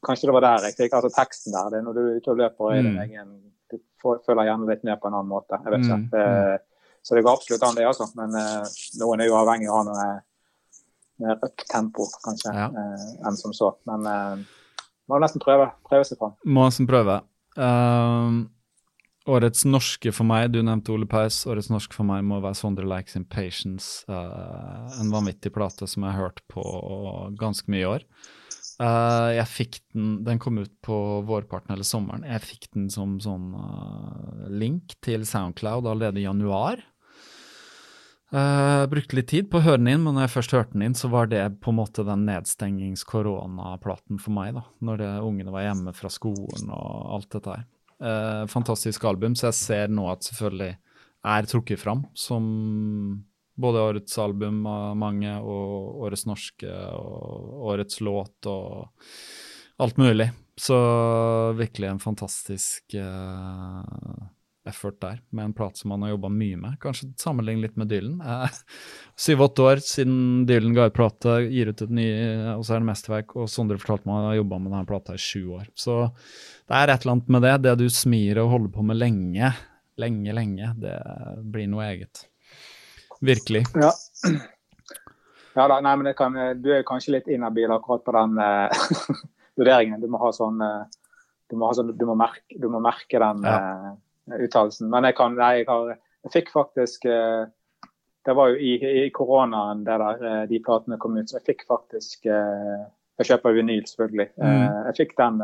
kanskje 0.07 0.27
det 0.31 0.35
var 0.37 0.45
der 0.47 0.67
jeg 0.69 0.75
fikk 0.79 0.95
altså 0.99 1.11
teksten 1.15 1.51
der. 1.55 1.69
Det 1.71 1.79
er 1.81 1.85
når 1.89 1.93
du 1.95 2.01
er 2.05 2.15
ute 2.21 2.31
og 2.31 2.37
løper 2.45 2.63
og 2.69 2.71
er 2.77 2.81
din 2.87 2.95
Mm. 2.95 3.03
egen 3.09 3.35
Du 3.71 3.77
får- 4.03 4.19
føler 4.27 4.45
gjerne 4.47 4.67
litt 4.69 4.83
med 4.87 5.01
på 5.01 5.07
en 5.11 5.13
annen 5.19 5.31
måte. 5.35 5.59
Jeg 5.59 5.71
vet 5.73 5.83
ikke. 5.83 5.99
Mm, 5.99 6.13
Eh, 6.15 6.57
Så 7.05 7.13
det 7.13 7.21
går 7.21 7.37
absolutt 7.37 7.63
an, 7.67 7.75
det, 7.77 7.85
altså. 7.85 8.07
Men 8.17 8.33
eh, 8.39 8.77
noen 8.97 9.21
er 9.21 9.29
jo 9.29 9.37
avhengig 9.37 9.69
av 9.69 9.85
noe 9.85 10.07
mer 11.21 11.37
up-tempo, 11.45 12.07
kanskje, 12.25 12.53
Ja. 12.55 12.65
eh, 12.65 13.05
enn 13.27 13.37
som 13.37 13.53
så. 13.53 13.75
Men 13.85 14.07
eh, 14.09 14.43
må 15.11 15.21
nesten 15.21 15.43
prøve, 15.43 15.69
prøve 15.85 16.07
seg 16.07 16.17
fram. 16.17 16.33
Må 16.49 16.65
nesten 16.65 16.89
prøve. 16.89 17.19
Uh, 17.55 18.43
årets 19.31 19.63
norske 19.69 20.11
for 20.11 20.27
meg, 20.27 20.49
du 20.51 20.63
nevnte 20.65 20.91
Ole 20.95 21.07
Paus. 21.09 21.43
Årets 21.47 21.69
norske 21.71 21.93
for 21.95 22.07
meg 22.09 22.25
må 22.25 22.41
være 22.43 22.57
Sondre 22.57 22.87
Likes 22.89 23.15
Impatience. 23.19 24.01
Uh, 24.09 24.89
en 24.99 25.13
vanvittig 25.13 25.53
plate 25.55 25.87
som 25.87 26.03
jeg 26.03 26.17
har 26.17 26.27
hørt 26.27 26.41
på 26.51 26.65
ganske 27.39 27.69
mye 27.71 27.85
i 27.85 27.91
år. 27.91 28.07
Uh, 28.75 29.31
jeg 29.37 29.47
fikk 29.47 29.77
den 29.95 30.17
Den 30.27 30.39
kom 30.41 30.57
ut 30.59 30.73
på 30.83 30.97
vårparten 31.23 31.71
eller 31.71 31.87
sommeren. 31.87 32.25
Jeg 32.27 32.43
fikk 32.43 32.67
den 32.73 32.89
som 32.91 33.15
sånn 33.23 33.53
uh, 33.55 34.49
link 34.51 34.97
til 35.05 35.23
Soundcloud 35.23 35.87
allerede 35.87 36.19
i 36.19 36.25
januar. 36.25 36.81
Uh, 38.35 38.83
brukte 38.91 39.15
litt 39.15 39.29
tid 39.31 39.45
på 39.47 39.61
å 39.61 39.63
høre 39.63 39.79
den 39.79 39.93
inn, 39.93 40.01
men 40.03 40.17
når 40.17 40.25
jeg 40.25 40.33
først 40.33 40.55
hørte 40.57 40.75
den 40.75 40.89
inn, 40.89 40.97
så 40.97 41.07
var 41.13 41.29
det 41.31 41.43
på 41.63 41.71
en 41.71 41.77
måte 41.77 42.03
den 42.03 42.25
nedstengings-koronaplaten 42.27 44.19
for 44.19 44.35
meg, 44.35 44.57
da. 44.57 44.65
Når 44.83 44.99
det, 44.99 45.11
ungene 45.23 45.53
var 45.53 45.63
hjemme 45.69 45.93
fra 45.95 46.11
skolen 46.11 46.73
og 46.75 47.13
alt 47.15 47.29
dette 47.37 47.53
her. 47.53 47.63
Uh, 47.95 48.43
fantastisk 48.51 49.05
album, 49.07 49.37
så 49.39 49.47
jeg 49.53 49.59
ser 49.61 49.93
nå 49.93 50.09
at 50.11 50.27
selvfølgelig 50.27 50.73
er 51.25 51.47
trukket 51.49 51.81
fram 51.81 52.03
som 52.17 52.43
både 53.55 53.83
årets 53.87 54.17
album 54.19 54.65
av 54.67 54.97
mange, 54.99 55.31
og 55.39 56.03
årets 56.05 56.25
norske, 56.27 56.67
og 56.67 57.69
årets 57.71 58.01
låt, 58.03 58.49
og 58.51 58.91
alt 59.79 60.01
mulig. 60.01 60.27
Så 60.59 60.75
virkelig 61.55 61.89
en 61.89 62.03
fantastisk 62.03 62.95
eh, 62.95 64.19
effort 64.69 64.97
der, 65.01 65.19
med 65.29 65.45
en 65.45 65.53
plate 65.53 65.79
som 65.79 65.91
han 65.93 66.03
har 66.05 66.15
jobba 66.15 66.29
mye 66.33 66.57
med. 66.57 66.77
Kanskje 66.81 67.11
sammenligne 67.21 67.65
litt 67.65 67.75
med 67.77 67.89
Dylan. 67.91 68.17
Syv-åtte 69.25 69.65
år 69.65 69.81
siden 69.85 70.45
Dylan 70.49 70.73
ga 70.77 70.87
ut 70.89 70.95
plate, 70.97 71.37
gir 71.53 71.69
ut 71.69 71.83
et 71.85 71.93
ny, 71.93 72.07
og 72.55 72.65
så 72.65 72.75
er 72.75 72.83
det 72.83 72.89
mesterverk. 72.89 73.35
Og 73.37 73.49
Sondre 73.51 73.77
fortalte 73.81 74.09
meg 74.09 74.15
at 74.15 74.21
han 74.23 74.29
har 74.31 74.39
jobba 74.41 74.59
med 74.63 74.73
denne 74.73 74.89
plata 74.89 75.15
i 75.15 75.21
sju 75.21 75.43
år. 75.59 75.69
Så 75.77 75.99
det 76.09 76.79
er 76.79 76.93
et 76.93 77.05
eller 77.05 77.15
annet 77.17 77.31
med 77.37 77.45
det. 77.45 77.55
Det 77.67 77.75
du 77.83 77.85
smir 77.93 78.41
og 78.43 78.51
holder 78.55 78.73
på 78.73 78.85
med 78.89 78.99
lenge, 78.99 79.53
lenge, 80.01 80.35
lenge, 80.35 80.73
det 80.81 80.97
blir 81.53 81.69
noe 81.71 81.85
eget. 81.91 82.25
Virkelig. 83.25 83.63
Ja. 83.79 83.91
ja 85.55 85.67
da, 85.71 85.79
nei, 85.81 85.95
men 85.95 86.09
det 86.09 86.15
kan, 86.19 86.35
du 86.61 86.71
er 86.75 86.85
kanskje 86.87 87.15
litt 87.19 87.29
inhabil 87.31 87.71
akkurat 87.71 88.03
på 88.05 88.15
den 88.17 88.39
uh, 88.41 88.85
vurderingen. 89.59 90.01
Du 90.03 90.09
må 90.11 90.19
ha 90.25 90.33
sånn 90.35 90.59
uh, 90.61 90.83
Du 91.49 91.55
må, 91.55 91.69
ha 91.69 91.75
sånn, 91.77 91.93
du 91.95 92.03
må, 92.09 92.15
merke, 92.17 92.57
du 92.57 92.67
må 92.73 92.81
merke 92.81 93.21
den 93.21 93.45
Ja. 93.45 93.55
eh, 93.61 93.93
uttalelsen. 94.31 94.89
Men 94.89 95.03
jeg 95.09 95.15
kan 95.15 95.35
Nei, 95.37 95.51
jeg, 95.61 95.67
har, 95.69 95.95
jeg 96.25 96.31
fikk 96.33 96.51
faktisk 96.53 97.05
eh, 97.05 97.45
Det 98.25 98.33
var 98.35 98.49
jo 98.49 98.55
i, 98.57 98.71
i 99.05 99.09
koronaen 99.13 99.83
det 99.85 99.97
der, 100.01 100.23
eh, 100.25 100.45
de 100.49 100.59
platene 100.65 100.97
kom 100.97 101.17
ut, 101.17 101.29
så 101.29 101.37
jeg 101.37 101.45
fikk 101.51 101.65
faktisk 101.69 102.25
eh, 102.25 102.85
Jeg 103.19 103.27
kjøper 103.29 103.53
vinyl, 103.55 103.85
selvfølgelig. 103.87 104.29
Mm. 104.41 104.63
jeg 104.89 104.95
fikk 104.97 105.13
den 105.17 105.37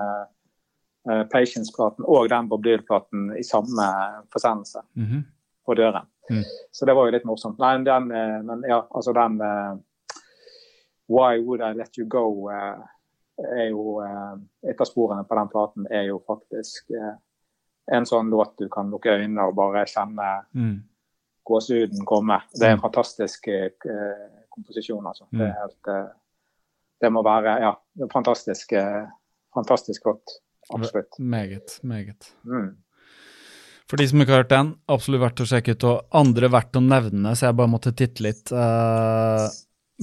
Patience-platen 1.31 2.05
og 2.05 2.27
den 2.29 2.49
Bob 2.49 2.61
Dylan-platen 2.65 3.31
i 3.39 3.43
samme 3.47 3.85
forsendelse 4.33 4.81
Mhm. 4.99 5.23
på 5.65 5.73
døren. 5.79 6.05
Mm. 6.29 6.43
Så 6.71 6.85
det 6.85 6.93
var 6.95 7.05
jo 7.07 7.11
litt 7.15 7.23
morsomt. 7.25 7.57
Nei, 7.59 7.77
den, 7.83 8.07
men 8.45 8.63
ja, 8.67 8.81
altså 8.93 9.13
den 9.13 9.39
Why 11.09 11.39
Would 11.39 11.61
I 11.61 11.73
Let 11.73 11.97
You 11.97 12.05
Go? 12.07 12.49
er 12.49 13.69
jo 13.69 14.01
Et 14.67 14.77
av 14.81 14.85
sporene 14.85 15.23
på 15.25 15.35
den 15.39 15.49
platen 15.49 15.87
er 15.89 16.03
jo 16.11 16.19
faktisk 16.27 16.91
en 17.91 18.05
sånn 18.07 18.29
låt 18.31 18.55
du 18.57 18.67
kan 18.71 18.89
lukke 18.91 19.11
øynene 19.19 19.47
og 19.49 19.55
bare 19.55 19.85
kjenne 19.85 20.45
Mm. 20.55 20.83
gåsehuden 21.47 22.05
komme. 22.05 22.41
Det 22.53 22.63
er 22.63 22.71
en 22.73 22.77
Mm. 22.79 22.83
fantastisk 22.85 23.47
eh, 23.47 24.29
komposisjon, 24.51 25.03
altså. 25.05 25.25
Det 25.31 25.39
Mm. 25.39 25.47
er 25.49 25.59
helt 25.61 25.87
eh, 25.87 26.09
Det 27.01 27.09
må 27.11 27.23
være 27.23 27.59
ja, 27.61 27.75
fantastisk, 28.13 28.73
eh, 28.73 29.07
fantastisk 29.55 30.03
flott. 30.03 30.21
Absolutt. 30.71 31.17
Meget, 31.19 31.79
meget. 31.83 32.31
Mm. 32.45 32.75
For 33.89 33.97
de 33.97 34.07
som 34.07 34.19
ikke 34.21 34.29
har 34.29 34.43
hørt 34.43 34.49
den, 34.49 34.75
absolutt 34.87 35.19
verdt 35.21 35.41
å 35.41 35.47
sjekke 35.49 35.71
ut. 35.71 35.83
Og 35.83 36.05
andre 36.13 36.47
verdt 36.47 36.77
å 36.77 36.81
nevne, 36.87 37.31
så 37.35 37.47
jeg 37.49 37.55
bare 37.57 37.67
måtte 37.67 37.91
titte 37.97 38.21
litt. 38.21 38.51
Uh, 38.51 39.49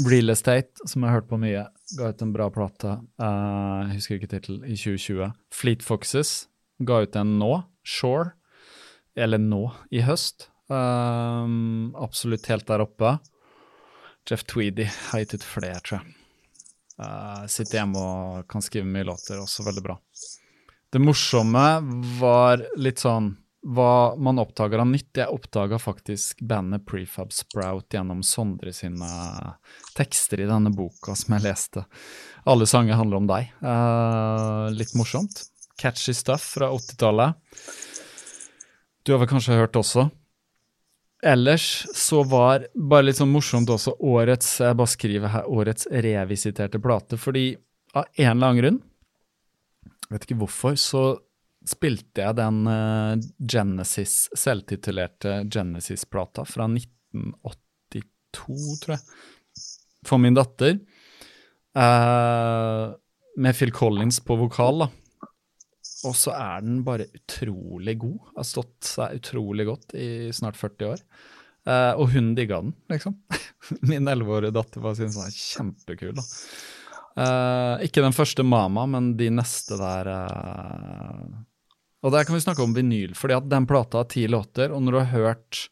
Real 0.09 0.29
Estate, 0.31 0.73
som 0.87 1.03
jeg 1.03 1.11
har 1.11 1.21
hørt 1.21 1.29
på 1.31 1.39
mye, 1.39 1.69
ga 1.97 2.09
ut 2.09 2.21
en 2.23 2.33
bra 2.33 2.51
plate. 2.51 2.99
uh, 3.21 3.87
jeg 3.89 3.95
husker 3.95 4.19
ikke 4.19 4.29
tittelen, 4.35 4.65
i 4.65 4.75
2020. 4.75 5.33
Fleet 5.53 5.83
Foxes 5.83 6.49
ga 6.85 7.01
ut 7.03 7.17
en 7.17 7.39
nå, 7.39 7.65
Shore. 7.89 8.35
Eller 9.19 9.41
nå, 9.43 9.65
i 9.91 10.05
høst. 10.07 10.51
Um, 10.69 11.95
absolutt 11.97 12.47
helt 12.53 12.69
der 12.69 12.85
oppe. 12.85 13.17
Jeff 14.29 14.45
Tweedy 14.45 14.85
har 15.09 15.25
gitt 15.25 15.39
ut 15.39 15.47
flere, 15.47 15.81
tror 15.81 16.01
jeg. 16.01 16.15
Uh, 16.99 17.47
sitter 17.49 17.81
hjemme 17.81 18.03
og 18.03 18.49
kan 18.51 18.63
skrive 18.65 18.89
mye 18.91 19.07
låter, 19.09 19.41
også 19.41 19.65
veldig 19.67 19.85
bra. 19.85 19.97
Det 20.93 21.01
morsomme 21.03 21.67
var 22.21 22.65
litt 22.81 23.01
sånn 23.03 23.33
hva 23.69 24.15
man 24.17 24.39
oppdager 24.41 24.81
av 24.81 24.89
nytt. 24.89 25.11
Jeg 25.19 25.33
oppdaga 25.35 25.79
faktisk 25.83 26.41
bandet 26.47 26.87
Prefab 26.89 27.33
Sprout 27.35 27.93
gjennom 27.93 28.23
Sondre 28.25 28.73
sine 28.73 29.09
tekster 29.99 30.45
i 30.45 30.49
denne 30.49 30.73
boka 30.75 31.17
som 31.19 31.37
jeg 31.37 31.45
leste. 31.49 31.85
Alle 32.49 32.69
sanger 32.71 33.01
handler 33.01 33.23
om 33.23 33.29
deg. 33.31 33.51
Uh, 33.63 34.69
litt 34.77 34.95
morsomt. 34.99 35.43
Catchy 35.79 36.15
stuff 36.17 36.55
fra 36.57 36.71
80-tallet. 36.75 37.39
Du 39.07 39.15
har 39.15 39.23
vel 39.23 39.31
kanskje 39.31 39.57
hørt 39.57 39.79
også? 39.79 40.09
Ellers 41.25 41.87
så 41.99 42.23
var 42.29 42.69
bare 42.75 43.09
litt 43.09 43.19
sånn 43.19 43.33
morsomt 43.33 43.71
også 43.75 43.97
årets 44.07 44.61
Jeg 44.63 44.77
bare 44.79 44.93
skriver 44.93 45.33
her 45.33 45.49
årets 45.51 45.89
revisiterte 45.91 46.79
plate, 46.83 47.19
fordi 47.19 47.49
av 47.97 48.05
en 48.21 48.37
eller 48.37 48.53
annen 48.53 48.63
grunn 48.63 48.79
vet 50.13 50.25
ikke 50.25 50.39
hvorfor, 50.41 50.77
så 50.81 51.03
spilte 51.69 52.25
jeg 52.25 52.37
den 52.39 52.63
eh, 52.71 53.25
Genesis, 53.45 54.29
selvtitulerte 54.37 55.43
Genesis-plata 55.53 56.47
fra 56.49 56.69
1982, 56.71 58.57
tror 58.85 58.95
jeg, 58.95 59.03
for 60.09 60.23
min 60.23 60.39
datter. 60.39 60.79
Eh, 61.77 62.85
med 63.39 63.59
Phil 63.59 63.75
Collins 63.75 64.23
på 64.25 64.39
vokal, 64.41 64.87
da. 64.87 64.89
Og 66.07 66.15
så 66.15 66.31
er 66.37 66.63
den 66.63 66.83
bare 66.87 67.09
utrolig 67.15 67.97
god. 67.99 68.19
Har 68.37 68.47
stått 68.47 68.87
seg 68.87 69.19
utrolig 69.19 69.67
godt 69.67 69.97
i 69.99 70.31
snart 70.35 70.59
40 70.61 70.93
år. 70.93 71.03
Uh, 71.69 71.93
og 71.99 72.13
hun 72.15 72.33
digga 72.39 72.61
den, 72.63 72.73
liksom. 72.89 73.19
Min 73.91 74.09
elleveårige 74.09 74.55
datter 74.57 74.85
bare 74.85 74.97
syntes 74.97 75.17
den 75.17 75.25
var 75.25 75.35
kjempekul. 75.35 76.15
da. 76.17 76.27
Uh, 77.19 77.85
ikke 77.85 78.05
den 78.05 78.15
første 78.15 78.45
Mama, 78.47 78.87
men 78.87 79.17
de 79.19 79.31
neste 79.35 79.77
der 79.81 80.13
uh... 80.15 81.39
Og 82.07 82.15
der 82.15 82.23
kan 82.23 82.37
vi 82.37 82.45
snakke 82.45 82.63
om 82.63 82.77
vinyl, 82.77 83.17
fordi 83.19 83.35
at 83.35 83.49
den 83.51 83.67
plata 83.67 84.05
har 84.05 84.07
ti 84.13 84.23
låter, 84.31 84.71
og 84.71 84.85
når 84.85 84.95
du 84.95 84.99
har 85.01 85.11
hørt 85.17 85.65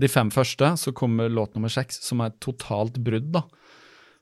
de 0.00 0.08
fem 0.08 0.30
første, 0.32 0.70
så 0.80 0.94
kommer 0.96 1.28
låt 1.28 1.52
nummer 1.54 1.70
seks, 1.70 2.00
som 2.06 2.22
er 2.22 2.32
et 2.32 2.40
totalt 2.42 2.96
brudd, 3.04 3.28
da. 3.34 3.44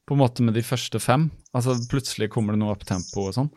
På 0.09 0.17
en 0.17 0.25
måte 0.25 0.43
med 0.43 0.59
de 0.59 0.65
første 0.67 0.99
fem. 0.99 1.29
Altså 1.55 1.77
plutselig 1.91 2.33
kommer 2.35 2.57
det 2.57 2.65
noe 2.65 2.75
opptempo 2.75 3.29
og 3.29 3.37
sånn. 3.37 3.53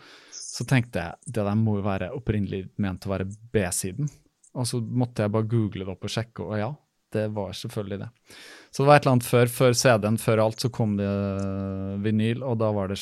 Så 0.53 0.67
tenkte 0.69 1.01
jeg 1.01 1.33
det 1.33 1.45
der 1.47 1.57
må 1.57 1.79
jo 1.79 1.85
være 1.85 2.11
opprinnelig 2.13 2.67
ment 2.81 3.07
å 3.07 3.13
være 3.13 3.25
B-siden. 3.53 4.09
Og 4.53 4.67
så 4.69 4.79
måtte 4.83 5.25
jeg 5.25 5.33
bare 5.33 5.49
google 5.49 5.87
det 5.87 5.93
opp 5.95 6.05
og 6.05 6.13
sjekke, 6.13 6.45
og 6.45 6.59
ja, 6.59 6.69
det 7.13 7.27
var 7.33 7.55
selvfølgelig 7.57 7.99
det. 8.03 8.09
Så 8.69 8.83
det 8.83 8.87
var 8.89 8.99
et 8.99 9.05
eller 9.05 9.15
annet 9.15 9.27
før, 9.29 9.51
før 9.53 9.75
CD-en, 9.77 10.19
før 10.21 10.41
alt, 10.45 10.61
så 10.61 10.69
kom 10.73 10.95
det 10.97 11.09
vinyl, 12.05 12.45
og 12.45 12.59
da 12.61 12.69
det, 12.91 12.99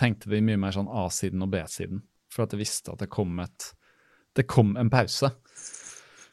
tenkte 0.00 0.32
vi 0.32 0.40
mye 0.44 0.60
mer 0.60 0.76
sånn 0.76 0.88
A-siden 0.88 1.44
og 1.44 1.52
B-siden. 1.52 2.00
For 2.32 2.46
at 2.46 2.56
jeg 2.56 2.64
visste 2.64 2.92
at 2.92 3.04
det 3.04 3.12
kom 3.12 3.38
et 3.44 3.72
Det 4.34 4.48
kom 4.50 4.72
en 4.76 4.88
pause. 4.90 5.28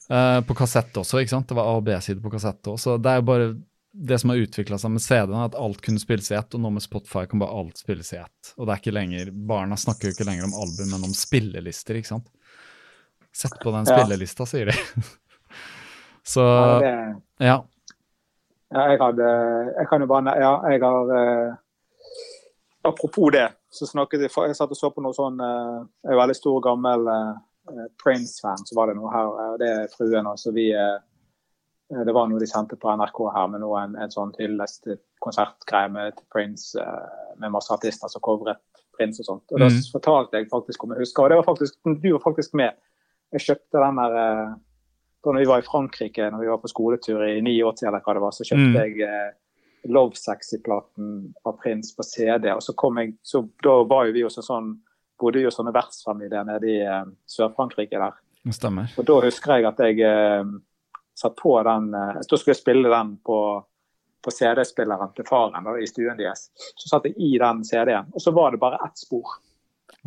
Uh, 0.09 0.41
på 0.41 0.55
kassett 0.57 0.95
også, 0.97 1.19
ikke 1.21 1.29
sant. 1.35 1.47
Det 1.47 1.55
var 1.55 1.67
A- 1.69 1.75
og 1.77 1.83
B-side 1.85 2.23
på 2.23 2.31
kassett 2.33 2.65
òg. 2.67 2.79
Så 2.81 2.95
det 2.97 3.11
er 3.11 3.19
jo 3.19 3.27
bare 3.27 3.51
det 3.93 4.19
som 4.21 4.29
har 4.31 4.37
utvikla 4.39 4.77
seg 4.79 4.91
med 4.93 5.01
CD-en, 5.03 5.35
er 5.41 5.49
at 5.49 5.55
alt 5.59 5.81
kunne 5.83 5.99
spilles 5.99 6.29
i 6.31 6.35
ett, 6.37 6.53
og 6.55 6.61
nå 6.63 6.69
med 6.71 6.83
Spotify 6.85 7.25
kan 7.27 7.41
bare 7.41 7.57
alt 7.59 7.77
spilles 7.81 8.13
i 8.15 8.19
ett. 8.21 8.53
Og 8.57 8.65
det 8.67 8.73
er 8.75 8.79
ikke 8.83 8.93
lenger 8.95 9.31
Barna 9.49 9.75
snakker 9.79 10.07
jo 10.09 10.15
ikke 10.15 10.27
lenger 10.29 10.47
om 10.47 10.53
album, 10.63 10.93
men 10.93 11.03
om 11.09 11.15
spillelister, 11.17 11.99
ikke 11.99 12.11
sant. 12.13 12.29
Sett 13.35 13.57
på 13.63 13.71
den 13.75 13.85
Ja. 13.87 13.97
spillelista, 13.97 14.45
sier 14.47 14.71
de. 14.71 14.77
Så 16.23 16.41
Ja, 16.45 16.79
det, 16.79 16.93
ja. 17.41 17.55
ja, 18.71 18.81
jeg 18.91 18.99
hadde 19.01 19.29
Jeg 19.79 19.87
kan 19.89 20.01
jo 20.03 20.07
bare 20.07 20.35
Ja, 20.39 20.51
jeg 20.69 20.81
har 20.83 21.13
eh, 21.17 21.53
Apropos 22.83 23.31
det, 23.33 23.47
så 23.73 23.87
snakket 23.89 24.21
jeg 24.27 24.31
Jeg 24.47 24.55
satt 24.55 24.71
og 24.73 24.77
så 24.77 24.91
på 24.93 25.01
noe 25.01 25.13
sånn 25.17 25.39
eh, 25.41 25.79
Jeg 26.05 26.13
er 26.13 26.19
veldig 26.21 26.35
stor, 26.37 26.59
gammel 26.65 27.07
eh, 27.09 27.87
Prince-fan, 28.03 28.61
så 28.67 28.75
var 28.77 28.89
det 28.91 28.97
noe 28.99 29.11
her. 29.13 29.31
eh, 29.45 29.57
Det 29.61 29.69
er 29.79 29.91
fruen, 29.95 30.27
altså. 30.29 30.53
vi 30.55 30.69
eh, 30.73 30.99
Det 31.91 32.13
var 32.15 32.27
noe 32.31 32.39
de 32.39 32.47
sendte 32.47 32.77
på 32.79 32.87
NRK 32.95 33.19
her 33.35 33.47
med 33.51 33.59
noe, 33.61 33.81
en, 33.83 33.95
en 33.99 34.09
sånn 34.13 34.31
hyllest 34.39 34.87
konsertgreie 35.19 35.89
med 35.91 36.13
Prince 36.31 36.79
eh, 36.79 37.35
med 37.41 37.51
masse 37.51 37.73
artister 37.75 38.07
som 38.07 38.21
covret 38.23 38.61
Prince 38.97 39.19
og 39.21 39.25
sånt. 39.27 39.51
Og 39.51 39.59
da 39.59 39.67
Mhm. 39.67 39.81
fortalte 39.91 40.37
jeg 40.39 40.49
faktisk 40.49 40.83
om 40.83 40.91
jeg 40.95 40.99
husker, 41.03 41.23
og 41.23 41.29
det 41.29 41.37
var 41.41 41.47
faktisk, 41.51 41.73
du 42.01 42.11
var 42.13 42.23
faktisk 42.23 42.53
med. 42.53 42.73
Jeg 43.33 43.41
kjøpte 43.47 43.83
den 43.83 43.95
der 43.99 44.15
eh, 44.21 44.53
da 45.23 45.31
vi 45.37 45.45
var 45.45 45.59
i 45.59 45.67
Frankrike 45.67 46.31
når 46.31 46.39
vi 46.41 46.47
var 46.49 46.57
på 46.63 46.71
skoletur 46.71 47.21
i 47.27 47.41
89 47.41 47.83
eller 47.87 47.99
hva 48.01 48.13
det 48.13 48.21
var, 48.23 48.31
så 48.31 48.43
kjøpte 48.47 48.71
Mm. 48.71 48.79
jeg 48.81 49.01
eh, 49.01 49.31
Love 49.89 50.13
Sexy-platen 50.15 51.33
av 51.45 51.57
Prince 51.61 51.95
på 51.97 52.03
CD. 52.03 52.51
og 52.53 52.61
så 52.61 52.73
kom 52.75 52.97
jeg, 52.97 53.15
så 53.23 53.47
Da 53.63 53.83
var 53.83 54.05
jo 54.05 54.13
vi 54.13 54.23
også 54.23 54.43
sånn, 54.43 54.77
bodde 55.19 55.41
jo 55.41 55.49
sånne 55.49 55.73
vertsfamilier 55.73 56.45
nede 56.45 56.67
i 56.67 56.81
eh, 56.81 57.05
Sør-Frankrike 57.27 57.97
der. 57.99 58.13
Stemmer. 58.51 58.89
Og 58.97 59.05
da 59.05 59.19
husker 59.21 59.57
jeg 59.59 59.65
at 59.65 59.77
jeg 59.77 59.99
eh, 60.01 60.43
satt 61.21 61.35
på 61.39 61.53
den 61.67 61.91
eh, 61.97 62.21
Da 62.21 62.37
skulle 62.37 62.55
jeg 62.55 62.61
spille 62.61 62.91
den 62.91 63.15
på, 63.25 63.37
på 64.21 64.33
CD-spilleren 64.33 65.13
til 65.17 65.27
faren 65.29 65.67
da, 65.67 65.77
i 65.79 65.89
stuen 65.89 66.19
deres. 66.19 66.49
Så 66.75 66.89
satt 66.91 67.07
jeg 67.09 67.17
i 67.17 67.35
den 67.41 67.63
CD-en, 67.67 68.11
og 68.13 68.23
så 68.23 68.33
var 68.35 68.53
det 68.53 68.61
bare 68.63 68.81
ett 68.85 68.97
spor. 69.01 69.37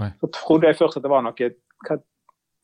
Nei. 0.01 0.11
Så 0.21 0.31
trodde 0.35 0.71
jeg 0.71 0.81
først 0.81 0.99
at 0.99 1.07
det 1.07 1.13
var 1.13 1.25
noe 1.25 1.53
hva 1.85 2.01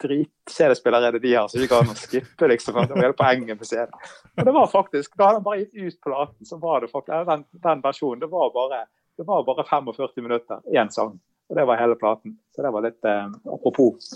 drit-CD-spiller 0.01 1.07
er 1.07 1.13
det 1.17 1.23
de 1.23 1.35
har, 1.35 1.49
så 1.49 1.61
ikke 1.61 1.81
kan 1.83 1.97
skippe, 1.99 2.49
liksom. 2.49 2.79
Det 2.89 2.95
var 2.95 3.03
hele 3.05 3.17
poenget 3.19 3.59
med 3.61 3.69
CD. 3.69 3.91
Og 4.37 4.47
det 4.47 4.55
var 4.57 4.71
faktisk, 4.73 5.17
Da 5.17 5.27
hadde 5.27 5.41
han 5.41 5.45
bare 5.45 5.65
gitt 5.65 5.75
ut 5.75 5.99
platen, 6.07 6.47
så 6.47 6.57
var 6.63 6.81
det 6.81 6.89
faktisk 6.93 7.27
den, 7.29 7.45
den 7.67 7.83
versjonen. 7.85 8.23
Det 8.23 8.31
var 8.33 8.53
bare, 8.55 8.85
det 9.19 9.27
var 9.29 9.45
bare 9.45 9.67
45 9.69 10.25
minutter, 10.25 10.63
én 10.73 10.89
sang. 10.91 11.19
Og 11.51 11.57
det 11.57 11.67
var 11.67 11.77
hele 11.77 11.99
platen. 12.01 12.39
Så 12.55 12.63
det 12.63 12.71
var 12.71 12.87
litt 12.87 13.05
eh, 13.05 13.27
apropos 13.53 14.13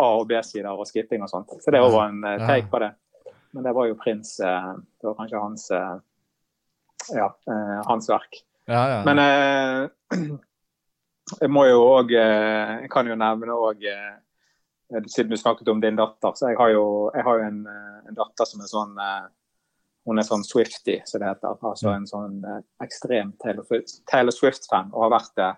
A- 0.00 0.14
og 0.16 0.26
B-sider 0.26 0.72
og 0.72 0.88
skipping 0.88 1.22
og 1.22 1.30
sånt. 1.30 1.52
Så 1.60 1.70
det 1.70 1.82
var 1.84 2.08
en 2.08 2.24
eh, 2.24 2.46
take 2.48 2.70
på 2.72 2.80
det. 2.82 2.94
Men 3.52 3.66
det 3.66 3.74
var 3.76 3.88
jo 3.88 3.98
Prins 4.00 4.38
eh, 4.40 4.72
Det 5.00 5.06
var 5.06 5.18
kanskje 5.18 5.42
hans 5.42 5.70
eh, 5.70 5.96
ja, 7.12 7.28
eh, 7.50 7.80
hans 7.88 8.08
verk. 8.08 8.42
Ja, 8.70 8.82
ja. 8.88 9.02
Men 9.04 9.18
eh, 9.18 10.18
jeg 11.42 11.50
må 11.50 11.66
jo 11.66 11.82
òg 11.86 12.12
Jeg 12.14 12.90
kan 12.92 13.08
jo 13.08 13.18
nevne 13.18 13.56
òg 13.56 13.84
Siden 15.08 15.30
du 15.32 15.38
snakket 15.40 15.70
om 15.72 15.80
din 15.80 15.96
datter, 15.96 16.34
så 16.36 16.50
jeg 16.50 16.58
har 16.58 16.68
jo, 16.74 16.84
jeg 17.14 17.24
har 17.24 17.38
jo 17.38 17.44
en, 17.48 17.60
en 18.10 18.16
datter 18.16 18.44
som 18.44 18.60
er 18.60 18.68
sånn 18.68 18.98
Hun 20.04 20.20
er 20.20 20.26
sånn 20.26 20.44
Swifty, 20.44 20.98
som 21.08 21.22
det 21.22 21.30
heter. 21.30 21.54
Altså 21.64 21.94
en 21.94 22.04
sånn 22.10 22.42
ekstrem 22.84 23.30
Taylor 23.40 24.34
Swift-fan, 24.36 24.90
og 24.92 25.06
har 25.06 25.14
vært 25.14 25.32
det 25.40 25.48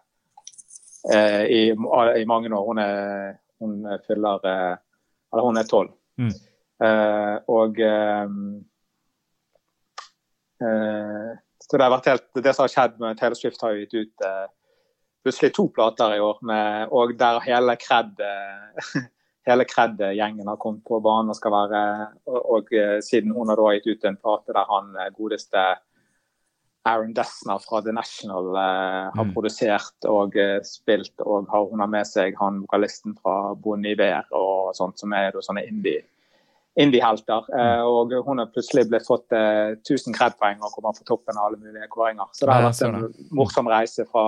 eh, 1.13 1.45
i, 1.45 1.63
i 2.21 2.25
mange 2.27 2.55
år. 2.55 2.67
Hun, 2.67 2.79
er, 2.79 3.37
hun 3.59 4.01
fyller 4.07 4.47
eh, 4.49 4.77
Eller 5.33 5.49
hun 5.49 5.59
er 5.59 5.69
tolv. 5.69 5.91
Mm. 6.21 6.31
Eh, 6.83 7.37
og 7.55 7.79
eh, 7.81 8.35
eh, 10.65 11.31
så 11.65 11.79
det 11.79 11.87
har 11.87 11.95
vært 11.95 12.11
helt, 12.11 12.29
det 12.43 12.53
som 12.55 12.65
har 12.65 12.73
skjedd 12.73 13.01
med 13.03 13.19
Taylor 13.21 13.39
Swift, 13.39 13.63
har 13.63 13.75
jo 13.75 13.85
gitt 13.85 13.95
ut 13.95 14.29
plutselig 15.25 15.55
to 15.57 15.69
plater 15.73 16.17
i 16.17 16.21
år, 16.21 16.43
med, 16.45 16.91
og 16.93 17.15
der 17.17 17.41
hele 17.47 17.79
Kred 17.81 18.21
hele 19.49 19.65
Kred-gjengen 19.69 20.49
har 20.49 20.61
kommet 20.61 20.85
på 20.85 20.99
banen 21.05 21.33
og 21.33 21.37
skal 21.37 21.53
være 21.53 21.81
Og, 22.29 22.39
og 22.57 22.71
siden 23.05 23.33
hun 23.33 23.49
har 23.49 23.61
da 23.61 23.73
gitt 23.77 23.89
ut 23.89 24.07
en 24.09 24.21
plate 24.21 24.53
der 24.57 24.69
han 24.69 24.93
godeste 25.17 25.65
Aaron 26.85 27.15
Dessner 27.17 27.59
fra 27.65 27.81
The 27.83 27.93
National 27.93 28.57
eh, 28.57 29.11
har 29.17 29.25
Mm. 29.25 29.33
produsert 29.33 30.05
og 30.05 30.37
eh, 30.37 30.61
spilt, 30.63 31.15
og 31.21 31.47
har, 31.49 31.65
hun 31.71 31.81
har 31.81 31.89
med 31.89 32.07
seg 32.07 32.37
han 32.37 32.61
vokalisten 32.61 33.17
fra 33.17 33.55
Bon 33.55 33.85
Iver 33.85 34.25
og 34.33 34.75
sånt, 34.77 34.99
som 35.01 35.13
er 35.13 35.33
sånne 35.41 35.65
indie 35.65 36.05
indie-helter. 36.81 37.45
Eh, 37.59 37.83
og 37.87 38.11
hun 38.27 38.39
har 38.43 38.49
plutselig 38.51 38.89
blitt 38.91 39.07
fått 39.07 39.33
eh, 39.33 39.77
1000 39.79 40.15
kredpoeng 40.17 40.59
og 40.65 40.73
kommer 40.75 40.97
på 40.97 41.05
toppen 41.07 41.37
av 41.39 41.47
alle 41.51 41.61
mulige 41.63 41.87
kåringer. 41.93 42.27
Så 42.35 42.47
det 42.49 42.55
har 42.57 42.65
vært 42.67 42.83
en 42.89 43.29
morsom 43.31 43.69
reise 43.71 44.07
fra 44.11 44.25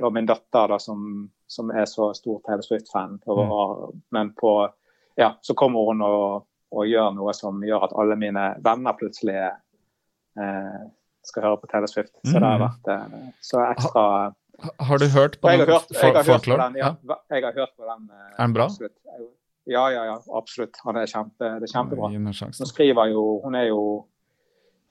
da, 0.00 0.08
min 0.10 0.26
datter 0.26 0.68
da, 0.72 0.78
som, 0.80 1.28
som 1.46 1.68
er 1.70 1.84
så 1.90 2.08
stor 2.16 2.40
Taylor 2.46 2.64
Swift-fan. 2.64 3.18
Mm. 3.28 4.00
Men 4.16 4.32
på, 4.40 4.54
ja, 5.20 5.34
så 5.44 5.54
kommer 5.54 5.84
hun 5.90 6.00
og, 6.06 6.46
og, 6.72 6.86
gjør 6.88 7.12
noe 7.14 7.34
som 7.36 7.60
gjør 7.62 7.84
at 7.90 7.92
alle 8.00 8.16
mine 8.16 8.46
venner 8.64 8.96
plutselig 8.96 9.36
eh, 10.40 10.80
skal 11.28 11.44
høre 11.44 11.60
på 11.60 11.68
Taylor 11.70 11.92
Swift. 11.92 12.14
Så 12.24 12.38
det 12.38 12.42
har 12.48 12.56
Mm. 12.58 12.64
vært 12.70 12.88
eh, 12.96 13.28
så 13.44 13.60
ekstra 13.68 14.06
Har 14.88 14.98
du 14.98 15.06
hørt 15.12 15.36
på 15.42 15.48
jeg 15.50 15.58
har 15.58 15.66
den 15.66 15.74
hørt, 15.74 15.92
jeg 15.92 16.14
har 16.14 16.24
hørt 16.32 16.44
på 16.48 16.56
den. 16.56 16.74
Ja, 16.80 16.90
jeg 17.30 17.44
har 17.44 17.52
hørt 17.52 17.76
på 17.76 17.84
den. 17.84 18.10
eh, 18.10 18.32
Er 18.38 18.46
den 18.46 18.52
bra? 18.56 18.64
Absolutt. 18.64 18.96
Ja, 19.66 19.90
ja, 19.90 20.04
ja, 20.04 20.16
absolutt. 20.34 20.76
Han 20.84 20.96
er 20.96 21.06
kjempe, 21.06 21.38
det 21.60 21.68
er 21.68 21.72
kjempebra. 21.72 22.08
Hun 22.58 22.66
skriver 22.66 23.10
jo 23.12 23.40
Hun 23.44 23.54
er 23.54 23.68
jo 23.68 24.06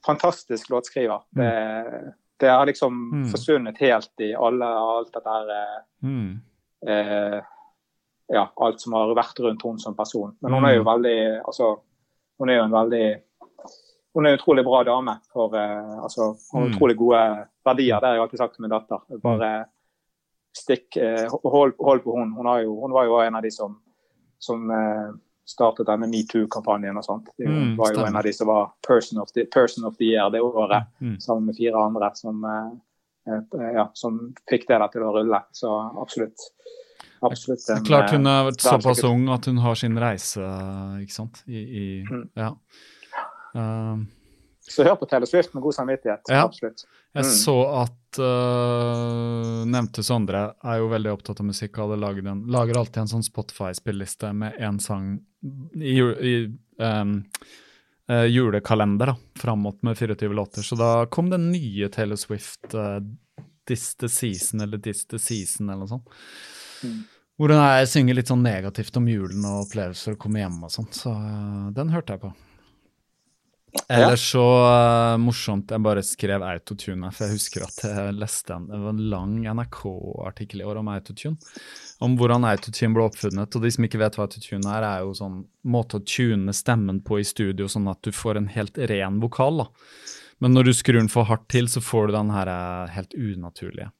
fantastisk 0.06 0.70
låtskriver. 0.72 1.22
Det, 1.36 2.14
det 2.40 2.50
har 2.50 2.66
liksom 2.66 2.94
Mm. 3.12 3.26
forsvunnet 3.32 3.78
helt 3.78 4.12
i 4.20 4.34
alle, 4.34 4.66
alt 4.66 5.12
dette 5.14 5.30
her 5.30 5.50
eh, 5.50 5.82
Mm. 6.04 6.42
eh, 6.88 7.42
Ja, 8.34 8.48
alt 8.62 8.80
som 8.80 8.94
har 8.94 9.14
vært 9.14 9.40
rundt 9.44 9.62
henne 9.64 9.80
som 9.80 9.94
person. 9.96 10.38
Men 10.42 10.54
hun 10.54 10.64
er 10.66 10.76
jo 10.76 10.84
Mm. 10.84 10.88
veldig 10.88 11.42
Altså, 11.46 11.80
hun 12.40 12.50
er 12.50 12.56
jo 12.58 12.64
en 12.64 12.72
veldig 12.72 13.22
Hun 14.16 14.26
er 14.26 14.30
en 14.34 14.38
utrolig 14.40 14.64
bra 14.66 14.84
dame. 14.84 15.20
For, 15.34 15.54
eh, 15.56 16.02
altså, 16.04 16.36
hun 16.52 16.62
har 16.62 16.70
Mm. 16.70 16.76
utrolig 16.76 16.98
gode 16.98 17.48
verdier. 17.66 18.00
Det 18.00 18.08
har 18.08 18.14
jeg 18.16 18.22
alltid 18.22 18.38
sagt 18.38 18.56
til 18.56 18.62
min 18.62 18.70
datter. 18.72 19.00
Bare 19.22 19.66
stikk 20.54 20.98
eh, 20.98 21.30
hold, 21.30 21.74
hold 21.80 22.00
på 22.04 22.12
hun. 22.18 22.32
Hun, 22.34 22.46
har 22.46 22.60
jo, 22.64 22.80
hun 22.82 22.92
var 22.92 23.06
jo 23.06 23.20
en 23.20 23.36
av 23.36 23.42
de 23.42 23.50
som, 23.52 23.78
som 24.42 24.66
eh, 24.74 25.12
startet 25.52 25.86
denne 25.90 26.08
metoo-kampanjen 26.10 26.98
og 26.98 27.04
sånt. 27.06 27.28
Det 27.38 27.48
Mm, 27.50 27.76
var 27.78 27.92
jo 27.92 27.96
stemmer. 28.00 28.08
en 28.08 28.16
av 28.22 28.24
de 28.24 28.34
som 28.34 28.48
var 28.48 28.70
person 28.88 29.20
of 29.22 29.32
the, 29.36 29.46
person 29.46 29.86
of 29.86 29.98
the 29.98 30.06
year 30.14 30.30
det 30.34 30.42
året, 30.42 30.86
Mm. 31.02 31.20
sammen 31.22 31.46
med 31.46 31.56
fire 31.58 31.76
andre 31.86 32.12
som, 32.16 32.44
eh, 32.46 33.34
eh, 33.34 33.72
ja, 33.76 33.90
som 33.94 34.34
fikk 34.50 34.68
det 34.68 34.80
der 34.80 34.88
til 34.88 35.02
å 35.08 35.14
rulle. 35.14 35.44
Så 35.54 35.70
absolutt. 36.02 36.40
Absolutt. 37.24 37.62
Det 37.68 37.76
en, 37.78 37.84
klart 37.86 38.10
hun 38.12 38.26
har 38.26 38.48
vært 38.50 38.62
såpass 38.66 39.04
ung 39.04 39.28
at 39.30 39.46
hun 39.46 39.58
har 39.62 39.76
sin 39.76 39.96
reise, 39.98 40.42
ikke 41.04 41.12
sant. 41.14 41.44
I, 41.48 41.54
i 41.62 42.04
Mm. 42.10 42.30
Ja. 42.36 42.56
Um, 43.54 44.08
Så 44.72 44.86
hør 44.88 44.96
på 45.00 45.08
Taylor 45.10 45.30
Swift 45.30 45.54
med 45.56 45.64
god 45.64 45.76
samvittighet. 45.76 46.32
Ja. 46.32 46.46
Absolutt. 46.48 46.86
Jeg 47.14 47.26
Mm. 47.26 47.32
så 47.36 47.56
at 47.82 48.20
uh, 48.24 49.66
nevnte 49.68 50.04
Sondre 50.04 50.44
er 50.64 50.78
jo 50.80 50.88
veldig 50.92 51.12
opptatt 51.12 51.42
av 51.44 51.46
musikk 51.50 51.78
og 51.84 51.94
en, 51.98 52.46
lager 52.48 52.80
alltid 52.80 53.02
en 53.04 53.12
sånn 53.12 53.26
Spotify-spilliste 53.26 54.32
med 54.34 54.56
én 54.60 54.80
sang 54.80 55.20
i, 55.76 56.00
i 56.00 56.36
um, 56.80 57.18
uh, 58.12 58.26
julekalender 58.32 59.12
da, 59.12 59.16
fram 59.36 59.60
mot 59.60 59.82
med 59.84 59.98
24 59.98 60.34
låter. 60.34 60.62
Så 60.62 60.76
da 60.80 61.06
kom 61.06 61.30
den 61.30 61.52
nye 61.52 61.90
Taylor 61.90 62.20
Swift 62.20 62.74
uh, 62.74 63.00
This 63.68 63.96
the 63.96 64.10
Season 64.10 64.62
eller 64.62 64.78
This 64.78 65.06
the 65.08 65.20
Season 65.20 65.70
eller 65.70 65.86
noe 65.86 65.92
sånt. 65.92 66.16
Mm. 66.84 67.02
Hvor 67.38 67.50
hun 67.50 67.60
er, 67.64 67.86
synger 67.90 68.18
litt 68.18 68.30
sånn 68.30 68.44
negativt 68.46 68.98
om 69.00 69.08
julen 69.10 69.44
og 69.50 69.66
opplevelser 69.66 70.16
og 70.16 70.22
kommer 70.22 70.44
hjem 70.44 70.64
og 70.64 70.72
sånt. 70.72 70.96
Så 71.04 71.12
uh, 71.12 71.70
den 71.76 71.92
hørte 71.94 72.16
jeg 72.16 72.24
på. 72.24 72.32
Ellers 73.92 74.24
så 74.34 74.44
uh, 74.44 75.18
morsomt, 75.20 75.72
jeg 75.72 75.84
bare 75.84 76.04
skrev 76.04 76.44
autotune, 76.44 77.12
for 77.16 77.28
jeg 77.28 77.38
husker 77.38 77.66
at 77.66 77.84
jeg 77.86 78.16
leste 78.18 78.56
en, 78.56 78.68
en 78.92 79.02
lang 79.12 79.38
NRK-artikkel 79.48 80.64
i 80.64 80.68
år 80.68 80.82
om 80.82 80.90
autotune. 80.92 81.38
Om 82.04 82.18
hvordan 82.20 82.48
autotune 82.50 82.96
ble 82.98 83.06
oppfunnet. 83.08 83.56
Og 83.56 83.64
de 83.64 83.72
som 83.72 83.88
ikke 83.88 84.02
vet 84.02 84.18
hva 84.20 84.28
autotune 84.28 84.76
er, 84.76 84.88
er 84.88 85.06
jo 85.06 85.14
sånn 85.18 85.44
måte 85.72 86.02
å 86.02 86.06
tune 86.08 86.56
stemmen 86.56 87.00
på 87.06 87.22
i 87.22 87.28
studio, 87.28 87.70
sånn 87.72 87.88
at 87.92 88.02
du 88.04 88.12
får 88.16 88.42
en 88.42 88.52
helt 88.52 88.80
ren 88.92 89.22
vokal. 89.24 89.64
da. 89.64 89.70
Men 90.42 90.56
når 90.58 90.68
du 90.68 90.74
skrur 90.74 90.98
den 90.98 91.12
for 91.12 91.30
hardt 91.30 91.48
til, 91.54 91.70
så 91.70 91.84
får 91.86 92.10
du 92.10 92.18
den 92.18 92.32
her 92.34 92.50
eh, 92.50 92.94
helt 92.96 93.14
unaturlige. 93.14 93.92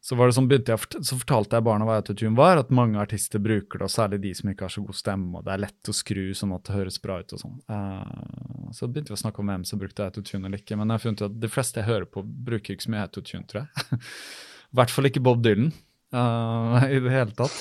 Så, 0.00 0.16
sånn, 0.16 0.46
jeg, 0.48 0.78
så 1.04 1.16
fortalte 1.20 1.58
jeg 1.58 1.64
barna 1.66 1.84
hva 1.84 1.98
autotune 2.00 2.32
var, 2.38 2.56
at 2.56 2.70
mange 2.72 2.96
artister 3.02 3.42
bruker 3.42 3.82
det, 3.82 3.84
og 3.84 3.92
særlig 3.92 4.22
de 4.22 4.30
som 4.38 4.48
ikke 4.48 4.64
har 4.64 4.72
så 4.72 4.84
god 4.86 4.96
stemme, 4.96 5.28
og 5.36 5.44
det 5.44 5.52
er 5.52 5.62
lett 5.66 5.90
å 5.92 5.94
skru 5.96 6.22
sånn 6.36 6.54
at 6.56 6.64
det 6.64 6.76
høres 6.78 6.96
bra 7.04 7.18
ut 7.20 7.34
og 7.36 7.42
sånn. 7.42 7.58
Uh, 7.68 8.70
så 8.72 8.88
begynte 8.88 9.12
vi 9.12 9.18
å 9.18 9.20
snakke 9.20 9.44
om 9.44 9.52
hvem 9.52 9.66
som 9.68 9.82
brukte 9.82 10.06
autotune 10.06 10.48
eller 10.48 10.62
ikke, 10.62 10.78
men 10.80 10.88
jeg 10.88 10.96
har 10.96 11.04
funnet 11.04 11.20
ut 11.20 11.26
at 11.28 11.36
de 11.42 11.52
fleste 11.52 11.82
jeg 11.82 11.90
hører 11.90 12.08
på, 12.08 12.24
bruker 12.24 12.74
ikke 12.74 12.86
så 12.86 12.94
mye 12.94 13.04
autotune, 13.04 13.44
tror 13.50 13.62
jeg. 13.66 14.00
I 14.70 14.80
hvert 14.80 14.94
fall 14.94 15.10
ikke 15.10 15.24
Bob 15.26 15.44
Dylan 15.44 15.68
uh, 16.16 16.80
i 16.96 17.02
det 17.04 17.12
hele 17.12 17.36
tatt. 17.36 17.60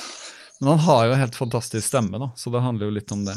Men 0.61 0.73
han 0.77 0.83
har 0.87 1.05
jo 1.05 1.15
en 1.17 1.23
helt 1.25 1.39
fantastisk 1.39 1.87
stemme, 1.91 2.23
da, 2.23 2.31
så 2.39 2.55
det 2.55 2.63
handler 2.63 2.87
jo 2.87 2.95
litt 3.01 3.11
om 3.15 3.27
det. 3.27 3.35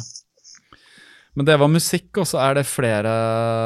Men 1.35 1.47
det 1.49 1.55
var 1.57 1.69
musikk, 1.73 2.11
og 2.21 2.27
så 2.29 2.41
er 2.45 2.59
det 2.59 2.67
flere 2.69 3.13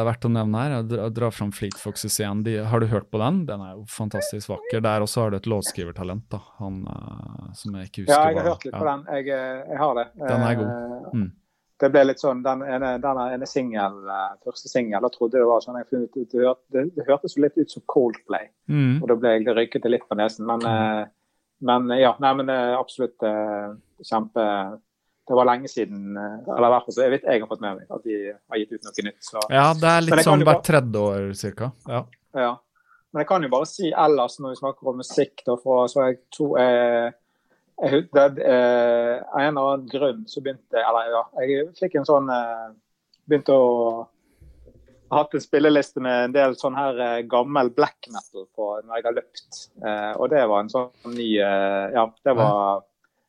verdt 0.07 0.27
å 0.29 0.31
nevne 0.31 0.61
her. 0.63 0.75
Jeg 0.77 0.85
dra- 0.93 1.07
drar 1.17 1.33
fram 1.35 1.49
Fleet 1.51 1.75
Foxes 1.83 2.15
igjen. 2.21 2.45
De, 2.47 2.53
har 2.63 2.79
du 2.79 2.87
hørt 2.87 3.09
på 3.11 3.19
den? 3.19 3.41
Den 3.49 3.65
er 3.65 3.73
jo 3.75 3.83
fantastisk 3.91 4.53
vakker. 4.53 4.85
Der 4.85 5.03
også 5.03 5.25
har 5.25 5.33
du 5.35 5.37
et 5.41 5.49
låtskrivertalent, 5.51 6.29
da. 6.31 6.39
Han 6.61 6.77
eh, 6.87 7.49
som 7.59 7.75
jeg 7.75 7.89
ikke 7.91 8.05
husker 8.05 8.15
Ja, 8.15 8.29
jeg 8.31 8.39
har 8.39 8.47
hørt 8.53 8.69
litt 8.69 8.77
på 8.79 8.87
den. 8.87 9.03
Jeg, 9.17 9.27
eh, 9.35 9.65
jeg 9.73 9.81
har 9.83 9.99
det. 9.99 10.07
Den 10.23 10.47
er 10.51 10.55
god. 10.63 10.71
Eh, 10.71 11.11
Mm. 11.17 11.27
Det 11.79 11.91
ble 11.93 12.05
litt 12.07 12.19
sånn, 12.23 12.39
Den 12.43 12.63
ene, 12.65 12.95
den 13.03 13.19
ene 13.21 13.47
singel, 13.47 13.99
første 14.47 14.71
singel, 14.71 15.03
da 15.05 15.11
trodde 15.13 15.37
det 15.37 15.45
var 15.45 15.61
sånn 15.61 15.77
jeg 15.77 15.91
funnet 15.91 16.15
ut, 16.17 16.31
det, 16.33 16.55
det, 16.73 16.85
det 16.97 17.05
hørtes 17.05 17.35
jo 17.37 17.43
litt 17.45 17.59
ut 17.61 17.71
som 17.71 17.83
Coldplay. 17.93 18.47
Mm. 18.71 19.03
Og 19.03 19.09
da 19.11 19.17
ble 19.21 19.35
jeg 19.35 19.47
røyket 19.59 19.85
litt 19.93 20.07
på 20.09 20.17
nesen. 20.17 20.47
Men, 20.49 20.65
mm. 20.65 21.11
men 21.69 21.93
ja, 22.01 22.15
nei, 22.23 22.33
men 22.41 22.49
absolutt 22.55 23.21
kjempe 24.07 24.47
Det 25.27 25.35
var 25.35 25.49
lenge 25.49 25.69
siden 25.71 26.17
eh, 26.17 26.37
Eller 26.55 26.71
hvert 26.71 26.87
fall 26.87 26.95
så 26.95 27.03
jeg 27.03 27.13
vet 27.17 27.27
jeg 27.27 27.43
har 27.43 27.51
fått 27.51 27.65
med 27.65 27.81
meg 27.81 27.97
at 27.97 28.07
de 28.07 28.19
har 28.31 28.61
gitt 28.61 28.77
ut 28.77 28.87
noe 28.87 29.05
nytt. 29.09 29.21
Så 29.27 29.43
Ja, 29.51 29.67
det 29.75 29.91
er 29.91 30.07
litt 30.07 30.25
sånn 30.27 30.47
hvert 30.47 30.65
tredje 30.67 31.05
år, 31.11 31.29
cirka. 31.39 31.71
Ja. 31.91 32.03
ja. 32.37 32.53
Men 33.11 33.25
jeg 33.25 33.31
kan 33.31 33.47
jo 33.47 33.53
bare 33.53 33.69
si 33.71 33.91
ellers, 33.91 34.39
når 34.43 34.55
vi 34.55 34.61
snakker 34.61 34.91
om 34.91 34.99
musikk, 35.01 35.41
da, 35.47 35.57
for 35.61 35.87
så 35.91 36.09
jeg 36.11 36.19
tror 36.37 36.59
jeg, 36.61 37.15
jeg, 37.83 38.03
det, 38.13 38.27
jeg, 38.41 39.23
en 39.23 39.47
eller 39.51 39.71
annen 39.71 39.87
grunn 39.93 40.21
så 40.31 40.41
begynte 40.45 40.81
Eller 40.81 41.11
ja, 41.13 41.23
jeg 41.43 41.67
fikk 41.77 41.99
en 42.01 42.09
sånn 42.09 42.31
eh, 42.33 42.69
Begynte 43.27 43.57
å 43.57 43.67
ha 45.11 45.23
hatt 45.23 45.35
en 45.35 45.43
spilleliste 45.43 46.03
med 46.03 46.25
en 46.25 46.35
del 46.35 46.57
sånn 46.59 46.77
her 46.79 46.99
eh, 47.03 47.23
gammel 47.31 47.71
black 47.75 48.09
metal 48.11 48.47
på 48.57 48.69
når 48.83 48.99
jeg 48.99 49.07
har 49.07 49.17
løpt. 49.17 49.59
Eh, 49.83 50.13
og 50.17 50.31
det 50.33 50.43
var 50.51 50.65
en 50.65 50.73
sånn 50.73 51.15
ny 51.15 51.29
eh, 51.39 51.85
Ja, 51.95 52.07
det 52.27 52.35
var 52.39 52.57
eh, 52.81 52.85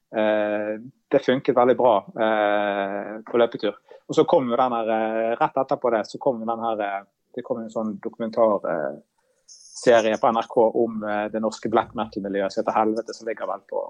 Det 0.10 1.20
funket 1.26 1.56
veldig 1.58 1.76
bra 1.78 1.98
eh, 2.24 3.18
på 3.28 3.38
løpetur. 3.38 3.76
Og 4.08 4.16
så 4.16 4.24
kom 4.24 4.48
jo 4.50 4.56
den 4.56 4.72
her 4.72 4.88
eh, 4.96 5.36
Rett 5.40 5.58
etterpå 5.60 5.90
det 5.92 6.06
så 6.08 6.18
kom 6.24 6.40
den 6.48 6.60
her 6.64 6.80
eh, 6.86 7.02
Det 7.36 7.44
kom 7.44 7.58
en 7.60 7.68
sånn 7.70 7.98
dokumentarserie 8.04 10.18
på 10.22 10.28
NRK 10.32 10.56
om 10.84 11.04
eh, 11.04 11.26
det 11.34 11.40
norske 11.44 11.70
black 11.70 11.92
metal-miljøet 11.96 12.52
som 12.54 12.62
heter 12.64 12.78
Helvete, 12.80 13.14
som 13.14 13.28
ligger 13.28 13.46
vel 13.52 13.60
på, 13.70 13.84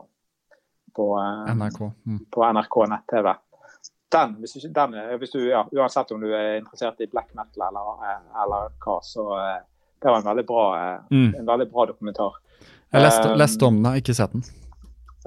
på, 0.98 1.06
eh, 1.22 1.54
NRK. 1.56 1.80
Mm. 2.06 2.20
på 2.34 2.40
NRK 2.54 2.76
nett-TV. 2.96 3.28
Den, 4.12 4.36
hvis 4.42 4.54
du, 4.56 4.60
den, 4.72 4.94
hvis 5.20 5.32
du, 5.36 5.40
ja, 5.50 5.66
uansett 5.76 6.12
om 6.16 6.22
du 6.24 6.30
er 6.34 6.58
interessert 6.62 7.02
i 7.04 7.08
black 7.12 7.30
metal 7.36 7.62
eller, 7.70 7.86
eh, 8.10 8.22
eller 8.44 8.60
hva, 8.84 8.96
så 9.04 9.24
eh, 9.40 9.58
det 10.02 10.08
var 10.12 10.18
en 10.22 10.30
veldig 10.32 10.46
bra, 10.48 10.64
eh, 10.82 11.00
Mm. 11.12 11.32
en 11.40 11.46
veldig 11.54 11.68
bra 11.72 11.86
dokumentar. 11.94 12.32
Jeg 12.92 13.02
leste, 13.04 13.36
leste 13.36 13.66
om 13.68 13.84
den, 13.84 13.96
ikke 14.00 14.14
sett 14.16 14.32
den. 14.34 14.44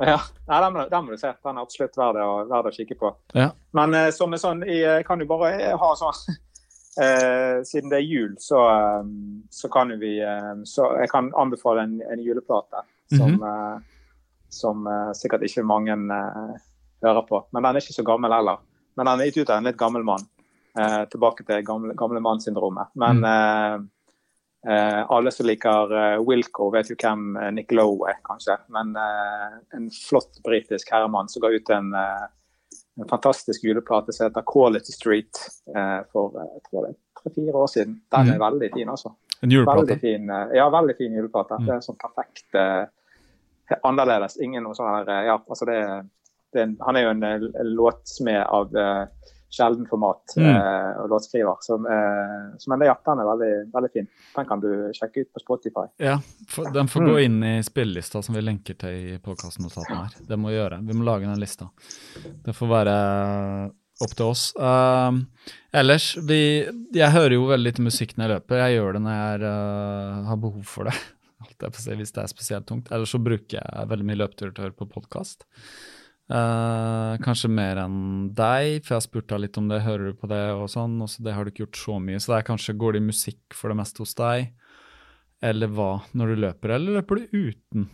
Ja, 0.01 0.19
Nei, 0.49 0.61
den, 0.65 0.79
den 0.91 1.05
må 1.05 1.13
du 1.13 1.21
se. 1.21 1.33
Den 1.45 1.59
er 1.59 1.67
absolutt 1.67 1.97
verd 2.01 2.17
å, 2.25 2.29
verd 2.49 2.69
å 2.71 2.73
kikke 2.75 2.97
på. 3.01 3.11
Ja. 3.37 3.51
Men 3.77 3.95
eh, 3.95 4.09
som 4.17 4.33
er 4.33 4.41
sånn, 4.41 4.63
jeg 4.67 5.05
kan 5.09 5.21
jo 5.21 5.27
bare 5.31 5.51
eh, 5.59 5.77
ha 5.77 5.91
sånn 5.99 6.17
eh, 7.05 7.61
Siden 7.69 7.93
det 7.93 8.01
er 8.01 8.07
jul, 8.09 8.33
så, 8.41 8.63
eh, 8.71 9.11
så 9.53 9.69
kan 9.73 9.93
vi 10.01 10.15
eh, 10.25 10.51
Så 10.65 10.89
jeg 11.03 11.13
kan 11.13 11.29
anbefale 11.39 11.85
en, 11.87 11.99
en 12.11 12.25
juleplate 12.25 12.85
som, 13.13 13.37
Mhm. 13.37 13.45
eh, 13.45 13.79
som 14.51 14.87
eh, 14.87 15.13
sikkert 15.19 15.45
ikke 15.47 15.63
mange 15.67 15.95
eh, 15.95 16.59
hører 17.05 17.25
på. 17.29 17.45
Men 17.53 17.63
den 17.69 17.77
er 17.77 17.85
ikke 17.85 17.97
så 18.01 18.07
gammel 18.07 18.33
heller. 18.35 18.59
Men 18.99 19.07
den 19.07 19.21
er 19.21 19.31
gitt 19.31 19.43
ut 19.45 19.51
av 19.51 19.61
en 19.61 19.69
litt 19.71 19.79
gammel 19.81 20.05
mann. 20.05 20.25
Eh, 20.79 21.05
tilbake 21.11 21.45
til 21.47 21.65
gamle, 21.67 21.95
gamle 21.99 22.21
mannssyndromet. 22.23 22.93
Men 22.95 23.23
mm. 23.23 23.31
eh, 23.31 23.77
alle 25.09 25.31
som 25.33 25.47
liker 25.47 25.93
eh, 25.97 26.19
Wilco, 26.21 26.71
vet 26.75 26.91
jo 26.91 26.97
hvem 27.01 27.37
eh, 27.41 27.51
Nick 27.57 27.73
Lowe 27.73 28.11
er, 28.11 28.19
kanskje. 28.27 28.59
Men 28.69 28.91
eh, 28.97 29.55
en 29.79 29.87
flott 29.91 30.43
britisk 30.45 30.91
herremann 30.93 31.29
som 31.33 31.41
ga 31.43 31.49
ut 31.55 31.71
en, 31.71 31.95
eh, 31.97 32.27
en 33.01 33.09
fantastisk 33.09 33.65
juleplate 33.65 34.13
som 34.13 34.27
heter 34.29 34.45
Quality 34.53 34.93
Street 34.93 35.41
eh, 35.75 36.01
for 36.13 36.37
eh, 36.43 36.61
tre-fire 36.69 37.57
år 37.57 37.67
siden. 37.73 38.01
Den 38.13 38.29
er 38.29 38.37
Mhm. 38.37 38.45
veldig 38.45 38.71
fin, 38.75 38.89
altså. 38.93 39.15
En 39.43 39.51
juleplate. 39.51 39.79
Veldig 39.87 40.01
fin, 40.01 40.31
eh, 40.31 40.57
ja, 40.61 40.69
veldig 40.71 40.97
fin 40.99 41.13
juleplate. 41.17 41.57
Mm. 41.61 41.67
Det 41.67 41.75
er 41.79 41.81
sånn 41.89 42.01
perfekt 42.05 42.55
eh, 42.61 43.79
annerledes. 43.85 44.37
Ingen 44.45 44.63
noe 44.67 44.75
sånn 44.77 44.93
her 44.93 45.09
eh, 45.09 45.27
Ja, 45.31 45.39
altså 45.49 45.65
det, 45.69 45.81
det 46.53 46.67
Han 46.85 46.97
er 46.97 47.03
jo 47.07 47.11
en, 47.15 47.23
eh, 47.23 47.49
låtsmed 47.65 48.43
av 48.45 48.77
eh, 48.77 49.07
sjelden 49.51 49.87
format 49.91 50.37
Mm. 50.37 50.47
eh, 50.47 51.01
og 51.03 51.09
låtskriver. 51.11 51.57
Som, 51.61 51.87
eh, 51.87 52.57
som 52.59 52.79
den 52.79 52.89
er 52.89 52.95
veldig, 53.27 53.73
veldig 53.73 53.91
fin. 53.93 54.09
Den 54.37 54.47
kan 54.47 54.61
du 54.61 54.69
sjekke 54.95 55.25
ut 55.25 55.33
på 55.35 55.41
Spotify. 55.43 55.87
Ja, 55.99 56.19
for, 56.49 56.71
den 56.71 56.87
får 56.89 57.01
Mm. 57.03 57.11
gå 57.11 57.19
inn 57.25 57.43
i 57.45 57.63
spillelista 57.63 58.23
som 58.23 58.35
vi 58.35 58.41
lenker 58.41 58.79
til 58.79 58.89
i 59.15 59.19
podkastnotatene 59.19 60.05
her. 60.05 60.15
Det 60.29 60.39
må 60.39 60.49
vi 60.49 60.57
gjøre. 60.59 60.81
Vi 60.87 60.93
må 60.95 61.05
lage 61.05 61.27
den 61.27 61.41
lista. 61.41 61.71
Det 62.45 62.55
får 62.55 62.69
være 62.69 63.73
opp 64.01 64.15
til 64.17 64.27
oss. 64.27 64.55
Uh, 64.57 65.13
ellers, 65.77 66.17
vi, 66.17 66.65
jeg 66.95 67.11
hører 67.13 67.35
jo 67.37 67.47
veldig 67.51 67.67
lite 67.73 67.83
musikk 67.85 68.15
når 68.17 68.25
jeg 68.29 68.35
løper. 68.37 68.57
Jeg 68.65 68.79
gjør 68.79 68.93
det 68.97 69.03
når 69.03 69.17
jeg 69.19 69.35
er, 69.35 69.45
uh, 69.45 70.25
har 70.31 70.37
behov 70.37 70.65
for 70.65 70.85
det. 70.85 70.95
Hvis 71.61 72.13
det 72.13 72.23
er 72.23 72.31
spesielt 72.31 72.67
tungt. 72.67 72.91
Ellers 72.93 73.11
så 73.13 73.21
bruker 73.23 73.59
jeg 73.61 73.89
veldig 73.91 74.07
mye 74.09 74.21
løpetur 74.23 74.55
til 74.55 74.63
å 74.63 74.69
høre 74.69 74.79
på 74.79 74.89
podkast. 74.89 75.45
Uh, 76.31 77.17
kanskje 77.25 77.49
mer 77.51 77.81
enn 77.83 78.29
deg, 78.39 78.85
for 78.85 78.95
jeg 78.95 79.01
har 79.01 79.03
spurt 79.03 79.27
deg 79.33 79.41
litt 79.43 79.57
om 79.59 79.67
det. 79.71 79.81
Hører 79.83 80.13
du 80.13 80.19
på 80.19 80.29
det 80.31 80.45
og 80.55 80.69
sånn? 80.71 80.95
Og 81.03 81.11
så 81.11 81.25
det 81.27 81.35
har 81.35 81.43
du 81.43 81.51
ikke 81.51 81.65
gjort 81.65 81.81
så 81.81 81.97
mye. 81.99 82.21
Så 82.23 82.31
det 82.31 82.37
er 82.39 82.47
kanskje 82.53 82.77
går 82.79 82.95
det 82.95 83.01
i 83.03 83.09
musikk 83.09 83.57
for 83.59 83.73
det 83.73 83.79
meste 83.81 84.05
hos 84.05 84.15
deg? 84.19 84.53
Eller 85.43 85.73
hva 85.75 85.91
når 86.15 86.31
du 86.31 86.45
løper, 86.45 86.77
eller 86.77 87.01
løper 87.01 87.19
du 87.19 87.35
uten 87.49 87.89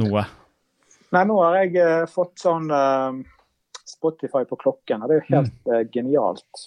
noe? 0.00 0.24
Nei, 1.12 1.24
nå 1.28 1.36
har 1.42 1.60
jeg 1.60 1.76
uh, 1.84 2.08
fått 2.10 2.40
sånn 2.40 2.72
uh, 2.72 3.20
Spotify 3.84 4.46
på 4.48 4.58
klokken, 4.64 5.04
og 5.04 5.10
det 5.10 5.18
er 5.18 5.20
jo 5.20 5.34
helt 5.34 5.68
mm. 5.68 5.90
genialt. 5.92 6.64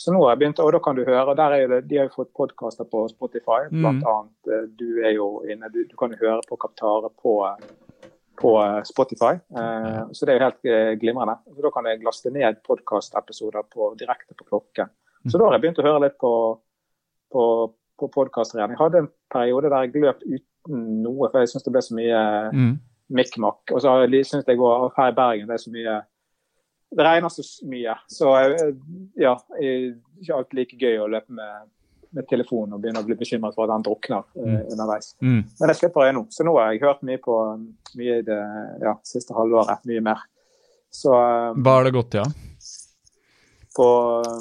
så 0.00 0.12
nå 0.14 0.22
har 0.22 0.32
jeg 0.32 0.40
begynt, 0.40 0.62
og 0.64 0.72
da 0.72 0.80
kan 0.80 0.96
du 0.96 1.04
høre, 1.04 1.36
der 1.36 1.54
er 1.58 1.66
det, 1.74 1.80
De 1.90 2.00
har 2.00 2.08
jo 2.08 2.16
fått 2.22 2.32
podkaster 2.36 2.88
på 2.88 3.04
Spotify, 3.12 3.66
mm. 3.68 3.76
blant 3.82 4.08
annet. 4.14 4.72
du 4.80 5.02
er 5.04 5.12
jo 5.18 5.28
inne, 5.44 5.68
du, 5.68 5.82
du 5.84 5.94
kan 6.00 6.16
jo 6.16 6.20
høre 6.22 6.40
på 6.48 6.58
Kaptare 6.64 7.12
på 7.20 7.36
på 8.40 8.54
eh, 8.62 8.82
Spotify. 8.88 9.34
Eh, 9.58 10.00
så 10.12 10.26
det 10.26 10.32
er 10.32 10.38
jo 10.38 10.46
helt 10.46 10.68
eh, 10.68 10.92
glimrende. 11.00 11.36
Så 11.54 11.64
da 11.64 11.72
kan 11.74 11.88
jeg 11.88 12.02
laste 12.04 12.32
ned 12.34 12.60
podkastepisoder 12.66 13.66
direkte 14.00 14.36
på 14.36 14.48
klokken. 14.48 14.92
Så 15.28 15.36
da 15.36 15.46
har 15.46 15.58
jeg 15.58 15.64
begynt 15.66 15.80
å 15.82 15.84
høre 15.84 16.04
litt 16.06 16.16
på, 16.20 16.32
på, 17.32 17.42
på 18.00 18.06
podkaster 18.14 18.60
igjen. 18.60 18.72
Jeg 18.72 18.80
hadde 18.80 19.02
en 19.02 19.10
periode 19.32 19.72
der 19.72 19.84
jeg 19.84 20.04
løp 20.06 20.22
uten 20.24 20.86
noe, 21.04 21.28
for 21.28 21.42
jeg 21.42 21.50
syns 21.52 21.66
det 21.66 21.74
ble 21.74 21.82
så 21.84 21.96
mye 21.98 22.22
mm. 22.56 22.70
mikk-makk. 23.18 23.74
Og 23.74 23.84
så 23.84 23.98
syns 24.24 24.48
jeg 24.48 24.62
òg 24.64 24.88
her 24.96 25.12
i 25.12 25.18
Bergen 25.18 25.50
det 25.50 25.58
er 25.58 25.64
så 25.66 25.74
mye 25.74 25.98
Det 26.90 27.04
regner 27.06 27.30
så 27.30 27.44
mye. 27.70 27.98
Så 28.10 28.32
ja, 29.20 29.36
ikke 29.60 30.38
alt 30.38 30.56
like 30.56 30.80
gøy 30.80 31.04
å 31.04 31.10
løpe 31.12 31.36
med 31.36 31.68
med 32.16 32.26
telefonen 32.30 32.76
og 32.76 32.82
begynner 32.82 33.04
å 33.04 33.08
bli 33.08 33.16
bekymret 33.18 33.54
for 33.56 33.66
at 33.66 33.74
han 33.74 33.86
drukner 33.86 34.24
uh, 34.24 34.60
underveis. 34.72 35.14
Mm. 35.22 35.42
Men 35.60 35.72
jeg 35.72 35.80
slipper 35.82 36.08
det 36.08 36.14
nå. 36.16 36.24
Så 36.34 36.46
nå 36.46 36.54
har 36.58 36.72
jeg 36.72 36.84
hørt 36.84 37.04
mye 37.06 37.20
på 37.22 37.36
mye 38.00 38.20
i 38.20 38.26
det 38.26 38.40
ja, 38.82 38.96
siste 39.06 39.36
halvåret. 39.36 39.84
Mye 39.90 40.04
mer. 40.10 40.24
Så 40.90 41.14
um, 41.14 41.60
Hva 41.62 41.78
har 41.78 41.86
det 41.86 41.94
gått 41.94 42.16
i, 42.16 42.22
ja? 42.22 42.26
På 43.76 43.90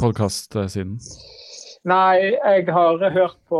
Podkastsiden? 0.02 0.98
Nei, 1.88 2.36
jeg 2.36 2.66
har 2.76 3.04
hørt 3.14 3.38
på, 3.48 3.60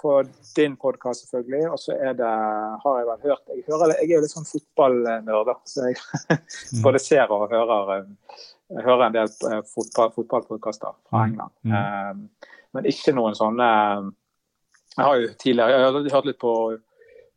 på 0.00 0.12
din 0.56 0.76
podkast, 0.80 1.26
selvfølgelig. 1.26 1.66
Og 1.74 1.82
så 1.82 1.96
er 1.96 2.14
det 2.16 2.30
har 2.84 3.00
jeg 3.00 3.08
vel 3.10 3.26
hørt 3.26 3.52
Jeg, 3.52 3.64
hører, 3.66 3.92
jeg 3.98 4.06
er 4.06 4.14
jo 4.14 4.22
litt 4.24 4.32
sånn 4.32 4.48
fotballnerd, 4.48 5.52
så 5.68 5.90
jeg 5.90 5.98
mm. 6.38 6.80
både 6.86 7.02
ser 7.02 7.34
og 7.34 7.50
hører, 7.52 7.92
um, 8.00 8.16
jeg 8.70 8.86
hører 8.86 9.04
en 9.08 9.18
del 9.18 9.34
uh, 9.50 9.60
fotball, 9.68 10.14
fotballpodkaster 10.16 10.96
fra 11.10 11.20
mm. 11.20 11.28
England. 11.28 11.54
Mm. 11.68 11.76
Um, 11.76 12.56
men 12.74 12.86
ikke 12.86 13.14
noen 13.16 13.34
sånne 13.34 13.66
Jeg 14.96 15.04
har 15.06 15.16
jo 15.18 15.28
tidligere 15.38 15.74
jeg 15.74 15.84
har 15.86 16.14
hørt 16.16 16.28
litt 16.28 16.40
på 16.40 16.54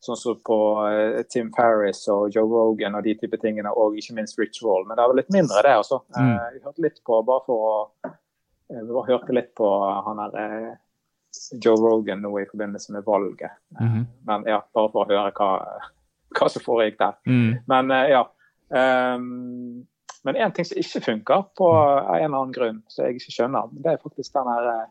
sånn 0.04 0.20
som 0.20 0.40
på 0.46 0.58
uh, 0.84 1.22
Tim 1.32 1.52
Farris 1.56 2.04
og 2.12 2.34
Joe 2.36 2.48
Rogan 2.50 2.98
og 2.98 3.06
de 3.06 3.16
type 3.20 3.40
tingene, 3.42 3.72
og 3.72 3.98
ikke 3.98 4.18
minst 4.18 4.40
Roll. 4.64 4.84
Men 4.88 4.98
det 4.98 5.04
er 5.04 5.12
vel 5.12 5.20
litt 5.22 5.32
mindre, 5.34 5.62
det 5.64 5.78
også. 5.80 6.02
Mm. 6.12 6.18
Uh, 6.18 6.48
jeg 6.52 6.64
hørte 6.66 6.86
litt 6.86 7.00
på 7.08 7.20
bare 7.28 7.46
for 7.48 7.68
å 7.70 7.76
Vi 8.74 8.82
bare 8.90 9.12
hørte 9.12 9.36
litt 9.36 9.52
på 9.56 9.70
han 10.08 10.22
der 10.34 10.54
Joe 11.62 11.78
Rogan 11.78 12.22
nå 12.24 12.32
i 12.42 12.48
forbindelse 12.50 12.94
med 12.94 13.04
valget. 13.06 13.52
Mm 13.80 13.88
-hmm. 13.88 14.06
Men 14.28 14.44
ja, 14.48 14.60
bare 14.74 14.92
for 14.92 15.04
å 15.04 15.10
høre 15.10 15.32
hva, 15.32 15.50
hva 16.40 16.50
som 16.50 16.62
foregikk 16.62 17.00
der. 17.00 17.14
Mm. 17.28 17.58
Men 17.68 17.90
ja. 18.10 18.24
Um, 18.70 19.86
men 20.24 20.36
en 20.36 20.52
ting 20.52 20.66
som 20.66 20.78
ikke 20.78 21.02
funker 21.02 21.44
på 21.58 21.70
en 21.70 22.24
eller 22.24 22.38
annen 22.38 22.54
grunn, 22.54 22.84
som 22.88 23.06
jeg 23.06 23.16
ikke 23.16 23.32
skjønner, 23.32 23.70
det 23.72 23.92
er 23.92 24.04
faktisk 24.04 24.34
den 24.34 24.48
her 24.48 24.86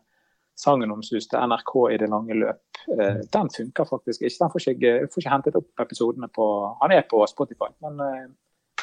sagnomsuste 0.59 1.39
NRK 1.39 1.73
i 1.93 1.99
det 2.01 2.09
lange 2.11 2.37
løp. 2.37 2.81
Eh, 2.93 3.21
den 3.33 3.51
funker 3.53 3.87
faktisk 3.89 4.21
ikke. 4.21 4.37
Den 4.39 4.53
får 4.53 4.67
ikke, 4.73 4.93
får 5.13 5.23
ikke 5.23 5.33
hentet 5.33 5.59
opp 5.59 5.85
episodene 5.85 6.29
på 6.33 6.47
Han 6.81 6.95
er 6.95 7.05
på 7.09 7.21
Spotify, 7.29 7.71
men 7.85 8.01
uh, 8.01 8.27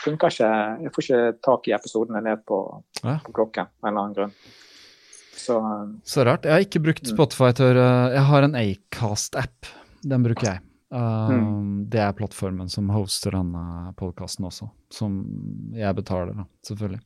funker 0.01 0.33
ikke. 0.33 0.51
Jeg 0.87 0.95
får 0.95 1.07
ikke 1.07 1.21
tak 1.47 1.69
i 1.69 1.77
episodene 1.77 2.25
ned 2.25 2.43
på, 2.49 2.63
ja. 3.03 3.19
på 3.27 3.37
klokken 3.37 3.69
av 3.69 3.89
en 3.89 3.93
eller 3.93 4.03
annen 4.03 4.17
grunn. 4.19 4.35
Så, 5.41 5.61
uh, 5.61 5.93
Så, 6.05 6.25
rart. 6.29 6.49
Jeg 6.49 6.57
har 6.57 6.67
ikke 6.67 6.83
brukt 6.89 7.07
mm. 7.07 7.13
Spotify 7.15 7.53
til 7.57 7.79
Jeg 7.81 8.27
har 8.33 8.49
en 8.49 8.59
Acast-app. 8.59 9.71
Den 10.01 10.27
bruker 10.27 10.55
jeg. 10.55 10.65
Uh, 10.91 11.31
mm. 11.31 11.75
Det 11.93 12.01
er 12.03 12.17
plattformen 12.19 12.71
som 12.73 12.89
hoster 12.91 13.37
denne 13.37 13.93
podkasten 14.01 14.49
også, 14.49 14.67
som 14.91 15.21
jeg 15.77 15.95
betaler, 15.95 16.35
da, 16.35 16.49
selvfølgelig. 16.67 17.05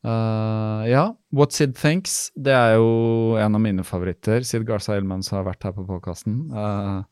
Uh, 0.00 0.88
ja, 0.88 1.10
What 1.36 1.52
Sid 1.52 1.74
Thinks, 1.76 2.30
det 2.32 2.54
er 2.56 2.78
jo 2.78 3.36
en 3.36 3.56
av 3.56 3.60
mine 3.60 3.84
favoritter. 3.84 4.44
Sid 4.48 4.64
Garza 4.68 4.96
Elmans 4.96 5.28
har 5.34 5.44
vært 5.44 5.66
her 5.66 5.74
på 5.76 5.84
podkasten. 5.88 6.46
Uh, 6.54 7.02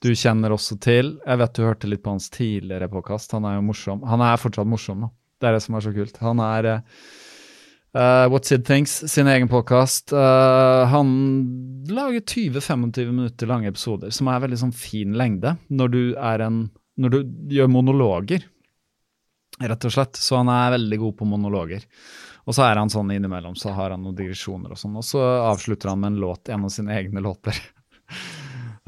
du 0.00 0.12
kjenner 0.16 0.54
også 0.54 0.78
til 0.80 1.10
Jeg 1.26 1.40
vet 1.42 1.56
du 1.56 1.64
hørte 1.66 1.88
litt 1.90 2.04
på 2.04 2.14
hans 2.14 2.30
tidligere 2.32 2.88
podkast. 2.92 3.34
Han 3.36 3.48
er 3.48 3.58
jo 3.58 3.64
morsom. 3.66 4.04
Han 4.06 4.22
er 4.24 4.38
fortsatt 4.40 4.70
morsom, 4.70 5.08
da. 5.08 5.10
Det 5.40 5.48
er 5.48 5.56
det 5.56 5.64
som 5.64 5.76
er 5.76 5.84
så 5.84 5.92
kult. 5.96 6.22
Han 6.22 6.42
er 6.44 6.70
uh, 6.70 8.30
What 8.30 8.46
Sid 8.46 8.62
Thinks, 8.68 8.94
sin 9.10 9.28
egen 9.28 9.50
podkast. 9.50 10.14
han 10.14 11.10
lager 11.90 12.22
20-25 12.22 13.10
minutter 13.10 13.50
lange 13.50 13.72
episoder, 13.72 14.14
som 14.14 14.30
er 14.30 14.44
veldig 14.46 14.60
sånn 14.62 14.76
fin 14.76 15.18
lengde 15.18 15.56
når 15.68 15.96
du 15.96 16.02
en 16.14 16.68
Når 17.00 17.10
du 17.10 17.20
gjør 17.56 17.68
monologer 17.72 18.44
rett 19.60 19.86
og 19.88 19.94
slett. 19.94 20.20
Så 20.20 20.40
han 20.40 20.50
er 20.52 20.76
veldig 20.76 20.98
god 21.04 21.16
på 21.18 21.28
monologer. 21.28 21.84
Og 22.48 22.56
så 22.56 22.64
er 22.66 22.80
han 22.80 22.90
sånn 22.90 23.12
innimellom, 23.14 23.54
så 23.58 23.74
har 23.76 23.92
han 23.94 24.02
noen 24.02 24.16
digresjoner 24.18 24.72
og 24.72 24.80
sånn. 24.80 24.96
Og 24.98 25.04
så 25.06 25.20
avslutter 25.20 25.92
han 25.92 26.00
med 26.00 26.14
en 26.14 26.22
låt, 26.24 26.48
en 26.48 26.64
av 26.66 26.72
sine 26.74 26.96
egne 26.96 27.22
låter. 27.22 27.58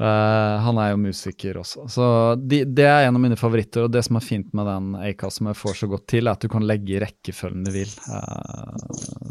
Uh, 0.03 0.59
han 0.59 0.79
er 0.83 0.89
jo 0.91 0.97
musiker 0.99 1.55
også. 1.61 1.85
Så 1.87 2.05
de, 2.35 2.63
det 2.67 2.83
er 2.83 3.05
en 3.05 3.15
av 3.15 3.21
mine 3.23 3.37
favoritter. 3.39 3.85
Og 3.85 3.91
det 3.93 4.01
som 4.03 4.17
er 4.19 4.25
fint 4.25 4.49
med 4.57 4.67
den 4.67 4.97
Acast 4.99 5.39
som 5.39 5.47
jeg 5.47 5.55
får 5.55 5.77
så 5.79 5.87
godt 5.93 6.03
til, 6.11 6.27
er 6.27 6.35
at 6.35 6.43
du 6.43 6.49
kan 6.51 6.65
legge 6.67 6.97
i 6.97 6.99
rekkefølgen 6.99 7.61
du 7.63 7.69
vil. 7.71 7.91
Uh, 8.09 8.73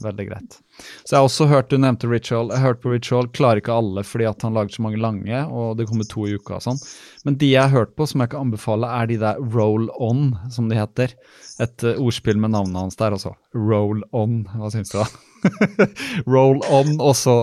veldig 0.07 0.25
greit. 0.31 0.57
Så 1.03 1.11
jeg 1.11 1.19
har 1.19 1.27
også 1.27 1.49
hørt, 1.51 1.69
du 1.69 1.77
nevnte 1.83 2.09
Ritual. 2.09 2.55
Jeg 2.55 2.63
har 2.63 2.73
hørt 2.73 2.81
på 2.85 2.95
Ritual, 2.95 3.29
klarer 3.37 3.61
ikke 3.61 3.75
alle 3.77 4.05
fordi 4.09 4.25
at 4.31 4.47
han 4.47 4.57
lager 4.57 4.73
så 4.73 4.85
mange 4.87 5.01
lange, 5.03 5.43
og 5.53 5.75
det 5.77 5.87
kommer 5.91 6.09
to 6.09 6.25
i 6.31 6.39
uka 6.39 6.57
og 6.57 6.65
sånn. 6.65 6.81
Men 7.29 7.37
de 7.43 7.51
jeg 7.51 7.67
har 7.67 7.75
hørt 7.75 7.93
på, 7.99 8.07
som 8.09 8.25
jeg 8.25 8.33
kan 8.33 8.47
anbefale, 8.47 8.89
er 8.89 9.11
de 9.11 9.19
der 9.21 9.43
Roll 9.53 9.91
On, 10.01 10.31
som 10.55 10.71
de 10.73 10.79
heter. 10.79 11.13
Et 11.61 11.85
uh, 11.85 11.99
ordspill 12.01 12.41
med 12.41 12.55
navnet 12.55 12.81
hans 12.81 12.97
der, 13.03 13.19
altså. 13.19 13.35
Roll 13.53 14.01
On. 14.17 14.41
Hva 14.57 14.73
syns 14.73 14.95
du, 14.95 15.03
da? 15.03 15.51
Roll 16.33 16.65
On, 16.71 16.97
og 16.97 17.13
så 17.19 17.37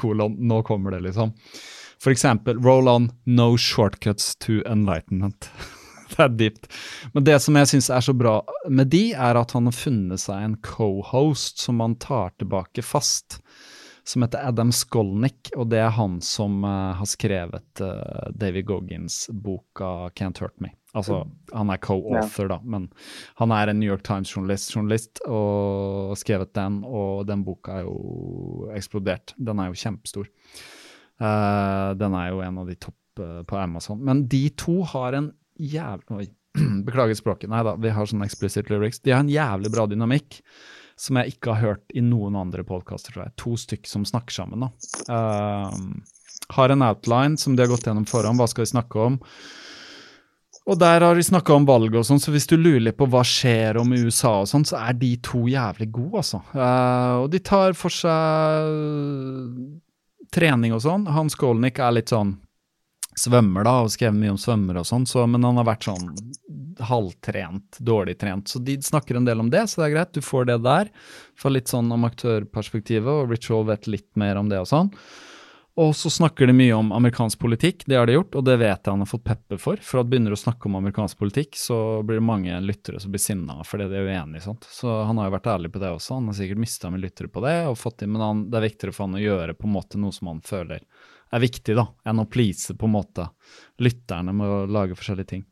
kolon. 0.00 0.38
Nå 0.48 0.62
kommer 0.64 0.94
det, 0.94 1.02
liksom. 1.10 1.34
For 1.98 2.14
eksempel 2.14 2.60
roll 2.62 2.88
on 2.88 3.10
no 3.24 3.56
shortcuts 3.56 4.36
to 4.36 4.62
enlightenment. 4.66 5.50
det 6.16 6.22
er 6.22 6.28
dypt. 6.28 6.68
Men 7.12 7.26
det 7.26 7.38
som 7.42 7.58
jeg 7.58 7.70
syns 7.72 7.90
er 7.90 8.04
så 8.04 8.14
bra 8.16 8.38
med 8.70 8.90
de, 8.92 9.10
er 9.14 9.38
at 9.38 9.54
han 9.56 9.68
har 9.68 9.76
funnet 9.76 10.22
seg 10.22 10.44
en 10.44 10.56
co-host 10.64 11.62
som 11.64 11.82
han 11.84 11.98
tar 12.00 12.32
tilbake 12.38 12.84
fast. 12.86 13.40
Som 14.08 14.24
heter 14.24 14.46
Adam 14.48 14.70
Skolnick, 14.72 15.50
og 15.52 15.68
det 15.68 15.82
er 15.84 15.92
han 15.92 16.16
som 16.24 16.62
uh, 16.64 16.96
har 16.96 17.08
skrevet 17.10 17.82
uh, 17.84 18.30
David 18.32 18.64
Goggins-boka 18.70 20.08
Can't 20.16 20.40
Hurt 20.40 20.56
Me. 20.64 20.72
Altså, 20.96 21.26
han 21.52 21.68
er 21.68 21.82
co-author, 21.84 22.48
da, 22.48 22.56
men 22.64 22.86
han 23.36 23.52
er 23.52 23.68
en 23.68 23.76
New 23.82 23.90
York 23.90 24.06
Times-journalist 24.08 24.72
journalist, 24.72 25.20
og 25.28 26.16
skrevet 26.16 26.54
den, 26.56 26.80
og 26.88 27.26
den 27.28 27.44
boka 27.44 27.82
er 27.82 27.84
jo 27.84 28.70
eksplodert. 28.72 29.36
Den 29.36 29.60
er 29.60 29.68
jo 29.68 29.76
kjempestor. 29.82 30.32
Uh, 31.18 31.94
den 31.98 32.14
er 32.14 32.32
jo 32.32 32.42
en 32.46 32.58
av 32.62 32.68
de 32.70 32.76
topp 32.78 33.22
uh, 33.22 33.42
på 33.48 33.58
Amazon. 33.58 34.00
Men 34.04 34.26
de 34.30 34.44
to 34.58 34.80
har 34.92 35.18
en 35.18 35.32
jævlig 35.58 36.32
Beklager 36.86 37.14
språket. 37.14 37.50
Nei 37.52 37.62
da, 37.66 37.76
vi 37.78 37.92
har 37.94 38.08
sånn 38.08 38.24
explicit 38.24 38.70
lyrics. 38.72 39.02
De 39.04 39.12
har 39.14 39.22
en 39.22 39.32
jævlig 39.32 39.70
bra 39.74 39.86
dynamikk 39.90 40.40
som 40.98 41.18
jeg 41.20 41.36
ikke 41.36 41.54
har 41.54 41.74
hørt 41.74 41.94
i 41.94 42.02
noen 42.02 42.34
andre 42.38 42.64
podkaster, 42.66 43.14
tror 43.14 43.28
jeg. 43.28 43.36
To 43.38 43.54
stykk 43.60 43.86
som 43.86 44.06
snakker 44.08 44.34
sammen, 44.34 44.66
da. 44.66 44.70
Uh, 45.06 45.70
har 46.56 46.74
en 46.74 46.82
outline 46.82 47.38
som 47.38 47.54
de 47.54 47.62
har 47.62 47.70
gått 47.70 47.86
gjennom 47.86 48.06
foran. 48.08 48.38
Hva 48.40 48.48
skal 48.50 48.64
vi 48.64 48.72
snakke 48.72 49.04
om? 49.04 49.18
Og 50.68 50.76
der 50.80 51.00
har 51.00 51.16
de 51.16 51.24
snakka 51.24 51.54
om 51.56 51.68
valg 51.68 51.94
og 51.96 52.04
sånn, 52.04 52.20
så 52.20 52.32
hvis 52.34 52.48
du 52.50 52.58
lurer 52.58 52.82
litt 52.88 52.98
på 52.98 53.06
hva 53.08 53.22
skjer 53.24 53.78
om 53.80 53.94
USA 53.94 54.34
og 54.42 54.50
sånn, 54.50 54.66
så 54.68 54.82
er 54.82 54.98
de 55.00 55.14
to 55.24 55.46
jævlig 55.48 55.88
gode, 55.94 56.20
altså. 56.20 56.42
Uh, 56.52 57.24
og 57.24 57.30
de 57.32 57.40
tar 57.40 57.78
for 57.78 57.94
seg 57.94 59.78
trening 60.34 60.74
og 60.76 60.84
sånn. 60.84 61.06
Hans 61.12 61.36
Skolnick 61.38 61.80
er 61.82 61.96
litt 61.96 62.12
sånn 62.12 62.36
svømmer, 63.18 63.66
da, 63.66 63.80
og 63.82 63.92
skrevet 63.92 64.18
mye 64.18 64.34
om 64.34 64.40
svømmere 64.40 64.82
og 64.82 64.88
sånn, 64.88 65.06
så, 65.08 65.24
men 65.26 65.42
han 65.46 65.58
har 65.58 65.66
vært 65.66 65.88
sånn 65.88 66.12
halvtrent, 66.88 67.80
dårlig 67.82 68.18
trent. 68.20 68.50
Så 68.50 68.60
de 68.62 68.76
snakker 68.84 69.18
en 69.18 69.26
del 69.26 69.42
om 69.42 69.50
det, 69.50 69.64
så 69.66 69.80
det 69.80 69.88
er 69.88 69.94
greit. 69.96 70.12
Du 70.14 70.22
får 70.22 70.46
det 70.50 70.60
der. 70.66 70.92
Fra 71.38 71.50
litt 71.50 71.70
sånn 71.70 71.90
om 71.94 72.06
aktørperspektivet, 72.06 73.10
og 73.10 73.32
Ritual 73.34 73.66
vet 73.70 73.90
litt 73.90 74.08
mer 74.20 74.38
om 74.38 74.50
det 74.52 74.60
og 74.62 74.70
sånn. 74.70 74.92
Og 75.78 75.92
så 75.94 76.10
snakker 76.10 76.48
de 76.50 76.54
mye 76.58 76.74
om 76.74 76.88
amerikansk 76.92 77.38
politikk, 77.38 77.84
det 77.86 77.94
har 77.94 78.08
de 78.08 78.16
gjort, 78.16 78.34
og 78.34 78.42
det 78.48 78.56
vet 78.58 78.80
jeg 78.82 78.90
han 78.90 79.02
har 79.04 79.06
fått 79.06 79.22
pepper 79.28 79.60
for. 79.62 79.78
For 79.78 80.00
at 80.00 80.08
begynner 80.10 80.34
å 80.34 80.38
snakke 80.40 80.66
om 80.66 80.74
amerikansk 80.80 81.20
politikk, 81.20 81.54
så 81.54 81.76
blir 82.02 82.18
det 82.18 82.26
mange 82.26 82.56
lyttere 82.64 82.98
som 82.98 83.14
blir 83.14 83.22
sinna 83.22 83.60
fordi 83.66 83.86
de 83.92 84.00
er 84.00 84.08
uenige. 84.08 84.42
Sant? 84.48 84.66
Så 84.74 84.90
han 85.06 85.20
har 85.20 85.28
jo 85.28 85.36
vært 85.36 85.46
ærlig 85.52 85.70
på 85.76 85.82
det 85.84 85.92
også. 85.94 86.16
Han 86.18 86.32
har 86.32 86.38
sikkert 86.40 86.62
mista 86.64 86.90
med 86.90 87.04
lyttere 87.04 87.30
på 87.30 87.44
det, 87.46 87.54
og 87.70 87.78
fått 87.78 88.02
inn, 88.02 88.10
men 88.16 88.24
han, 88.24 88.42
det 88.50 88.58
er 88.58 88.66
viktigere 88.66 88.96
for 88.96 89.06
han 89.06 89.20
å 89.20 89.22
gjøre 89.22 89.54
på 89.54 89.70
en 89.70 89.76
måte 89.76 90.02
noe 90.02 90.16
som 90.16 90.32
han 90.32 90.42
føler 90.42 90.82
er 91.30 91.44
viktig, 91.44 91.76
da, 91.78 91.86
enn 92.08 92.24
å 92.24 92.26
please 92.26 92.74
på 92.74 92.88
en 92.88 92.96
måte 92.96 93.28
lytterne 93.84 94.34
med 94.34 94.50
å 94.50 94.60
lage 94.66 94.98
forskjellige 94.98 95.30
ting. 95.36 95.46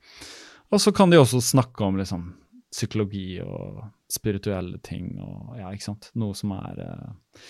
Og 0.74 0.82
så 0.82 0.90
kan 0.96 1.12
de 1.12 1.20
også 1.20 1.38
snakke 1.54 1.86
om 1.86 2.00
liksom 2.00 2.32
psykologi 2.72 3.38
og 3.44 3.84
spirituelle 4.10 4.80
ting 4.82 5.20
og 5.22 5.54
ja, 5.60 5.70
ikke 5.70 5.86
sant. 5.92 6.10
Noe 6.18 6.34
som 6.34 6.50
er 6.56 6.82
eh, 6.82 7.42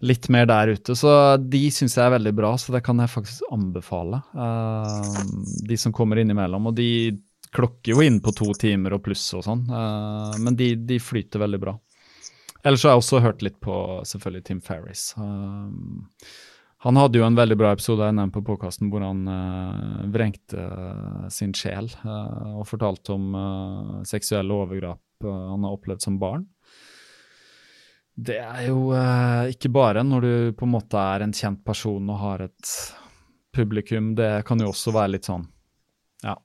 litt 0.00 0.28
mer 0.28 0.46
der 0.46 0.74
ute. 0.74 0.96
Så 0.96 1.10
de 1.38 1.62
syns 1.72 1.96
jeg 1.98 2.06
er 2.06 2.16
veldig 2.16 2.34
bra, 2.36 2.54
så 2.58 2.74
det 2.74 2.82
kan 2.86 3.00
jeg 3.02 3.12
faktisk 3.12 3.46
anbefale. 3.54 4.20
Uh, 4.34 5.22
de 5.68 5.78
som 5.80 5.94
kommer 5.94 6.20
innimellom. 6.22 6.70
Og 6.70 6.76
de 6.78 6.88
klokker 7.54 7.94
jo 7.94 8.02
inn 8.02 8.20
på 8.22 8.34
to 8.34 8.50
timer 8.58 8.96
og 8.96 9.04
pluss 9.04 9.26
og 9.36 9.44
sånn, 9.46 9.62
uh, 9.70 10.34
men 10.42 10.56
de, 10.58 10.74
de, 10.74 10.98
flyter 11.02 11.42
veldig 11.44 11.60
bra. 11.62 11.76
Ellers 12.64 12.82
har 12.86 12.94
jeg 12.94 13.04
også 13.04 13.20
hørt 13.22 13.44
litt 13.44 13.60
på 13.62 13.76
selvfølgelig 14.08 14.48
Tim 14.48 14.64
Ferris. 14.64 15.12
Uh, 15.20 15.70
han 16.84 16.98
hadde 17.00 17.20
jo 17.20 17.24
en 17.24 17.36
veldig 17.38 17.56
bra 17.56 17.70
episode 17.72 18.04
jeg 18.04 18.16
nevnte 18.16 18.40
på 18.40 18.48
påkasten 18.50 18.90
hvor 18.92 19.00
han 19.00 19.22
vrengte 20.12 20.66
sin 21.32 21.54
sjel 21.56 21.86
og 22.04 22.66
fortalte 22.68 23.14
om 23.14 24.02
seksuelle 24.04 24.52
overgrep 24.52 25.00
han 25.24 25.64
har 25.64 25.78
opplevd 25.78 26.04
som 26.04 26.18
barn. 26.20 26.44
Det 28.14 28.36
er 28.38 28.68
jo 28.68 28.92
ikke 29.50 29.70
bare 29.74 30.04
når 30.06 30.22
du 30.22 30.34
på 30.54 30.68
en 30.68 30.74
måte 30.76 31.00
er 31.00 31.24
en 31.24 31.34
kjent 31.34 31.64
person 31.66 32.12
og 32.12 32.20
har 32.20 32.44
et 32.46 32.72
publikum, 33.54 34.12
det 34.14 34.44
kan 34.46 34.62
jo 34.62 34.70
også 34.70 34.94
være 34.94 35.16
litt 35.16 35.26
sånn 35.26 35.46
Ja, 36.22 36.36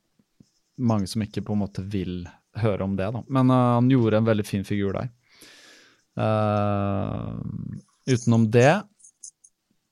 mange 0.82 1.10
som 1.10 1.22
ikke 1.26 1.44
på 1.46 1.54
en 1.54 1.62
måte 1.62 1.86
vil 1.86 2.24
høre 2.58 2.86
om 2.86 2.96
det, 2.98 3.12
da. 3.14 3.22
Men 3.30 3.54
han 3.54 3.90
gjorde 3.92 4.18
en 4.18 4.30
veldig 4.30 4.46
fin 4.48 4.66
figur 4.66 4.98
der. 4.98 5.12
utenom 8.10 8.50
det 8.52 8.82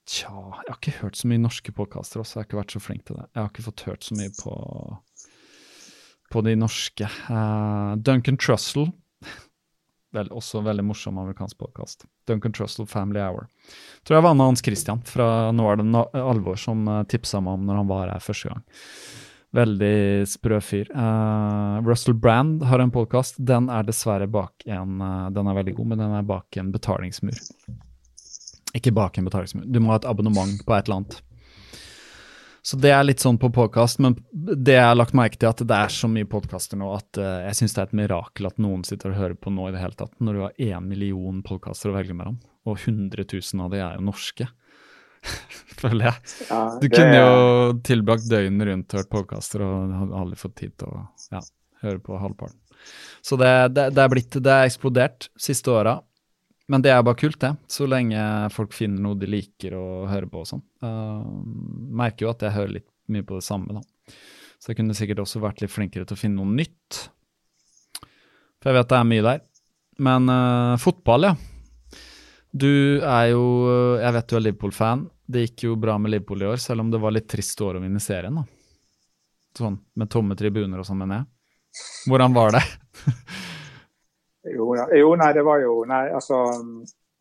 Tja, 0.07 0.31
jeg 0.31 0.71
har 0.71 0.77
ikke 0.77 0.99
hørt 1.01 1.17
så 1.19 1.27
mye 1.27 1.41
norske 1.43 1.73
podkaster 1.75 2.21
også. 2.21 2.37
Jeg 2.37 2.39
har 2.39 2.47
ikke 2.47 2.59
vært 2.61 2.73
så 2.77 2.79
flink 2.79 3.01
til 3.09 3.17
det. 3.19 3.25
Jeg 3.27 3.41
har 3.41 3.49
ikke 3.51 3.65
fått 3.65 3.81
hørt 3.89 4.05
så 4.07 4.15
mye 4.15 4.31
på, 4.37 4.53
på 6.31 6.43
de 6.47 6.53
norske. 6.55 7.09
Uh, 7.27 7.91
Duncan 7.99 8.39
Trussell. 8.39 8.87
Vel, 10.17 10.31
også 10.33 10.63
veldig 10.65 10.85
morsom 10.87 11.19
amerikansk 11.21 11.59
podkast. 11.61 12.07
Duncan 12.27 12.53
Trussell 12.55 12.87
Family 12.89 13.21
Hour. 13.21 13.45
Tror 14.07 14.17
jeg 14.17 14.25
var 14.25 14.35
med 14.37 14.49
Hans 14.49 14.63
Christian 14.65 15.03
fra 15.05 15.51
Nå 15.53 15.67
er 15.69 15.77
det 15.81 16.03
alvor 16.17 16.57
som 16.57 16.87
uh, 16.89 17.03
tipsa 17.09 17.41
meg 17.43 17.59
om 17.59 17.67
når 17.67 17.81
han 17.83 17.91
var 17.91 18.13
her 18.15 18.23
første 18.23 18.49
gang. 18.49 18.63
Veldig 19.57 20.25
sprø 20.27 20.59
fyr. 20.63 20.89
Uh, 20.91 21.85
Russell 21.85 22.17
Brand 22.17 22.65
har 22.65 22.81
en 22.81 22.93
podkast. 22.93 23.37
Den 23.37 23.69
er 23.73 23.85
dessverre 23.85 24.27
bak 24.31 24.65
en 24.65 25.03
uh, 25.03 25.29
Den 25.35 25.51
er 25.51 25.59
veldig 25.61 25.77
god, 25.77 25.91
men 25.93 26.01
den 26.01 26.17
er 26.17 26.25
bak 26.33 26.57
en 26.57 26.73
betalingsmur. 26.73 27.37
Ikke 28.77 28.93
bak 28.95 29.17
en 29.17 29.29
betalingsmur. 29.29 29.69
Du 29.69 29.79
må 29.83 29.93
ha 29.93 30.01
et 30.01 30.09
abonnement 30.09 30.57
på 30.65 30.75
et 30.75 30.89
eller 30.89 31.03
annet. 31.03 31.21
Så 32.67 32.75
det 32.83 32.89
er 32.91 33.05
litt 33.05 33.23
sånn 33.23 33.37
på 33.39 33.47
podkast, 33.55 34.01
men 34.03 34.17
det 34.35 34.73
jeg 34.73 34.83
har 34.83 34.97
lagt 34.97 35.15
merke 35.15 35.37
til, 35.39 35.47
at 35.47 35.61
det 35.63 35.75
er 35.75 35.93
så 35.93 36.09
mye 36.11 36.27
podkaster 36.27 36.75
nå 36.75 36.89
at 36.97 37.19
uh, 37.21 37.45
jeg 37.45 37.61
syns 37.61 37.75
det 37.77 37.79
er 37.79 37.87
et 37.87 37.95
mirakel 37.95 38.49
at 38.49 38.57
noen 38.59 38.81
sitter 38.83 39.13
og 39.13 39.21
hører 39.21 39.37
på 39.39 39.53
nå 39.55 39.69
i 39.69 39.71
det 39.71 39.79
hele 39.79 39.95
tatt, 39.95 40.11
når 40.19 40.35
du 40.35 40.41
har 40.43 40.57
én 40.65 40.89
million 40.89 41.39
podkaster 41.47 41.93
å 41.93 41.95
velge 41.95 42.17
mellom, 42.17 42.35
og 42.67 42.75
100 42.81 43.23
000 43.23 43.63
av 43.63 43.71
de 43.71 43.79
er 43.79 43.95
jo 43.95 44.03
norske. 44.09 44.49
Føler 45.79 46.09
jeg. 46.09 46.33
Ja, 46.49 46.59
du 46.83 46.89
kunne 46.91 47.15
jo 47.15 47.39
tilbrakt 47.87 48.27
døgnet 48.27 48.69
rundt 48.73 48.97
hørt 48.99 49.13
podkaster 49.15 49.63
og 49.63 49.95
hadde 50.01 50.19
aldri 50.25 50.41
fått 50.43 50.59
tid 50.59 50.75
til 50.83 50.91
å 50.91 51.05
ja, 51.37 51.43
høre 51.85 52.03
på 52.03 52.19
halvparten. 52.19 52.59
Så 53.23 53.39
det, 53.39 53.53
det, 53.77 53.89
det, 53.95 54.03
er 54.03 54.11
blitt 54.11 54.35
Det 54.43 54.51
er 54.53 54.67
eksplodert 54.67 55.31
siste 55.39 55.71
åra. 55.71 56.01
Men 56.67 56.83
det 56.83 56.91
er 56.91 57.03
bare 57.05 57.19
kult, 57.19 57.39
det. 57.39 57.53
Så 57.71 57.87
lenge 57.87 58.19
folk 58.51 58.73
finner 58.75 59.03
noe 59.03 59.17
de 59.19 59.29
liker 59.29 59.75
å 59.77 60.05
høre 60.11 60.27
på 60.31 60.41
og 60.43 60.49
sånn. 60.49 60.63
Uh, 60.83 61.23
merker 61.95 62.27
jo 62.27 62.31
at 62.33 62.43
jeg 62.43 62.55
hører 62.57 62.73
litt 62.79 62.89
mye 63.13 63.23
på 63.27 63.37
det 63.39 63.45
samme, 63.47 63.77
da. 63.77 64.15
Så 64.59 64.71
jeg 64.71 64.81
kunne 64.81 64.95
sikkert 64.97 65.21
også 65.23 65.39
vært 65.39 65.61
litt 65.63 65.71
flinkere 65.71 66.07
til 66.07 66.17
å 66.17 66.19
finne 66.19 66.41
noe 66.41 66.57
nytt. 66.57 67.05
For 68.57 68.71
jeg 68.71 68.79
vet 68.79 68.91
det 68.91 68.99
er 68.99 69.07
mye 69.13 69.25
der. 69.29 69.45
Men 70.03 70.27
uh, 70.31 70.75
fotball, 70.81 71.29
ja. 71.29 71.37
Du 72.57 73.03
er 73.03 73.25
jo 73.33 73.41
Jeg 73.99 74.13
vet 74.15 74.27
du 74.29 74.35
er 74.37 74.43
Liverpool-fan. 74.45 75.07
Det 75.27 75.43
gikk 75.45 75.65
jo 75.67 75.79
bra 75.79 75.97
med 75.99 76.11
Liverpool 76.11 76.43
i 76.43 76.47
år, 76.51 76.59
selv 76.63 76.83
om 76.83 76.91
det 76.91 76.99
var 77.03 77.15
litt 77.15 77.27
trist 77.31 77.59
år 77.63 77.79
å 77.79 77.83
vinne 77.83 78.01
serien, 78.03 78.41
da. 78.41 78.43
Sånn 79.57 79.79
med 79.97 80.11
tomme 80.11 80.35
tribuner 80.37 80.81
og 80.81 80.87
sånn, 80.87 80.99
mener 80.99 81.21
jeg. 81.23 81.31
Hvordan 82.09 82.35
var 82.35 82.57
det? 82.57 82.63
Jo, 84.55 84.75
ja. 84.75 84.87
jo, 84.95 85.11
nei, 85.19 85.31
det 85.35 85.43
var 85.47 85.61
jo 85.63 85.81
Nei, 85.89 86.07
altså 86.15 86.41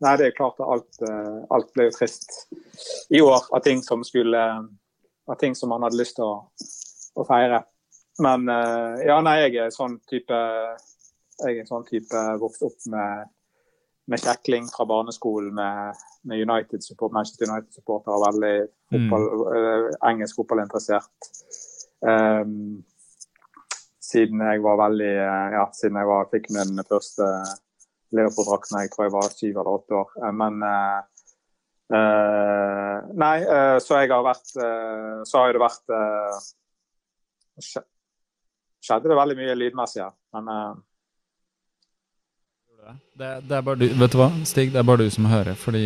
Nei, 0.03 0.13
det 0.19 0.27
er 0.27 0.35
klart 0.37 0.59
at 0.61 0.69
alt, 0.69 0.99
eh, 1.01 1.37
alt 1.53 1.71
ble 1.73 1.87
jo 1.87 1.95
trist 1.95 2.35
i 3.09 3.21
år 3.23 3.47
av 3.49 3.63
ting 3.65 3.81
som 3.81 4.03
skulle 4.05 4.43
Av 5.27 5.39
ting 5.41 5.57
som 5.57 5.73
man 5.73 5.83
hadde 5.83 5.97
lyst 5.99 6.15
til 6.19 6.23
å, 6.23 6.35
å 7.17 7.23
feire. 7.27 7.63
Men 8.23 8.45
eh, 8.49 9.07
ja, 9.09 9.17
nei, 9.25 9.39
jeg 9.41 9.57
er 9.63 9.73
sånn 9.73 9.97
type 10.09 10.37
Jeg 11.41 11.63
er 11.63 11.65
sånn 11.69 11.87
type 11.89 12.21
vokst 12.41 12.63
opp 12.65 12.85
med, 12.93 13.25
med 14.09 14.21
kjekling 14.21 14.69
fra 14.73 14.85
barneskolen 14.89 15.49
med, 15.57 16.05
med 16.29 16.45
United 16.45 16.85
support, 16.85 17.13
Manchester 17.13 17.49
United-supportere, 17.49 18.21
veldig 18.23 18.53
fotball, 18.93 19.27
mm. 19.27 19.97
engelsk 20.09 20.39
fotballinteressert. 20.39 21.29
Um, 22.01 22.79
siden 24.07 24.41
jeg 24.45 24.63
var 24.63 24.79
veldig 24.85 25.13
eh, 25.13 25.47
Ja, 25.57 25.67
siden 25.75 25.99
jeg 25.99 26.09
var, 26.09 26.29
fikk 26.31 26.49
min 26.55 26.83
første 26.87 27.27
Leopold-drakten 28.15 28.79
jeg 28.79 28.91
tror 28.93 29.07
jeg 29.07 29.15
var 29.17 29.29
syv 29.33 29.53
eller 29.57 29.73
åtte 29.73 29.97
år. 29.99 30.09
Eh, 30.23 30.33
men 30.41 30.53
uh, 30.63 30.99
Nei, 33.19 33.37
uh, 33.43 33.77
så 33.83 34.01
jeg 34.01 34.11
har 34.13 34.23
vært 34.25 34.53
uh, 34.59 35.23
Så 35.27 35.43
har 35.43 35.55
det 35.55 35.63
vært 35.63 35.95
Skjedde 38.87 39.09
det 39.11 39.19
veldig 39.19 39.37
mye 39.39 39.55
lydmessig 39.59 40.03
her, 40.05 40.13
men 40.37 40.45
det, 43.17 43.41
det, 43.49 43.55
er 43.57 43.63
bare 43.65 43.79
du, 43.81 43.87
vet 43.99 44.13
du 44.13 44.15
hva, 44.15 44.27
Stig? 44.47 44.69
Det 44.71 44.79
er 44.79 44.85
bare 44.87 45.03
du 45.03 45.09
som 45.11 45.25
hører, 45.27 45.57
fordi 45.59 45.81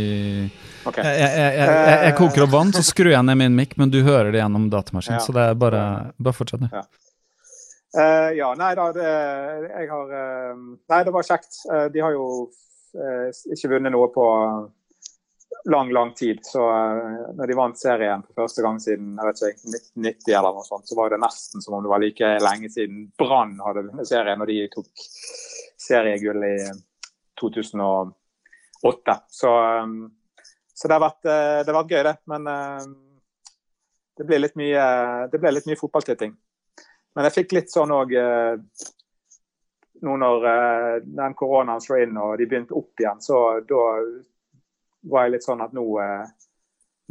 okay. 0.85 1.01
jeg, 1.07 1.29
jeg, 1.31 1.53
jeg, 1.57 1.95
jeg, 2.03 2.13
koker 2.19 2.43
opp 2.45 2.51
vann, 2.53 2.73
så 2.75 2.83
skrur 2.85 3.09
jeg 3.09 3.25
ned 3.25 3.39
min 3.39 3.55
mic, 3.57 3.73
men 3.81 3.89
du 3.89 4.03
hører 4.05 4.29
det 4.35 4.43
gjennom 4.43 4.67
datamaskinen. 4.69 5.17
Ja. 5.17 5.23
Så 5.25 5.33
det 5.33 5.47
er 5.47 5.57
bare, 5.57 5.81
bare 6.21 6.37
fortsett, 6.37 6.61
du. 6.61 6.75
Ja. 6.75 6.83
Uh, 7.97 8.31
ja, 8.37 8.53
nei 8.55 8.71
da, 8.79 8.85
det, 8.95 9.07
jeg 9.67 9.89
har 9.91 10.11
uh, 10.15 10.59
Nei, 10.87 10.99
det 11.03 11.11
var 11.11 11.25
kjekt. 11.27 11.57
Uh, 11.67 11.87
de 11.91 12.03
har 12.03 12.15
jo 12.15 12.27
ikke 12.91 13.69
vunnet 13.71 13.93
noe 13.93 14.09
på 14.11 14.23
lang, 15.71 15.91
lang 15.95 16.09
tid. 16.17 16.41
Så 16.43 16.59
når 17.37 17.47
de 17.47 17.55
vant 17.55 17.79
serien 17.79 18.23
for 18.25 18.43
første 18.43 18.63
gang 18.65 18.79
siden 18.83 19.13
jeg 19.15 19.27
vet 19.29 19.43
ikke, 19.47 19.75
1990 19.77 20.35
eller 20.39 20.57
noe 20.57 20.67
sånt, 20.67 20.89
så 20.89 20.97
var 20.99 21.13
det 21.13 21.21
nesten 21.23 21.63
som 21.63 21.77
om 21.77 21.85
det 21.85 21.91
var 21.91 22.03
like 22.03 22.31
lenge 22.43 22.71
siden 22.73 23.05
Brann 23.19 23.53
hadde 23.63 23.85
vunnet 23.85 24.09
serien 24.09 24.43
når 24.43 24.51
de 24.51 24.57
tok 24.73 25.05
seriegull 25.79 26.43
i 26.49 26.57
2008. 27.39 29.17
Så, 29.39 29.55
um, 29.85 29.95
så 30.75 30.91
det, 30.91 30.97
har 30.97 31.05
vært, 31.05 31.23
det 31.23 31.71
har 31.71 31.79
vært 31.79 31.95
gøy, 31.95 32.03
det. 32.09 32.15
Men 32.33 32.51
det 34.19 34.27
ble 34.27 34.43
litt 34.43 34.59
mye, 34.59 34.85
det 35.31 35.39
mye 35.45 35.79
fotballtitting. 35.79 36.35
Men 37.15 37.27
jeg 37.27 37.35
fikk 37.41 37.55
litt 37.57 37.71
sånn 37.71 37.91
òg 37.95 38.13
eh, 38.17 38.53
Nå 40.01 40.13
når 40.17 40.45
eh, 40.49 40.93
den 41.05 41.35
koronaen 41.37 41.81
slo 41.83 41.99
inn 42.01 42.15
og 42.17 42.37
de 42.39 42.47
begynte 42.49 42.73
opp 42.77 43.01
igjen, 43.03 43.19
så 43.21 43.59
da 43.69 43.81
var 45.11 45.27
jeg 45.27 45.35
litt 45.35 45.45
sånn 45.45 45.61
at 45.61 45.75
nå, 45.77 45.83
eh, 46.01 46.23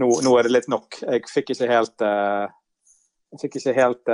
nå, 0.03 0.09
nå 0.25 0.33
er 0.39 0.47
det 0.47 0.55
litt 0.57 0.67
nok. 0.73 0.99
Jeg 1.05 1.31
fikk 1.31 1.53
ikke 1.55 1.69
helt 1.71 2.03
Jeg 2.03 3.39
fikk 3.45 3.61
ikke 3.61 3.77
helt 3.77 4.13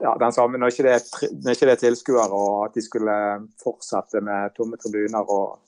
ja, 0.00 0.12
den 0.20 0.32
samme, 0.32 0.56
Når 0.60 0.72
ikke 0.72 0.86
det, 0.86 0.96
når 1.44 1.56
ikke 1.56 1.70
er 1.74 1.80
tilskuere 1.80 2.40
og 2.40 2.66
at 2.66 2.76
de 2.76 2.84
skulle 2.84 3.16
fortsette 3.60 4.20
med 4.24 4.56
tomme 4.56 4.80
tribuner 4.80 5.32
og 5.32 5.62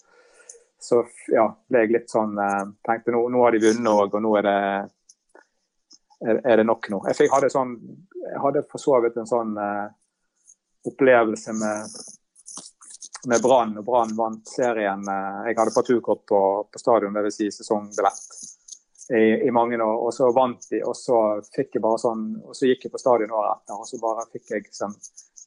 så 0.80 1.02
ja, 1.34 1.48
ble 1.68 1.84
jeg 1.84 1.96
litt 1.96 2.12
sånn 2.12 2.36
Tenkte 2.86 3.12
nå, 3.12 3.26
nå 3.28 3.44
har 3.44 3.52
de 3.52 3.64
vunnet 3.66 3.92
òg, 3.92 4.14
og 4.14 4.24
nå 4.24 4.36
er 4.40 4.46
det 4.46 4.60
er, 6.20 6.56
det 6.56 6.66
nok 6.66 6.88
nå. 6.90 7.00
Jeg, 7.08 7.30
hadde, 7.32 7.50
sånn, 7.52 7.74
jeg 8.24 8.42
hadde 8.42 8.64
for 8.70 8.82
så 8.82 8.98
vidt 9.04 9.18
en 9.20 9.28
sånn 9.28 9.54
uh, 9.58 9.86
opplevelse 10.88 11.54
med, 11.54 11.98
med 13.30 13.42
Brann, 13.44 13.76
og 13.78 13.86
Brann 13.86 14.14
vant 14.18 14.50
serien. 14.50 15.04
Uh, 15.06 15.46
jeg 15.48 15.58
hadde 15.58 15.74
parturkort 15.76 16.24
på, 16.28 16.40
på 16.72 16.82
stadion, 16.82 17.14
dvs. 17.14 17.38
Si 17.38 17.50
sesongbillett. 17.60 18.40
I, 19.08 19.46
I, 19.46 19.50
mange 19.54 19.78
år, 19.80 20.02
og 20.04 20.10
så 20.12 20.28
vant 20.36 20.66
de, 20.68 20.82
og 20.84 20.92
så 20.96 21.18
fikk 21.54 21.78
jeg 21.78 21.80
bare 21.80 22.00
sånn 22.02 22.26
og 22.42 22.52
så 22.52 22.68
gikk 22.68 22.82
jeg 22.84 22.92
på 22.92 23.00
stadion 23.00 23.32
året 23.32 23.54
etter, 23.54 23.78
og 23.80 23.88
så 23.88 24.00
bare 24.02 24.26
fikk 24.34 24.50
jeg, 24.52 24.66
sånn, 24.76 24.92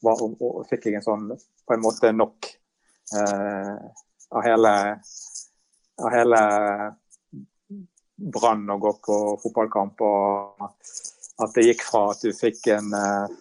var, 0.01 0.23
og, 0.25 0.33
og, 0.41 0.63
fikk 0.69 0.87
jeg 0.89 0.97
en 0.97 1.05
sånn 1.05 1.27
på 1.37 1.75
en 1.75 1.83
måte 1.83 2.09
nok 2.15 2.47
eh, 3.19 3.75
av 4.33 4.47
hele 4.47 4.71
av 6.01 6.15
hele 6.15 6.41
Brann 8.33 8.69
å 8.69 8.79
gå 8.81 8.91
på 9.05 9.19
fotballkamp. 9.43 10.01
og 10.01 10.67
At 11.41 11.55
det 11.55 11.65
gikk 11.67 11.85
fra 11.87 12.11
at 12.11 12.21
du 12.21 12.31
fikk 12.35 12.67
en 12.75 12.93
eh, 12.93 13.39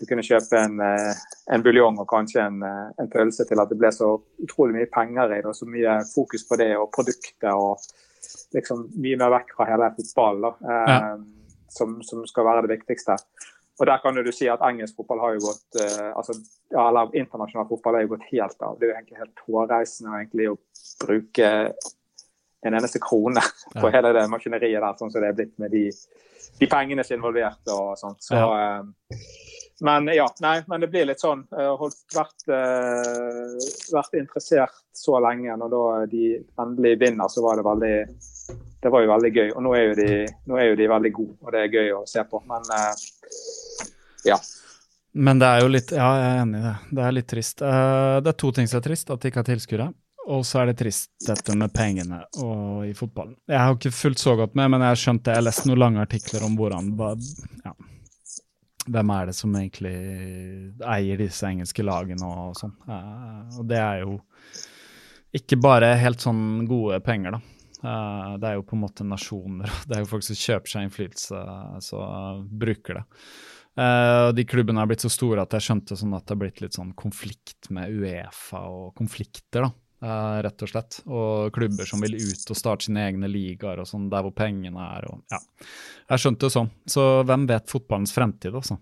du 0.00 0.06
kunne 0.08 0.24
kjøpe 0.24 0.56
en, 0.56 0.78
eh, 0.80 1.16
en 1.52 1.62
buljong 1.64 1.98
og 2.00 2.08
kanskje 2.08 2.40
en, 2.40 2.62
eh, 2.64 2.86
en, 3.02 3.10
pølse, 3.12 3.44
til 3.44 3.60
at 3.60 3.68
det 3.68 3.76
ble 3.80 3.90
så 3.92 4.14
utrolig 4.40 4.78
mye 4.78 4.88
penger 4.92 5.34
i 5.34 5.40
det, 5.42 5.50
og 5.50 5.56
så 5.56 5.68
mye 5.68 5.98
fokus 6.08 6.46
på 6.48 6.56
det 6.60 6.72
og 6.78 6.90
produktet. 6.94 7.52
og 7.52 7.80
liksom 8.54 8.84
mye 9.00 9.16
mer 9.18 9.30
vekk 9.32 9.54
fra 9.56 9.66
hele 9.66 9.88
fotballen, 9.96 10.54
Ja. 10.60 11.16
som, 11.70 12.02
som 12.02 12.26
skal 12.26 12.44
være 12.44 12.66
det 12.66 12.78
viktigste. 12.78 13.16
Og 13.80 13.86
der 13.86 13.98
kan 14.02 14.14
du 14.14 14.32
si 14.32 14.48
at 14.52 14.60
engelsk 14.60 14.96
fotball 14.96 15.22
har 15.24 15.36
jo 15.36 15.46
gått 15.46 15.78
eh, 15.80 16.10
altså, 16.12 16.34
ja, 16.70 16.88
eller 16.88 17.14
internasjonal 17.16 17.68
fotball 17.70 17.96
har 17.96 18.04
jo 18.04 18.12
gått 18.12 18.26
helt 18.28 18.58
av. 18.60 18.76
Det 18.76 18.86
er 18.86 18.90
jo 18.90 18.96
egentlig 18.98 19.20
helt 19.22 19.42
hårreisende 19.46 20.18
egentlig 20.18 20.48
å 20.50 20.58
bruke 21.00 21.52
en 22.66 22.74
eneste 22.76 23.00
krone 23.02 23.40
på 23.80 23.86
Ja. 23.88 23.92
hele 23.98 24.12
det 24.16 24.26
maskineriet 24.32 24.80
der, 24.82 24.96
sånn 24.98 25.10
som 25.12 25.22
det 25.22 25.28
er 25.32 25.38
blitt 25.38 25.54
med 25.62 25.70
de, 25.72 25.86
de 26.60 26.66
pengene 26.68 27.04
som 27.04 27.14
er 27.14 27.20
involvert 27.20 27.72
og 27.72 27.94
sånt. 27.98 28.20
Så, 28.24 28.36
eh, 28.36 29.20
men 29.80 30.10
ja, 30.12 30.26
nei, 30.44 30.58
men 30.68 30.82
det 30.84 30.90
blir 30.92 31.06
litt 31.08 31.22
sånn. 31.22 31.46
Jeg 31.56 31.70
har 31.70 31.94
vært, 32.12 32.42
eh, 32.52 33.54
vært 33.94 34.18
interessert 34.20 34.76
så 34.92 35.16
lenge. 35.24 35.54
Når 35.56 35.70
da 35.72 35.84
de 36.12 36.26
endelig 36.60 36.98
vinner, 37.00 37.28
så 37.32 37.40
var 37.46 37.56
det 37.56 37.64
veldig 37.64 37.94
det 38.82 38.88
var 38.92 39.02
jo 39.04 39.08
veldig 39.12 39.30
gøy. 39.36 39.48
Og 39.56 39.62
nå 39.64 39.72
er 39.76 39.82
jo 39.88 39.94
de, 39.98 40.10
nå 40.48 40.56
er 40.60 40.68
jo 40.70 40.76
de 40.76 40.88
veldig 40.88 41.12
gode, 41.16 41.34
og 41.44 41.52
det 41.52 41.62
er 41.64 41.72
gøy 41.78 41.90
å 41.96 42.02
se 42.08 42.24
på. 42.28 42.42
Men 42.48 42.68
eh, 42.76 43.08
ja. 44.28 44.36
Men 45.12 45.40
det 45.40 45.48
er 45.48 45.64
jo 45.64 45.70
litt 45.72 45.90
Ja, 45.96 46.10
jeg 46.20 46.28
er 46.30 46.42
enig 46.44 46.60
i 46.60 46.64
det. 46.68 46.74
Det 46.98 47.02
er 47.06 47.16
litt 47.16 47.28
trist. 47.32 47.62
Eh, 47.66 48.20
det 48.20 48.30
er 48.34 48.38
to 48.44 48.52
ting 48.56 48.68
som 48.70 48.78
er 48.82 48.84
trist. 48.84 49.10
At 49.10 49.20
de 49.24 49.32
ikke 49.32 49.40
har 49.42 49.48
tilskuere. 49.48 49.88
Og 50.28 50.42
så 50.46 50.60
er 50.60 50.70
det 50.70 50.78
trist 50.80 51.10
dette 51.24 51.54
med 51.56 51.72
pengene 51.72 52.20
og 52.44 52.84
i 52.86 52.92
fotballen. 52.96 53.38
Jeg 53.48 53.60
har 53.60 53.76
ikke 53.76 53.94
fulgt 53.94 54.20
så 54.20 54.34
godt 54.38 54.56
med, 54.58 54.68
men 54.72 54.84
jeg 54.84 54.92
har 54.92 55.00
skjønt 55.00 55.22
det. 55.24 55.32
Jeg 55.32 55.40
har 55.40 55.46
lest 55.46 55.68
noen 55.68 55.80
lange 55.80 56.02
artikler 56.04 56.44
om 56.46 56.58
hvordan 56.58 56.90
ja, 57.64 57.72
Hvem 58.90 59.12
er 59.14 59.28
det 59.28 59.36
som 59.36 59.54
egentlig 59.56 59.94
eier 60.88 61.20
disse 61.20 61.46
engelske 61.46 61.84
lagene 61.84 62.26
og 62.26 62.56
sånn. 62.58 62.72
Eh, 62.88 63.58
og 63.60 63.66
det 63.68 63.80
er 63.80 64.04
jo 64.04 64.18
ikke 65.36 65.60
bare 65.60 65.92
helt 66.00 66.22
sånn 66.22 66.64
gode 66.68 66.98
penger, 67.06 67.36
da. 67.36 67.42
Uh, 67.80 68.34
det 68.36 68.48
er 68.48 68.58
jo 68.58 68.64
på 68.68 68.76
en 68.76 68.82
måte 68.82 69.06
nasjoner. 69.06 69.70
Det 69.88 69.96
er 69.96 70.02
jo 70.02 70.10
folk 70.10 70.26
som 70.26 70.36
kjøper 70.36 70.72
seg 70.72 70.86
innflytelse, 70.86 71.44
så 71.86 72.00
bruker 72.60 73.00
det. 73.00 73.04
Uh, 73.78 74.28
de 74.36 74.44
klubbene 74.44 74.82
har 74.82 74.90
blitt 74.90 75.04
så 75.04 75.12
store 75.12 75.44
at 75.46 75.54
jeg 75.56 75.68
skjønte 75.68 75.96
sånn 75.96 76.16
at 76.16 76.26
det 76.26 76.34
har 76.34 76.40
blitt 76.42 76.60
litt 76.64 76.76
sånn 76.76 76.90
konflikt 76.98 77.70
med 77.72 77.94
Uefa 77.94 78.64
og 78.68 78.90
konflikter, 78.98 79.68
da. 79.68 79.70
Eh, 80.02 80.36
rett 80.46 80.62
og 80.66 80.70
slett. 80.72 81.00
Og 81.06 81.52
klubber 81.56 81.88
som 81.88 82.00
vil 82.04 82.16
ut 82.18 82.50
og 82.52 82.58
starte 82.58 82.86
sine 82.88 83.06
egne 83.08 83.28
ligaer 83.30 83.80
og 83.82 83.88
sånn, 83.88 84.08
der 84.12 84.24
hvor 84.26 84.34
pengene 84.36 84.86
er 84.96 85.08
og 85.12 85.20
ja. 85.32 85.40
Jeg 86.10 86.24
skjønte 86.24 86.48
det 86.48 86.54
sånn. 86.56 86.70
Så 86.90 87.08
hvem 87.28 87.44
vet 87.50 87.70
fotballens 87.70 88.12
fremtid, 88.16 88.54
altså. 88.54 88.78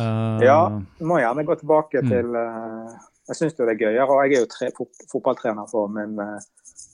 Uh, 0.00 0.40
Ja, 0.42 0.60
du 0.98 1.04
må 1.06 1.20
gjerne 1.22 1.44
gå 1.46 1.54
tilbake 1.60 2.00
Mm. 2.02 2.08
til 2.10 2.34
uh, 2.34 2.94
Jeg 3.28 3.36
syns 3.38 3.54
det 3.56 3.68
er 3.68 3.78
gøyere. 3.78 4.08
Og 4.10 4.24
jeg 4.24 4.36
er 4.36 4.42
jo 4.42 4.48
tre, 4.50 4.70
fot, 4.76 4.90
fotballtrener 5.12 5.68
for 5.70 5.88
min 5.88 6.18
uh, 6.18 6.40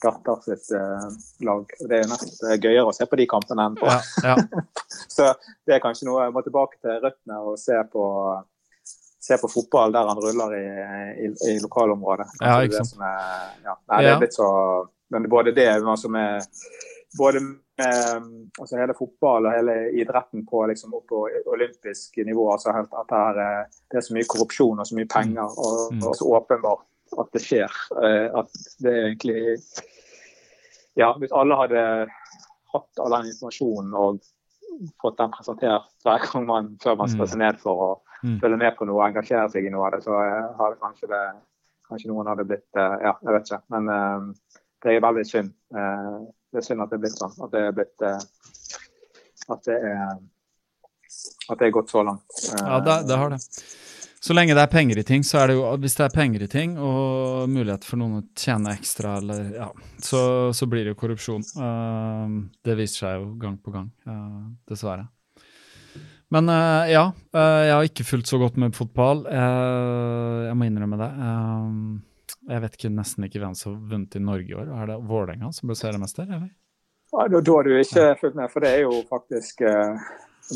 datter 0.01 0.37
sitt 0.45 0.69
lag. 1.45 1.65
Det 1.81 1.97
er 1.97 2.03
jo 2.05 2.09
nesten 2.09 2.61
gøyere 2.61 2.85
å 2.89 2.93
se 2.95 3.05
på 3.05 3.17
de 3.19 3.25
kampene 3.29 3.65
enn 3.67 3.75
på 3.77 3.85
ja, 3.89 3.97
ja. 4.25 4.35
Så 5.15 5.27
det 5.67 5.75
er 5.75 5.81
kanskje 5.83 6.07
noe 6.07 6.23
jeg 6.23 6.33
må 6.33 6.41
tilbake 6.45 6.79
til 6.81 6.95
røttene 7.03 7.37
og 7.41 7.59
se 7.61 7.77
på, 7.91 8.05
se 9.21 9.37
på 9.37 9.49
fotball 9.53 9.91
der 9.93 10.07
han 10.09 10.17
ruller 10.23 10.53
i, 10.57 10.65
i, 11.25 11.31
i 11.51 11.57
lokalområdet. 11.61 12.27
Ja, 12.41 12.55
er 12.57 12.67
ikke 12.69 12.81
sant. 12.83 12.95
Det 12.97 13.09
er, 13.11 13.51
ja. 13.67 13.75
Nei, 13.91 13.99
det 14.05 14.13
er 14.15 14.23
litt 14.25 14.37
så 14.39 14.47
Men 15.11 15.25
både 15.29 15.51
det 15.53 15.67
som 15.81 15.89
altså 15.91 16.09
med 16.09 16.45
både 17.19 17.41
med 17.43 18.53
altså 18.61 18.77
hele 18.79 18.93
fotball 18.95 19.45
og 19.49 19.51
hele 19.57 19.73
idretten 19.99 20.45
på 20.47 20.61
liksom 20.69 20.93
opp 20.95 21.07
på 21.11 21.25
olympisk 21.51 22.17
nivå. 22.23 22.45
altså 22.53 22.71
helt 22.71 22.93
at 22.95 23.09
det 23.11 23.17
er, 23.19 23.39
eh, 23.43 23.65
det 23.91 23.97
er 23.99 24.05
så 24.05 24.13
mye 24.15 24.29
korrupsjon 24.31 24.79
og 24.79 24.87
så 24.87 24.95
mye 24.95 25.09
penger, 25.11 25.43
og, 25.65 25.91
Mm. 25.91 26.05
og 26.07 26.15
så 26.15 26.29
åpenbart 26.39 26.85
at 27.19 27.31
det 27.33 27.41
skjer. 27.43 27.71
eh, 28.03 28.29
At 28.39 28.49
det 28.79 28.93
er 28.93 29.03
egentlig 29.09 29.57
Ja, 30.95 31.13
hvis 31.19 31.31
alle 31.35 31.55
hadde 31.55 31.81
hatt 32.73 32.99
all 33.03 33.11
den 33.17 33.29
informasjonen 33.31 33.93
og 33.95 34.19
fått 35.01 35.17
den 35.19 35.31
presentert 35.31 35.87
hver 36.05 36.23
gang 36.31 36.45
man, 36.47 36.71
før 36.83 36.95
man 36.97 37.09
skal 37.11 37.27
se 37.27 37.37
ned 37.37 37.59
for 37.59 37.83
å 37.85 37.91
Mm. 38.21 38.35
følge 38.41 38.57
med 38.61 38.75
på 38.77 38.85
noe 38.85 38.99
og 38.99 39.07
engasjere 39.07 39.49
seg 39.49 39.65
i 39.65 39.71
noe 39.73 39.87
av 39.87 39.95
det, 39.95 40.03
så 40.05 40.17
har 40.17 40.73
det 40.73 40.81
kanskje 40.83 41.09
det 41.13 41.23
Kanskje 41.91 42.07
noen 42.07 42.29
hadde 42.31 42.45
blitt 42.47 42.79
eh, 42.79 42.93
Ja, 43.03 43.17
jeg 43.19 43.33
vet 43.35 43.49
ikke. 43.49 43.57
Men 43.73 43.89
eh, 43.91 44.59
det 44.85 44.93
er 44.95 45.01
veldig 45.03 45.25
synd. 45.27 45.49
Eh, 45.75 46.13
det 46.51 46.61
er 46.61 46.63
synd 46.63 46.85
at 46.85 46.93
det 46.93 46.95
er 46.99 47.01
blitt 47.03 47.17
sånn. 47.19 47.33
At 47.43 47.51
det 47.51 47.63
er 47.67 47.75
blitt 47.75 48.05
eh, 48.07 48.21
At 49.51 49.67
det 49.67 49.75
er 49.75 50.13
At 51.51 51.59
det 51.59 51.67
er 51.67 51.73
gått 51.75 51.91
så 51.91 52.05
langt. 52.07 52.37
Eh, 52.47 52.63
Ja, 52.63 52.79
det, 52.85 52.95
det 53.09 53.19
har 53.19 53.35
det. 53.35 53.41
Så 54.21 54.35
lenge 54.37 54.53
det 54.53 54.61
er 54.61 54.69
penger 54.69 54.99
i 55.01 55.03
ting, 55.03 55.23
så 55.25 55.39
er 55.41 55.49
det 55.49 55.55
jo 55.57 55.67
Hvis 55.81 55.97
det 55.97 56.05
er 56.05 56.13
penger 56.13 56.43
i 56.45 56.47
ting, 56.47 56.75
og 56.77 57.49
mulighet 57.49 57.87
for 57.87 57.97
noen 57.99 58.19
å 58.19 58.25
tjene 58.37 58.75
ekstra, 58.77 59.15
eller 59.17 59.47
ja, 59.55 59.71
så, 59.97 60.21
så 60.53 60.67
blir 60.69 60.85
det 60.85 60.93
jo 60.93 60.99
korrupsjon. 60.99 61.41
Uh, 61.57 62.45
det 62.63 62.77
viser 62.77 62.99
seg 63.01 63.15
jo 63.17 63.31
gang 63.41 63.57
på 63.57 63.73
gang, 63.73 63.89
uh, 64.05 64.45
dessverre. 64.69 65.07
Men 66.31 66.47
uh, 66.49 66.85
ja, 66.87 67.03
uh, 67.35 67.61
jeg 67.67 67.73
har 67.75 67.87
ikke 67.89 68.05
fulgt 68.07 68.29
så 68.31 68.39
godt 68.39 68.55
med 68.61 68.75
fotball. 68.77 69.25
Uh, 69.27 70.47
jeg 70.47 70.55
må 70.57 70.67
innrømme 70.69 70.99
det. 71.01 71.09
Jeg 72.49 72.63
vet 72.63 72.77
ikke, 72.77 72.91
nesten 72.95 73.27
ikke 73.27 73.41
hvem 73.43 73.55
som 73.59 73.73
har 73.75 73.81
vunnet 73.91 74.15
i 74.15 74.23
Norge 74.23 74.47
i 74.49 74.55
år. 74.55 74.69
Er 74.81 74.87
det 74.93 74.99
Vålerenga 75.09 75.51
som 75.53 75.67
ble 75.69 75.75
seriemester, 75.75 76.23
eller? 76.29 76.47
Ja, 77.11 77.27
da, 77.27 77.41
da 77.43 77.57
har 77.57 77.67
du 77.67 77.73
ikke 77.75 78.05
fulgt 78.21 78.37
med, 78.39 78.51
for 78.53 78.63
det 78.63 78.71
er 78.71 78.85
jo 78.85 79.01
faktisk 79.09 79.59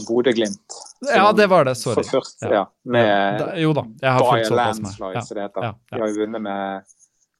Bodø-Glimt. 0.08 0.78
Ja, 1.12 1.32
det 1.36 1.48
var 1.52 1.66
det. 1.68 1.76
Sorry. 1.76 2.04
Først, 2.04 2.42
Ja. 2.42 2.54
ja. 2.54 2.66
Med 2.84 3.40
Da- 3.40 3.56
jo 3.60 3.74
da, 3.74 3.84
jeg 4.02 4.12
har 4.12 4.20
fulgt 4.20 4.48
såpass 4.48 4.80
med. 4.80 4.86
Landslide, 4.86 5.14
Ja. 5.14 5.22
som 5.22 5.36
det 5.36 5.44
heter. 5.44 5.62
Ja, 5.62 5.74
ja. 5.92 5.98
De 5.98 6.02
har 6.02 6.08
jo 6.08 6.20
vunnet 6.26 6.42
med 6.42 6.84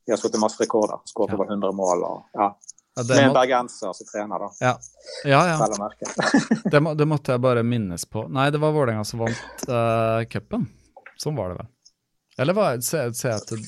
De 0.06 0.12
har 0.12 0.18
slått 0.18 0.36
masse 0.40 0.60
rekorder. 0.62 1.00
Skåret 1.10 1.30
Ja. 1.32 1.36
over 1.36 1.46
100 1.50 1.72
mål. 1.74 2.04
Og, 2.04 2.24
ja. 2.36 2.52
Ja, 2.96 3.04
Med 3.04 3.10
det, 3.10 3.22
en 3.22 3.28
må, 3.28 3.34
bergenser 3.36 3.94
som 3.94 4.08
trener, 4.08 4.40
da. 4.40 4.52
ja. 4.60 4.74
ja, 5.24 5.42
ja. 5.50 5.90
Det, 6.72 6.80
må, 6.80 6.94
det 6.96 7.06
måtte 7.06 7.36
jeg 7.36 7.44
bare 7.44 7.64
minnes 7.64 8.06
på. 8.08 8.24
Nei, 8.32 8.48
det 8.56 8.62
var 8.64 8.72
Vålerenga 8.72 9.04
som 9.04 9.20
vant 9.26 9.66
uh, 9.68 10.24
cupen. 10.32 10.64
Sånn 11.20 11.36
var 11.36 11.52
det 11.52 11.58
vel. 11.60 11.68
Eller 12.40 12.56
var, 12.56 12.80
jeg 13.34 13.44
til 13.50 13.66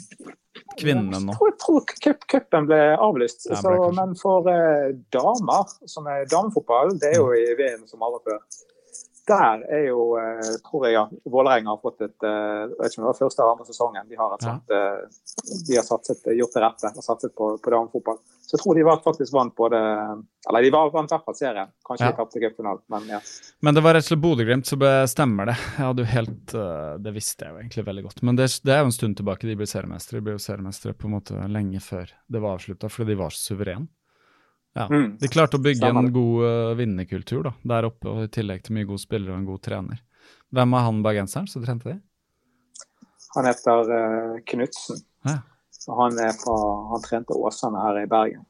kvinnene 0.79 1.19
nå? 1.25 1.35
Jeg 1.35 1.57
tror, 1.59 1.83
tror 1.91 2.23
cupen 2.31 2.69
ble 2.71 2.79
avlyst. 2.95 3.49
Ja, 3.51 3.59
så, 3.59 3.75
ble 3.75 3.91
men 3.99 4.15
for 4.19 4.47
uh, 4.47 4.95
damer, 5.11 5.75
som 5.91 6.07
er 6.11 6.23
damefotball, 6.31 6.95
det 7.01 7.11
er 7.11 7.19
jo 7.19 7.27
i 7.35 7.51
VM 7.59 7.83
som 7.91 8.07
aldri 8.07 8.31
før. 8.31 8.41
Der 9.27 9.63
er 9.75 9.81
jo, 9.89 10.03
eh, 10.15 10.53
tror 10.63 10.85
jeg, 10.87 10.93
ja, 10.95 11.01
Vålerenga 11.27 11.73
har 11.73 11.79
fått 11.83 11.99
et 12.05 12.23
eh, 12.23 12.61
jeg 12.63 12.77
vet 12.79 12.93
ikke 12.93 13.01
om 13.01 13.03
det 13.03 13.09
var 13.11 13.17
første 13.19 13.41
eller 13.43 13.51
andre 13.57 13.65
sesongen. 13.67 14.07
De 14.07 14.15
har, 14.15 14.35
et 14.37 14.45
Ja. 14.45 14.53
sånt, 14.53 14.71
eh, 14.71 15.63
de 15.67 15.75
har 15.75 15.83
satset, 15.83 16.23
gjort 16.37 16.53
det 16.55 16.63
rette 16.63 16.91
og 16.95 17.03
satset 17.03 17.33
på, 17.35 17.49
på 17.59 17.73
damefotball. 17.73 18.21
Så 18.47 18.55
jeg 18.55 18.61
tror 18.63 18.75
de 18.79 18.85
var, 18.87 19.01
faktisk 19.03 19.33
vant 19.35 19.51
både 19.59 19.75
Eller 20.47 20.61
de 20.63 20.69
var, 20.71 20.89
vant 20.93 21.11
i 21.11 21.15
hvert 21.17 21.25
fall 21.27 21.35
serien. 21.35 21.67
Kanskje 21.83 22.05
Ja. 22.07 22.11
de 22.13 22.17
tapte 22.21 22.39
cupfinalen, 22.39 22.79
men 22.87 23.09
ja. 23.11 23.19
Men 23.61 23.75
det 23.75 23.83
var 23.83 23.93
rett 23.97 24.05
og 24.07 24.13
slett 24.13 24.23
Bodø-Glimt 24.23 24.65
som 24.71 24.79
bestemmer 24.79 25.45
det. 25.51 25.57
Jeg 25.75 25.83
hadde 25.89 26.05
jo 26.05 26.11
helt, 26.13 26.55
Det 27.03 27.13
visste 27.13 27.43
jeg 27.43 27.51
jo 27.51 27.59
egentlig 27.59 27.85
veldig 27.89 28.03
godt. 28.07 28.23
Men 28.23 28.35
det, 28.39 28.47
det 28.63 28.71
er 28.73 28.79
jo 28.79 28.85
en 28.93 28.95
stund 28.95 29.17
tilbake 29.19 29.43
de 29.49 29.55
ble 29.59 29.67
seriemestere. 29.67 30.21
De 30.21 30.25
ble 30.29 30.37
jo 30.37 30.45
seriemestere 30.47 30.95
på 30.95 31.11
en 31.11 31.17
måte 31.19 31.35
lenge 31.51 31.83
før 31.83 32.07
det 32.31 32.39
var 32.41 32.55
avslutta, 32.55 32.87
fordi 32.87 33.11
de 33.11 33.19
var 33.19 33.35
så 33.35 33.51
suverene. 33.51 33.89
Ja. 34.75 34.87
Mm. 34.91 35.17
De 35.21 35.27
klarte 35.31 35.57
å 35.57 35.63
bygge 35.63 35.87
en 35.89 36.11
god 36.13 36.43
uh, 36.43 36.73
vinnerkultur 36.77 37.43
da, 37.47 37.53
der 37.63 37.87
oppe, 37.87 38.09
og 38.11 38.25
i 38.27 38.31
tillegg 38.33 38.65
til 38.65 38.75
mye 38.77 38.85
gode 38.89 39.01
spillere 39.01 39.33
og 39.33 39.39
en 39.39 39.47
god 39.47 39.63
trener. 39.65 40.01
Hvem 40.53 40.75
er 40.77 40.85
han 40.85 41.03
bergenseren 41.05 41.47
som 41.49 41.63
trente 41.65 41.89
de? 41.93 41.99
Han 43.35 43.47
heter 43.49 43.89
uh, 43.93 44.35
Knutsen. 44.47 45.01
Ja. 45.27 45.39
Han, 45.87 46.17
er 46.19 46.33
fra, 46.35 46.57
han 46.91 47.03
trente 47.05 47.35
Åsane 47.37 47.79
her 47.79 48.01
i 48.03 48.09
Bergen. 48.11 48.43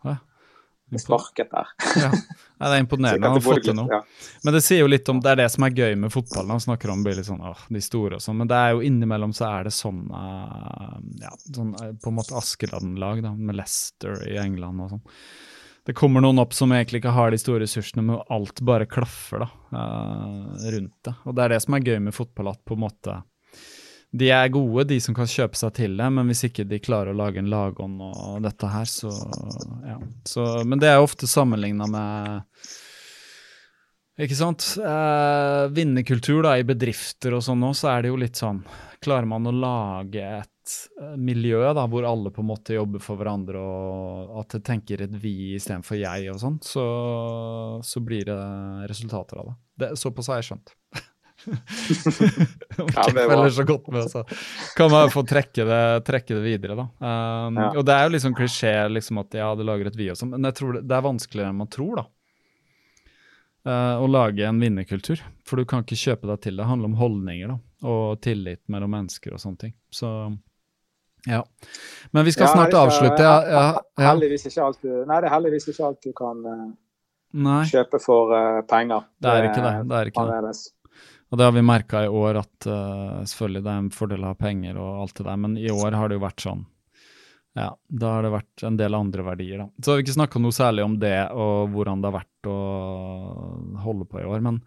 Impo- 0.88 1.02
Sparket 1.04 1.50
der. 1.52 1.72
Ja. 2.00 2.10
Nei, 2.12 2.70
det 2.70 2.76
er 2.78 2.82
imponerende. 2.82 3.28
Han 3.28 3.36
har 3.36 3.44
fått 3.44 3.66
til 3.68 3.76
noe. 3.76 3.88
Ja. 3.92 4.38
Men 4.46 4.56
det 4.56 4.62
sier 4.66 4.80
jo 4.82 4.88
litt 4.90 5.10
om, 5.12 5.20
det 5.22 5.34
er 5.34 5.42
det 5.42 5.48
som 5.54 5.66
er 5.68 5.76
gøy 5.76 5.98
med 6.00 6.14
fotballen. 6.14 6.54
Han 6.56 6.64
snakker 6.64 6.94
om 6.94 7.04
blir 7.06 7.18
litt 7.20 7.28
sånn, 7.28 7.44
åh, 7.46 7.66
de 7.76 7.82
store 7.84 8.18
og 8.18 8.24
sånn, 8.24 8.40
men 8.40 8.50
det 8.50 8.58
er 8.58 8.72
jo 8.74 8.86
innimellom 8.88 9.36
så 9.38 9.50
er 9.50 9.68
det 9.68 9.74
sånn, 9.76 10.00
eh, 10.16 10.96
ja, 11.26 11.34
sånn 11.44 11.76
på 11.76 12.10
en 12.14 12.18
måte 12.18 12.38
Askeladden-lag 12.40 13.22
da, 13.26 13.34
med 13.36 13.60
Leicester 13.60 14.24
i 14.32 14.40
England 14.42 14.86
og 14.86 14.96
sånn. 14.96 15.04
Det 15.88 15.96
kommer 15.96 16.20
noen 16.24 16.42
opp 16.44 16.52
som 16.52 16.74
egentlig 16.76 17.00
ikke 17.00 17.16
har 17.16 17.32
de 17.32 17.40
store 17.40 17.64
ressursene, 17.64 18.04
men 18.04 18.20
alt 18.34 18.60
bare 18.68 18.90
klaffer 18.92 19.46
da, 19.46 19.48
eh, 19.72 20.70
rundt 20.74 20.98
det. 21.08 21.14
Og 21.24 21.36
det 21.38 21.46
er 21.46 21.54
det 21.54 21.62
som 21.64 21.78
er 21.78 21.86
gøy 21.86 22.02
med 22.04 22.16
fotball, 22.16 22.52
at 22.52 22.64
på 22.68 22.76
en 22.76 22.84
måte 22.84 23.22
de 24.18 24.30
er 24.32 24.50
gode, 24.52 24.86
de 24.88 24.98
som 25.04 25.16
kan 25.16 25.28
kjøpe 25.28 25.60
seg 25.60 25.74
til 25.78 25.96
det, 26.00 26.08
men 26.16 26.30
hvis 26.30 26.46
ikke 26.48 26.66
de 26.68 26.80
klarer 26.84 27.12
å 27.12 27.18
lage 27.20 27.42
en 27.42 27.50
lagånd 27.52 28.02
og 28.04 28.44
dette 28.46 28.70
her, 28.72 28.88
så 28.88 29.12
ja. 29.84 29.98
Så, 30.28 30.46
men 30.68 30.80
det 30.80 30.92
er 30.92 31.04
ofte 31.04 31.28
sammenligna 31.28 31.90
med 31.92 32.68
ikke 34.18 34.38
sant? 34.38 34.66
Eh, 34.82 35.64
vinnerkultur 35.76 36.42
da, 36.48 36.56
i 36.58 36.66
bedrifter 36.66 37.36
og 37.38 37.44
sånn 37.46 37.62
nå, 37.62 37.74
så 37.78 37.92
er 37.94 38.04
det 38.04 38.14
jo 38.14 38.20
litt 38.20 38.40
sånn 38.40 38.64
Klarer 39.04 39.28
man 39.30 39.46
å 39.46 39.54
lage 39.54 40.24
et 40.24 40.57
miljø 41.20 41.62
da, 41.76 41.86
hvor 41.90 42.08
alle 42.08 42.32
på 42.34 42.44
en 42.44 42.50
måte 42.50 42.76
jobber 42.76 43.04
for 43.04 43.20
hverandre, 43.20 43.60
og 43.62 44.40
at 44.42 44.58
det 44.58 44.64
tenker 44.68 45.06
et 45.06 45.14
vi 45.22 45.54
istedenfor 45.58 46.00
jeg 46.00 46.32
og 46.34 46.42
sånn, 46.42 46.58
så, 46.66 46.88
så 47.86 48.04
blir 48.04 48.28
det 48.30 48.40
resultater 48.92 49.44
av 49.44 49.52
det. 49.52 49.58
det. 49.84 49.94
Såpass 50.02 50.32
har 50.32 50.42
jeg 50.42 50.52
skjønt. 50.52 50.76
det 53.14 53.28
var... 53.28 53.50
så 53.50 53.64
godt 53.64 53.88
med, 53.88 54.12
så 54.12 54.26
kan 54.76 54.92
man 54.92 55.12
få 55.12 55.24
trekke 55.24 55.66
det, 55.66 56.06
trekke 56.06 56.36
det 56.36 56.42
videre, 56.44 56.76
da. 56.76 56.88
Um, 57.00 57.60
ja. 57.62 57.70
Og 57.78 57.86
det 57.88 57.96
er 57.96 58.08
jo 58.08 58.14
liksom 58.16 58.36
klisjé 58.38 58.74
liksom 58.92 59.22
at 59.22 59.38
ja, 59.38 59.52
det 59.56 59.68
lager 59.68 59.92
et 59.92 60.00
vi 60.00 60.10
og 60.12 60.20
sånn, 60.20 60.34
men 60.36 60.50
jeg 60.50 60.58
tror 60.60 60.78
det, 60.78 60.86
det, 60.90 60.98
er 60.98 61.06
vanskeligere 61.06 61.54
enn 61.54 61.62
man 61.62 61.72
tror, 61.72 62.02
da. 62.02 62.08
Uh, 63.68 63.96
å 64.00 64.08
lage 64.08 64.48
en 64.48 64.60
vinnerkultur. 64.64 65.22
For 65.48 65.60
du 65.60 65.68
kan 65.68 65.84
ikke 65.84 66.00
kjøpe 66.00 66.30
deg 66.30 66.44
til 66.44 66.56
det. 66.56 66.62
Det 66.62 66.70
handler 66.70 66.92
om 66.94 67.00
holdninger 67.02 67.52
da, 67.52 67.58
og 67.92 68.22
tillit 68.24 68.64
mellom 68.72 68.94
mennesker 68.96 69.36
og 69.36 69.42
sånne 69.44 69.66
ting. 69.66 69.74
Så 69.92 70.10
ja. 71.26 71.44
Men 72.12 72.26
vi 72.26 72.32
skal 72.32 72.48
ja, 72.48 72.54
snart 72.54 72.74
avslutte. 72.74 73.24
Ja, 73.24 73.66
heldigvis 74.00 74.48
ikke 74.50 74.64
alt 74.70 74.82
du, 74.84 74.92
nei, 75.08 75.20
det 75.22 75.30
er 75.30 75.34
heldigvis 75.34 75.68
ikke 75.74 75.90
alt 75.90 76.06
du 76.06 76.14
kan 76.16 76.46
uh, 76.48 77.66
kjøpe 77.68 78.00
for 78.04 78.32
uh, 78.32 78.62
penger. 78.70 79.10
Det 79.20 79.34
er 79.34 79.50
ikke 79.50 79.66
det. 79.66 79.76
det, 79.90 80.00
er 80.00 80.12
ikke 80.12 80.26
det. 80.32 80.56
Og 81.28 81.40
det 81.40 81.50
har 81.50 81.54
vi 81.58 81.66
merka 81.68 82.06
i 82.06 82.08
år, 82.08 82.40
at 82.46 82.70
uh, 82.72 83.20
selvfølgelig 83.28 83.66
det 83.66 83.74
er 83.74 83.84
en 83.84 83.94
fordel 83.96 84.24
å 84.24 84.32
ha 84.32 84.40
penger 84.40 84.80
og 84.80 85.04
alt 85.04 85.20
det 85.20 85.28
der, 85.28 85.44
men 85.44 85.58
i 85.60 85.70
år 85.74 86.00
har 86.00 86.10
det 86.10 86.20
jo 86.20 86.24
vært 86.24 86.46
sånn. 86.46 86.66
Ja, 87.58 87.72
da 87.90 88.14
har 88.14 88.24
det 88.24 88.32
vært 88.36 88.64
en 88.70 88.76
del 88.78 88.94
andre 88.94 89.24
verdier, 89.26 89.64
da. 89.64 89.68
Så 89.82 89.92
har 89.92 89.98
vi 89.98 90.06
ikke 90.06 90.16
snakka 90.20 90.40
noe 90.44 90.54
særlig 90.54 90.84
om 90.86 90.98
det 91.02 91.18
og 91.34 91.72
hvordan 91.74 92.04
det 92.04 92.12
har 92.12 92.20
vært 92.20 92.50
å 92.52 92.58
holde 93.82 94.06
på 94.06 94.22
i 94.22 94.28
år, 94.30 94.44
men 94.46 94.60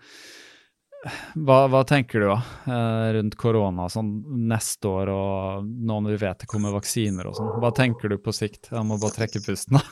hva, 1.00 1.58
hva 1.72 1.80
tenker 1.88 2.20
du 2.20 2.26
da 2.28 2.36
eh, 2.68 3.06
rundt 3.16 3.36
korona 3.40 3.86
sånn 3.92 4.10
neste 4.50 4.90
år 4.90 5.12
og 5.14 5.64
nå 5.64 5.96
når 6.04 6.16
vi 6.16 6.20
vet 6.26 6.42
det 6.44 6.48
kommer 6.50 6.74
vaksiner 6.76 7.30
og 7.30 7.38
sånn? 7.38 7.54
Hva 7.62 7.72
tenker 7.76 8.12
du 8.12 8.18
på 8.20 8.34
sikt? 8.36 8.68
Jeg 8.68 8.84
må 8.86 8.98
bare 9.00 9.16
trekke 9.16 9.40
pusten, 9.44 9.78
da. 9.78 9.84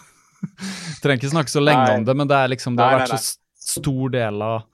Trenger 1.02 1.22
ikke 1.22 1.32
snakke 1.32 1.55
så 1.55 1.62
lenge 1.64 1.86
nei. 1.86 1.97
om 2.01 2.05
det, 2.09 2.16
men 2.20 2.30
det 2.30 2.36
er 2.36 2.52
liksom, 2.52 2.76
det 2.78 2.85
har 2.85 3.01
vært 3.02 3.14
så 3.16 3.78
stor 3.78 4.12
del 4.14 4.44
av 4.44 4.66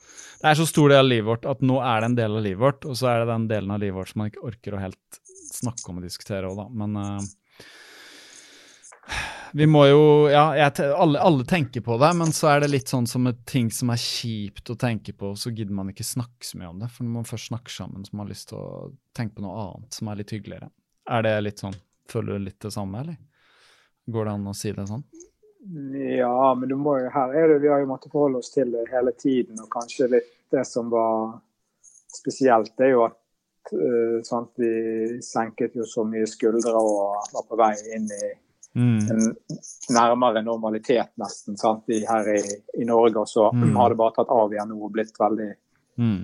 det 0.44 0.50
er 0.50 0.58
så 0.58 0.66
stor 0.68 0.90
del 0.92 1.00
av 1.00 1.08
livet 1.08 1.24
vårt 1.24 1.46
at 1.48 1.62
nå 1.64 1.78
er 1.80 2.02
det 2.02 2.08
en 2.10 2.16
del 2.18 2.34
av 2.36 2.42
livet 2.44 2.60
vårt, 2.60 2.82
og 2.84 2.98
så 3.00 3.08
er 3.08 3.22
det 3.22 3.30
den 3.30 3.46
delen 3.48 3.70
av 3.72 3.78
livet 3.80 3.96
vårt 3.96 4.10
som 4.10 4.20
man 4.20 4.28
ikke 4.28 4.42
orker 4.44 4.74
å 4.76 4.82
helt 4.82 5.20
snakke 5.54 5.88
om 5.88 6.02
og 6.02 6.04
diskutere 6.04 6.50
òg, 6.50 6.58
da. 6.58 6.66
Men 6.82 6.98
uh, 7.00 7.22
vi 9.56 9.66
må 9.70 9.84
jo 9.86 10.04
Ja, 10.32 10.48
jeg, 10.58 10.86
alle, 10.98 11.20
alle, 11.22 11.44
tenker 11.46 11.84
på 11.84 11.96
det, 12.02 12.10
men 12.18 12.32
så 12.34 12.48
er 12.50 12.64
det 12.64 12.72
litt 12.72 12.90
sånn 12.90 13.06
som 13.06 13.28
et 13.30 13.44
ting 13.46 13.68
som 13.70 13.92
er 13.94 14.00
kjipt 14.02 14.72
å 14.72 14.78
tenke 14.78 15.14
på, 15.14 15.30
så 15.38 15.52
gidder 15.54 15.76
man 15.76 15.92
ikke 15.92 16.06
snakke 16.06 16.46
så 16.46 16.58
mye 16.58 16.72
om 16.72 16.80
det. 16.82 16.88
For 16.90 17.06
når 17.06 17.12
man 17.20 17.28
først 17.28 17.52
snakker 17.52 17.76
sammen, 17.76 18.02
så 18.02 18.16
man 18.16 18.24
har 18.24 18.32
lyst 18.32 18.48
til 18.50 18.58
å 18.58 18.88
tenke 19.14 19.38
på 19.38 19.44
noe 19.44 19.54
annet 19.68 19.94
som 19.94 20.10
er 20.10 20.18
litt 20.18 20.34
hyggeligere. 20.34 20.72
Er 21.06 21.26
det 21.26 21.36
litt 21.44 21.62
sånn 21.62 21.76
Føler 22.10 22.36
du 22.36 22.48
litt 22.50 22.60
det 22.60 22.68
samme, 22.74 23.00
eller? 23.00 23.14
Går 24.12 24.26
det 24.26 24.32
an 24.36 24.50
å 24.50 24.52
si 24.58 24.72
det 24.76 24.82
sånn? 24.90 25.06
Ja, 26.18 26.50
men 26.52 26.68
du 26.68 26.74
må 26.76 26.98
jo, 27.00 27.06
her 27.14 27.32
er 27.32 27.48
det, 27.48 27.62
vi 27.62 27.70
har 27.72 27.80
jo 27.80 27.88
måttet 27.88 28.12
forholde 28.12 28.42
oss 28.42 28.52
til 28.52 28.74
det 28.74 28.82
hele 28.90 29.14
tiden. 29.16 29.56
Og 29.62 29.70
kanskje 29.72 30.10
litt 30.12 30.28
det 30.52 30.66
som 30.68 30.90
var 30.92 31.38
spesielt, 32.12 32.74
det 32.76 32.90
er 32.90 32.92
jo 32.92 33.06
at 33.06 33.72
uh, 33.72 34.18
sant, 34.26 34.52
vi 34.60 35.22
senket 35.24 35.78
jo 35.80 35.86
så 35.88 36.04
mye 36.04 36.28
skuldre 36.28 36.74
og 36.76 37.30
var 37.32 37.46
på 37.48 37.58
vei 37.62 37.72
inn 37.96 38.10
i 38.12 38.34
mm. 38.74 39.34
nærmere 39.94 40.42
normalitet, 40.42 41.12
nesten, 41.20 41.58
sant, 41.60 41.88
i, 41.88 42.02
her 42.08 42.30
i, 42.34 42.40
i, 42.78 42.84
Norge. 42.88 43.24
Og 43.24 43.28
så 43.28 43.50
mm. 43.52 43.74
har 43.76 43.92
det 43.92 44.00
bare 44.00 44.16
tatt 44.18 44.32
av 44.34 44.52
igjen 44.54 44.72
nå 44.72 44.80
og 44.80 44.92
blitt 44.94 45.18
veldig 45.20 45.50
mm. 46.00 46.20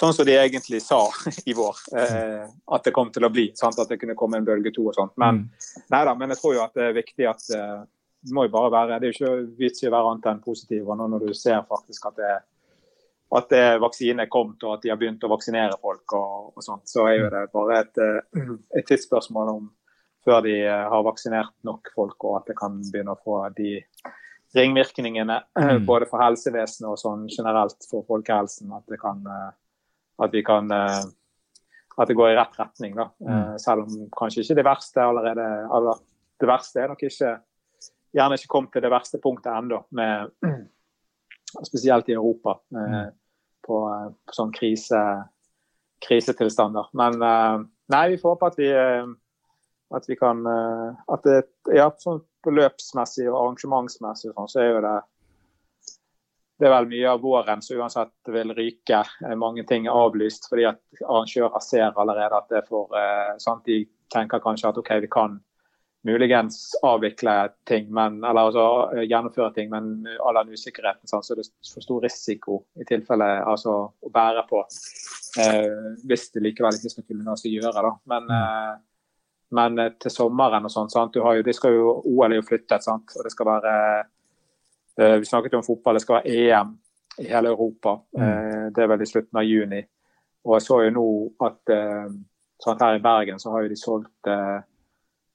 sånn 0.00 0.14
som 0.16 0.28
de 0.28 0.36
egentlig 0.38 0.82
sa 0.84 1.02
i 1.50 1.56
vår, 1.56 1.82
eh, 1.98 2.46
at 2.46 2.88
det 2.88 2.94
kom 2.96 3.12
til 3.14 3.28
å 3.28 3.32
bli. 3.32 3.50
Sant, 3.58 3.80
at 3.82 3.92
det 3.92 4.00
kunne 4.02 4.18
komme 4.18 4.40
en 4.40 4.48
bølge 4.48 4.74
to 4.76 4.88
og 4.90 4.96
sånt. 4.98 5.16
Men, 5.20 5.44
mm. 5.46 5.84
neida, 5.94 6.16
men 6.18 6.34
jeg 6.34 6.42
tror 6.42 6.58
jo 6.58 6.64
at 6.66 6.76
det 6.78 6.90
er 6.90 6.98
viktig 7.00 7.30
at 7.32 7.48
uh, 7.56 7.84
det 8.26 8.34
må 8.34 8.46
jo 8.46 8.54
bare 8.56 8.72
være, 8.74 8.98
det 9.00 9.08
er 9.08 9.12
jo 9.12 9.16
ikke 9.16 9.56
vits 9.60 9.82
i 9.84 9.88
å 9.88 9.94
være 9.94 10.10
annet 10.10 10.28
enn 10.32 10.44
positiv. 10.44 10.88
og 10.88 10.98
Når 10.98 11.28
du 11.28 11.32
ser 11.36 11.60
faktisk 11.68 12.08
at, 12.10 12.16
det, 12.18 12.34
at 13.38 13.52
det, 13.52 13.64
vaksine 13.82 14.24
er 14.24 14.32
kommet 14.32 14.64
og 14.66 14.76
at 14.76 14.82
de 14.82 14.90
har 14.90 14.98
begynt 14.98 15.22
å 15.26 15.30
vaksinere 15.30 15.78
folk, 15.82 16.16
og, 16.18 16.48
og 16.56 16.64
sånt, 16.64 16.88
så 16.90 17.06
er 17.06 17.20
jo 17.20 17.28
det 17.30 17.44
bare 17.54 17.80
et, 17.84 18.00
eh, 18.02 18.54
et 18.80 18.88
tidsspørsmål 18.88 19.52
om 19.52 19.68
før 20.26 20.42
de 20.46 20.56
eh, 20.64 20.86
har 20.92 21.04
vaksinert 21.06 21.54
nok 21.66 21.92
folk, 21.94 22.16
og 22.24 22.40
at 22.40 22.50
det 22.50 22.58
kan 22.58 22.80
begynne 22.84 23.14
å 23.14 23.22
få 23.22 23.40
de 23.56 23.78
ringvirkningene 24.56 25.40
mm. 25.58 25.84
både 25.86 26.08
for 26.10 26.22
helsevesenet 26.22 26.88
og 26.88 26.98
sånn 27.00 27.26
generelt 27.30 27.86
for 27.90 28.06
folkehelsen. 28.08 28.72
At, 28.74 28.86
det 28.90 29.00
kan, 29.02 29.22
eh, 29.26 29.50
at 30.24 30.34
vi 30.34 30.42
kan 30.46 30.70
at 31.96 32.10
det 32.10 32.16
går 32.16 32.34
i 32.34 32.36
rett 32.36 32.58
retning. 32.60 32.94
da, 32.96 33.10
mm. 33.24 33.58
Selv 33.60 33.86
om 33.86 34.08
kanskje 34.16 34.44
ikke 34.44 34.58
det 34.58 34.66
verste 34.66 35.04
allerede 35.04 35.46
eller 35.72 36.04
Det 36.36 36.48
verste 36.50 36.82
er 36.82 36.90
nok 36.92 37.00
ikke 37.06 37.30
gjerne 38.16 38.38
ikke 38.38 38.50
kommet 38.52 38.74
til 38.74 38.84
det 38.84 38.92
verste 38.92 39.20
punktet 39.22 39.52
ennå, 39.52 39.82
spesielt 41.70 42.08
i 42.10 42.16
Europa, 42.16 42.58
eh, 42.74 42.96
mm. 42.96 43.14
på, 43.66 43.78
på 44.26 44.36
sånn 44.36 44.52
krise, 44.54 45.02
krisetilstander. 46.04 46.90
Men 46.98 47.16
eh, 47.22 47.64
nei, 47.94 48.04
vi 48.12 48.20
får 48.20 48.36
håpe 48.36 48.50
at 48.52 48.60
vi, 48.60 48.70
eh, 48.72 49.08
at 49.94 50.08
vi 50.08 50.16
kan 50.18 50.40
at 50.46 51.26
det, 51.26 51.44
ja, 51.70 51.90
sånn 52.02 52.24
På 52.42 52.50
løpsmessig 52.54 53.28
og 53.28 53.36
arrangementsmessig 53.40 54.32
sånn, 54.32 54.48
så 54.50 54.60
er 54.62 54.68
jo 54.70 54.80
det 54.84 54.96
det 56.56 56.68
er 56.68 56.72
vel 56.72 56.86
mye 56.88 57.08
av 57.10 57.20
våren 57.20 57.60
som 57.60 57.76
uansett 57.76 58.30
vil 58.32 58.54
ryke. 58.56 59.02
Mange 59.36 59.66
ting 59.68 59.84
er 59.84 59.98
avlyst 59.98 60.46
fordi 60.48 60.64
at 60.70 60.78
arrangører 61.02 61.60
ser 61.60 61.98
allerede 62.00 62.38
at 62.38 62.46
det 62.48 62.62
er 62.62 62.68
for 62.70 62.94
sant? 63.42 63.66
De 63.68 63.82
tenker 64.14 64.40
kanskje 64.40 64.70
at 64.70 64.78
OK, 64.80 64.94
vi 65.04 65.10
kan 65.12 65.34
muligens 66.06 66.76
avvikle 66.82 67.34
ting, 67.64 67.88
men, 67.94 68.20
eller 68.24 68.48
altså 68.48 68.66
eh, 68.94 69.06
gjennomføre 69.10 69.50
ting, 69.56 69.70
men 69.72 70.06
all 70.22 70.38
den 70.38 70.54
usikkerheten, 70.54 71.08
sånn, 71.10 71.24
så 71.26 71.34
det 71.34 71.46
er 71.46 71.72
for 71.72 71.84
stor 71.84 72.04
risiko 72.06 72.60
i 72.78 72.86
tilfelle 72.88 73.26
altså, 73.42 73.76
å 73.90 74.12
bære 74.14 74.44
på. 74.50 74.62
Eh, 75.42 75.96
hvis 76.06 76.28
det 76.34 76.44
likevel 76.44 76.78
ikke 76.78 76.92
skal 76.94 77.08
kunne 77.08 77.34
gjøre. 77.42 77.82
Da. 77.88 77.92
Men, 78.12 78.28
mm. 78.30 78.36
eh, 78.36 78.76
men 79.54 79.78
eh, 79.78 79.92
til 80.00 80.12
sommeren 80.12 80.66
og 80.66 80.72
sånn, 80.72 80.90
sant? 80.92 81.16
Jo, 81.16 81.30
de 81.44 81.54
skal 81.54 81.74
jo, 81.76 81.96
OL 82.10 82.32
er 82.32 82.40
jo 82.40 82.46
flyttet, 82.46 82.84
sant? 82.84 83.14
og 83.14 83.26
det 83.26 83.32
skal 83.34 83.50
være 83.52 83.74
eh, 84.98 85.16
Vi 85.20 85.28
snakket 85.28 85.54
jo 85.54 85.62
om 85.62 85.66
fotball, 85.66 85.98
det 85.98 86.06
skal 86.06 86.20
være 86.20 86.38
EM 86.40 86.72
i 87.22 87.28
hele 87.30 87.52
Europa. 87.52 87.96
Mm. 88.16 88.24
Eh, 88.26 88.64
det 88.76 88.84
er 88.84 88.90
vel 88.92 89.04
i 89.04 89.10
slutten 89.10 89.40
av 89.40 89.46
juni. 89.46 89.82
Og 90.46 90.56
jeg 90.56 90.66
så 90.66 90.80
jo 90.84 90.90
nå 90.94 91.06
at 91.42 91.72
sånn 92.62 92.78
her 92.78 92.98
i 92.98 93.02
Bergen 93.02 93.40
så 93.42 93.50
har 93.50 93.64
jo 93.64 93.70
de 93.72 93.78
solgt 93.80 94.28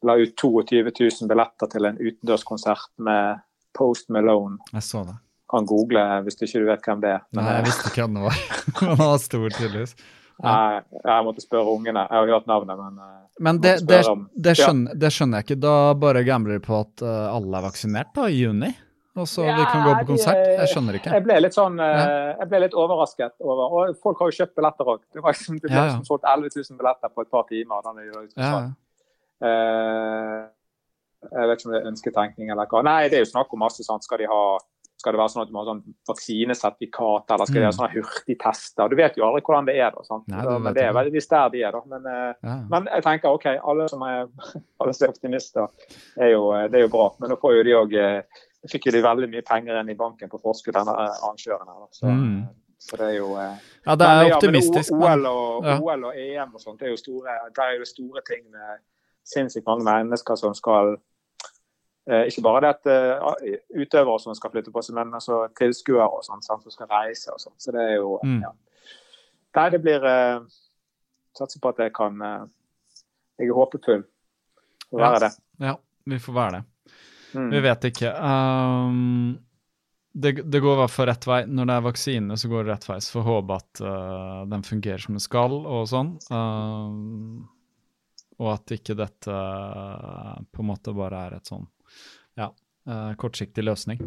la 0.07 0.13
ut 0.15 0.31
22 0.39 0.85
000 0.87 1.27
billetter 1.27 1.67
til 1.73 1.89
en 1.89 1.99
utendørskonsert 1.99 2.93
med 3.03 3.41
Post 3.75 4.07
Malone. 4.07 4.61
Jeg 4.71 4.85
så 4.87 5.03
det. 5.09 5.17
Kan 5.51 5.67
google 5.67 6.05
hvis 6.23 6.39
du 6.39 6.45
ikke 6.47 6.63
vet 6.69 6.87
hvem 6.87 7.03
det 7.03 7.11
er. 7.17 7.27
Nei, 7.35 7.43
jeg 7.57 7.67
visste 7.67 7.91
ikke 7.91 8.05
hvem 8.05 8.15
det 8.21 8.23
var. 8.29 8.39
Han 8.79 8.95
var 9.03 9.19
stor, 9.19 9.49
tydeligvis. 9.57 9.97
Nei, 10.41 10.81
jeg 11.05 11.25
måtte 11.25 11.43
spørre 11.43 11.73
ungene. 11.75 12.05
Jeg 12.07 12.17
har 12.17 12.31
hørt 12.35 12.47
navnet, 12.49 12.79
men 12.79 13.01
eh, 13.01 13.17
Men 13.39 13.59
det, 13.61 13.73
det, 13.85 13.99
det, 14.33 14.55
skjønner, 14.57 14.95
det, 14.95 15.11
skjønner, 15.13 15.41
jeg 15.41 15.47
ikke. 15.47 15.59
Da 15.61 15.75
bare 15.97 16.23
gambler 16.25 16.57
de 16.57 16.63
på 16.65 16.79
at 16.79 17.03
uh, 17.05 17.35
alle 17.35 17.59
er 17.59 17.65
vaksinert 17.67 18.11
da, 18.15 18.27
i 18.29 18.41
juni? 18.41 18.71
Og 19.19 19.27
så 19.27 19.43
ja, 19.43 19.57
vi 19.59 19.65
kan 19.67 19.83
gå 19.85 19.93
på 19.99 20.07
konsert? 20.13 20.39
Jeg 20.39 20.71
skjønner 20.71 20.97
ikke. 20.97 21.11
Jeg 21.17 21.25
ble 21.25 21.37
litt 21.43 21.55
sånn, 21.55 21.75
jeg 21.81 22.47
ble 22.47 22.61
litt 22.63 22.75
overrasket 22.79 23.33
over 23.43 23.73
Og 23.75 23.97
folk 23.99 24.21
har 24.23 24.31
jo 24.31 24.37
kjøpt 24.37 24.53
billetter 24.55 24.91
òg. 24.93 25.01
Det 25.11 25.23
var 25.25 25.35
liksom, 25.35 25.57
det 25.59 25.67
ble 25.67 25.75
ja, 25.75 25.89
ja. 25.89 25.97
Som 25.97 26.05
solgt 26.07 26.29
11 26.31 26.55
000 26.55 26.79
billetter 26.79 27.11
på 27.11 27.25
et 27.25 27.31
par 27.35 27.43
timer. 27.49 27.83
Denne, 27.89 28.05
ja, 28.07 28.21
ja. 28.39 28.51
sånn. 28.53 28.69
jeg 31.27 31.49
vet 31.51 31.59
ikke 31.59 31.67
om 31.67 31.75
det 31.75 31.81
er 31.81 31.89
ønsketenkning 31.91 32.53
eller 32.55 32.71
hva. 32.71 32.85
Nei, 32.87 33.01
det 33.11 33.19
er 33.19 33.25
jo 33.25 33.33
snakk 33.33 33.51
om 33.51 33.61
masse. 33.65 33.83
sånn. 33.83 33.99
Skal, 34.05 34.23
de 34.23 34.31
ha, 34.31 34.41
skal 35.01 35.15
det 35.15 35.21
være 35.21 35.33
sånn 35.33 35.41
at 35.43 35.49
du 35.49 35.55
må 35.55 35.63
ha 35.63 35.67
sånn 35.71 35.81
vaksinesertifikat, 36.09 37.33
eller 37.33 37.49
skal 37.49 37.57
mm. 37.57 37.65
ha 37.65 37.71
mm. 37.71 37.77
sånne 37.77 37.95
hurtigtester? 37.95 38.91
Du 38.91 38.97
vet 38.99 39.17
jo 39.17 39.25
aldri 39.25 39.41
hvordan 39.47 39.69
det 39.69 39.75
er. 39.79 39.89
da, 39.95 40.05
sant? 40.05 40.27
Nei, 40.29 40.43
det 40.45 40.57
men 40.67 40.77
det 40.77 40.85
er 40.85 40.95
veldig 40.97 41.23
der 41.33 41.51
de 41.55 41.63
er. 41.65 41.75
da. 41.77 41.81
Men, 41.93 42.07
eh, 42.11 42.29
ja. 42.45 42.55
men, 42.69 42.87
jeg 42.93 43.05
tenker 43.07 43.37
OK, 43.37 43.49
alle 43.73 43.89
som 43.89 44.05
er, 44.05 44.29
alle 44.83 44.95
som 44.95 45.07
er 45.07 45.13
optimister, 45.15 45.91
er 46.21 46.33
jo, 46.35 46.45
det 46.69 46.79
er 46.79 46.85
jo 46.85 46.93
bra. 46.93 47.09
Men 47.21 47.33
nå 47.33 47.39
får 47.41 47.57
jo 47.57 47.67
de 47.67 47.75
òg 47.81 47.97
eh, 48.03 48.41
fikk 48.69 48.89
jo 48.89 48.95
de 48.97 49.03
veldig 49.07 49.29
mye 49.33 49.45
penger 49.47 49.81
inn 49.81 49.93
i 49.93 49.97
banken 49.97 50.31
på 50.31 50.41
forskudd, 50.43 50.77
denne 50.77 50.95
arrangøren. 51.07 51.73
her. 51.73 51.89
Så, 51.97 52.13
mm. 52.13 52.39
så, 52.77 53.01
det 53.01 53.09
er 53.09 53.17
jo 53.17 53.31
Ja, 53.41 53.97
det 53.97 54.07
er 54.13 54.23
men, 54.23 54.37
optimistisk. 54.37 54.93
Ja, 54.93 55.15
OL, 55.17 55.29
og. 55.31 55.69
OL 55.81 56.09
og 56.11 56.23
EM 56.27 56.53
og 56.53 56.63
sånt, 56.63 56.79
det 56.81 56.91
er 56.91 56.95
jo 56.95 57.01
store, 57.01 57.39
det 57.49 57.65
er 57.65 57.79
jo 57.81 57.89
store 57.89 58.23
ting 58.29 58.45
med 58.53 58.81
sinnssykt 59.27 59.67
mange 59.67 59.85
mennesker 59.85 60.37
som 60.39 60.53
skal 60.57 60.95
eh, 60.95 61.07
Ikke 62.01 62.41
bare 62.41 62.61
det 62.63 62.69
at 62.71 62.87
uh, 63.21 63.35
utøvere 63.77 64.17
som 64.23 64.33
skal 64.33 64.49
flytte 64.53 64.71
på 64.73 64.81
seg, 64.81 64.95
men 64.97 65.13
altså 65.13 65.43
tilskuere 65.57 66.07
og 66.09 66.23
sånn, 66.25 66.41
som 66.41 66.63
skal 66.73 66.89
reise 66.89 67.29
og 67.29 67.37
sånn. 67.43 67.53
Så 67.61 67.75
det 67.75 67.83
er 67.83 67.93
jo 67.99 68.15
mm. 68.25 68.39
ja. 68.41 68.49
Nei, 69.59 69.67
det 69.75 69.81
blir 69.83 70.07
uh, 70.07 70.41
Satser 71.37 71.61
på 71.63 71.69
at 71.71 71.77
jeg 71.79 71.93
kan 71.95 72.17
Jeg 72.19 73.45
er 73.45 73.53
håpefull 73.55 74.01
å 74.91 74.99
være 74.99 75.21
det. 75.23 75.31
Ja, 75.63 75.77
vi 76.09 76.19
får 76.19 76.35
være 76.35 76.57
det. 76.57 76.63
Mm. 77.33 77.49
Vi 77.53 77.61
vet 77.63 77.87
ikke. 77.91 78.11
Um, 78.19 79.39
det, 80.11 80.31
det, 80.41 80.59
går 80.59 80.87
for 80.91 81.07
rett 81.07 81.27
vei. 81.27 81.41
Når 81.47 81.69
det 81.69 81.75
er 81.77 81.85
vaksine, 81.85 82.37
så 82.37 82.51
går 82.51 82.65
det 82.65 82.73
rett 82.73 82.87
vei. 82.89 82.99
Så 83.03 83.15
får 83.17 83.27
håpe 83.27 83.57
at 83.61 83.83
uh, 83.85 84.41
den 84.51 84.65
fungerer 84.67 85.03
som 85.03 85.15
den 85.15 85.23
skal, 85.23 85.55
og 85.61 85.87
sånn. 85.91 86.15
Um, 86.31 87.45
og 88.41 88.55
at 88.55 88.73
ikke 88.75 88.97
dette 88.97 89.37
på 90.51 90.63
en 90.63 90.67
måte 90.71 90.95
bare 90.97 91.27
er 91.27 91.37
et 91.37 91.47
sånn 91.51 91.67
ja, 92.39 92.51
uh, 92.89 93.13
kortsiktig 93.19 93.63
løsning. 93.63 94.01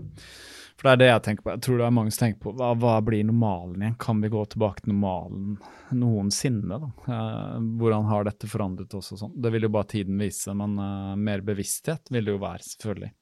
For 0.74 0.89
det 0.89 0.93
er 0.93 1.01
det 1.01 1.09
jeg 1.09 1.23
tenker 1.28 1.47
på. 1.47 1.52
Jeg 1.55 1.62
tror 1.62 1.78
det 1.78 1.86
er 1.86 1.94
mange 1.94 2.12
som 2.12 2.24
tenker 2.24 2.40
på 2.43 2.52
hva, 2.59 2.73
hva 2.82 2.94
blir 3.06 3.27
normalen 3.27 3.82
igjen? 3.82 3.98
Kan 4.02 4.23
vi 4.24 4.31
gå 4.32 4.40
tilbake 4.51 4.82
til 4.82 4.94
normalen 4.94 5.59
noensinne? 5.94 6.81
da? 6.82 6.89
Uh, 7.06 7.59
hvordan 7.78 8.09
har 8.11 8.27
dette 8.27 8.51
forandret 8.51 8.97
oss 8.98 9.12
og 9.15 9.20
sånn? 9.23 9.36
Det 9.39 9.52
vil 9.55 9.69
jo 9.69 9.74
bare 9.77 9.90
tiden 9.94 10.19
vise, 10.20 10.55
men 10.59 10.74
uh, 10.81 11.12
mer 11.15 11.44
bevissthet 11.47 12.11
vil 12.15 12.27
det 12.27 12.35
jo 12.35 12.43
være, 12.43 12.66
selvfølgelig. 12.73 13.12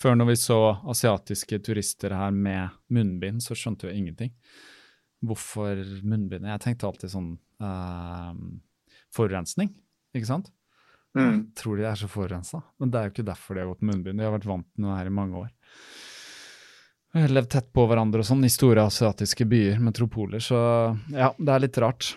Før 0.00 0.14
når 0.16 0.30
vi 0.30 0.36
så 0.40 0.58
asiatiske 0.88 1.60
turister 1.64 2.14
her 2.16 2.32
med 2.32 2.76
munnbind, 2.92 3.42
så 3.44 3.56
skjønte 3.56 3.88
vi 3.88 3.98
ingenting. 4.00 4.32
Hvorfor 5.22 5.80
munnbind? 6.08 6.48
Jeg 6.48 6.62
tenkte 6.64 6.88
alltid 6.88 7.12
sånn 7.12 7.34
forurensning, 9.14 9.68
ikke 10.16 10.26
sant? 10.26 10.48
Mm. 11.18 11.52
tror 11.58 11.76
de 11.76 11.84
er 11.84 11.98
så 11.98 12.08
forurensa. 12.08 12.62
Men 12.80 12.92
det 12.92 12.98
er 12.98 13.08
jo 13.08 13.12
ikke 13.12 13.26
derfor 13.28 13.54
de 13.54 13.62
har 13.62 13.68
gått 13.68 13.82
med 13.84 13.94
munnbind. 13.94 14.20
De 14.20 14.24
har 14.24 14.32
vært 14.32 14.48
vant 14.48 14.68
til 14.72 14.86
det 14.86 14.96
her 14.96 15.10
i 15.10 15.14
mange 15.18 15.42
år. 15.42 15.50
Vi 17.12 17.20
har 17.20 17.34
levd 17.36 17.50
tett 17.52 17.68
på 17.76 17.84
hverandre 17.84 18.22
og 18.22 18.26
sånn 18.26 18.44
i 18.48 18.50
store 18.52 18.86
asiatiske 18.88 19.44
byer, 19.44 19.80
metropoler, 19.84 20.40
så 20.40 20.56
ja, 21.12 21.28
det 21.36 21.52
er 21.52 21.60
litt 21.66 21.80
rart. 21.82 22.14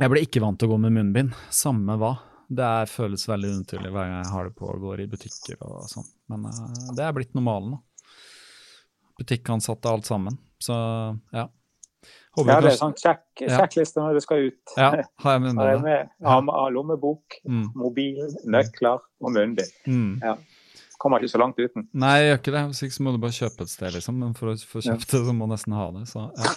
Jeg 0.00 0.08
ble 0.08 0.22
ikke 0.24 0.40
vant 0.40 0.56
til 0.56 0.70
å 0.70 0.72
gå 0.72 0.78
med 0.86 0.94
munnbind, 0.96 1.34
samme 1.52 1.98
hva. 2.00 2.14
Det 2.48 2.64
er, 2.64 2.88
føles 2.90 3.26
veldig 3.28 3.50
unaturlig 3.52 3.92
hver 3.92 4.08
gang 4.08 4.22
jeg 4.22 4.32
har 4.32 4.48
det 4.48 4.54
på 4.56 4.70
og 4.72 4.86
går 4.86 5.04
i 5.04 5.08
butikker 5.10 5.60
og 5.68 5.84
sånn. 5.92 6.08
Men 6.32 6.48
uh, 6.48 6.94
det 6.96 7.04
er 7.04 7.12
blitt 7.14 7.36
normalen 7.36 7.76
nå. 7.76 7.82
Butikkansatte 9.20 9.92
alt 9.92 10.08
sammen. 10.08 10.40
Så 10.64 10.74
ja. 11.36 11.44
Håper 12.38 12.52
ja, 12.52 12.60
det 12.62 12.70
er 12.70 12.78
sånn 12.78 12.94
sjekk, 12.98 13.24
sjekkliste 13.42 14.04
når 14.04 14.20
du 14.20 14.24
skal 14.24 14.46
ut. 14.48 14.74
Ja, 14.78 14.92
har 15.24 15.36
jeg 15.36 15.44
munnbind? 15.48 15.84
Med, 15.84 16.12
ha 16.30 16.64
lommebok, 16.72 17.40
mm. 17.42 17.66
mobil, 17.78 18.22
nøkler 18.46 19.02
og 19.02 19.34
munnbind. 19.34 19.76
Mm. 19.90 20.16
Ja 20.24 20.38
kommer 21.00 21.22
ikke 21.22 21.32
så 21.32 21.40
langt 21.40 21.56
uten. 21.60 21.88
Nei, 21.96 22.12
jeg 22.20 22.28
gjør 22.28 22.38
ikke 22.42 22.52
det. 22.54 22.62
Hvis 22.70 22.82
ikke 22.84 22.96
så 22.98 23.04
må 23.06 23.14
du 23.14 23.22
bare 23.22 23.36
kjøpe 23.36 23.64
et 23.64 23.72
sted, 23.72 23.94
liksom. 23.96 24.20
Men 24.20 24.36
for 24.36 24.52
å 24.52 24.54
få 24.68 24.82
kjøpt 24.84 25.08
det, 25.14 25.22
så 25.26 25.34
må 25.36 25.48
du 25.48 25.54
nesten 25.54 25.76
ha 25.76 25.86
det. 25.96 26.04
Så, 26.10 26.26
ja. 26.36 26.52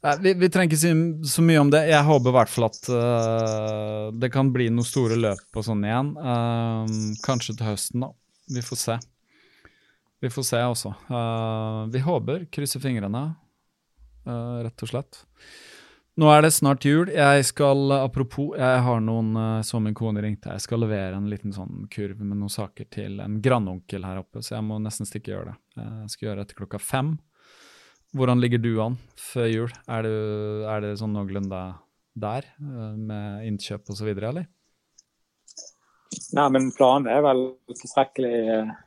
Nei, 0.00 0.14
vi, 0.24 0.32
vi, 0.40 0.48
trenger 0.48 0.72
ikke 0.72 0.80
si 0.80 0.92
så 1.34 1.44
mye 1.44 1.60
om 1.60 1.72
det. 1.72 1.82
Jeg 1.90 2.06
håper 2.08 2.32
i 2.32 2.36
hvert 2.38 2.52
fall 2.54 2.66
at 2.70 2.88
uh, 2.88 4.06
det 4.16 4.30
kan 4.32 4.48
bli 4.54 4.70
noen 4.72 4.88
store 4.88 5.18
løp 5.20 5.60
og 5.60 5.66
sånn 5.66 5.84
igjen. 5.84 6.14
Uh, 6.16 6.88
kanskje 7.26 7.58
til 7.58 7.68
høsten, 7.68 8.06
da. 8.06 8.10
Vi 8.50 8.64
får 8.64 8.80
se. 8.80 8.96
Vi 10.24 10.32
får 10.32 10.48
se 10.48 10.64
også. 10.64 10.94
Uh, 11.12 11.84
vi 11.92 12.00
håper. 12.04 12.48
Krysser 12.52 12.80
fingrene, 12.80 13.26
rett 14.26 14.82
og 14.84 14.90
slett. 14.90 15.22
Nå 16.20 16.28
er 16.28 16.42
det 16.44 16.50
snart 16.52 16.84
jul. 16.84 17.08
Jeg 17.14 17.44
skal, 17.48 17.92
apropos, 17.96 18.52
jeg 18.58 18.80
har 18.84 19.00
noen, 19.00 19.30
eh, 19.40 19.62
som 19.64 19.84
min 19.86 19.96
kone 19.96 20.20
ringte, 20.20 20.52
jeg 20.52 20.64
skal 20.66 20.82
levere 20.82 21.16
en 21.16 21.30
liten 21.30 21.54
sånn 21.54 21.86
kurv 21.92 22.18
med 22.20 22.36
noen 22.36 22.52
saker 22.52 22.90
til 22.92 23.22
en 23.24 23.38
grandonkel 23.40 24.04
her 24.04 24.20
oppe, 24.20 24.42
så 24.44 24.56
jeg 24.58 24.66
må 24.66 24.76
nesten 24.82 25.08
stikke 25.08 25.30
og 25.30 25.36
gjøre 25.36 25.52
det. 25.52 25.86
Jeg 25.86 26.14
skal 26.14 26.26
gjøre 26.26 26.40
det 26.40 26.46
etter 26.48 26.60
klokka 26.60 26.82
fem. 26.82 27.14
Hvordan 28.12 28.42
ligger 28.42 28.60
du 28.60 28.72
an 28.82 28.98
før 29.16 29.48
jul? 29.48 29.72
Er, 29.86 30.04
du, 30.04 30.66
er 30.66 30.84
det 30.84 30.96
sånn 31.00 31.14
noenlunde 31.14 31.62
der, 32.20 32.50
eh, 32.58 32.96
med 32.98 33.46
innkjøp 33.48 33.94
osv., 33.94 34.10
eller? 34.12 34.50
Nei, 36.34 36.46
men 36.50 36.70
planene 36.74 37.12
er 37.14 37.22
vel 37.22 37.44
tilstrekkelig 37.70 38.34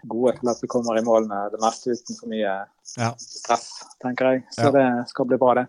god 0.03 0.11
gode 0.11 0.33
til 0.39 0.51
at 0.51 0.61
vi 0.63 0.69
kommer 0.71 0.99
i 0.99 1.03
mål 1.05 1.27
med 1.29 1.53
det 1.55 1.59
meste 1.63 1.95
uten 1.95 2.17
for 2.19 2.31
mye 2.31 2.55
ja. 2.99 3.09
stress, 3.19 3.69
tenker 4.03 4.29
jeg. 4.29 4.43
Så 4.51 4.67
ja. 4.67 4.73
det 4.75 4.87
skal 5.11 5.29
bli 5.29 5.39
bra, 5.39 5.53
det. 5.61 5.65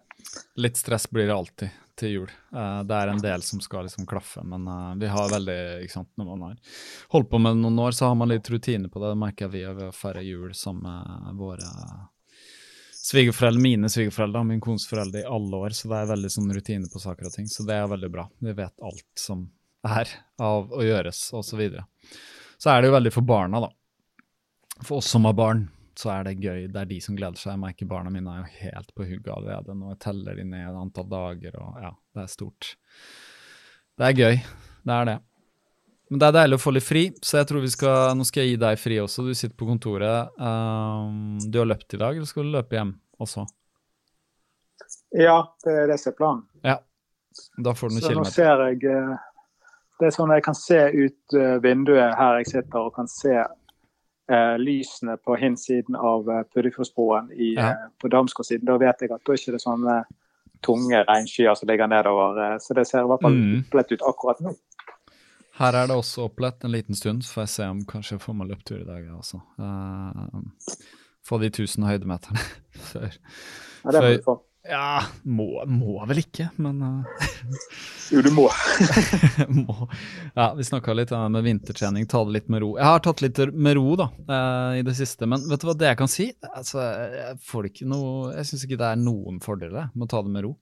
Litt 0.59 0.81
stress 0.81 1.07
blir 1.11 1.29
det 1.31 1.37
alltid 1.37 1.81
til 1.99 2.11
jul. 2.11 2.33
Uh, 2.55 2.83
det 2.87 2.99
er 2.99 3.13
en 3.13 3.23
del 3.23 3.45
som 3.47 3.63
skal 3.63 3.87
liksom 3.87 4.07
klaffe, 4.11 4.43
men 4.43 4.67
uh, 4.67 4.97
vi 4.99 5.11
har 5.11 5.31
veldig 5.31 5.59
ikke 5.85 5.95
sant, 5.95 6.11
Når 6.19 6.31
man 6.33 6.43
har 6.49 6.81
holdt 7.15 7.31
på 7.31 7.39
med 7.39 7.63
noen 7.63 7.79
år, 7.87 7.95
så 7.95 8.11
har 8.11 8.19
man 8.19 8.33
litt 8.35 8.51
rutine 8.51 8.91
på 8.91 9.03
det. 9.03 9.13
Det 9.15 9.23
merker 9.23 9.55
vi 9.55 9.63
ved 9.69 9.89
å 9.89 9.95
feire 9.95 10.27
jul 10.27 10.51
sammen 10.59 10.91
med 11.29 11.39
våre 11.39 11.71
svigerforeldre, 13.05 13.63
mine 13.63 13.91
svigerforeldre, 13.93 14.43
min 14.49 14.63
kones 14.65 14.89
foreldre 14.91 15.23
i 15.23 15.29
alle 15.29 15.67
år, 15.67 15.75
så 15.77 15.91
det 15.91 15.99
er 16.01 16.15
veldig 16.15 16.31
sånn 16.33 16.55
rutine 16.57 16.91
på 16.91 17.03
saker 17.03 17.29
og 17.29 17.35
ting. 17.37 17.47
Så 17.53 17.67
det 17.69 17.77
er 17.77 17.91
veldig 17.91 18.11
bra. 18.11 18.25
Vi 18.41 18.55
vet 18.57 18.89
alt 18.91 19.21
som 19.21 19.45
er 19.85 20.11
av 20.43 20.73
å 20.73 20.83
gjøres, 20.85 21.27
osv. 21.33 21.49
Så, 21.51 21.59
videre. 21.61 21.87
så 22.59 22.75
er 22.75 22.83
det 22.83 22.91
jo 22.91 22.97
veldig 22.97 23.13
for 23.15 23.29
barna, 23.29 23.65
da. 23.67 23.71
For 24.83 24.99
oss 24.99 25.11
som 25.13 25.29
har 25.29 25.37
barn, 25.39 25.69
så 25.99 26.11
er 26.17 26.27
det 26.27 26.41
gøy. 26.43 26.65
Det 26.73 26.81
er 26.81 26.89
de 26.91 26.99
som 27.03 27.17
gleder 27.17 27.39
seg. 27.39 27.53
Jeg 27.53 27.63
merker 27.63 27.91
barna 27.91 28.11
mine 28.13 28.33
er 28.33 28.43
jo 28.43 28.65
helt 28.65 28.91
på 28.97 29.07
hugget 29.07 29.31
allerede. 29.37 29.77
Nå 29.79 29.93
jeg 29.93 30.01
teller 30.03 30.41
de 30.41 30.47
ned 30.49 30.81
antall 30.81 31.07
dager, 31.11 31.61
og 31.63 31.79
ja, 31.85 31.93
det 32.17 32.25
er 32.25 32.33
stort. 32.33 32.73
Det 33.95 34.09
er 34.09 34.19
gøy. 34.19 34.41
Det 34.85 34.97
er 34.97 35.09
det. 35.13 35.19
Men 36.11 36.21
det 36.21 36.27
er 36.29 36.37
deilig 36.37 36.57
å 36.59 36.63
få 36.63 36.73
litt 36.75 36.85
fri, 36.85 37.05
så 37.25 37.39
jeg 37.41 37.49
tror 37.49 37.63
vi 37.65 37.71
skal 37.73 38.19
Nå 38.19 38.27
skal 38.29 38.45
jeg 38.45 38.55
gi 38.55 38.59
deg 38.61 38.81
fri 38.81 38.99
også. 39.03 39.25
Du 39.25 39.33
sitter 39.35 39.57
på 39.59 39.69
kontoret. 39.69 40.35
Um, 40.39 41.39
du 41.41 41.61
har 41.63 41.71
løpt 41.71 41.97
i 41.97 42.01
dag, 42.01 42.19
eller 42.19 42.29
skal 42.29 42.49
du 42.49 42.57
løpe 42.57 42.77
hjem 42.77 42.93
også? 43.23 43.47
Ja, 45.15 45.39
det 45.65 45.77
er 45.85 45.89
det 45.93 46.01
som 46.03 46.13
er 46.13 46.19
planen. 46.19 46.43
Ja. 46.67 46.81
Da 47.67 47.75
får 47.75 47.91
du 47.91 47.97
noen 47.97 48.05
så. 48.05 48.13
Nå 48.19 48.27
ser 48.31 48.63
jeg 48.69 48.85
eh, 48.91 49.15
Det 50.01 50.09
er 50.09 50.15
sånn 50.15 50.33
jeg 50.35 50.45
kan 50.45 50.57
se 50.59 50.81
ut 50.91 51.37
eh, 51.39 51.57
vinduet 51.63 52.17
her 52.19 52.41
jeg 52.41 52.51
sitter 52.51 52.89
og 52.89 52.97
kan 52.97 53.09
se 53.11 53.35
eh, 53.37 54.55
lysene 54.59 55.17
på 55.23 55.37
hinsiden 55.39 55.97
av 55.97 56.29
eh, 56.31 56.43
Puddefjordsbroen 56.55 57.31
ja. 57.37 57.71
eh, 57.71 57.89
på 58.01 58.11
Damsgårdsiden, 58.13 58.67
da 58.69 58.79
vet 58.83 59.05
jeg 59.05 59.15
at 59.15 59.23
da 59.23 59.35
er 59.35 59.43
ikke 59.43 59.55
det 59.55 59.63
sånne 59.63 59.99
tunge 60.65 61.03
regnskyer 61.05 61.55
som 61.59 61.69
ligger 61.71 61.91
nedover. 61.91 62.41
Eh, 62.45 62.57
så 62.61 62.77
det 62.77 62.87
ser 62.89 63.05
i 63.05 63.11
hvert 63.11 63.23
fall 63.25 63.39
mm. 63.39 63.59
opplett 63.67 63.95
ut 63.95 64.07
akkurat 64.11 64.43
nå. 64.45 64.55
Her 65.55 65.77
er 65.79 65.87
det 65.91 65.95
også 65.95 66.27
opplett 66.27 66.65
en 66.67 66.73
liten 66.75 66.99
stund, 66.99 67.23
så 67.23 67.37
får 67.37 67.45
jeg 67.45 67.53
se 67.53 67.69
om 67.71 67.85
kanskje 67.87 68.17
jeg 68.17 68.25
får 68.25 68.37
meg 68.41 68.51
løptur 68.51 68.81
i 68.81 68.89
dag. 68.89 69.05
også. 69.15 69.39
Uh, 69.61 70.81
få 71.23 71.39
de 71.39 71.53
1000 71.53 71.87
høydemeterne 71.87 72.43
før. 72.91 73.15
Ja, 73.85 73.95
det 73.95 74.03
må 74.03 74.11
du 74.17 74.25
få. 74.25 74.37
Ja, 74.65 75.03
må, 75.29 75.65
må, 75.69 75.99
vel 76.09 76.23
ikke, 76.23 76.47
men 76.57 76.79
uh, 76.81 77.25
Jo, 78.09 78.23
du 78.25 78.31
må. 78.33 78.47
må. 79.59 79.89
Ja, 80.33 80.47
vi 80.57 80.65
snakka 80.65 80.95
litt 80.97 81.13
uh, 81.13 81.27
med 81.29 81.45
vintertrening, 81.45 82.07
ta 82.09 82.23
det 82.25 82.39
litt 82.39 82.49
med 82.53 82.65
ro. 82.65 82.71
Jeg 82.79 82.89
har 82.89 83.03
tatt 83.05 83.21
litt 83.21 83.43
med 83.53 83.77
ro 83.77 83.93
da, 84.01 84.09
uh, 84.31 84.73
i 84.79 84.85
det 84.87 84.97
siste, 84.97 85.29
men 85.29 85.45
vet 85.51 85.61
du 85.61 85.69
hva 85.69 85.77
det 85.77 85.91
jeg 85.91 86.01
kan 86.01 86.09
si? 86.09 86.31
Altså, 86.55 86.81
jeg 87.13 87.37
får 87.45 87.69
ikke 87.71 87.91
noe, 87.93 88.33
jeg 88.39 88.49
syns 88.49 88.65
ikke 88.65 88.81
det 88.81 88.89
er 88.89 89.05
noen 89.05 89.43
fordeler 89.45 89.93
med 89.93 90.07
å 90.09 90.13
ta 90.15 90.25
det 90.25 90.33
med 90.33 90.49
ro. 90.49 90.55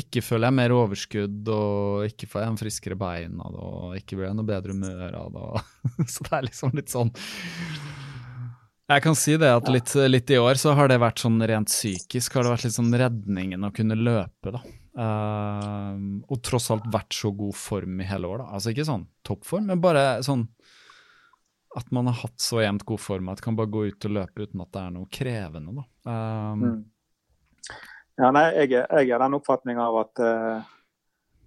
Ikke 0.00 0.22
føler 0.22 0.50
jeg 0.50 0.58
mer 0.58 0.74
overskudd, 0.74 1.54
og 1.54 2.10
ikke 2.10 2.26
får 2.30 2.42
jeg 2.44 2.50
en 2.56 2.60
friskere 2.64 2.98
bein 2.98 3.38
av 3.42 3.54
det, 3.54 3.62
og 3.62 3.96
ikke 4.02 4.18
blir 4.18 4.32
jeg 4.32 4.40
noe 4.40 4.50
bedre 4.50 4.74
humør 4.74 5.18
av 5.22 5.38
det. 5.38 5.66
Så 6.16 6.26
det 6.26 6.34
er 6.34 6.46
liksom 6.50 6.74
litt 6.78 6.90
sånn 6.90 7.14
jeg 8.90 9.02
kan 9.04 9.16
si 9.18 9.36
det 9.38 9.50
at 9.54 9.68
litt, 9.70 9.92
litt, 10.10 10.30
i 10.34 10.38
år 10.40 10.58
så 10.58 10.74
har 10.78 10.90
det 10.90 10.98
vært 11.02 11.22
sånn 11.22 11.38
rent 11.46 11.70
psykisk 11.70 12.36
har 12.36 12.46
det 12.46 12.54
vært 12.56 12.66
litt 12.66 12.76
sånn 12.76 12.94
redningen 13.02 13.66
å 13.66 13.72
kunne 13.74 13.98
løpe, 13.98 14.54
da. 14.56 14.62
Uh, 15.00 15.94
og 16.26 16.40
tross 16.44 16.66
alt 16.74 16.88
vært 16.90 17.14
så 17.14 17.30
god 17.32 17.54
form 17.56 18.00
i 18.02 18.08
hele 18.08 18.28
år, 18.28 18.42
da. 18.42 18.48
Altså 18.56 18.72
ikke 18.72 18.88
sånn 18.88 19.06
toppform, 19.26 19.70
men 19.70 19.82
bare 19.82 20.04
sånn 20.26 20.48
at 21.78 21.92
man 21.94 22.10
har 22.10 22.18
hatt 22.24 22.42
så 22.42 22.64
jevnt 22.64 22.82
god 22.82 22.98
form 22.98 23.28
at 23.30 23.38
man 23.38 23.44
kan 23.44 23.58
bare 23.60 23.70
gå 23.70 23.84
ut 23.92 24.08
og 24.08 24.14
løpe 24.16 24.42
uten 24.42 24.64
at 24.64 24.72
det 24.74 24.82
er 24.82 24.92
noe 24.96 25.10
krevende, 25.14 25.76
da. 25.78 25.86
Um, 26.10 26.64
mm. 26.66 26.80
Ja, 28.20 28.34
nei, 28.34 28.46
jeg, 28.58 28.74
jeg 28.74 29.14
er 29.14 29.22
den 29.22 29.38
oppfatning 29.38 29.78
av 29.80 30.02
at 30.02 30.22
uh, 30.26 30.70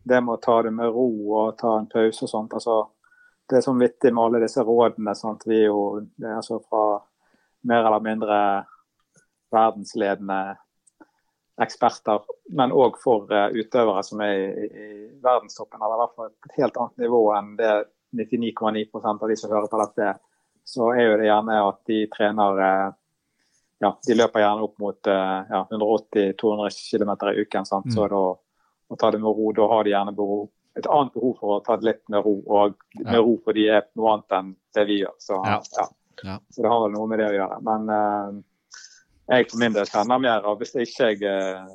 det 0.07 0.19
med 0.23 0.37
å 0.37 0.41
ta 0.43 0.61
det 0.63 0.71
med 0.75 0.91
ro 0.95 1.09
og 1.43 1.57
ta 1.59 1.75
en 1.79 1.89
pause 1.91 2.23
og 2.23 2.31
sånt, 2.31 2.55
altså 2.55 2.85
det 3.51 3.59
er 3.59 3.65
sånn 3.65 3.81
vittig 3.81 4.13
med 4.13 4.23
alle 4.23 4.39
disse 4.45 4.63
rådene. 4.63 5.13
Sant? 5.19 5.43
Vi 5.47 5.57
er 5.59 5.67
jo 5.67 5.83
det 6.15 6.29
er 6.29 6.39
altså 6.39 6.61
fra 6.63 7.01
mer 7.67 7.85
eller 7.87 8.03
mindre 8.03 8.37
verdensledende 9.53 10.39
eksperter, 11.61 12.23
men 12.57 12.73
òg 12.73 12.97
for 13.01 13.29
uh, 13.29 13.49
utøvere 13.53 14.01
som 14.05 14.23
er 14.25 14.33
i, 14.33 14.65
i, 14.65 14.87
verdenstoppen, 15.23 15.81
eller 15.81 15.99
i 15.99 16.01
hvert 16.01 16.15
fall 16.17 16.31
et 16.31 16.57
helt 16.57 16.79
annet 16.81 17.05
nivå 17.05 17.21
enn 17.37 17.53
det 17.59 17.73
99,9% 18.17 19.11
av 19.13 19.29
de 19.29 19.37
som 19.37 19.53
hører 19.53 19.69
på 19.69 19.81
dette, 19.81 20.09
så 20.65 20.89
er 20.95 21.07
jo 21.07 21.19
det 21.19 21.29
gjerne 21.29 21.59
at 21.67 21.79
de 21.89 21.99
trener 22.13 22.63
uh, 22.63 22.89
ja, 23.83 23.91
de 24.07 24.17
løper 24.17 24.43
gjerne 24.43 24.65
opp 24.65 24.77
mot 24.81 25.11
uh, 25.11 25.39
ja, 25.49 25.61
180-200 25.69 26.81
km 26.89 27.13
i 27.33 27.41
uken. 27.43 27.65
Sant? 27.67 27.89
Mm. 27.91 27.95
Så 27.95 28.07
da, 28.11 28.21
å 28.87 28.99
ta 28.99 29.09
det 29.11 29.19
med 29.21 29.35
ro, 29.35 29.51
da 29.55 29.67
har 29.73 29.83
de 29.83 29.93
gjerne 29.93 30.15
behov, 30.15 30.47
et 30.79 30.87
annet 30.89 31.13
behov 31.13 31.35
for 31.39 31.57
å 31.57 31.63
ta 31.65 31.77
det 31.77 31.89
litt 31.89 32.03
med 32.13 32.23
ro. 32.25 32.37
Og 32.47 32.77
med 33.03 33.19
ro 33.19 33.35
for 33.43 33.57
de 33.57 33.67
er 33.75 33.85
noe 33.99 34.15
annet 34.15 34.37
enn 34.39 34.53
det 34.77 34.87
vi 34.89 35.01
gjør. 35.03 35.17
Så 35.21 35.41
ja. 35.45 35.59
Ja. 36.23 36.39
Så 36.53 36.63
det 36.63 36.71
har 36.71 36.81
vel 36.85 36.93
noe 36.95 37.09
med 37.11 37.21
det 37.21 37.29
å 37.31 37.37
gjøre. 37.37 37.59
Men 37.67 37.87
uh, 37.91 38.41
jeg 39.33 39.49
for 39.51 39.61
min 39.61 39.75
del 39.75 39.89
kjenner 39.89 40.21
mer 40.21 40.49
av 40.49 40.59
hvis 40.59 40.75
ikke 40.75 41.11
jeg 41.13 41.21
uh, 41.23 41.71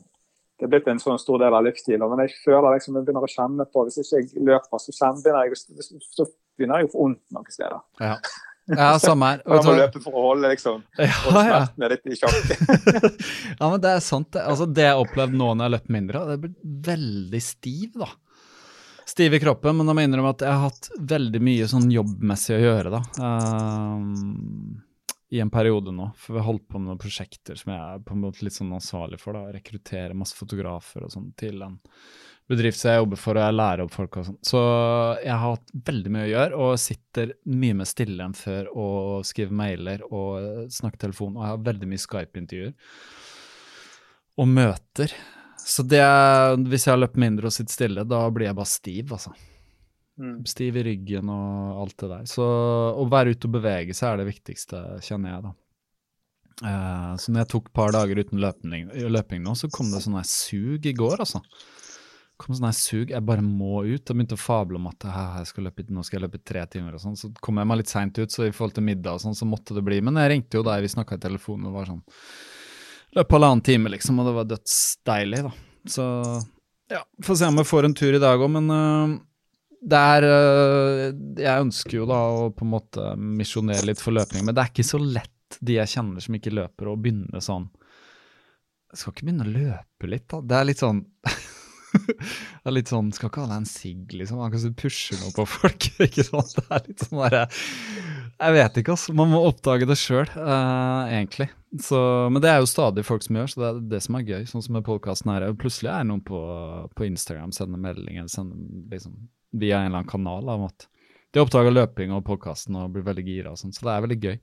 Det 0.59 0.67
er 0.67 0.73
blitt 0.75 0.91
en 0.91 1.01
sånn 1.03 1.21
stor 1.23 1.41
del 1.43 1.55
av 1.55 1.65
livsstilen. 1.67 2.05
Men 2.11 2.27
jeg 2.27 2.37
føler 2.45 2.77
liksom 2.77 2.99
jeg 2.99 3.09
begynner 3.09 3.27
å 3.27 3.33
kjenne 3.33 3.69
på 3.71 3.87
Hvis 3.87 4.03
ikke 4.03 4.21
jeg 4.21 4.45
løper, 4.51 4.83
så, 4.83 4.95
kjenner 4.97 5.49
jeg, 5.49 5.63
så 6.11 6.29
begynner 6.59 6.83
jeg 6.83 6.91
å 6.91 6.93
få 6.95 7.07
vondt 7.07 7.25
noen 7.35 7.51
steder. 7.55 7.83
Ja. 8.03 8.19
Ja, 8.69 8.89
samme 9.01 9.31
her. 9.31 9.39
Og 9.49 9.65
må 9.65 9.75
løpe 9.79 10.01
for 10.05 10.13
å 10.13 10.23
holde 10.27 10.51
liksom, 10.53 10.83
ja, 11.01 11.45
ja. 11.49 11.61
litt 11.89 12.03
i 12.05 12.19
sjakk. 12.19 12.51
ja, 13.61 13.63
men 13.65 13.79
det 13.81 13.95
er 13.95 14.03
sant. 14.05 14.29
Det, 14.35 14.43
altså, 14.45 14.67
det 14.69 14.85
jeg 14.85 14.93
har 14.93 15.01
opplevd 15.07 15.39
nå 15.39 15.47
når 15.47 15.63
jeg 15.63 15.65
har 15.65 15.73
løpt 15.79 15.95
mindre, 15.95 16.25
det 16.29 16.35
er 16.35 16.43
blitt 16.43 16.59
veldig 16.91 17.41
stiv, 17.47 17.95
da 17.97 18.11
stiv 19.19 19.35
i 19.35 19.41
kroppen, 19.43 19.75
men 19.81 19.89
da 19.89 19.95
må 19.97 20.05
innrømme 20.07 20.31
at 20.31 20.43
jeg 20.47 20.55
har 20.55 20.69
hatt 20.69 20.89
veldig 21.11 21.41
mye 21.43 21.65
sånn 21.67 21.89
jobbmessig 21.91 22.55
å 22.55 22.61
gjøre, 22.63 22.93
da. 22.95 23.01
Um, 23.19 24.77
i 25.35 25.41
en 25.43 25.51
periode 25.51 25.91
nå, 25.91 26.07
for 26.15 26.37
vi 26.37 26.39
har 26.39 26.47
holdt 26.47 26.69
på 26.71 26.79
med 26.79 26.93
noen 26.93 27.01
prosjekter 27.03 27.59
som 27.59 27.73
jeg 27.75 27.81
er 27.83 28.05
på 28.07 28.15
en 28.15 28.21
måte 28.23 28.47
litt 28.47 28.55
sånn 28.55 28.71
ansvarlig 28.77 29.19
for. 29.19 29.35
da, 29.35 29.51
Rekruttere 29.57 30.15
masse 30.15 30.39
fotografer 30.39 31.03
og 31.03 31.11
sånn 31.11 31.33
til 31.41 31.65
en 31.67 31.75
bedrift 32.49 32.79
som 32.79 32.93
jeg 32.93 33.01
jobber 33.03 33.21
for, 33.21 33.41
og 33.41 33.43
jeg 33.43 33.57
lærer 33.59 33.83
opp 33.85 33.97
folk 33.97 34.21
og 34.21 34.29
sånn. 34.29 34.39
Så 34.53 34.63
jeg 35.25 35.35
har 35.35 35.43
hatt 35.57 35.75
veldig 35.91 36.13
mye 36.15 36.29
å 36.29 36.31
gjøre, 36.31 36.61
og 36.69 36.85
sitter 36.85 37.35
mye 37.51 37.79
mer 37.81 37.91
stille 37.91 38.29
enn 38.29 38.39
før 38.39 38.71
og 38.71 39.27
skriver 39.27 39.59
mailer 39.65 40.07
og 40.07 40.71
snakker 40.79 41.09
telefon, 41.09 41.35
og 41.35 41.43
jeg 41.43 41.57
har 41.57 41.67
veldig 41.73 41.91
mye 41.91 42.05
Skype-intervjuer. 42.07 42.79
Og 44.39 44.49
møter. 44.55 45.19
Så 45.69 45.85
det, 45.85 46.01
hvis 46.73 46.87
jeg 46.87 46.95
har 46.95 47.01
løpt 47.03 47.19
mindre 47.21 47.51
og 47.51 47.53
sitter 47.53 47.75
stille, 47.75 48.05
da 48.09 48.23
blir 48.33 48.49
jeg 48.49 48.57
bare 48.57 48.71
stiv, 48.71 49.13
altså. 49.13 49.35
Mm. 50.19 50.39
Stiv 50.49 50.79
i 50.81 50.85
ryggen 50.87 51.31
og 51.31 51.83
alt 51.85 51.97
det 52.01 52.09
der. 52.11 52.29
Så 52.31 52.45
å 52.99 53.05
være 53.11 53.35
ute 53.35 53.51
og 53.51 53.57
bevege 53.59 53.97
seg 53.97 54.15
er 54.15 54.23
det 54.23 54.31
viktigste, 54.31 54.81
kjenner 55.05 55.35
jeg, 55.35 55.43
da. 55.45 55.53
Eh, 56.59 57.13
så 57.21 57.31
når 57.31 57.45
jeg 57.45 57.51
tok 57.53 57.69
et 57.69 57.77
par 57.77 57.93
dager 57.95 58.19
uten 58.19 58.41
løping, 58.43 58.89
løping 59.13 59.45
nå, 59.45 59.55
så 59.61 59.71
kom 59.71 59.93
det 59.93 60.03
sånn 60.03 60.17
her 60.19 60.27
sug 60.27 60.89
i 60.89 60.97
går, 60.97 61.21
altså. 61.23 61.43
Kom 62.39 62.55
sånn 62.55 62.71
her 62.71 62.79
sug, 62.79 63.13
Jeg 63.13 63.27
bare 63.27 63.43
må 63.43 63.83
ut. 63.85 64.03
Jeg 64.03 64.15
begynte 64.15 64.39
å 64.39 64.41
fable 64.41 64.79
om 64.79 64.89
at 64.89 65.05
jeg 65.05 65.51
skal 65.51 65.69
løpe, 65.69 65.85
nå 65.91 66.05
skal 66.07 66.21
jeg 66.21 66.29
løpe 66.29 66.43
tre 66.47 66.65
timer 66.71 66.95
og 66.95 67.03
sånn. 67.03 67.19
Så 67.19 67.33
kom 67.43 67.59
jeg 67.59 67.69
meg 67.69 67.83
litt 67.83 67.91
seint 67.91 68.19
ut, 68.19 68.31
så 68.31 68.47
i 68.47 68.53
forhold 68.55 68.79
til 68.79 68.87
middag 68.87 69.19
og 69.19 69.25
sånn, 69.27 69.37
så 69.37 69.47
måtte 69.47 69.75
det 69.75 69.83
bli. 69.87 69.99
Men 70.07 70.21
jeg 70.23 70.33
ringte 70.33 70.61
jo 70.61 70.65
deg, 70.67 70.85
vi 70.87 70.93
snakka 70.97 71.19
i 71.19 71.27
telefonen 71.29 71.69
og 71.69 71.81
var 71.81 71.91
sånn 71.91 72.05
Løp 73.17 73.33
halvannen 73.33 73.65
time, 73.65 73.91
liksom, 73.95 74.19
og 74.21 74.29
det 74.29 74.35
var 74.37 74.49
dødsdeilig, 74.51 75.41
da. 75.47 75.53
Så 75.89 76.05
ja, 76.93 77.01
får 77.25 77.41
se 77.41 77.49
om 77.49 77.61
jeg 77.61 77.69
får 77.69 77.89
en 77.89 77.97
tur 77.97 78.17
i 78.17 78.21
dag 78.21 78.41
òg, 78.41 78.51
men 78.53 78.69
uh, 78.73 79.17
det 79.89 79.99
er 80.13 80.27
uh, 80.27 81.03
Jeg 81.39 81.65
ønsker 81.65 82.01
jo 82.01 82.07
da 82.09 82.21
å 82.35 82.47
på 82.53 82.67
en 82.67 82.73
måte 82.73 83.11
misjonere 83.17 83.87
litt 83.89 84.03
for 84.03 84.17
løping, 84.17 84.45
men 84.45 84.57
det 84.57 84.65
er 84.65 84.73
ikke 84.73 84.87
så 84.89 85.01
lett, 85.01 85.59
de 85.65 85.79
jeg 85.79 85.95
kjenner 85.95 86.25
som 86.25 86.37
ikke 86.37 86.53
løper, 86.53 86.91
å 86.91 86.99
begynne 87.01 87.41
sånn 87.45 87.71
Jeg 88.93 89.01
skal 89.01 89.15
ikke 89.15 89.29
begynne 89.29 89.47
å 89.49 89.55
løpe 89.55 90.11
litt, 90.13 90.27
da. 90.29 90.43
Det 90.45 90.59
er 90.59 90.69
litt 90.69 90.85
sånn 90.85 91.05
det 92.09 92.69
er 92.69 92.75
litt 92.77 92.91
sånn 92.93 93.09
Skal 93.17 93.31
ikke 93.31 93.47
ha 93.47 93.53
deg 93.53 93.63
en 93.63 93.69
sigg, 93.69 94.13
liksom. 94.13 94.43
Som 94.61 94.75
du 94.75 94.81
pusher 94.81 95.21
noe 95.23 95.33
på 95.33 95.47
folk. 95.49 95.89
ikke 96.09 96.27
sant? 96.27 96.53
Det 96.59 96.67
er 96.69 96.85
litt 96.91 97.05
sånn 97.07 97.23
derre 97.25 97.47
Jeg 98.39 98.55
vet 98.55 98.77
ikke, 98.79 98.95
altså. 98.95 99.15
Man 99.19 99.33
må 99.33 99.41
oppdage 99.49 99.87
det 99.89 99.97
sjøl, 99.99 100.29
egentlig. 100.39 101.49
Så, 101.83 101.99
men 102.33 102.41
det 102.41 102.49
er 102.49 102.63
jo 102.63 102.69
stadig 102.71 103.03
folk 103.05 103.25
som 103.25 103.37
gjør, 103.37 103.51
så 103.51 103.61
det 103.61 103.69
er 103.69 103.81
det 103.93 104.01
som 104.05 104.17
er 104.17 104.29
gøy. 104.29 104.45
Sånn 104.49 104.65
som 104.65 104.77
med 104.79 104.87
podkasten 104.87 105.33
her. 105.33 105.49
Plutselig 105.59 105.91
er 105.93 106.07
noen 106.09 106.23
på, 106.25 106.39
på 106.97 107.09
Instagram 107.09 107.51
sender 107.57 107.83
meldinger 107.83 108.29
sender 108.33 108.95
liksom, 108.95 109.17
via 109.59 109.83
en 109.83 109.91
eller 109.91 110.01
annen 110.01 110.13
kanal 110.13 110.49
av 110.55 110.69
at 110.71 110.87
de 111.35 111.43
oppdager 111.43 111.75
løping 111.75 112.15
og 112.17 112.25
podkasten 112.25 112.79
og 112.79 112.95
blir 112.95 113.05
veldig 113.05 113.25
gira 113.27 113.53
og 113.53 113.61
sånn. 113.61 113.75
Så 113.77 113.85
det 113.85 113.93
er 113.93 114.07
veldig 114.07 114.21
gøy. 114.23 114.39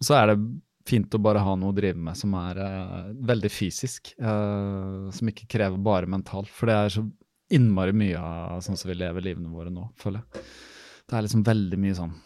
Og 0.00 0.08
så 0.08 0.16
er 0.16 0.32
det 0.32 0.38
fint 0.86 1.18
å 1.18 1.20
bare 1.20 1.42
ha 1.42 1.56
noe 1.58 1.74
å 1.74 1.76
drive 1.76 2.00
med 2.00 2.16
som 2.16 2.32
er 2.38 2.62
uh, 2.62 3.10
veldig 3.28 3.50
fysisk. 3.52 4.14
Uh, 4.22 5.10
som 5.12 5.32
ikke 5.32 5.50
krever 5.56 5.82
bare 5.82 6.08
mentalt. 6.08 6.48
For 6.54 6.70
det 6.70 6.78
er 6.78 6.94
så 6.96 7.04
innmari 7.52 7.92
mye 7.94 8.22
av 8.22 8.62
sånn 8.64 8.78
som 8.78 8.88
vi 8.88 8.96
lever 8.96 9.26
livene 9.26 9.52
våre 9.52 9.74
nå, 9.74 9.90
føler 10.00 10.22
jeg. 10.22 10.46
Det 11.06 11.18
er 11.18 11.26
liksom 11.26 11.44
veldig 11.46 11.82
mye 11.82 11.98
sånn 11.98 12.16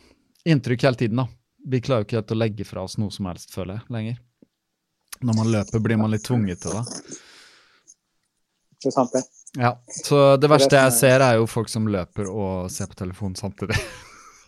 inntrykk 0.45 0.83
hele 0.89 1.01
tiden, 1.01 1.23
da. 1.23 1.29
Vi 1.71 1.81
klarer 1.85 2.05
jo 2.05 2.09
ikke 2.09 2.35
å 2.35 2.39
legge 2.39 2.65
fra 2.65 2.85
oss 2.87 2.97
noe 3.01 3.13
som 3.13 3.29
helst, 3.29 3.53
føler 3.53 3.79
jeg, 3.79 3.87
lenger. 3.93 4.21
Når 5.21 5.37
man 5.37 5.51
løper, 5.53 5.83
blir 5.85 6.01
man 6.01 6.15
litt 6.15 6.25
tvunget 6.25 6.63
til 6.63 6.79
det. 6.79 6.85
Det 8.81 8.89
er 8.89 8.95
sant, 8.95 9.13
det. 9.13 9.25
Ja, 9.59 9.75
Så 10.05 10.37
det 10.41 10.49
verste 10.49 10.79
jeg 10.79 10.95
ser, 10.97 11.21
er 11.21 11.37
jo 11.41 11.49
folk 11.51 11.69
som 11.69 11.89
løper 11.91 12.31
og 12.31 12.71
ser 12.73 12.89
på 12.89 12.97
telefonen 13.03 13.37
samtidig. 13.37 13.77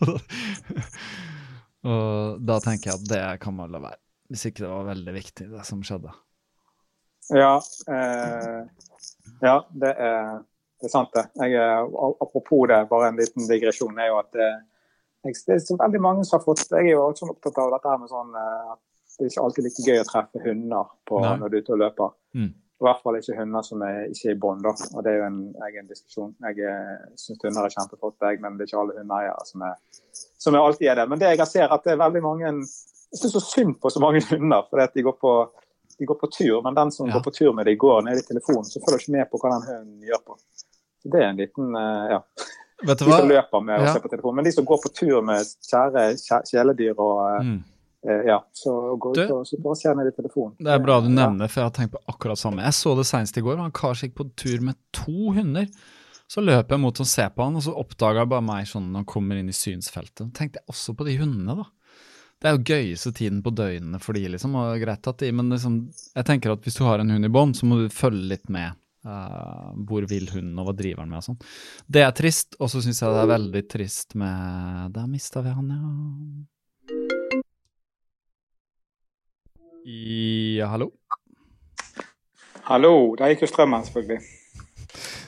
og 1.93 2.39
da 2.41 2.57
tenker 2.63 2.89
jeg 2.89 2.97
at 2.97 3.09
det 3.11 3.23
kan 3.43 3.57
man 3.57 3.73
la 3.73 3.83
være. 3.83 3.99
Hvis 4.33 4.47
ikke 4.49 4.63
det 4.63 4.71
var 4.71 4.89
veldig 4.89 5.13
viktig, 5.13 5.49
det 5.51 5.65
som 5.67 5.83
skjedde. 5.85 6.13
Ja, 7.29 7.53
eh, 7.91 8.61
ja 9.43 9.57
det, 9.69 9.91
er, 9.91 10.39
det, 10.81 10.87
er, 10.87 10.91
sant, 10.91 11.13
det. 11.13 11.27
Jeg, 11.51 11.85
apropos 12.23 12.65
det, 12.71 12.81
bare 12.89 13.11
en 13.11 13.19
liten 13.19 13.45
digresjon, 13.51 13.99
er 13.99 14.09
jo 14.09 14.17
at 14.23 14.31
det, 14.33 14.49
det 15.23 15.55
er 15.55 15.61
så 15.63 15.77
veldig 15.79 16.01
mange 16.03 16.25
som 16.27 16.39
har 16.39 16.43
fått 16.43 16.65
Jeg 16.71 16.89
er 16.89 16.91
jo 16.95 17.05
også 17.05 17.23
sånn 17.23 17.31
opptatt 17.35 17.61
av 17.63 17.71
dette 17.71 17.91
her 17.93 18.01
med 18.01 18.11
sånn 18.11 18.35
at 18.35 18.81
det 19.13 19.23
er 19.23 19.31
ikke 19.31 19.45
alltid 19.45 19.65
like 19.67 19.85
gøy 19.85 20.01
å 20.01 20.05
treffe 20.09 20.41
hunder 20.43 20.91
på, 21.07 21.19
når 21.21 21.49
du 21.49 21.55
er 21.55 21.63
ute 21.63 21.73
og 21.75 21.81
løper. 21.83 22.13
Mm. 22.33 22.51
I 22.53 22.85
hvert 22.87 23.03
fall 23.05 23.17
ikke 23.19 23.35
hunder 23.37 23.63
som 23.63 23.83
er 23.85 23.99
ikke 24.09 24.31
er 24.31 24.33
i 24.33 24.39
bånd. 24.41 24.65
Og 24.65 25.03
det 25.05 25.11
er 25.11 25.19
jo 25.21 25.27
en 25.27 25.37
egen 25.67 25.85
diskusjon. 25.87 26.31
Jeg 26.49 26.73
syns 27.21 27.43
hunder 27.45 27.67
er 27.67 27.75
kjempeflott, 27.75 28.17
men 28.41 28.57
det 28.57 28.65
er 28.65 28.71
ikke 28.71 28.81
alle 28.81 28.97
hundeeiere 28.97 29.45
som, 29.47 29.63
som 30.41 30.57
er 30.57 30.65
alltid 30.65 30.89
er 30.91 30.99
det. 30.99 31.05
Men 31.11 31.21
det 31.21 31.29
jeg 31.29 31.47
ser 31.51 31.75
at 31.75 31.85
det 31.85 31.93
er 31.93 32.01
veldig 32.01 32.23
mange 32.25 32.49
Jeg 32.49 33.21
syns 33.21 33.35
så 33.37 33.43
synd 33.45 33.77
på 33.79 33.93
så 33.93 34.01
mange 34.01 34.23
hunder, 34.31 34.65
fordi 34.71 34.87
at 34.87 34.97
de 34.97 35.05
går 35.05 35.15
på, 35.21 35.33
de 36.01 36.09
går 36.09 36.19
på 36.25 36.31
tur. 36.33 36.57
Men 36.65 36.75
den 36.81 36.91
som 36.91 37.07
Ja. 37.07 37.13
går 37.13 37.23
på 37.29 37.35
tur 37.37 37.53
med 37.53 37.69
deg, 37.69 37.77
går 37.77 38.01
ned 38.09 38.17
i 38.17 38.25
telefonen, 38.25 38.65
så 38.65 38.81
følger 38.81 39.05
ikke 39.05 39.17
med 39.19 39.29
på 39.29 39.39
hva 39.39 39.53
den 39.53 39.67
hunden 39.69 40.09
gjør 40.09 40.23
på. 40.25 40.39
Det 41.05 41.21
er 41.21 41.29
en 41.29 41.37
liten 41.37 41.75
uh, 41.77 42.17
ja. 42.17 42.19
Vet 42.83 42.99
du 42.99 43.05
De 43.05 43.11
som 43.11 43.29
løper 43.29 43.63
med 43.63 43.79
å 43.79 43.85
Ja. 43.85 43.93
se 43.93 43.99
på 44.03 44.09
telefonen. 44.11 44.35
Men 44.35 44.45
de 44.45 44.51
som 44.51 44.65
går 44.65 44.81
på 44.83 44.93
tur 44.93 45.21
med 45.23 45.37
kjære 45.69 46.03
kjæ- 46.19 46.43
kjæledyr 46.51 46.99
og 46.99 47.21
eh, 47.39 47.43
Mm. 47.43 47.63
eh, 48.09 48.21
ja, 48.27 48.39
så 48.53 48.97
går 48.99 49.17
ut 49.17 49.31
og 49.31 49.45
så 49.47 49.61
bare 49.63 49.75
ser 49.75 49.95
ned 49.95 50.07
i 50.07 50.15
telefonen. 50.21 50.55
Det 50.59 50.67
er 50.73 50.79
bra 50.79 50.99
du 51.01 51.07
nevner, 51.09 51.47
for 51.49 51.61
jeg 51.61 51.71
har 51.71 51.75
tenkt 51.79 51.91
på 51.95 52.03
akkurat 52.09 52.37
samme. 52.37 52.61
Jeg 52.63 52.73
så 52.73 52.95
det 52.97 53.05
senest 53.05 53.37
i 53.37 53.41
går. 53.41 53.57
Han 53.57 53.71
kar 53.71 53.93
gikk 53.93 54.13
på 54.15 54.29
tur 54.35 54.59
med 54.61 54.75
to 54.91 55.31
hunder. 55.31 55.67
Så 56.29 56.41
løp 56.41 56.69
jeg 56.69 56.79
mot 56.79 56.99
og 56.99 57.05
se 57.05 57.21
på 57.29 57.43
han, 57.43 57.55
og 57.55 57.61
så 57.61 57.75
oppdaga 57.77 58.19
jeg 58.23 58.29
bare 58.29 58.41
meg 58.41 58.65
sånn 58.65 58.89
når 58.91 58.95
han 59.03 59.05
kommer 59.05 59.35
inn 59.37 59.49
i 59.49 59.51
synsfeltet. 59.51 60.33
Tenkte 60.33 60.57
jeg 60.59 60.65
også 60.71 60.95
på 60.97 61.05
de 61.05 61.17
hundene, 61.17 61.55
da. 61.57 61.63
Det 62.41 62.49
er 62.49 62.57
jo 62.57 62.63
gøyeste 62.63 63.13
tiden 63.13 63.41
på 63.43 63.53
døgnene 63.55 64.01
for 64.01 64.13
de, 64.13 64.27
liksom. 64.27 64.55
Og 64.55 64.79
greit 64.81 65.07
at 65.07 65.17
de, 65.17 65.31
men 65.31 65.49
liksom, 65.49 65.93
jeg 66.15 66.25
tenker 66.25 66.51
at 66.51 66.61
hvis 66.61 66.75
du 66.75 66.83
har 66.83 66.99
en 66.99 67.09
hund 67.09 67.23
i 67.25 67.29
bånd, 67.29 67.53
så 67.55 67.63
må 67.69 67.77
du 67.83 67.87
følge 67.93 68.27
litt 68.29 68.49
med. 68.49 68.73
Eh, 69.05 69.69
hvor 69.87 70.05
vil 70.09 70.27
hunden, 70.33 70.57
og 70.59 70.67
hva 70.69 70.75
driver 70.77 71.03
han 71.03 71.09
med 71.11 71.19
og 71.21 71.27
sånn. 71.29 71.39
Det 71.87 72.03
er 72.05 72.11
trist, 72.17 72.55
og 72.59 72.69
så 72.71 72.81
syns 72.83 73.01
jeg 73.03 73.13
det 73.13 73.21
er 73.23 73.31
veldig 73.33 73.63
trist 73.71 74.15
med 74.19 74.93
Der 74.95 75.07
mista 75.11 75.41
vi 75.45 75.53
han, 75.55 75.69
ja. 75.73 75.83
Ja, 79.85 80.67
hallo? 80.71 80.91
Hallo, 82.63 82.93
der 83.19 83.33
gikk 83.33 83.43
jo 83.43 83.49
strømmen, 83.51 83.83
selvfølgelig. 83.83 84.21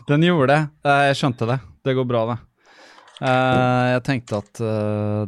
Den 0.07 0.23
gjorde 0.23 0.47
det. 0.53 0.59
Eh, 0.87 1.01
Jeg 1.09 1.17
skjønte 1.19 1.47
det. 1.49 1.57
Det 1.83 1.95
går 1.97 2.07
bra, 2.07 2.21
det. 2.31 2.37
Eh, 3.19 3.85
Jeg 3.95 4.03
tenkte 4.07 4.39
at 4.39 4.61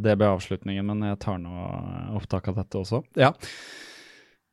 det 0.03 0.15
ble 0.17 0.29
avslutningen, 0.37 0.85
men 0.87 1.03
jeg 1.09 1.19
tar 1.23 1.37
nå 1.41 1.51
opptak 2.15 2.47
av 2.51 2.61
dette 2.61 2.79
også. 2.79 3.01
Ja. 3.19 3.33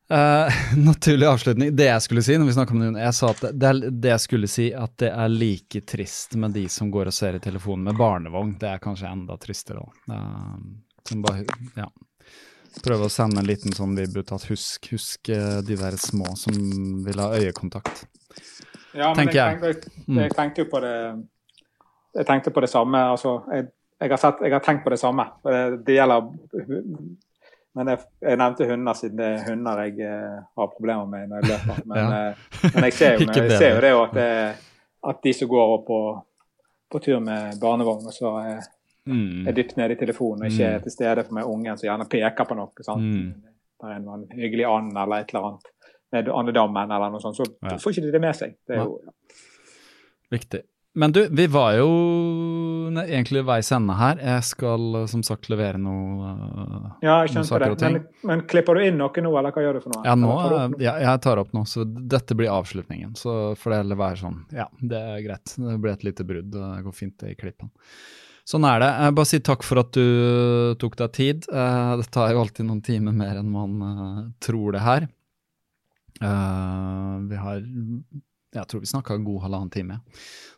Eh, 0.09 0.53
naturlig 0.77 1.25
avslutning. 1.25 1.75
Det 1.75 1.87
jeg 1.87 2.01
skulle 2.01 2.23
si 2.23 2.37
når 2.37 2.51
vi 2.51 2.61
om 2.61 2.81
det, 2.93 3.01
jeg 3.01 3.17
sa 3.17 3.29
at 3.33 3.45
det, 3.51 3.73
det, 3.89 4.09
jeg 4.13 4.23
skulle 4.25 4.49
si, 4.51 4.69
at 4.73 4.97
det 5.01 5.09
er 5.09 5.29
like 5.33 5.81
trist 5.81 6.35
med 6.37 6.53
de 6.53 6.67
som 6.69 6.91
går 6.93 7.09
og 7.09 7.15
ser 7.15 7.37
i 7.37 7.43
telefonen 7.43 7.89
med 7.89 7.97
barnevogn. 7.97 8.55
Det 8.61 8.69
er 8.69 8.83
kanskje 8.83 9.09
enda 9.09 9.37
tristere. 9.41 9.81
òg. 9.81 10.01
Uh, 10.11 10.83
som 11.09 11.21
bare, 11.25 11.45
ja. 11.77 11.89
Prøve 12.83 13.07
å 13.07 13.13
sende 13.13 13.39
en 13.39 13.47
liten 13.47 13.73
sånn 13.73 13.95
vibb 13.95 14.17
ut 14.19 14.33
at 14.35 14.45
husk, 14.49 14.89
husk 14.91 15.29
eh, 15.31 15.61
de 15.63 15.77
der 15.79 15.95
små 16.01 16.33
som 16.35 16.57
vil 17.05 17.21
ha 17.23 17.29
øyekontakt. 17.37 18.03
Ja, 18.91 19.13
men 19.13 19.21
Tenker 19.21 19.37
jeg, 19.37 19.61
jeg. 19.61 19.93
Mm. 20.09 20.19
jeg 20.19 20.33
tenkte 20.35 20.63
jo 20.63 20.67
på 20.71 20.79
det 20.83 20.97
Jeg 22.15 22.27
tenkte 22.27 22.51
på 22.51 22.63
det 22.63 22.69
samme. 22.71 22.99
Altså, 23.13 23.37
jeg, 23.51 23.69
jeg, 24.01 24.11
har 24.11 24.19
sett, 24.19 24.43
jeg 24.43 24.53
har 24.53 24.63
tenkt 24.63 24.83
på 24.83 24.91
det 24.91 24.99
samme. 24.99 25.25
Det, 25.43 25.61
det 25.87 25.97
gjelder 25.97 26.27
Men 27.75 27.87
jeg, 27.91 27.99
jeg 28.23 28.37
nevnte 28.39 28.67
hunder 28.69 28.93
siden 28.95 29.17
det 29.19 29.25
er 29.25 29.41
hunder 29.49 29.81
jeg 29.83 29.99
eh, 30.07 30.37
har 30.57 30.67
problemer 30.71 31.05
med 31.11 31.27
når 31.29 31.41
jeg 31.41 31.49
løper. 31.51 31.81
Men, 31.85 31.97
Ja. 31.97 32.29
eh, 32.29 32.69
men 32.73 32.83
jeg 32.87 32.93
ser 32.93 33.17
jo, 33.19 33.27
jeg 33.35 33.51
ser 33.59 33.75
jo 33.75 33.81
det 33.83 33.91
at, 33.99 34.13
det, 34.15 34.29
at 35.11 35.19
de 35.23 35.33
som 35.33 35.47
går 35.51 35.73
på, 35.87 35.99
på 36.91 36.99
tur 37.03 37.19
med 37.19 37.59
barnevogn, 37.61 38.05
og 38.07 38.13
så 38.15 38.31
er, 38.45 38.63
Mm. 39.05 39.45
er 39.47 39.53
dypt 39.53 39.75
nede 39.77 39.93
i 39.93 39.99
telefonen 39.99 40.41
og 40.41 40.47
ikke 40.49 40.65
Mm. 40.65 40.75
er 40.75 40.79
til 40.81 40.91
stede 40.91 41.23
for 41.27 41.33
meg 41.37 41.45
ungen 41.45 41.77
som 41.77 41.85
gjerne 41.85 42.07
peker 42.09 42.45
på 42.49 42.55
noe. 42.57 42.71
sant? 42.81 43.03
Mm. 43.03 43.33
Det 43.83 43.85
er 43.91 43.95
en, 43.99 44.07
en 44.09 44.23
hyggelig 44.33 44.65
and 44.65 44.97
eller 44.97 45.19
et 45.21 45.29
eller 45.29 45.45
annet 45.45 45.67
med 46.11 46.31
andedammen 46.33 46.91
eller 46.95 47.11
noe 47.13 47.21
sånt, 47.21 47.37
så 47.37 47.45
Ja. 47.61 47.75
får 47.77 47.91
ikke 47.93 48.01
de 48.07 48.11
det 48.15 48.21
med 48.21 48.33
seg. 48.35 48.55
Det 48.67 48.77
er 48.79 48.81
jo, 48.81 48.99
Viktig. 50.31 50.61
Men 50.95 51.11
du, 51.11 51.27
vi 51.29 51.45
var 51.47 51.75
jo 51.77 51.87
egentlig 53.01 53.41
veis 53.47 53.71
ende 53.75 53.95
her. 53.99 54.19
Jeg 54.21 54.45
skal 54.47 54.99
eh, 55.01 55.05
som 55.11 55.23
sagt 55.25 55.49
levere 55.51 55.79
noe 55.81 56.31
eh, 56.31 56.89
Ja, 57.05 57.17
jeg 57.25 57.35
Noen 57.35 57.47
saker 57.49 57.65
det. 57.65 57.71
og 57.75 57.81
ting. 57.81 57.97
Men, 57.97 58.05
men 58.31 58.43
klipper 58.51 58.77
du 58.77 58.85
inn 58.85 58.99
noe 59.01 59.23
nå, 59.25 59.31
eller 59.39 59.55
hva 59.55 59.63
gjør 59.65 59.79
du 59.79 59.83
for 59.85 59.95
noe? 59.95 60.03
Ja, 60.07 60.15
nå, 60.19 60.33
jeg, 60.35 60.51
noe? 60.75 60.83
ja, 60.85 60.97
jeg 61.05 61.23
tar 61.25 61.41
opp 61.41 61.55
nå, 61.55 61.65
så 61.69 61.85
dette 61.85 62.37
blir 62.37 62.53
avslutningen. 62.53 63.15
Så 63.19 63.55
får 63.61 63.79
det 63.91 63.99
være 64.01 64.21
sånn. 64.21 64.37
Ja, 64.55 64.69
det 64.81 65.01
er 65.15 65.25
greit. 65.25 65.55
Det 65.57 65.79
blir 65.81 65.95
et 65.95 66.05
lite 66.07 66.27
brudd. 66.27 66.53
Det 66.53 66.69
går 66.85 66.95
fint 66.95 67.17
det 67.23 67.33
i 67.33 67.39
klippen. 67.39 67.73
Sånn 68.45 68.65
er 68.69 68.77
det. 68.83 68.91
Jeg 69.01 69.13
bare 69.17 69.29
si 69.31 69.39
takk 69.41 69.63
for 69.65 69.81
at 69.81 69.95
du 69.97 70.75
tok 70.81 70.95
deg 70.99 71.13
tid. 71.17 71.47
Eh, 71.49 71.93
det 71.97 72.11
tar 72.13 72.29
jo 72.33 72.43
alltid 72.43 72.67
noen 72.67 72.83
timer 72.85 73.15
mer 73.17 73.39
enn 73.41 73.49
man 73.49 73.75
eh, 73.89 74.19
tror 74.45 74.75
det 74.77 74.83
her. 74.85 75.07
Eh, 76.21 77.15
vi 77.31 77.39
har 77.41 77.63
jeg 78.55 78.69
tror 78.71 78.83
vi 78.83 78.89
snakka 78.89 79.17
god 79.23 79.45
halvannen 79.45 79.73
time. 79.73 79.99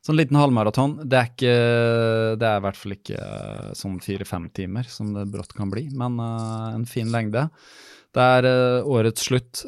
Sånn 0.06 0.18
liten 0.20 0.38
halvmaraton. 0.40 0.98
Det 1.04 1.20
er 1.20 1.30
ikke 1.32 1.58
Det 2.40 2.48
er 2.48 2.60
i 2.60 2.64
hvert 2.66 2.80
fall 2.80 2.96
ikke 2.96 3.20
uh, 3.20 3.74
sånn 3.78 4.00
fire-fem 4.04 4.48
timer 4.56 4.88
som 4.92 5.12
det 5.16 5.28
brått 5.34 5.56
kan 5.58 5.72
bli, 5.74 5.88
men 5.98 6.20
uh, 6.22 6.72
en 6.76 6.86
fin 6.90 7.10
lengde. 7.12 7.48
Det 8.16 8.28
er 8.38 8.48
uh, 8.48 8.88
årets 8.88 9.28
slutt. 9.28 9.66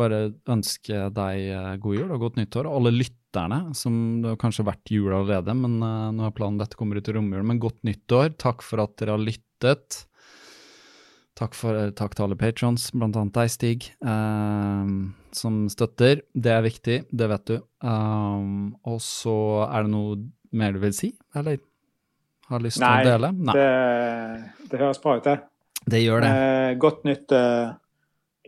bare 0.00 0.18
ønske 0.50 1.06
deg 1.14 1.80
god 1.82 1.96
jul 1.96 2.10
og 2.10 2.26
godt 2.26 2.36
nyttår. 2.40 2.68
Alle 2.68 2.92
lytterne, 2.94 3.62
som 3.74 4.20
det 4.22 4.34
har 4.34 4.42
kanskje 4.42 4.66
vært 4.68 4.92
jul 4.92 5.08
allerede, 5.08 5.54
men 5.56 5.78
nå 5.80 6.26
er 6.26 6.36
planen 6.36 6.60
dette 6.60 6.78
kommer 6.78 6.98
ut 6.98 7.08
i 7.08 7.16
romjulen. 7.16 7.46
Men 7.46 7.62
godt 7.62 7.80
nyttår. 7.86 8.34
Takk 8.38 8.66
for 8.66 8.82
at 8.84 8.96
dere 9.00 9.16
har 9.16 9.22
lyttet. 9.22 10.04
Takk, 11.40 11.54
for, 11.56 11.72
eh, 11.72 11.90
takk 11.96 12.12
til 12.12 12.26
alle 12.26 12.36
patrons, 12.36 12.90
blant 12.92 13.16
annet 13.16 13.32
deg, 13.32 13.48
Stig, 13.48 13.86
um, 14.04 15.14
som 15.32 15.62
støtter. 15.72 16.20
Det 16.36 16.52
er 16.52 16.66
viktig, 16.66 16.96
det 17.08 17.28
vet 17.32 17.44
du. 17.48 17.54
Um, 17.80 18.74
og 18.84 18.98
så 19.00 19.64
er 19.64 19.86
det 19.86 19.92
noe 19.94 20.18
mer 20.52 20.76
du 20.76 20.82
vil 20.82 20.92
si, 20.92 21.14
eller 21.32 21.56
har 22.50 22.60
lyst 22.60 22.82
til 22.82 22.84
å 22.84 23.06
dele? 23.06 23.30
Nei, 23.38 23.54
det, 23.56 23.68
det, 24.66 24.80
høres 24.82 25.00
bra 25.00 25.16
ut, 25.16 25.30
det. 25.30 25.38
Det 25.88 26.02
gjør 26.02 26.26
det. 26.26 26.32
Eh, 26.42 26.72
godt 26.82 27.06
nytt 27.08 27.32
uh, 27.32 27.72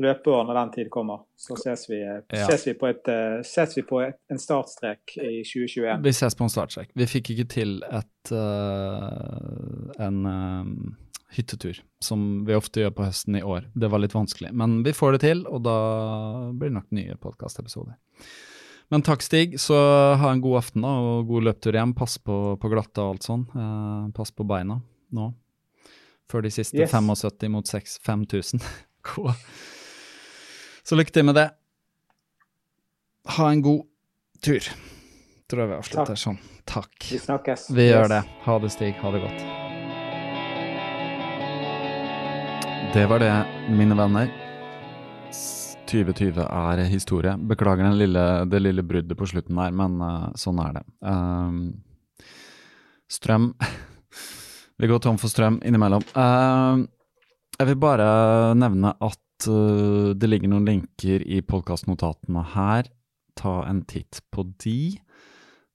løpeår 0.05 0.45
når 0.51 0.59
den 0.61 0.73
tid 0.75 0.91
kommer. 0.93 1.23
Så 1.41 1.57
ses 1.63 1.87
vi, 1.89 2.03
ja. 2.03 2.45
ses 2.45 2.67
vi 2.69 2.75
på, 2.77 2.91
et, 2.93 3.09
uh, 3.09 3.39
ses 3.47 3.73
vi 3.79 3.87
på 3.89 4.03
et, 4.05 4.19
en 4.29 4.43
startstrek 4.43 5.17
i 5.17 5.39
2021. 5.49 6.05
Vi 6.05 6.13
ses 6.19 6.37
på 6.37 6.45
en 6.45 6.53
startstrek. 6.53 6.93
Vi 6.93 7.09
fikk 7.09 7.33
ikke 7.39 7.49
til 7.57 7.79
et 7.89 8.35
uh, 8.37 9.97
en 9.97 10.21
um, 10.29 10.77
hyttetur, 11.33 11.81
som 12.05 12.45
vi 12.47 12.57
ofte 12.57 12.83
gjør 12.85 12.95
på 12.97 13.07
høsten 13.07 13.37
i 13.39 13.43
år. 13.43 13.67
Det 13.75 13.89
var 13.93 14.03
litt 14.03 14.15
vanskelig, 14.17 14.53
men 14.53 14.83
vi 14.87 14.95
får 14.97 15.17
det 15.17 15.23
til, 15.25 15.45
og 15.49 15.63
da 15.65 15.77
blir 16.53 16.73
det 16.73 16.79
nok 16.79 16.91
nye 16.97 17.17
podkastepisoder. 17.21 17.97
Men 18.93 19.05
takk, 19.07 19.23
Stig. 19.25 19.61
Så 19.61 19.77
ha 20.21 20.31
en 20.33 20.43
god 20.45 20.59
aften 20.59 20.85
da, 20.85 20.91
og 21.01 21.31
god 21.31 21.47
løptur 21.49 21.79
hjem. 21.79 21.95
Pass 21.97 22.19
på, 22.21 22.39
på 22.61 22.73
glatte 22.73 23.01
og 23.01 23.15
alt 23.15 23.25
sånn. 23.25 23.47
Eh, 23.57 24.11
pass 24.13 24.35
på 24.37 24.45
beina 24.45 24.83
nå. 25.17 25.31
Før 26.29 26.45
de 26.45 26.53
siste 26.53 26.77
yes. 26.77 26.93
75 26.93 27.49
mot 27.53 27.69
6, 27.69 27.97
5000. 28.05 28.61
Så 30.89 30.99
lykke 30.99 31.15
til 31.17 31.25
med 31.29 31.41
det. 31.41 31.49
Ha 33.39 33.49
en 33.49 33.65
god 33.65 33.89
tur. 34.45 34.69
Tror 35.49 35.65
jeg 35.65 35.73
vi 35.73 35.81
avslutter 35.81 36.23
sånn. 36.27 36.41
Takk. 36.69 36.93
Vi 37.09 37.25
snakkes. 37.25 37.71
Vi 37.73 37.89
yes. 37.89 37.97
gjør 37.97 38.17
det. 38.19 38.23
Ha 38.45 38.61
det, 38.61 38.77
Stig. 38.77 38.97
Ha 39.01 39.17
det 39.17 39.25
godt. 39.25 39.62
Det 42.93 43.07
var 43.09 43.19
det, 43.19 43.33
mine 43.73 43.97
venner. 43.97 44.29
2020 45.89 46.43
er 46.45 46.81
historie. 46.93 47.33
Beklager 47.49 47.95
lille, 47.97 48.25
det 48.45 48.59
lille 48.61 48.83
bruddet 48.85 49.17
på 49.17 49.29
slutten 49.31 49.57
her, 49.57 49.71
men 49.73 49.95
uh, 50.05 50.27
sånn 50.37 50.59
er 50.61 50.75
det. 50.77 50.83
Uh, 51.01 52.27
strøm 53.09 53.47
Vi 54.83 54.91
går 54.91 55.01
tom 55.01 55.17
for 55.17 55.33
strøm 55.33 55.57
innimellom. 55.65 56.05
Uh, 56.13 56.85
jeg 57.57 57.71
vil 57.71 57.79
bare 57.81 58.09
nevne 58.59 58.91
at 59.01 59.47
eh, 59.47 60.11
det 60.19 60.29
ligger 60.29 60.51
noen 60.51 60.67
linker 60.67 61.23
i 61.25 61.39
podkastnotatene 61.47 62.43
her. 62.53 62.89
Ta 63.39 63.55
en 63.69 63.85
titt 63.89 64.21
på 64.35 64.45
de. 64.65 64.99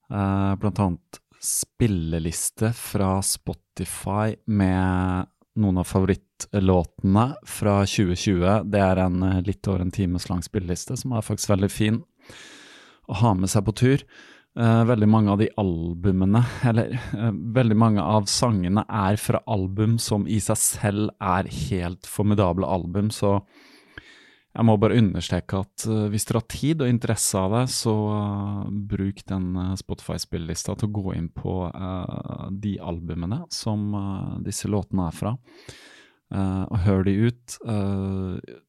blant 0.10 0.82
annet 0.84 1.20
spilleliste 1.40 2.74
fra 2.76 3.22
Spotify 3.24 4.36
med 4.46 5.32
noen 5.62 5.82
av 5.82 5.90
favorittlåtene 5.90 7.26
fra 7.48 7.80
2020. 7.86 8.64
Det 8.72 8.82
er 8.84 9.04
en 9.04 9.22
eh, 9.26 9.44
litt 9.48 9.68
over 9.68 9.84
en 9.84 9.94
times 9.94 10.30
lang 10.32 10.44
spilleliste 10.46 10.98
som 11.00 11.16
er 11.16 11.26
faktisk 11.26 11.54
veldig 11.54 11.72
fin 11.74 12.02
å 13.08 13.22
ha 13.22 13.34
med 13.38 13.52
seg 13.52 13.66
på 13.68 13.76
tur. 13.78 14.04
Uh, 14.58 14.82
veldig 14.90 15.06
mange 15.06 15.30
av 15.30 15.38
de 15.38 15.52
albumene, 15.62 16.40
eller 16.70 16.96
uh, 17.14 17.30
veldig 17.30 17.76
mange 17.78 18.02
av 18.02 18.26
sangene, 18.32 18.82
er 18.90 19.20
fra 19.22 19.44
album 19.46 20.00
som 20.02 20.26
i 20.26 20.40
seg 20.42 20.58
selv 20.58 21.12
er 21.22 21.50
helt 21.70 22.10
formidable 22.10 22.66
album, 22.66 23.12
så 23.14 23.38
jeg 24.58 24.66
må 24.66 24.74
bare 24.82 24.98
understreke 24.98 25.60
at 25.62 25.86
uh, 25.86 26.08
hvis 26.12 26.26
dere 26.26 26.42
har 26.42 26.48
tid 26.50 26.82
og 26.82 26.90
interesse 26.90 27.38
av 27.38 27.54
det, 27.54 27.64
så 27.74 27.94
uh, 27.94 28.64
bruk 28.90 29.22
den 29.30 29.52
uh, 29.54 29.76
Spotify-spillelista 29.78 30.74
til 30.78 30.90
å 30.90 30.96
gå 30.98 31.14
inn 31.18 31.28
på 31.30 31.58
de 32.58 32.78
albumene 32.82 33.44
som 33.54 33.92
disse 34.44 34.70
låtene 34.70 35.08
er 35.08 35.16
fra. 35.16 35.34
og 36.34 36.78
hør 36.84 37.04
de 37.08 37.14
ut. 37.30 37.58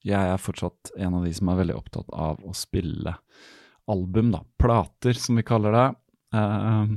jeg 0.07 0.33
er 0.33 0.43
fortsatt 0.43 0.93
en 0.97 1.15
av 1.19 1.25
de 1.25 1.33
som 1.35 1.49
er 1.51 1.59
veldig 1.63 1.77
opptatt 1.77 2.13
av 2.13 2.43
å 2.45 2.53
spille 2.55 3.15
album, 3.89 4.33
da. 4.35 4.43
Plater, 4.61 5.17
som 5.19 5.39
vi 5.41 5.47
kaller 5.47 5.75
det. 5.75 5.87
Uh, 6.35 6.93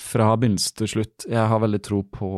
fra 0.00 0.32
begynnelse 0.36 0.74
til 0.80 0.90
slutt. 0.90 1.26
Jeg 1.30 1.48
har 1.50 1.62
veldig 1.62 1.80
tro 1.86 2.02
på, 2.10 2.30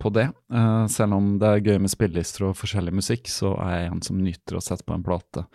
på 0.00 0.12
det. 0.14 0.28
Uh, 0.52 0.84
selv 0.90 1.16
om 1.18 1.34
det 1.40 1.50
er 1.50 1.64
gøy 1.70 1.80
med 1.84 1.92
spillelister 1.92 2.48
og 2.48 2.58
forskjellig 2.58 2.94
musikk, 2.96 3.30
så 3.30 3.54
er 3.62 3.76
jeg 3.78 3.92
en 3.92 4.04
som 4.08 4.20
nyter 4.20 4.58
å 4.58 4.64
sette 4.64 4.86
på 4.86 4.96
en 4.96 5.06
plate. 5.06 5.46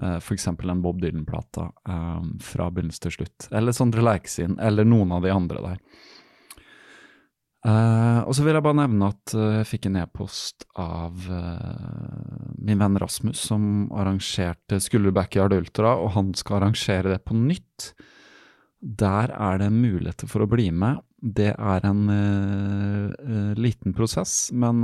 Uh, 0.00 0.18
F.eks. 0.18 0.48
en 0.52 0.84
Bob 0.84 1.00
Dylan-plate 1.02 1.66
uh, 1.88 2.22
fra 2.44 2.70
begynnelse 2.70 3.06
til 3.06 3.16
slutt. 3.20 3.50
Eller 3.50 3.76
Sondre 3.76 4.04
Leiksin, 4.04 4.58
eller 4.60 4.88
noen 4.88 5.16
av 5.16 5.24
de 5.24 5.32
andre 5.34 5.64
der. 5.70 5.82
Uh, 7.60 8.24
og 8.24 8.32
så 8.32 8.44
vil 8.46 8.56
jeg 8.56 8.64
bare 8.64 8.78
nevne 8.78 9.10
at 9.12 9.34
uh, 9.36 9.58
jeg 9.58 9.68
fikk 9.68 9.90
en 9.90 9.98
e-post 10.00 10.64
av 10.80 11.26
uh, 11.28 12.54
min 12.56 12.80
venn 12.80 12.96
Rasmus, 13.02 13.42
som 13.50 13.90
arrangerte 13.92 14.78
Skulderbackyard 14.80 15.52
Ultra, 15.58 15.92
og 16.00 16.14
han 16.14 16.32
skal 16.38 16.62
arrangere 16.62 17.12
det 17.12 17.20
på 17.28 17.36
nytt. 17.36 17.90
Der 18.80 19.32
er 19.36 19.60
det 19.60 19.70
muligheter 19.74 20.28
for 20.30 20.44
å 20.44 20.48
bli 20.48 20.70
med. 20.72 21.02
Det 21.20 21.52
er 21.52 21.84
en 21.84 22.06
uh, 22.08 23.52
liten 23.60 23.92
prosess, 23.92 24.48
men 24.56 24.80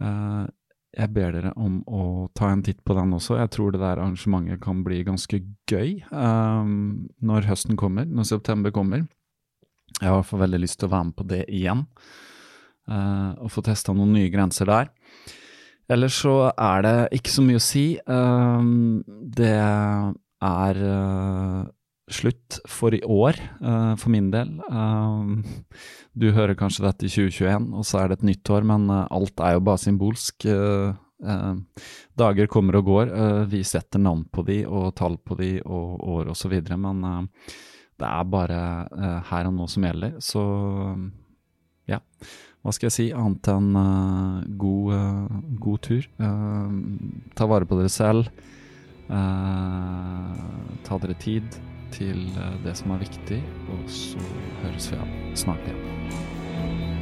uh, 0.00 0.46
jeg 0.92 1.08
ber 1.12 1.32
dere 1.32 1.52
om 1.56 1.78
å 1.88 2.28
ta 2.36 2.50
en 2.52 2.62
titt 2.64 2.82
på 2.84 2.96
den 2.96 3.12
også. 3.16 3.38
Jeg 3.40 3.52
tror 3.54 3.72
det 3.72 3.80
der 3.80 4.00
arrangementet 4.00 4.60
kan 4.64 4.82
bli 4.84 5.02
ganske 5.06 5.40
gøy 5.68 6.02
um, 6.12 7.08
når 7.24 7.48
høsten 7.48 7.78
kommer, 7.80 8.08
når 8.08 8.28
september 8.28 8.74
kommer. 8.74 9.06
Jeg 9.98 10.08
har 10.08 10.16
i 10.16 10.18
hvert 10.18 10.30
fall 10.32 10.44
veldig 10.44 10.60
lyst 10.64 10.80
til 10.80 10.88
å 10.88 10.94
være 10.94 11.08
med 11.08 11.16
på 11.16 11.28
det 11.30 11.42
igjen, 11.52 11.84
uh, 12.92 13.32
og 13.40 13.52
få 13.52 13.64
testa 13.64 13.94
noen 13.96 14.12
nye 14.16 14.32
grenser 14.32 14.68
der. 14.68 14.92
Ellers 15.92 16.16
så 16.24 16.36
er 16.50 16.84
det 16.84 16.96
ikke 17.18 17.32
så 17.32 17.44
mye 17.44 17.60
å 17.60 17.64
si. 17.64 17.86
Um, 18.08 19.00
det 19.36 19.52
er 19.52 20.84
slutt 22.10 22.58
for 22.68 22.94
i 22.94 23.02
år, 23.04 23.38
uh, 23.62 23.94
for 24.00 24.10
min 24.12 24.30
del. 24.32 24.50
Uh, 24.66 25.38
du 26.18 26.30
hører 26.34 26.58
kanskje 26.58 26.86
dette 26.86 27.06
i 27.06 27.12
2021, 27.12 27.70
og 27.78 27.86
så 27.86 28.02
er 28.02 28.10
det 28.10 28.20
et 28.20 28.28
nytt 28.32 28.52
år, 28.52 28.66
men 28.66 28.88
uh, 28.90 29.06
alt 29.10 29.40
er 29.40 29.56
jo 29.56 29.66
bare 29.70 29.82
symbolsk. 29.82 30.48
dager 32.18 32.48
kommer 32.50 32.74
og 32.80 32.84
går. 32.84 33.10
vi 33.46 33.62
setter 33.62 34.00
navn 34.02 34.24
på 34.26 34.42
de 34.42 34.64
og 34.66 34.94
tall 34.98 35.14
på 35.22 35.36
de 35.38 35.60
og 35.62 36.00
år 36.16 36.32
osv., 36.32 36.56
men 36.74 37.28
det 37.94 38.08
er 38.08 38.24
bare 38.26 38.58
her 39.28 39.46
og 39.46 39.54
nå 39.54 39.68
som 39.70 39.86
gjelder. 39.86 40.16
Så 40.18 40.42
ja, 41.86 42.00
hva 42.62 42.74
skal 42.74 42.88
jeg 42.88 42.96
si 42.96 43.06
annet 43.14 43.52
enn 43.54 43.70
god, 44.58 45.30
god 45.62 45.78
tur. 45.86 46.08
ta 47.38 47.46
vare 47.46 47.70
på 47.70 47.78
dere 47.78 47.92
selv. 48.00 48.26
ta 49.06 50.98
dere 51.06 51.14
tid 51.22 51.62
til 51.92 52.26
eh, 52.36 52.58
det 52.64 52.76
som 52.78 52.94
er 52.94 53.02
viktig, 53.04 53.40
og 53.72 53.82
så 53.90 54.22
høres 54.62 54.90
vi 54.92 55.00
snart 55.44 55.68
igjen. 55.68 57.01